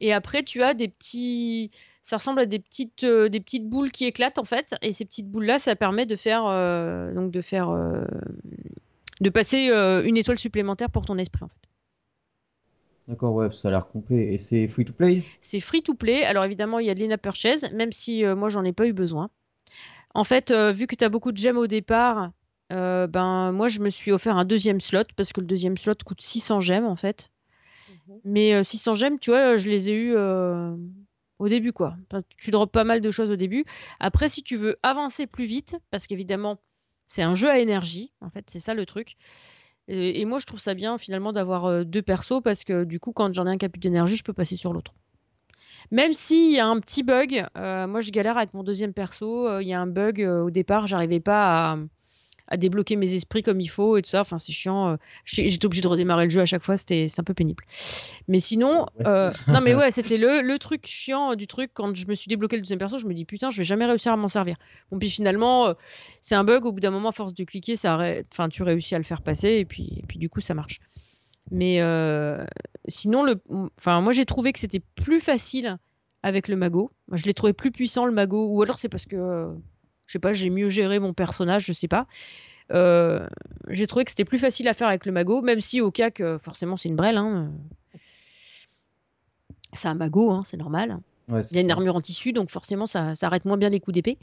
Et 0.00 0.12
après, 0.12 0.42
tu 0.42 0.62
as 0.62 0.74
des 0.74 0.88
petits. 0.88 1.70
Ça 2.02 2.16
ressemble 2.16 2.40
à 2.40 2.46
des 2.46 2.58
petites, 2.58 3.04
euh, 3.04 3.28
des 3.28 3.40
petites 3.40 3.68
boules 3.68 3.92
qui 3.92 4.04
éclatent, 4.04 4.38
en 4.38 4.44
fait. 4.44 4.74
Et 4.82 4.92
ces 4.92 5.04
petites 5.04 5.28
boules-là, 5.28 5.58
ça 5.58 5.76
permet 5.76 6.06
de 6.06 6.16
faire. 6.16 6.44
euh, 6.46 7.12
donc, 7.14 7.30
de 7.30 7.40
faire. 7.40 7.70
de 9.20 9.30
passer 9.30 9.68
une 10.04 10.16
étoile 10.16 10.38
supplémentaire 10.38 10.90
pour 10.90 11.04
ton 11.04 11.18
esprit, 11.18 11.44
en 11.44 11.48
fait. 11.48 11.71
D'accord, 13.08 13.34
ouais, 13.34 13.48
ça 13.52 13.68
a 13.68 13.70
l'air 13.72 13.88
complet. 13.88 14.34
Et 14.34 14.38
c'est 14.38 14.68
free 14.68 14.84
to 14.84 14.92
play? 14.92 15.22
C'est 15.40 15.60
free 15.60 15.82
to 15.82 15.94
play. 15.94 16.24
Alors, 16.24 16.44
évidemment, 16.44 16.78
il 16.78 16.86
y 16.86 16.90
a 16.90 16.94
de 16.94 17.04
l'in 17.04 17.18
purchase, 17.18 17.70
même 17.72 17.92
si 17.92 18.24
euh, 18.24 18.36
moi, 18.36 18.48
j'en 18.48 18.64
ai 18.64 18.72
pas 18.72 18.86
eu 18.86 18.92
besoin. 18.92 19.30
En 20.14 20.24
fait, 20.24 20.50
euh, 20.50 20.72
vu 20.72 20.86
que 20.86 20.94
tu 20.94 21.04
as 21.04 21.08
beaucoup 21.08 21.32
de 21.32 21.38
gemmes 21.38 21.56
au 21.56 21.66
départ, 21.66 22.30
euh, 22.72 23.06
ben, 23.06 23.52
moi, 23.52 23.68
je 23.68 23.80
me 23.80 23.88
suis 23.88 24.12
offert 24.12 24.36
un 24.36 24.44
deuxième 24.44 24.80
slot 24.80 25.04
parce 25.16 25.32
que 25.32 25.40
le 25.40 25.46
deuxième 25.46 25.76
slot 25.76 25.94
coûte 26.04 26.20
600 26.20 26.60
gemmes, 26.60 26.86
en 26.86 26.96
fait. 26.96 27.30
Mhm. 27.88 28.20
Mais 28.24 28.54
euh, 28.54 28.62
600 28.62 28.94
gemmes, 28.94 29.18
tu 29.18 29.30
vois, 29.30 29.56
je 29.56 29.68
les 29.68 29.90
ai 29.90 29.94
eu 29.94 30.14
euh, 30.16 30.74
au 31.38 31.48
début, 31.48 31.72
quoi. 31.72 31.96
Enfin, 32.10 32.22
tu 32.36 32.50
drops 32.50 32.72
pas 32.72 32.84
mal 32.84 33.00
de 33.00 33.10
choses 33.10 33.30
au 33.30 33.36
début. 33.36 33.64
Après, 34.00 34.28
si 34.28 34.42
tu 34.42 34.56
veux 34.56 34.76
avancer 34.82 35.26
plus 35.26 35.44
vite, 35.44 35.76
parce 35.90 36.06
qu'évidemment, 36.06 36.60
c'est 37.06 37.22
un 37.22 37.34
jeu 37.34 37.50
à 37.50 37.58
énergie, 37.58 38.12
en 38.20 38.30
fait, 38.30 38.48
c'est 38.48 38.60
ça 38.60 38.74
le 38.74 38.86
truc. 38.86 39.16
Et, 39.94 40.24
moi, 40.24 40.38
je 40.38 40.46
trouve 40.46 40.58
ça 40.60 40.72
bien, 40.72 40.96
finalement, 40.96 41.34
d'avoir 41.34 41.66
euh, 41.66 41.84
deux 41.84 42.00
persos, 42.00 42.40
parce 42.42 42.64
que 42.64 42.84
du 42.84 42.98
coup, 42.98 43.12
quand 43.12 43.32
j'en 43.34 43.46
ai 43.46 43.50
un 43.50 43.58
qui 43.58 43.66
a 43.66 43.68
plus 43.68 43.78
d'énergie, 43.78 44.16
je 44.16 44.24
peux 44.24 44.32
passer 44.32 44.56
sur 44.56 44.72
l'autre. 44.72 44.94
Même 45.90 46.14
s'il 46.14 46.50
y 46.50 46.58
a 46.58 46.66
un 46.66 46.80
petit 46.80 47.02
bug, 47.02 47.44
euh, 47.58 47.86
moi, 47.86 48.00
je 48.00 48.10
galère 48.10 48.38
avec 48.38 48.54
mon 48.54 48.62
deuxième 48.62 48.94
perso. 48.94 49.46
euh, 49.46 49.62
Il 49.62 49.68
y 49.68 49.74
a 49.74 49.80
un 49.80 49.86
bug 49.86 50.20
au 50.20 50.50
départ, 50.50 50.86
j'arrivais 50.86 51.20
pas 51.20 51.72
à, 51.72 51.78
à 52.52 52.58
débloquer 52.58 52.96
mes 52.96 53.14
esprits 53.14 53.42
comme 53.42 53.60
il 53.62 53.66
faut 53.68 53.96
et 53.96 54.02
tout 54.02 54.10
ça. 54.10 54.20
Enfin, 54.20 54.38
c'est 54.38 54.52
chiant. 54.52 54.90
euh, 54.90 54.96
J'étais 55.24 55.64
obligée 55.64 55.80
de 55.80 55.88
redémarrer 55.88 56.24
le 56.24 56.30
jeu 56.30 56.42
à 56.42 56.44
chaque 56.44 56.62
fois. 56.62 56.76
C'était 56.76 57.06
un 57.16 57.22
peu 57.24 57.32
pénible. 57.32 57.64
Mais 58.28 58.38
sinon, 58.40 58.86
Ouais. 58.98 59.06
euh, 59.06 59.30
non, 59.48 59.60
mais 59.62 59.74
ouais, 59.74 59.90
c'était 59.90 60.18
le, 60.18 60.42
le 60.46 60.58
truc 60.58 60.86
chiant 60.86 61.34
du 61.34 61.46
truc. 61.46 61.70
Quand 61.72 61.94
je 61.96 62.06
me 62.06 62.14
suis 62.14 62.28
débloqué 62.28 62.56
le 62.56 62.62
deuxième 62.62 62.78
perso, 62.78 62.98
je 62.98 63.06
me 63.06 63.14
dis 63.14 63.24
putain, 63.24 63.48
je 63.50 63.56
vais 63.56 63.64
jamais 63.64 63.86
réussir 63.86 64.12
à 64.12 64.16
m'en 64.16 64.28
servir. 64.28 64.56
Bon, 64.90 64.98
puis 64.98 65.08
finalement, 65.08 65.66
euh, 65.68 65.72
c'est 66.20 66.34
un 66.34 66.44
bug. 66.44 66.66
Au 66.66 66.72
bout 66.72 66.80
d'un 66.80 66.90
moment, 66.90 67.08
à 67.08 67.12
force 67.12 67.32
de 67.32 67.44
cliquer, 67.44 67.74
ça 67.74 67.94
arrête. 67.94 68.26
Enfin, 68.32 68.48
tu 68.50 68.62
réussis 68.62 68.94
à 68.94 68.98
le 68.98 69.04
faire 69.04 69.22
passer 69.22 69.54
et 69.56 69.64
puis, 69.64 69.94
et 69.96 70.04
puis 70.06 70.18
du 70.18 70.28
coup, 70.28 70.40
ça 70.42 70.52
marche. 70.54 70.78
Mais 71.50 71.80
euh, 71.80 72.44
sinon, 72.86 73.22
le, 73.24 73.36
enfin, 73.78 74.00
moi, 74.02 74.12
j'ai 74.12 74.24
trouvé 74.26 74.52
que 74.52 74.58
c'était 74.58 74.82
plus 74.94 75.20
facile 75.20 75.78
avec 76.22 76.48
le 76.48 76.56
mago. 76.56 76.90
Moi, 77.08 77.16
je 77.16 77.24
l'ai 77.24 77.34
trouvé 77.34 77.52
plus 77.54 77.72
puissant 77.72 78.04
le 78.06 78.12
mago. 78.12 78.48
Ou 78.50 78.62
alors 78.62 78.76
c'est 78.78 78.88
parce 78.90 79.06
que, 79.06 79.16
euh, 79.16 79.52
je 80.06 80.12
sais 80.12 80.18
pas, 80.18 80.32
j'ai 80.32 80.50
mieux 80.50 80.68
géré 80.68 80.98
mon 80.98 81.12
personnage, 81.12 81.64
je 81.66 81.72
sais 81.72 81.88
pas. 81.88 82.06
Euh, 82.72 83.26
j'ai 83.68 83.86
trouvé 83.86 84.04
que 84.04 84.10
c'était 84.10 84.24
plus 84.24 84.38
facile 84.38 84.68
à 84.68 84.74
faire 84.74 84.88
avec 84.88 85.04
le 85.06 85.12
mago, 85.12 85.42
même 85.42 85.60
si 85.60 85.80
au 85.80 85.90
cas 85.90 86.10
que 86.10 86.38
forcément 86.38 86.76
c'est 86.76 86.88
une 86.88 86.96
brêle. 86.96 87.16
Hein, 87.18 87.50
c'est 89.72 89.88
un 89.88 89.94
mago, 89.94 90.30
hein, 90.30 90.42
c'est 90.44 90.56
normal. 90.56 90.98
Ouais, 91.28 91.42
Il 91.50 91.54
y 91.56 91.58
a 91.58 91.62
une 91.62 91.68
ça. 91.68 91.74
armure 91.74 91.96
anti 91.96 92.32
donc 92.32 92.50
forcément 92.50 92.86
ça, 92.86 93.14
ça 93.14 93.26
arrête 93.26 93.44
moins 93.44 93.56
bien 93.56 93.68
les 93.68 93.80
coups 93.80 93.94
d'épée. 93.94 94.18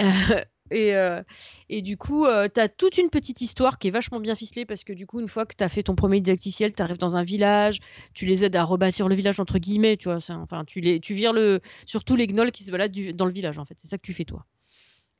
Euh, 0.00 0.40
et, 0.70 0.94
euh, 0.96 1.22
et 1.68 1.82
du 1.82 1.96
coup, 1.98 2.26
tu 2.54 2.60
as 2.60 2.68
toute 2.68 2.96
une 2.96 3.10
petite 3.10 3.42
histoire 3.42 3.78
qui 3.78 3.88
est 3.88 3.90
vachement 3.90 4.20
bien 4.20 4.34
ficelée 4.34 4.64
parce 4.64 4.84
que 4.84 4.92
du 4.94 5.06
coup, 5.06 5.20
une 5.20 5.28
fois 5.28 5.44
que 5.44 5.54
tu 5.56 5.62
as 5.62 5.68
fait 5.68 5.82
ton 5.82 5.94
premier 5.94 6.20
didacticiel, 6.20 6.72
tu 6.72 6.82
arrives 6.82 6.96
dans 6.98 7.16
un 7.16 7.24
village, 7.24 7.80
tu 8.14 8.24
les 8.24 8.44
aides 8.44 8.56
à 8.56 8.64
rebâtir 8.64 9.08
le 9.08 9.14
village 9.14 9.38
entre 9.38 9.58
guillemets, 9.58 9.96
tu 9.98 10.08
vois. 10.08 10.16
Enfin, 10.30 10.64
tu, 10.64 10.80
les, 10.80 10.98
tu 11.00 11.12
vires 11.12 11.34
le, 11.34 11.60
surtout 11.84 12.16
les 12.16 12.26
gnolls 12.26 12.52
qui 12.52 12.64
se 12.64 12.70
baladent 12.70 12.92
du- 12.92 13.12
dans 13.12 13.26
le 13.26 13.32
village 13.32 13.58
en 13.58 13.64
fait. 13.66 13.74
C'est 13.76 13.88
ça 13.88 13.98
que 13.98 14.02
tu 14.02 14.14
fais 14.14 14.24
toi. 14.24 14.46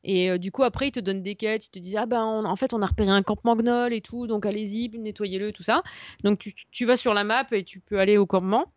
Et 0.05 0.38
du 0.38 0.50
coup, 0.50 0.62
après, 0.64 0.88
ils 0.88 0.92
te 0.92 1.00
donnent 1.00 1.22
des 1.22 1.34
quêtes. 1.36 1.66
Ils 1.66 1.70
te 1.70 1.78
disent 1.78 1.96
Ah 1.96 2.07
ben, 2.07 2.24
on- 2.24 2.44
en 2.44 2.57
fait, 2.57 2.74
on 2.74 2.82
a 2.82 2.86
repéré 2.86 3.11
un 3.11 3.22
campement 3.22 3.57
gnoll 3.57 3.92
et 3.92 4.00
tout, 4.00 4.26
donc 4.26 4.46
allez-y, 4.46 4.88
nettoyez-le, 4.90 5.53
tout 5.53 5.62
ça. 5.62 5.82
Donc, 6.24 6.38
tu, 6.38 6.55
tu 6.70 6.84
vas 6.84 6.96
sur 6.96 7.14
la 7.14 7.24
map 7.24 7.46
et 7.53 7.64
tu 7.64 7.80
peux 7.80 7.98
aller 8.00 8.16
au 8.18 8.26
campement. 8.26 8.72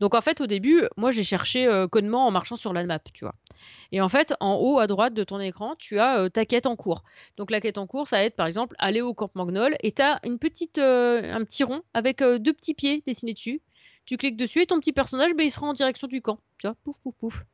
Donc, 0.00 0.14
en 0.14 0.22
fait, 0.22 0.40
au 0.40 0.46
début, 0.46 0.82
moi, 0.96 1.10
j'ai 1.10 1.24
cherché 1.24 1.66
euh, 1.66 1.86
connement 1.86 2.26
en 2.26 2.30
marchant 2.30 2.56
sur 2.56 2.72
la 2.72 2.84
map, 2.84 2.98
tu 3.12 3.24
vois. 3.24 3.34
Et 3.92 4.00
en 4.00 4.08
fait, 4.08 4.34
en 4.40 4.54
haut 4.56 4.78
à 4.78 4.86
droite 4.86 5.14
de 5.14 5.24
ton 5.24 5.40
écran, 5.40 5.74
tu 5.78 5.98
as 6.00 6.30
ta 6.30 6.46
quête 6.46 6.66
en 6.66 6.76
cours. 6.76 7.04
Donc, 7.36 7.50
la 7.50 7.60
quête 7.60 7.78
en 7.78 7.86
cours, 7.86 8.08
ça 8.08 8.16
va 8.16 8.24
être 8.24 8.36
par 8.36 8.46
exemple 8.46 8.76
aller 8.78 9.02
au 9.02 9.14
campement 9.14 9.46
gnoll 9.46 9.76
et 9.82 9.92
tu 9.92 10.02
as 10.02 10.20
une 10.24 10.38
petite, 10.38 10.78
un 10.78 11.44
petit 11.44 11.64
rond 11.64 11.82
avec 11.94 12.22
deux 12.22 12.52
petits 12.54 12.74
pieds 12.74 13.02
dessinés 13.06 13.34
dessus. 13.34 13.60
Tu 14.06 14.16
cliques 14.16 14.36
dessus 14.36 14.62
et 14.62 14.66
ton 14.66 14.80
petit 14.80 14.92
personnage, 14.92 15.32
ben, 15.36 15.44
il 15.46 15.50
sera 15.50 15.66
en 15.66 15.72
direction 15.72 16.08
du 16.08 16.22
camp. 16.22 16.38
Tu 16.58 16.66
vois, 16.66 16.76
pouf, 16.84 16.98
pouf, 17.00 17.14
pouf. 17.16 17.44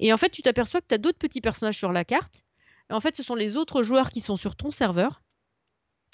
Et 0.00 0.12
en 0.12 0.16
fait, 0.16 0.30
tu 0.30 0.42
t'aperçois 0.42 0.80
que 0.80 0.86
tu 0.88 0.94
as 0.94 0.98
d'autres 0.98 1.18
petits 1.18 1.40
personnages 1.40 1.78
sur 1.78 1.92
la 1.92 2.04
carte. 2.04 2.42
Et 2.90 2.94
en 2.94 3.00
fait, 3.00 3.14
ce 3.14 3.22
sont 3.22 3.36
les 3.36 3.56
autres 3.56 3.82
joueurs 3.82 4.10
qui 4.10 4.20
sont 4.20 4.36
sur 4.36 4.56
ton 4.56 4.70
serveur. 4.70 5.22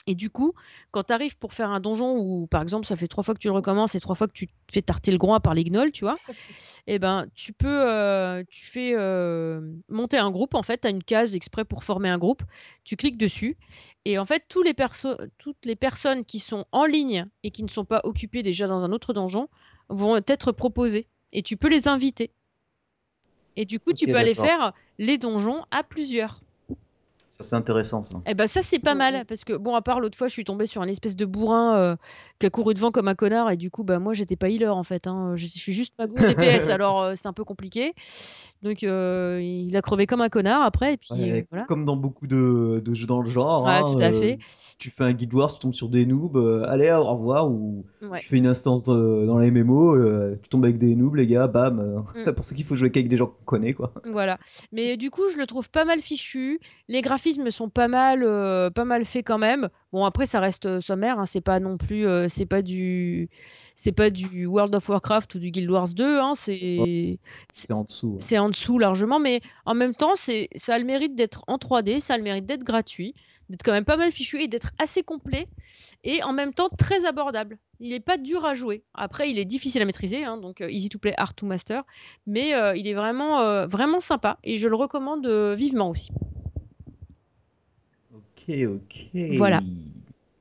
Et 0.08 0.14
du 0.14 0.30
coup, 0.30 0.52
quand 0.92 1.04
tu 1.04 1.12
arrives 1.12 1.36
pour 1.36 1.52
faire 1.52 1.70
un 1.70 1.80
donjon 1.80 2.16
où, 2.16 2.46
par 2.46 2.62
exemple, 2.62 2.86
ça 2.86 2.94
fait 2.94 3.08
trois 3.08 3.24
fois 3.24 3.34
que 3.34 3.40
tu 3.40 3.48
le 3.48 3.54
recommences 3.54 3.96
et 3.96 4.00
trois 4.00 4.14
fois 4.14 4.28
que 4.28 4.32
tu 4.32 4.46
te 4.46 4.52
fais 4.70 4.82
tarter 4.82 5.10
le 5.10 5.18
groin 5.18 5.40
par 5.40 5.52
les 5.52 5.64
gnolls, 5.64 5.90
tu 5.90 6.04
vois, 6.04 6.16
et 6.86 7.00
ben, 7.00 7.26
tu 7.34 7.52
peux, 7.52 7.66
euh, 7.66 8.44
tu 8.48 8.64
fais 8.64 8.92
euh, 8.94 9.60
monter 9.88 10.18
un 10.18 10.30
groupe. 10.30 10.54
En 10.54 10.62
fait, 10.62 10.82
tu 10.82 10.86
as 10.86 10.90
une 10.90 11.02
case 11.02 11.34
exprès 11.34 11.64
pour 11.64 11.82
former 11.82 12.08
un 12.08 12.18
groupe. 12.18 12.44
Tu 12.84 12.96
cliques 12.96 13.18
dessus. 13.18 13.56
Et 14.04 14.18
en 14.18 14.26
fait, 14.26 14.44
tous 14.48 14.62
les 14.62 14.74
toutes 15.38 15.64
les 15.64 15.76
personnes 15.76 16.24
qui 16.24 16.38
sont 16.38 16.66
en 16.70 16.84
ligne 16.84 17.26
et 17.42 17.50
qui 17.50 17.64
ne 17.64 17.68
sont 17.68 17.84
pas 17.84 18.00
occupées 18.04 18.44
déjà 18.44 18.68
dans 18.68 18.84
un 18.84 18.92
autre 18.92 19.12
donjon 19.12 19.48
vont 19.88 20.16
être 20.16 20.52
proposées. 20.52 21.08
Et 21.32 21.42
tu 21.42 21.56
peux 21.56 21.68
les 21.68 21.88
inviter. 21.88 22.32
Et 23.56 23.64
du 23.64 23.80
coup, 23.80 23.92
tu 23.92 24.06
peux 24.06 24.16
aller 24.16 24.34
faire 24.34 24.72
les 24.98 25.18
donjons 25.18 25.64
à 25.70 25.82
plusieurs. 25.82 26.40
Ça, 27.38 27.42
c'est 27.42 27.56
intéressant, 27.56 28.02
ça. 28.02 28.18
Eh 28.26 28.32
ben 28.32 28.46
ça 28.46 28.62
c'est 28.62 28.78
pas 28.78 28.94
Mhm. 28.94 28.98
mal 28.98 29.24
parce 29.26 29.44
que 29.44 29.52
bon 29.52 29.74
à 29.74 29.82
part 29.82 30.00
l'autre 30.00 30.16
fois 30.16 30.26
je 30.26 30.32
suis 30.32 30.44
tombée 30.44 30.64
sur 30.64 30.80
un 30.80 30.88
espèce 30.88 31.16
de 31.16 31.26
bourrin 31.26 31.76
euh, 31.76 31.96
qui 32.38 32.46
a 32.46 32.50
couru 32.50 32.74
devant 32.74 32.90
comme 32.90 33.08
un 33.08 33.14
connard 33.14 33.50
et 33.50 33.56
du 33.56 33.70
coup 33.70 33.84
bah 33.84 33.98
moi 33.98 34.12
j'étais 34.12 34.36
pas 34.36 34.48
healer 34.50 34.68
en 34.74 34.82
fait 34.82 35.06
hein. 35.06 35.32
je, 35.36 35.46
je 35.46 35.58
suis 35.58 35.72
juste 35.72 35.94
mago 35.98 36.16
DPS 36.16 36.68
alors 36.70 37.02
euh, 37.02 37.12
c'est 37.16 37.26
un 37.26 37.32
peu 37.32 37.44
compliqué 37.44 37.94
donc 38.62 38.82
euh, 38.82 39.40
il 39.42 39.76
a 39.76 39.82
crevé 39.82 40.06
comme 40.06 40.20
un 40.20 40.28
connard 40.28 40.62
après 40.62 40.94
et 40.94 40.96
puis 40.96 41.08
Ouais, 41.12 41.46
voilà 41.50 41.66
Comme 41.66 41.84
dans 41.84 41.96
beaucoup 41.96 42.26
de, 42.26 42.82
de 42.84 42.94
jeux 42.94 43.06
dans 43.06 43.20
le 43.20 43.28
genre. 43.28 43.64
Ouais, 43.64 43.70
hein, 43.70 43.84
tout 43.84 44.02
à 44.02 44.06
euh, 44.06 44.12
fait. 44.12 44.38
tu 44.78 44.90
fais 44.90 45.04
un 45.04 45.12
Guild 45.12 45.32
Wars, 45.34 45.52
tu 45.52 45.60
tombes 45.60 45.74
sur 45.74 45.88
des 45.88 46.04
noobs, 46.04 46.64
allez, 46.66 46.90
au 46.90 47.04
revoir. 47.04 47.48
Ou 47.48 47.84
Ouais. 48.02 48.18
tu 48.18 48.26
fais 48.28 48.36
une 48.36 48.46
instance 48.46 48.84
dans 48.84 49.38
les 49.38 49.50
MMO, 49.50 49.96
tu 50.42 50.48
tombes 50.48 50.64
avec 50.64 50.78
des 50.78 50.94
noobs, 50.96 51.14
les 51.14 51.26
gars, 51.26 51.46
bam. 51.46 52.04
Mm. 52.14 52.32
Pour 52.34 52.44
ça 52.44 52.54
qu'il 52.54 52.64
faut 52.64 52.74
jouer 52.74 52.90
qu'avec 52.90 53.08
des 53.08 53.16
gens 53.16 53.26
qu'on 53.26 53.44
connaît, 53.44 53.72
quoi. 53.72 53.92
Voilà. 54.04 54.38
Mais 54.72 54.96
du 54.96 55.10
coup, 55.10 55.22
je 55.32 55.38
le 55.38 55.46
trouve 55.46 55.70
pas 55.70 55.84
mal 55.84 56.00
fichu. 56.00 56.60
Les 56.88 57.02
graphismes 57.02 57.50
sont 57.50 57.68
pas 57.68 57.88
mal, 57.88 58.20
pas 58.72 58.84
mal 58.84 59.04
faits 59.04 59.26
quand 59.26 59.38
même. 59.38 59.68
Bon, 59.92 60.04
après, 60.04 60.26
ça 60.26 60.40
reste 60.40 60.66
euh, 60.66 60.80
sommaire. 60.80 61.18
Hein. 61.18 61.26
C'est 61.26 61.40
pas 61.40 61.60
non 61.60 61.76
plus, 61.76 62.06
euh, 62.06 62.26
c'est 62.28 62.46
pas 62.46 62.62
du, 62.62 63.28
c'est 63.74 63.92
pas 63.92 64.10
du 64.10 64.46
World 64.46 64.74
of 64.74 64.88
Warcraft 64.88 65.36
ou 65.36 65.38
du 65.38 65.50
Guild 65.50 65.70
Wars 65.70 65.88
2. 65.88 66.20
Hein. 66.20 66.32
C'est, 66.34 67.18
C'est 67.52 67.72
en 67.72 67.84
dessous. 67.84 68.16
c'est 68.18 68.38
en 68.38 68.48
dessous 68.48 68.78
largement, 68.78 69.18
mais 69.20 69.40
en 69.64 69.74
même 69.74 69.94
temps, 69.94 70.16
c'est, 70.16 70.48
ça 70.56 70.74
a 70.74 70.78
le 70.78 70.84
mérite 70.84 71.14
d'être 71.14 71.44
en 71.46 71.56
3D, 71.56 72.00
ça 72.00 72.14
a 72.14 72.16
le 72.18 72.24
mérite 72.24 72.46
d'être 72.46 72.64
gratuit, 72.64 73.14
d'être 73.48 73.62
quand 73.62 73.72
même 73.72 73.84
pas 73.84 73.96
mal 73.96 74.10
fichu 74.10 74.40
et 74.42 74.48
d'être 74.48 74.72
assez 74.78 75.02
complet 75.02 75.46
et 76.04 76.22
en 76.22 76.32
même 76.32 76.52
temps 76.52 76.68
très 76.68 77.04
abordable. 77.04 77.58
Il 77.80 77.92
est 77.92 78.00
pas 78.00 78.16
dur 78.16 78.44
à 78.44 78.54
jouer. 78.54 78.84
Après, 78.94 79.30
il 79.30 79.38
est 79.38 79.44
difficile 79.44 79.82
à 79.82 79.84
maîtriser, 79.84 80.24
hein, 80.24 80.38
donc 80.38 80.60
euh, 80.60 80.70
easy 80.70 80.88
to 80.88 80.98
play, 80.98 81.14
hard 81.16 81.36
to 81.36 81.46
master, 81.46 81.84
mais 82.26 82.54
euh, 82.54 82.74
il 82.74 82.88
est 82.88 82.94
vraiment, 82.94 83.40
euh, 83.40 83.66
vraiment 83.66 84.00
sympa 84.00 84.38
et 84.44 84.56
je 84.56 84.68
le 84.68 84.76
recommande 84.76 85.26
vivement 85.56 85.90
aussi. 85.90 86.10
Ok, 88.48 88.58
ok. 88.58 89.06
Voilà. 89.36 89.60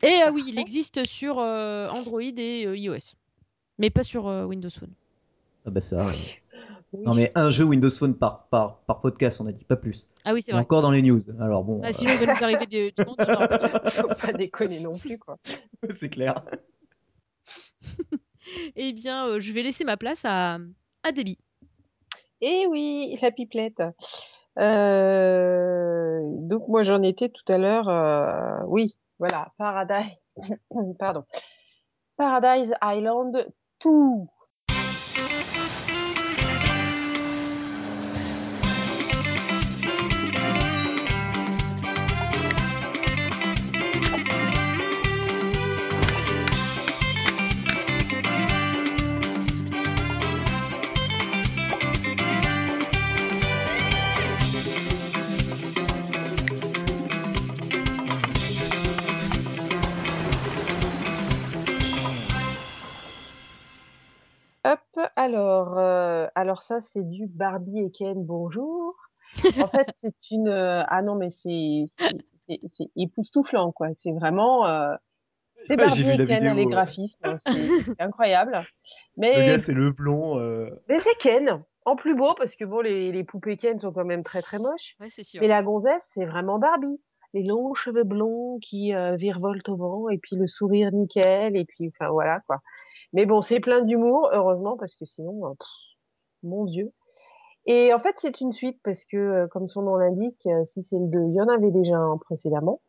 Et 0.04 0.22
ah 0.24 0.32
oui, 0.32 0.44
il 0.48 0.60
existe 0.60 1.06
sur 1.08 1.40
euh, 1.40 1.88
Android 1.90 2.22
et 2.22 2.66
euh, 2.68 2.78
iOS, 2.78 3.16
mais 3.80 3.90
pas 3.90 4.04
sur 4.04 4.28
euh, 4.28 4.46
Windows 4.46 4.70
Phone. 4.70 4.92
Ah 5.66 5.72
bah 5.72 5.82
ça. 5.82 6.08
euh. 6.08 6.12
Oui. 6.94 7.04
Non 7.06 7.14
mais 7.16 7.32
un 7.36 7.50
jeu 7.50 7.64
Windows 7.66 7.90
Phone 7.90 8.14
par, 8.16 8.46
par, 8.48 8.78
par 8.82 9.02
podcast, 9.02 9.42
on 9.42 9.48
a 9.48 9.52
dit 9.52 9.64
pas 9.66 9.76
plus. 9.76 10.06
Ah 10.24 10.34
oui, 10.34 10.42
c'est 10.42 10.52
vrai. 10.52 10.62
encore 10.62 10.82
dans 10.82 10.92
les 10.92 11.02
news. 11.02 11.20
Alors 11.42 11.64
bon, 11.64 11.82
Ah, 11.84 11.92
sinon, 11.92 12.14
il 12.14 12.26
va 12.26 12.34
nous 12.34 12.44
arriver 12.44 12.66
des, 12.68 12.92
du 12.92 13.04
monde. 13.06 13.18
Faut 13.92 14.16
pas 14.28 14.34
déconner 14.34 14.80
non 14.80 14.98
plus, 14.98 15.18
quoi. 15.18 15.38
euh, 15.84 15.88
c'est 15.96 16.10
clair. 16.10 16.36
Eh 18.76 18.94
bien, 18.94 19.26
euh, 19.28 19.40
je 19.40 19.52
vais 19.52 19.64
laisser 19.64 19.84
ma 19.86 19.98
place 19.98 20.22
à, 20.24 20.60
à 21.04 21.12
Debbie. 21.12 21.40
Eh 22.42 22.68
oui, 22.70 23.18
la 23.22 23.32
pipelette. 23.32 23.82
Euh, 24.60 26.20
donc 26.24 26.68
moi 26.68 26.84
j'en 26.84 27.02
étais 27.02 27.30
tout 27.30 27.44
à 27.52 27.58
l'heure. 27.58 27.90
euh, 27.90 28.64
oui, 28.68 28.98
voilà, 29.20 29.52
Paradise. 29.58 30.12
Pardon. 31.00 31.24
Paradise 32.18 32.74
Island 32.82 33.46
2. 33.84 33.92
Alors, 65.26 65.78
euh, 65.80 66.28
alors 66.36 66.62
ça 66.62 66.82
c'est 66.82 67.04
du 67.04 67.26
Barbie 67.28 67.80
et 67.80 67.92
Ken, 67.92 68.24
bonjour. 68.24 68.96
En 69.60 69.68
fait, 69.68 69.88
c'est 69.96 70.16
une... 70.32 70.48
euh, 70.48 70.84
ah 70.88 71.02
non, 71.02 71.16
mais 71.16 71.32
c'est 71.32 71.86
c'est- 71.98 72.18
c'est- 72.48 72.62
c'est 72.78 72.90
époustouflant, 72.96 73.72
quoi. 73.72 73.88
C'est 73.98 74.12
vraiment... 74.12 74.66
euh, 74.68 74.94
c'est 75.66 75.78
Ouais, 75.78 75.90
j'ai 75.90 76.04
Barbie 76.04 76.04
vu 76.04 76.12
et 76.14 76.18
la 76.18 76.26
Ken, 76.28 76.40
vidéo, 76.40 76.56
les 76.56 76.66
ouais. 76.66 76.72
graphismes, 76.72 77.20
hein, 77.24 77.38
c'est 77.48 77.68
c'est 77.86 78.02
incroyable. 78.02 78.52
Le 78.54 78.62
Mais, 79.18 79.46
gars, 79.48 79.60
c'est 79.60 79.74
le 79.74 79.92
blond. 79.92 80.38
mais 80.88 81.00
c'est 81.00 81.18
Ken, 81.20 81.60
en 81.86 81.96
plus 81.96 82.14
beau, 82.16 82.36
parce 82.38 82.56
que 82.56 82.66
bon, 82.66 82.82
les, 82.82 83.12
les 83.12 83.24
poupées 83.24 83.58
Ken 83.58 83.80
sont 83.80 83.92
quand 83.92 84.06
même 84.06 84.24
très 84.24 84.44
très 84.44 84.60
moches. 84.60 84.96
Ouais, 85.00 85.10
c'est 85.10 85.24
sûr. 85.24 85.42
Mais 85.42 85.48
la 85.48 85.64
gonzesse, 85.64 86.08
c'est 86.14 86.26
vraiment 86.26 86.60
Barbie. 86.60 87.02
Les 87.34 87.44
longs 87.44 87.74
cheveux 87.74 88.04
blonds 88.04 88.60
qui 88.62 88.94
virevoltent 89.18 89.68
au 89.70 89.76
vent, 89.76 90.10
et 90.10 90.18
puis 90.20 90.36
le 90.38 90.48
sourire 90.48 90.92
nickel, 90.94 91.58
et 91.58 91.66
puis, 91.66 91.92
enfin, 92.00 92.12
voilà, 92.12 92.40
quoi. 92.48 92.60
Mais 93.16 93.26
bon, 93.26 93.42
c'est 93.42 93.62
plein 93.62 93.82
d'humour, 93.82 94.30
heureusement, 94.34 94.76
parce 94.76 94.94
que 94.96 95.06
sinon, 95.06 95.48
euh, 95.48 95.54
pff, 95.54 95.68
mon 96.44 96.66
Dieu. 96.66 96.92
Et 97.66 97.94
en 97.94 98.00
fait, 98.00 98.14
c'est 98.18 98.42
une 98.42 98.52
suite, 98.52 98.78
parce 98.84 99.06
que, 99.06 99.16
euh, 99.16 99.48
comme 99.48 99.70
son 99.70 99.84
nom 99.84 99.96
l'indique, 99.96 100.46
euh, 100.46 100.66
si 100.66 100.84
c'est 100.84 101.00
le 101.00 101.08
2, 101.08 101.20
il 101.30 101.34
y 101.34 101.42
en 101.42 101.48
avait 101.48 101.72
déjà 101.72 101.98
un 101.98 102.18
précédemment. 102.18 102.82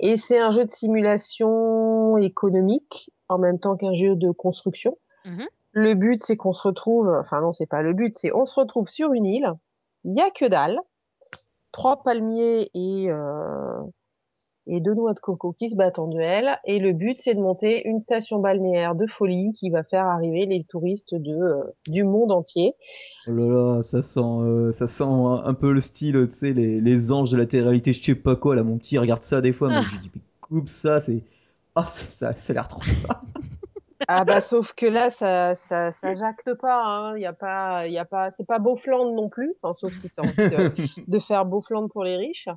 Et 0.00 0.16
c'est 0.16 0.38
un 0.38 0.50
jeu 0.50 0.64
de 0.64 0.70
simulation 0.70 2.16
économique, 2.16 3.12
en 3.28 3.36
même 3.36 3.58
temps 3.58 3.76
qu'un 3.76 3.92
jeu 3.92 4.16
de 4.16 4.30
construction. 4.30 4.96
Mhm. 5.26 5.46
Le 5.72 5.94
but, 5.94 6.24
c'est 6.24 6.38
qu'on 6.38 6.52
se 6.52 6.66
retrouve, 6.66 7.14
enfin 7.20 7.42
non, 7.42 7.52
c'est 7.52 7.66
pas 7.66 7.82
le 7.82 7.92
but, 7.92 8.16
c'est 8.16 8.32
on 8.34 8.46
se 8.46 8.58
retrouve 8.58 8.88
sur 8.88 9.12
une 9.12 9.26
île, 9.26 9.52
il 10.04 10.14
y 10.14 10.20
a 10.20 10.30
que 10.30 10.46
dalle, 10.46 10.80
trois 11.70 12.02
palmiers 12.02 12.70
et, 12.74 13.10
euh, 13.10 13.80
et 14.66 14.80
deux 14.80 14.94
noix 14.94 15.14
de 15.14 15.20
coco 15.20 15.52
qui 15.52 15.70
se 15.70 15.76
battent 15.76 15.98
en 15.98 16.06
duel, 16.08 16.58
et 16.64 16.78
le 16.78 16.92
but, 16.92 17.18
c'est 17.20 17.34
de 17.34 17.40
monter 17.40 17.86
une 17.86 18.00
station 18.02 18.38
balnéaire 18.38 18.94
de 18.94 19.06
folie 19.06 19.52
qui 19.52 19.70
va 19.70 19.82
faire 19.84 20.06
arriver 20.06 20.46
les 20.46 20.64
touristes 20.64 21.14
de, 21.14 21.34
euh, 21.34 21.62
du 21.88 22.04
monde 22.04 22.32
entier. 22.32 22.74
Oh 23.26 23.32
là 23.32 23.46
là, 23.76 23.82
ça 23.82 24.02
sent, 24.02 24.20
euh, 24.20 24.72
ça 24.72 24.86
sent 24.86 25.04
un, 25.04 25.42
un 25.44 25.54
peu 25.54 25.72
le 25.72 25.80
style, 25.80 26.26
tu 26.28 26.34
sais, 26.34 26.52
les, 26.52 26.80
les 26.80 27.12
anges 27.12 27.30
de 27.30 27.36
la 27.36 27.46
télé-réalité, 27.46 27.92
je 27.94 28.02
sais 28.02 28.14
pas 28.14 28.36
quoi. 28.36 28.56
Là, 28.56 28.62
mon 28.62 28.78
petit 28.78 28.98
regarde 28.98 29.22
ça 29.22 29.40
des 29.40 29.52
fois, 29.52 29.68
mais 29.68 29.76
Ah. 29.78 29.82
je 29.86 29.90
lui 29.92 29.98
dis, 30.00 30.10
mais 30.14 30.20
coupe 30.40 30.68
ça, 30.68 31.00
c'est. 31.00 31.22
Ah, 31.74 31.84
ça, 31.86 32.04
ça, 32.10 32.38
ça 32.38 32.52
a 32.52 32.54
l'air 32.54 32.68
trop 32.68 32.82
ça. 32.82 33.20
Ah 34.08 34.24
bah 34.24 34.40
sauf 34.40 34.72
que 34.74 34.84
là 34.86 35.10
ça 35.10 35.54
ça 35.54 35.92
ça 35.92 36.14
jacte 36.14 36.54
pas 36.54 36.82
hein, 36.84 37.16
il 37.16 37.22
y 37.22 37.26
a 37.26 37.32
pas 37.32 37.86
il 37.86 37.92
y 37.92 37.98
a 37.98 38.04
pas 38.04 38.32
c'est 38.36 38.44
pas 38.44 38.58
Beaufland 38.58 39.14
non 39.14 39.28
plus, 39.28 39.54
enfin 39.62 39.72
sauf 39.72 39.92
si 39.92 40.10
t'as 40.10 40.22
envie 40.22 40.34
de, 40.36 40.72
de 41.06 41.18
faire 41.20 41.44
Beaufland 41.46 41.86
pour 41.88 42.02
les 42.02 42.16
riches. 42.16 42.48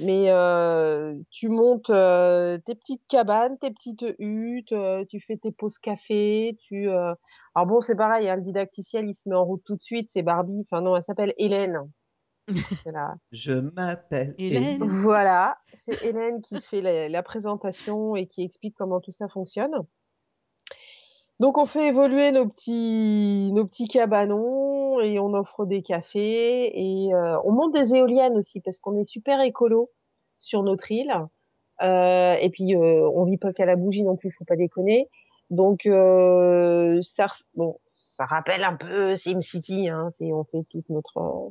Mais 0.00 0.30
euh, 0.30 1.14
tu 1.30 1.48
montes 1.48 1.90
euh, 1.90 2.58
tes 2.58 2.74
petites 2.74 3.06
cabanes, 3.06 3.58
tes 3.58 3.70
petites 3.70 4.04
huttes, 4.18 4.72
euh, 4.72 5.04
tu 5.08 5.20
fais 5.20 5.36
tes 5.36 5.52
pauses 5.52 5.78
café, 5.78 6.56
tu 6.62 6.88
euh... 6.88 7.14
alors 7.54 7.66
bon 7.66 7.80
c'est 7.80 7.94
pareil, 7.94 8.28
hein, 8.28 8.36
le 8.36 8.42
didacticiel 8.42 9.06
il 9.08 9.14
se 9.14 9.28
met 9.28 9.36
en 9.36 9.44
route 9.44 9.62
tout 9.64 9.76
de 9.76 9.82
suite, 9.82 10.10
c'est 10.12 10.22
Barbie, 10.22 10.64
enfin 10.68 10.82
non 10.82 10.96
elle 10.96 11.04
s'appelle 11.04 11.34
Hélène. 11.38 11.78
C'est 12.84 12.92
la 12.92 13.14
Je 13.32 13.52
m'appelle 13.52 14.34
Hélène. 14.36 14.82
Hélène. 14.82 14.84
voilà, 14.84 15.56
c'est 15.86 16.02
Hélène 16.04 16.42
qui 16.42 16.60
fait 16.60 16.82
la, 16.82 17.08
la 17.08 17.22
présentation 17.22 18.16
et 18.16 18.26
qui 18.26 18.42
explique 18.42 18.74
comment 18.76 19.00
tout 19.00 19.12
ça 19.12 19.28
fonctionne. 19.28 19.72
Donc 21.44 21.58
on 21.58 21.66
fait 21.66 21.88
évoluer 21.88 22.32
nos 22.32 22.48
petits 22.48 23.50
nos 23.52 23.66
petits 23.66 23.86
cabanons 23.86 25.02
et 25.02 25.18
on 25.18 25.34
offre 25.34 25.66
des 25.66 25.82
cafés 25.82 26.72
et 26.72 27.12
euh, 27.12 27.36
on 27.44 27.52
monte 27.52 27.74
des 27.74 27.94
éoliennes 27.94 28.38
aussi 28.38 28.60
parce 28.60 28.78
qu'on 28.78 28.98
est 28.98 29.04
super 29.04 29.42
écolo 29.42 29.90
sur 30.38 30.62
notre 30.62 30.90
île. 30.90 31.12
Euh, 31.82 32.36
et 32.40 32.48
puis 32.48 32.74
euh, 32.74 33.06
on 33.14 33.26
vit 33.26 33.36
pas 33.36 33.52
qu'à 33.52 33.66
la 33.66 33.76
bougie 33.76 34.04
non 34.04 34.16
plus, 34.16 34.30
faut 34.30 34.46
pas 34.46 34.56
déconner. 34.56 35.10
Donc 35.50 35.84
euh, 35.84 36.98
ça 37.02 37.26
bon 37.54 37.78
ça 37.90 38.24
rappelle 38.24 38.64
un 38.64 38.76
peu 38.76 39.14
SimCity, 39.14 39.90
hein, 39.90 40.12
c'est 40.16 40.32
on 40.32 40.44
fait 40.44 40.64
toute 40.70 40.88
notre 40.88 41.18
euh, 41.18 41.50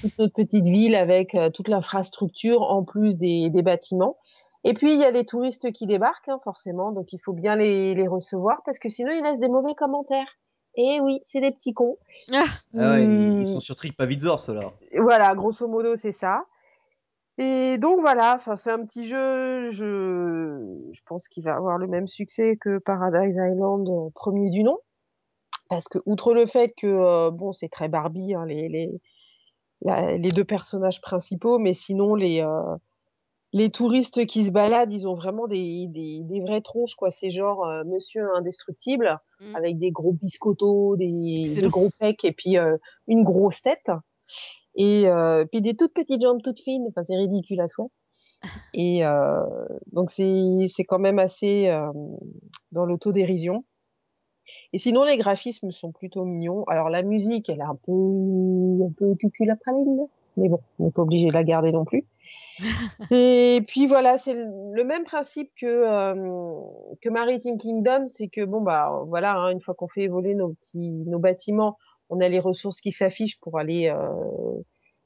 toute 0.00 0.18
notre 0.18 0.34
petite 0.34 0.66
ville 0.66 0.96
avec 0.96 1.36
euh, 1.36 1.48
toute 1.50 1.68
l'infrastructure 1.68 2.62
en 2.62 2.82
plus 2.82 3.18
des, 3.18 3.50
des 3.50 3.62
bâtiments. 3.62 4.16
Et 4.64 4.74
puis 4.74 4.92
il 4.92 4.98
y 4.98 5.04
a 5.04 5.10
les 5.10 5.24
touristes 5.24 5.72
qui 5.72 5.86
débarquent, 5.86 6.28
hein, 6.28 6.40
forcément, 6.42 6.92
donc 6.92 7.12
il 7.12 7.18
faut 7.18 7.32
bien 7.32 7.56
les, 7.56 7.94
les 7.94 8.08
recevoir 8.08 8.60
parce 8.64 8.78
que 8.78 8.88
sinon 8.88 9.12
ils 9.12 9.22
laissent 9.22 9.38
des 9.40 9.48
mauvais 9.48 9.74
commentaires. 9.74 10.36
Et 10.74 11.00
oui, 11.00 11.20
c'est 11.22 11.40
des 11.40 11.52
petits 11.52 11.74
cons. 11.74 11.96
Ah, 12.32 12.44
Ah 12.76 12.90
ouais, 12.90 13.04
ils, 13.04 13.16
Ils- 13.18 13.40
ils 13.42 13.46
sont 13.46 13.60
sur 13.60 13.76
TripAdvisor, 13.76 14.38
ceux-là. 14.40 14.72
Voilà, 14.96 15.34
grosso 15.34 15.66
modo 15.68 15.96
c'est 15.96 16.12
ça. 16.12 16.44
Et 17.38 17.78
donc 17.78 18.00
voilà, 18.00 18.34
enfin 18.34 18.56
c'est 18.56 18.72
un 18.72 18.84
petit 18.84 19.04
jeu, 19.04 19.70
je, 19.70 20.88
je 20.92 21.00
pense 21.06 21.28
qu'il 21.28 21.44
va 21.44 21.54
avoir 21.54 21.78
le 21.78 21.86
même 21.86 22.08
succès 22.08 22.56
que 22.56 22.78
Paradise 22.78 23.36
Island, 23.36 23.88
euh, 23.88 24.10
premier 24.12 24.50
du 24.50 24.64
nom, 24.64 24.78
parce 25.68 25.86
que 25.86 25.98
outre 26.04 26.34
le 26.34 26.46
fait 26.46 26.74
que 26.76 26.88
euh, 26.88 27.30
bon 27.30 27.52
c'est 27.52 27.68
très 27.68 27.88
Barbie, 27.88 28.34
hein, 28.34 28.44
les, 28.44 28.68
les, 28.68 28.90
la- 29.82 30.16
les 30.18 30.30
deux 30.30 30.44
personnages 30.44 31.00
principaux, 31.00 31.60
mais 31.60 31.74
sinon 31.74 32.16
les 32.16 32.42
euh, 32.42 32.74
les 33.52 33.70
touristes 33.70 34.26
qui 34.26 34.44
se 34.44 34.50
baladent, 34.50 34.92
ils 34.92 35.08
ont 35.08 35.14
vraiment 35.14 35.46
des, 35.46 35.86
des, 35.88 36.20
des 36.22 36.40
vraies 36.40 36.60
tronches 36.60 36.94
quoi. 36.94 37.10
C'est 37.10 37.30
genre 37.30 37.64
euh, 37.66 37.84
Monsieur 37.84 38.24
Indestructible 38.36 39.20
Mm. 39.40 39.54
avec 39.54 39.78
des 39.78 39.90
gros 39.92 40.12
biscottos, 40.12 40.96
des, 40.96 41.60
gros 41.68 41.90
pecs 41.98 42.24
et 42.24 42.32
puis 42.32 42.58
euh, 42.58 42.76
une 43.06 43.22
grosse 43.22 43.62
tête 43.62 43.90
et 44.74 45.06
euh, 45.06 45.44
puis 45.44 45.62
des 45.62 45.76
toutes 45.76 45.94
petites 45.94 46.22
jambes 46.22 46.40
toutes 46.42 46.60
fines. 46.60 46.86
Enfin 46.88 47.04
c'est 47.04 47.16
ridicule 47.16 47.60
à 47.60 47.68
souhait. 47.68 47.88
Et 48.74 49.04
euh, 49.04 49.42
donc 49.92 50.10
c'est 50.10 50.66
c'est 50.68 50.84
quand 50.84 50.98
même 50.98 51.18
assez 51.18 51.68
euh, 51.68 51.90
dans 52.72 52.84
l'autodérision. 52.84 53.64
Et 54.72 54.78
sinon 54.78 55.04
les 55.04 55.16
graphismes 55.16 55.70
sont 55.70 55.92
plutôt 55.92 56.24
mignons. 56.24 56.64
Alors 56.64 56.88
la 56.88 57.02
musique 57.02 57.48
elle 57.48 57.58
est 57.58 57.62
un 57.62 57.78
peu 57.84 57.92
un 57.92 58.92
peu 58.96 59.14
cucul 59.16 59.50
après 59.50 59.72
mais 60.38 60.48
bon 60.48 60.60
on 60.78 60.84
n'est 60.86 60.90
pas 60.90 61.02
obligé 61.02 61.28
de 61.28 61.34
la 61.34 61.44
garder 61.44 61.72
non 61.72 61.84
plus. 61.84 62.04
Et 63.10 63.62
puis 63.68 63.86
voilà 63.86 64.18
c'est 64.18 64.34
le 64.34 64.84
même 64.84 65.04
principe 65.04 65.50
que 65.60 65.66
euh, 65.66 66.14
que 67.00 67.08
Maritime 67.08 67.58
Kingdom, 67.58 68.06
c'est 68.08 68.28
que 68.28 68.44
bon 68.44 68.60
bah 68.60 69.02
voilà 69.06 69.34
hein, 69.36 69.50
une 69.50 69.60
fois 69.60 69.74
qu'on 69.74 69.88
fait 69.88 70.02
évoluer 70.02 70.34
nos 70.34 70.50
petits 70.54 70.90
nos 71.06 71.18
bâtiments, 71.18 71.76
on 72.10 72.20
a 72.20 72.28
les 72.28 72.40
ressources 72.40 72.80
qui 72.80 72.92
s'affichent 72.92 73.38
pour 73.40 73.58
aller 73.58 73.88
euh, 73.88 74.62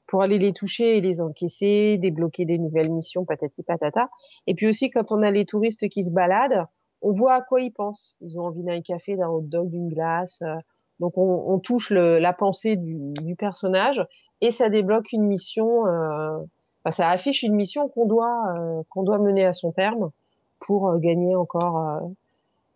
pour 0.07 0.21
aller 0.21 0.37
les 0.37 0.53
toucher 0.53 0.97
et 0.97 1.01
les 1.01 1.21
encaisser, 1.21 1.97
débloquer 1.97 2.45
des 2.45 2.57
nouvelles 2.59 2.91
missions, 2.91 3.25
patati 3.25 3.63
patata. 3.63 4.09
Et 4.47 4.53
puis 4.53 4.67
aussi, 4.67 4.91
quand 4.91 5.11
on 5.11 5.23
a 5.23 5.31
les 5.31 5.45
touristes 5.45 5.89
qui 5.89 6.03
se 6.03 6.11
baladent, 6.11 6.65
on 7.01 7.11
voit 7.13 7.33
à 7.33 7.41
quoi 7.41 7.61
ils 7.61 7.71
pensent. 7.71 8.15
Ils 8.21 8.37
ont 8.37 8.43
envie 8.43 8.63
d'un 8.63 8.81
café, 8.81 9.15
d'un 9.15 9.29
hot 9.29 9.41
dog, 9.41 9.69
d'une 9.69 9.89
glace. 9.89 10.41
euh, 10.43 10.55
Donc 10.99 11.17
on, 11.17 11.45
on 11.47 11.59
touche 11.59 11.89
le, 11.89 12.19
la 12.19 12.33
pensée 12.33 12.75
du, 12.75 12.97
du 13.23 13.35
personnage 13.35 14.05
et 14.43 14.51
ça 14.51 14.69
débloque 14.69 15.13
une 15.13 15.23
mission. 15.23 15.87
Euh, 15.87 16.37
enfin, 16.83 16.91
ça 16.91 17.09
affiche 17.09 17.43
une 17.43 17.55
mission 17.55 17.87
qu'on 17.87 18.05
doit 18.05 18.53
euh, 18.57 18.83
qu'on 18.89 19.03
doit 19.03 19.17
mener 19.17 19.45
à 19.45 19.53
son 19.53 19.71
terme 19.71 20.11
pour 20.59 20.89
euh, 20.89 20.97
gagner 20.97 21.35
encore 21.35 21.79
euh, 21.79 21.99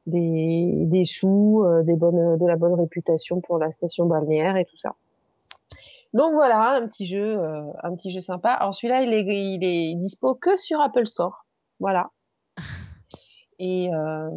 des, 0.07 0.85
des 0.85 1.03
sous, 1.03 1.63
euh, 1.65 1.83
des 1.83 1.95
bonnes, 1.95 2.37
de 2.37 2.47
la 2.47 2.55
bonne 2.55 2.73
réputation 2.73 3.41
pour 3.41 3.57
la 3.57 3.71
station 3.71 4.05
balnéaire 4.05 4.55
et 4.55 4.63
tout 4.63 4.77
ça. 4.77 4.95
Donc 6.13 6.33
voilà, 6.33 6.77
un 6.77 6.87
petit 6.87 7.05
jeu, 7.05 7.37
euh, 7.37 7.63
un 7.83 7.93
petit 7.95 8.11
jeu 8.11 8.21
sympa. 8.21 8.51
Alors 8.51 8.73
celui-là, 8.73 9.01
il 9.01 9.13
est, 9.13 9.25
il 9.25 9.63
est 9.63 9.95
dispo 9.95 10.35
que 10.35 10.55
sur 10.55 10.79
Apple 10.79 11.05
Store. 11.05 11.45
Voilà. 11.81 12.11
Et 13.59 13.93
euh, 13.93 14.29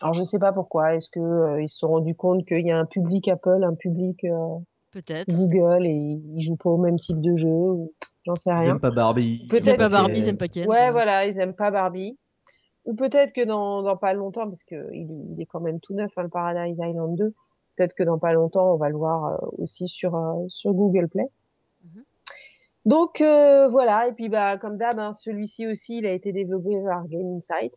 alors 0.00 0.14
je 0.14 0.22
sais 0.22 0.38
pas 0.38 0.52
pourquoi. 0.52 0.94
Est-ce 0.94 1.10
que 1.10 1.18
euh, 1.18 1.62
ils 1.62 1.68
se 1.68 1.78
sont 1.78 1.88
rendus 1.88 2.14
compte 2.14 2.46
qu'il 2.46 2.64
y 2.64 2.70
a 2.70 2.78
un 2.78 2.86
public 2.86 3.26
Apple, 3.26 3.64
un 3.64 3.74
public 3.74 4.24
euh, 4.24 4.58
Peut-être. 4.92 5.28
Google 5.32 5.86
et 5.86 5.90
ils 6.34 6.40
jouent 6.42 6.56
pas 6.56 6.70
au 6.70 6.76
même 6.78 6.98
type 6.98 7.20
de 7.20 7.36
jeu 7.36 7.48
ou 7.48 7.92
J'en 8.26 8.36
sais 8.36 8.50
Ils 8.50 8.56
rien. 8.58 8.70
aiment 8.72 8.80
pas 8.80 8.90
Barbie. 8.90 9.46
Peut-être 9.48 9.64
Ils 9.64 9.68
aiment 9.70 9.76
pas 9.78 9.88
Barbie, 9.88 10.18
ils 10.18 10.28
aiment 10.28 10.36
pas 10.36 10.48
Ken. 10.48 10.68
Ouais, 10.68 10.90
voilà, 10.90 11.24
ils 11.26 11.38
aiment 11.40 11.54
pas 11.54 11.70
Barbie. 11.70 12.18
Ou 12.84 12.94
peut-être 12.94 13.32
que 13.32 13.44
dans, 13.44 13.82
dans 13.82 13.96
pas 13.96 14.12
longtemps, 14.14 14.44
parce 14.44 14.62
que 14.64 14.74
il, 14.92 15.10
est- 15.10 15.34
il 15.36 15.40
est 15.40 15.46
quand 15.46 15.60
même 15.60 15.80
tout 15.80 15.94
neuf, 15.94 16.10
hein, 16.16 16.22
le 16.24 16.28
Paradise 16.28 16.76
Island 16.78 17.16
2. 17.16 17.32
Peut-être 17.76 17.94
que 17.94 18.02
dans 18.02 18.18
pas 18.18 18.32
longtemps, 18.34 18.74
on 18.74 18.76
va 18.76 18.88
le 18.90 18.96
voir 18.96 19.24
euh, 19.42 19.46
aussi 19.58 19.88
sur 19.88 20.14
euh, 20.16 20.44
sur 20.48 20.72
Google 20.74 21.08
Play. 21.08 21.28
Mhm. 21.84 22.02
Donc 22.84 23.20
euh, 23.22 23.68
voilà. 23.68 24.08
Et 24.08 24.12
puis 24.12 24.28
bah 24.28 24.58
comme 24.58 24.76
d'hab, 24.76 24.98
hein, 24.98 25.14
celui-ci 25.14 25.66
aussi, 25.66 25.98
il 25.98 26.06
a 26.06 26.12
été 26.12 26.32
développé 26.32 26.78
par 26.84 27.06
Game 27.08 27.36
Insight. 27.38 27.76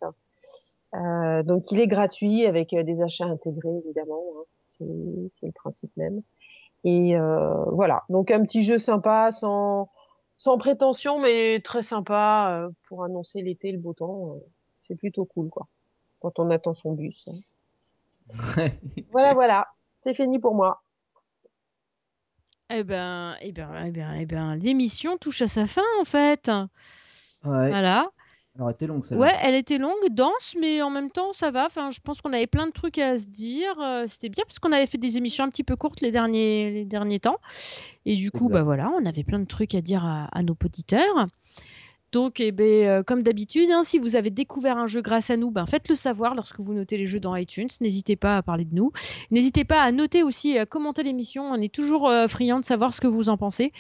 Euh, 0.96 1.42
donc 1.44 1.72
il 1.72 1.80
est 1.80 1.88
gratuit 1.88 2.46
avec 2.46 2.74
euh, 2.74 2.84
des 2.84 3.02
achats 3.02 3.26
intégrés 3.26 3.78
évidemment. 3.86 4.22
hein. 4.38 4.44
C'est 4.68 4.86
c'est 5.30 5.46
le 5.48 5.52
principe 5.54 5.96
même. 5.98 6.22
Et 6.84 7.16
euh, 7.18 7.64
voilà. 7.72 8.04
Donc 8.10 8.32
un 8.32 8.44
petit 8.44 8.64
jeu 8.64 8.78
sympa, 8.78 9.32
sans 9.32 9.90
sans 10.36 10.58
prétention, 10.58 11.20
mais 11.20 11.62
très 11.62 11.84
sympa 11.84 12.50
euh, 12.66 12.70
pour 12.88 13.04
annoncer 13.04 13.42
l'été, 13.42 13.72
le 13.72 13.78
beau 13.80 13.94
temps. 13.94 14.34
euh, 14.36 14.40
c'est 14.88 14.96
plutôt 14.96 15.26
cool, 15.26 15.50
quoi. 15.50 15.68
Quand 16.20 16.40
on 16.40 16.50
attend 16.50 16.74
son 16.74 16.94
bus. 16.94 17.26
hein. 17.28 18.68
Voilà, 19.12 19.34
voilà. 19.34 19.68
C'est 20.02 20.14
fini 20.14 20.40
pour 20.40 20.56
moi. 20.56 20.82
Eh 22.70 22.84
ben, 22.84 23.36
eh 23.42 23.52
ben, 23.52 23.86
eh 23.86 23.92
ben, 23.92 24.14
eh 24.20 24.26
ben, 24.26 24.56
l'émission 24.56 25.18
touche 25.18 25.42
à 25.42 25.48
sa 25.48 25.68
fin 25.68 25.84
en 26.02 26.06
fait. 26.06 26.48
ouais. 26.48 27.70
Voilà. 27.70 28.10
Elle 28.56 28.88
longue 28.88 29.04
celle-là. 29.04 29.36
Elle 29.42 29.56
était 29.56 29.80
longue, 29.80 29.94
dense, 30.12 30.54
mais 30.60 30.82
en 30.84 30.92
même 30.92 31.10
temps, 31.10 31.34
ça 31.34 31.50
va. 31.50 31.66
Enfin, 31.66 31.90
je 31.90 32.00
pense 32.00 32.22
qu'on 32.22 32.34
avait 32.34 32.48
plein 32.48 32.68
de 32.68 32.72
trucs 32.72 33.00
à 33.00 33.18
se 33.18 33.28
dire. 33.28 33.80
Euh, 33.82 34.06
C'était 34.08 34.30
bien 34.30 34.44
parce 34.48 34.60
qu'on 34.60 34.72
avait 34.72 34.86
fait 34.86 35.00
des 35.00 35.18
émissions 35.18 35.44
un 35.44 35.50
petit 35.50 35.64
peu 35.64 35.76
courtes 35.76 36.02
les 36.02 36.12
derniers, 36.12 36.70
les 36.72 36.86
derniers 36.86 37.20
temps. 37.20 37.38
Et 38.06 38.16
du 38.16 38.30
coup, 38.30 38.46
Exact. 38.46 38.54
bah 38.54 38.64
voilà, 38.64 38.92
on 39.00 39.06
avait 39.06 39.24
plein 39.24 39.40
de 39.40 39.46
trucs 39.46 39.74
à 39.74 39.82
dire 39.82 40.06
à, 40.06 40.26
à 40.26 40.44
nos 40.44 40.56
auditeurs. 40.64 41.28
Donc, 42.12 42.40
eh 42.40 42.52
ben, 42.52 42.88
euh, 42.88 43.04
comme 43.04 43.24
d'habitude, 43.24 43.72
hein, 43.72 43.82
si 43.82 43.98
vous 43.98 44.16
avez 44.16 44.30
découvert 44.30 44.78
un 44.78 44.86
jeu 44.86 45.02
grâce 45.02 45.32
à 45.32 45.36
nous, 45.36 45.50
ben, 45.50 45.66
faites-le 45.66 45.96
savoir 45.96 46.36
lorsque 46.36 46.60
vous 46.60 46.76
notez 46.76 46.96
les 46.96 47.08
jeux 47.08 47.20
dans 47.20 47.36
iTunes. 47.36 47.70
N'hésitez 47.82 48.16
pas 48.16 48.38
à 48.38 48.44
parler 48.44 48.66
de 48.66 48.76
nous. 48.76 48.92
N'hésitez 49.32 49.64
pas 49.66 49.82
à 49.82 49.92
noter 49.92 50.22
aussi 50.22 50.52
et 50.52 50.60
à 50.60 50.68
commenter 50.68 51.02
l'émission. 51.02 51.44
On 51.46 51.56
est 51.60 51.74
toujours 51.74 52.08
euh, 52.08 52.28
friand 52.28 52.60
de 52.60 52.66
savoir 52.66 52.94
ce 52.94 53.02
que 53.02 53.08
vous 53.08 53.30
en 53.30 53.38
pensez. 53.38 53.72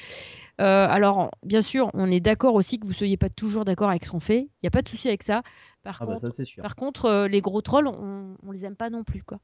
Euh, 0.61 0.87
alors, 0.87 1.31
bien 1.43 1.61
sûr, 1.61 1.89
on 1.93 2.09
est 2.11 2.19
d'accord 2.19 2.55
aussi 2.55 2.79
que 2.79 2.85
vous 2.85 2.91
ne 2.91 2.97
soyez 2.97 3.17
pas 3.17 3.29
toujours 3.29 3.65
d'accord 3.65 3.89
avec 3.89 4.05
ce 4.05 4.11
qu'on 4.11 4.19
fait. 4.19 4.41
Il 4.41 4.63
n'y 4.63 4.67
a 4.67 4.71
pas 4.71 4.81
de 4.81 4.87
souci 4.87 5.07
avec 5.07 5.23
ça. 5.23 5.41
Par 5.83 5.99
Ah 5.99 6.05
bah 6.05 6.15
contre, 6.15 6.19
ça 6.19 6.31
c'est 6.31 6.45
sûr. 6.45 6.63
par 6.63 6.75
contre 6.75 7.05
euh, 7.05 7.27
les 7.27 7.41
gros 7.41 7.61
trolls, 7.61 7.87
on, 7.87 8.37
on 8.43 8.51
les 8.51 8.65
aime 8.65 8.75
pas 8.75 8.89
non 8.89 9.03
plus. 9.03 9.23
quoi. 9.23 9.39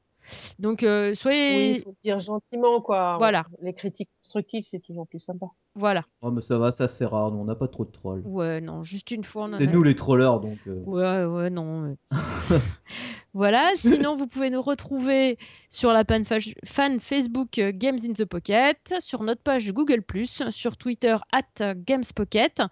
Donc, 0.58 0.82
euh, 0.82 1.14
soyez. 1.14 1.80
faut 1.80 1.94
dire 2.02 2.18
gentiment, 2.18 2.80
quoi. 2.80 3.16
Voilà. 3.18 3.44
Les 3.62 3.72
critiques 3.74 4.10
constructives, 4.22 4.64
c'est 4.68 4.80
toujours 4.80 5.06
plus 5.06 5.18
sympa. 5.20 5.46
Voilà. 5.76 6.04
Oh 6.20 6.30
mais 6.32 6.40
ça 6.40 6.58
va, 6.58 6.72
ça 6.72 6.88
c'est 6.88 7.04
rare, 7.06 7.30
nous, 7.30 7.38
on 7.38 7.44
n'a 7.44 7.54
pas 7.54 7.68
trop 7.68 7.84
de 7.84 7.90
trolls. 7.92 8.22
Ouais, 8.24 8.60
non, 8.60 8.82
juste 8.82 9.10
une 9.12 9.22
fois. 9.22 9.48
C'est 9.56 9.68
a- 9.68 9.72
nous 9.72 9.82
les 9.84 9.94
trollers 9.94 10.40
donc. 10.40 10.58
euh, 10.66 10.82
Ouais, 10.84 11.24
ouais, 11.24 11.48
non. 11.48 11.96
voilà, 13.34 13.70
sinon 13.76 14.16
vous 14.16 14.26
pouvez 14.26 14.50
nous 14.50 14.62
retrouver 14.62 15.38
sur 15.68 15.92
la 15.92 16.04
fan, 16.04 16.24
fa- 16.24 16.38
fan 16.64 16.98
Facebook 17.00 17.58
euh, 17.58 17.70
Games 17.74 17.98
in 18.04 18.12
the 18.14 18.24
Pocket, 18.24 18.94
sur 18.98 19.22
notre 19.22 19.42
page 19.42 19.72
Google, 19.72 20.02
sur 20.50 20.76
Twitter 20.76 21.16
at 21.32 21.74
Games 21.76 22.02
Pocket, 22.14 22.62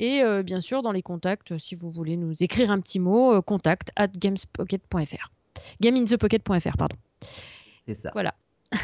et 0.00 0.22
euh, 0.22 0.42
bien 0.42 0.60
sûr 0.60 0.82
dans 0.82 0.92
les 0.92 1.02
contacts, 1.02 1.56
si 1.58 1.76
vous 1.76 1.92
voulez 1.92 2.16
nous 2.16 2.34
écrire 2.40 2.72
un 2.72 2.80
petit 2.80 2.98
mot, 2.98 3.34
euh, 3.34 3.40
contact 3.40 3.90
at 3.94 4.08
gamespocket.fr. 4.08 5.30
Gameinthepocket.fr, 5.80 6.76
pardon. 6.78 6.96
C'est 7.86 7.94
ça. 7.94 8.10
Voilà. 8.12 8.34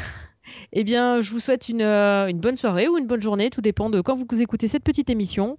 eh 0.73 0.83
bien, 0.83 1.21
je 1.21 1.31
vous 1.31 1.39
souhaite 1.39 1.69
une, 1.69 1.81
euh, 1.81 2.27
une 2.27 2.39
bonne 2.39 2.57
soirée 2.57 2.87
ou 2.87 2.97
une 2.97 3.07
bonne 3.07 3.21
journée, 3.21 3.49
tout 3.49 3.61
dépend 3.61 3.89
de 3.89 4.01
quand 4.01 4.15
vous 4.15 4.41
écoutez 4.41 4.67
cette 4.67 4.83
petite 4.83 5.09
émission, 5.09 5.57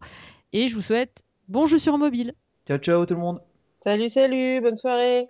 et 0.52 0.68
je 0.68 0.74
vous 0.74 0.82
souhaite 0.82 1.22
bon 1.48 1.66
jeu 1.66 1.78
sur 1.78 1.98
mobile. 1.98 2.34
Ciao 2.66 2.78
ciao 2.78 3.04
tout 3.06 3.14
le 3.14 3.20
monde. 3.20 3.40
Salut, 3.82 4.08
salut, 4.08 4.60
bonne 4.60 4.76
soirée. 4.76 5.28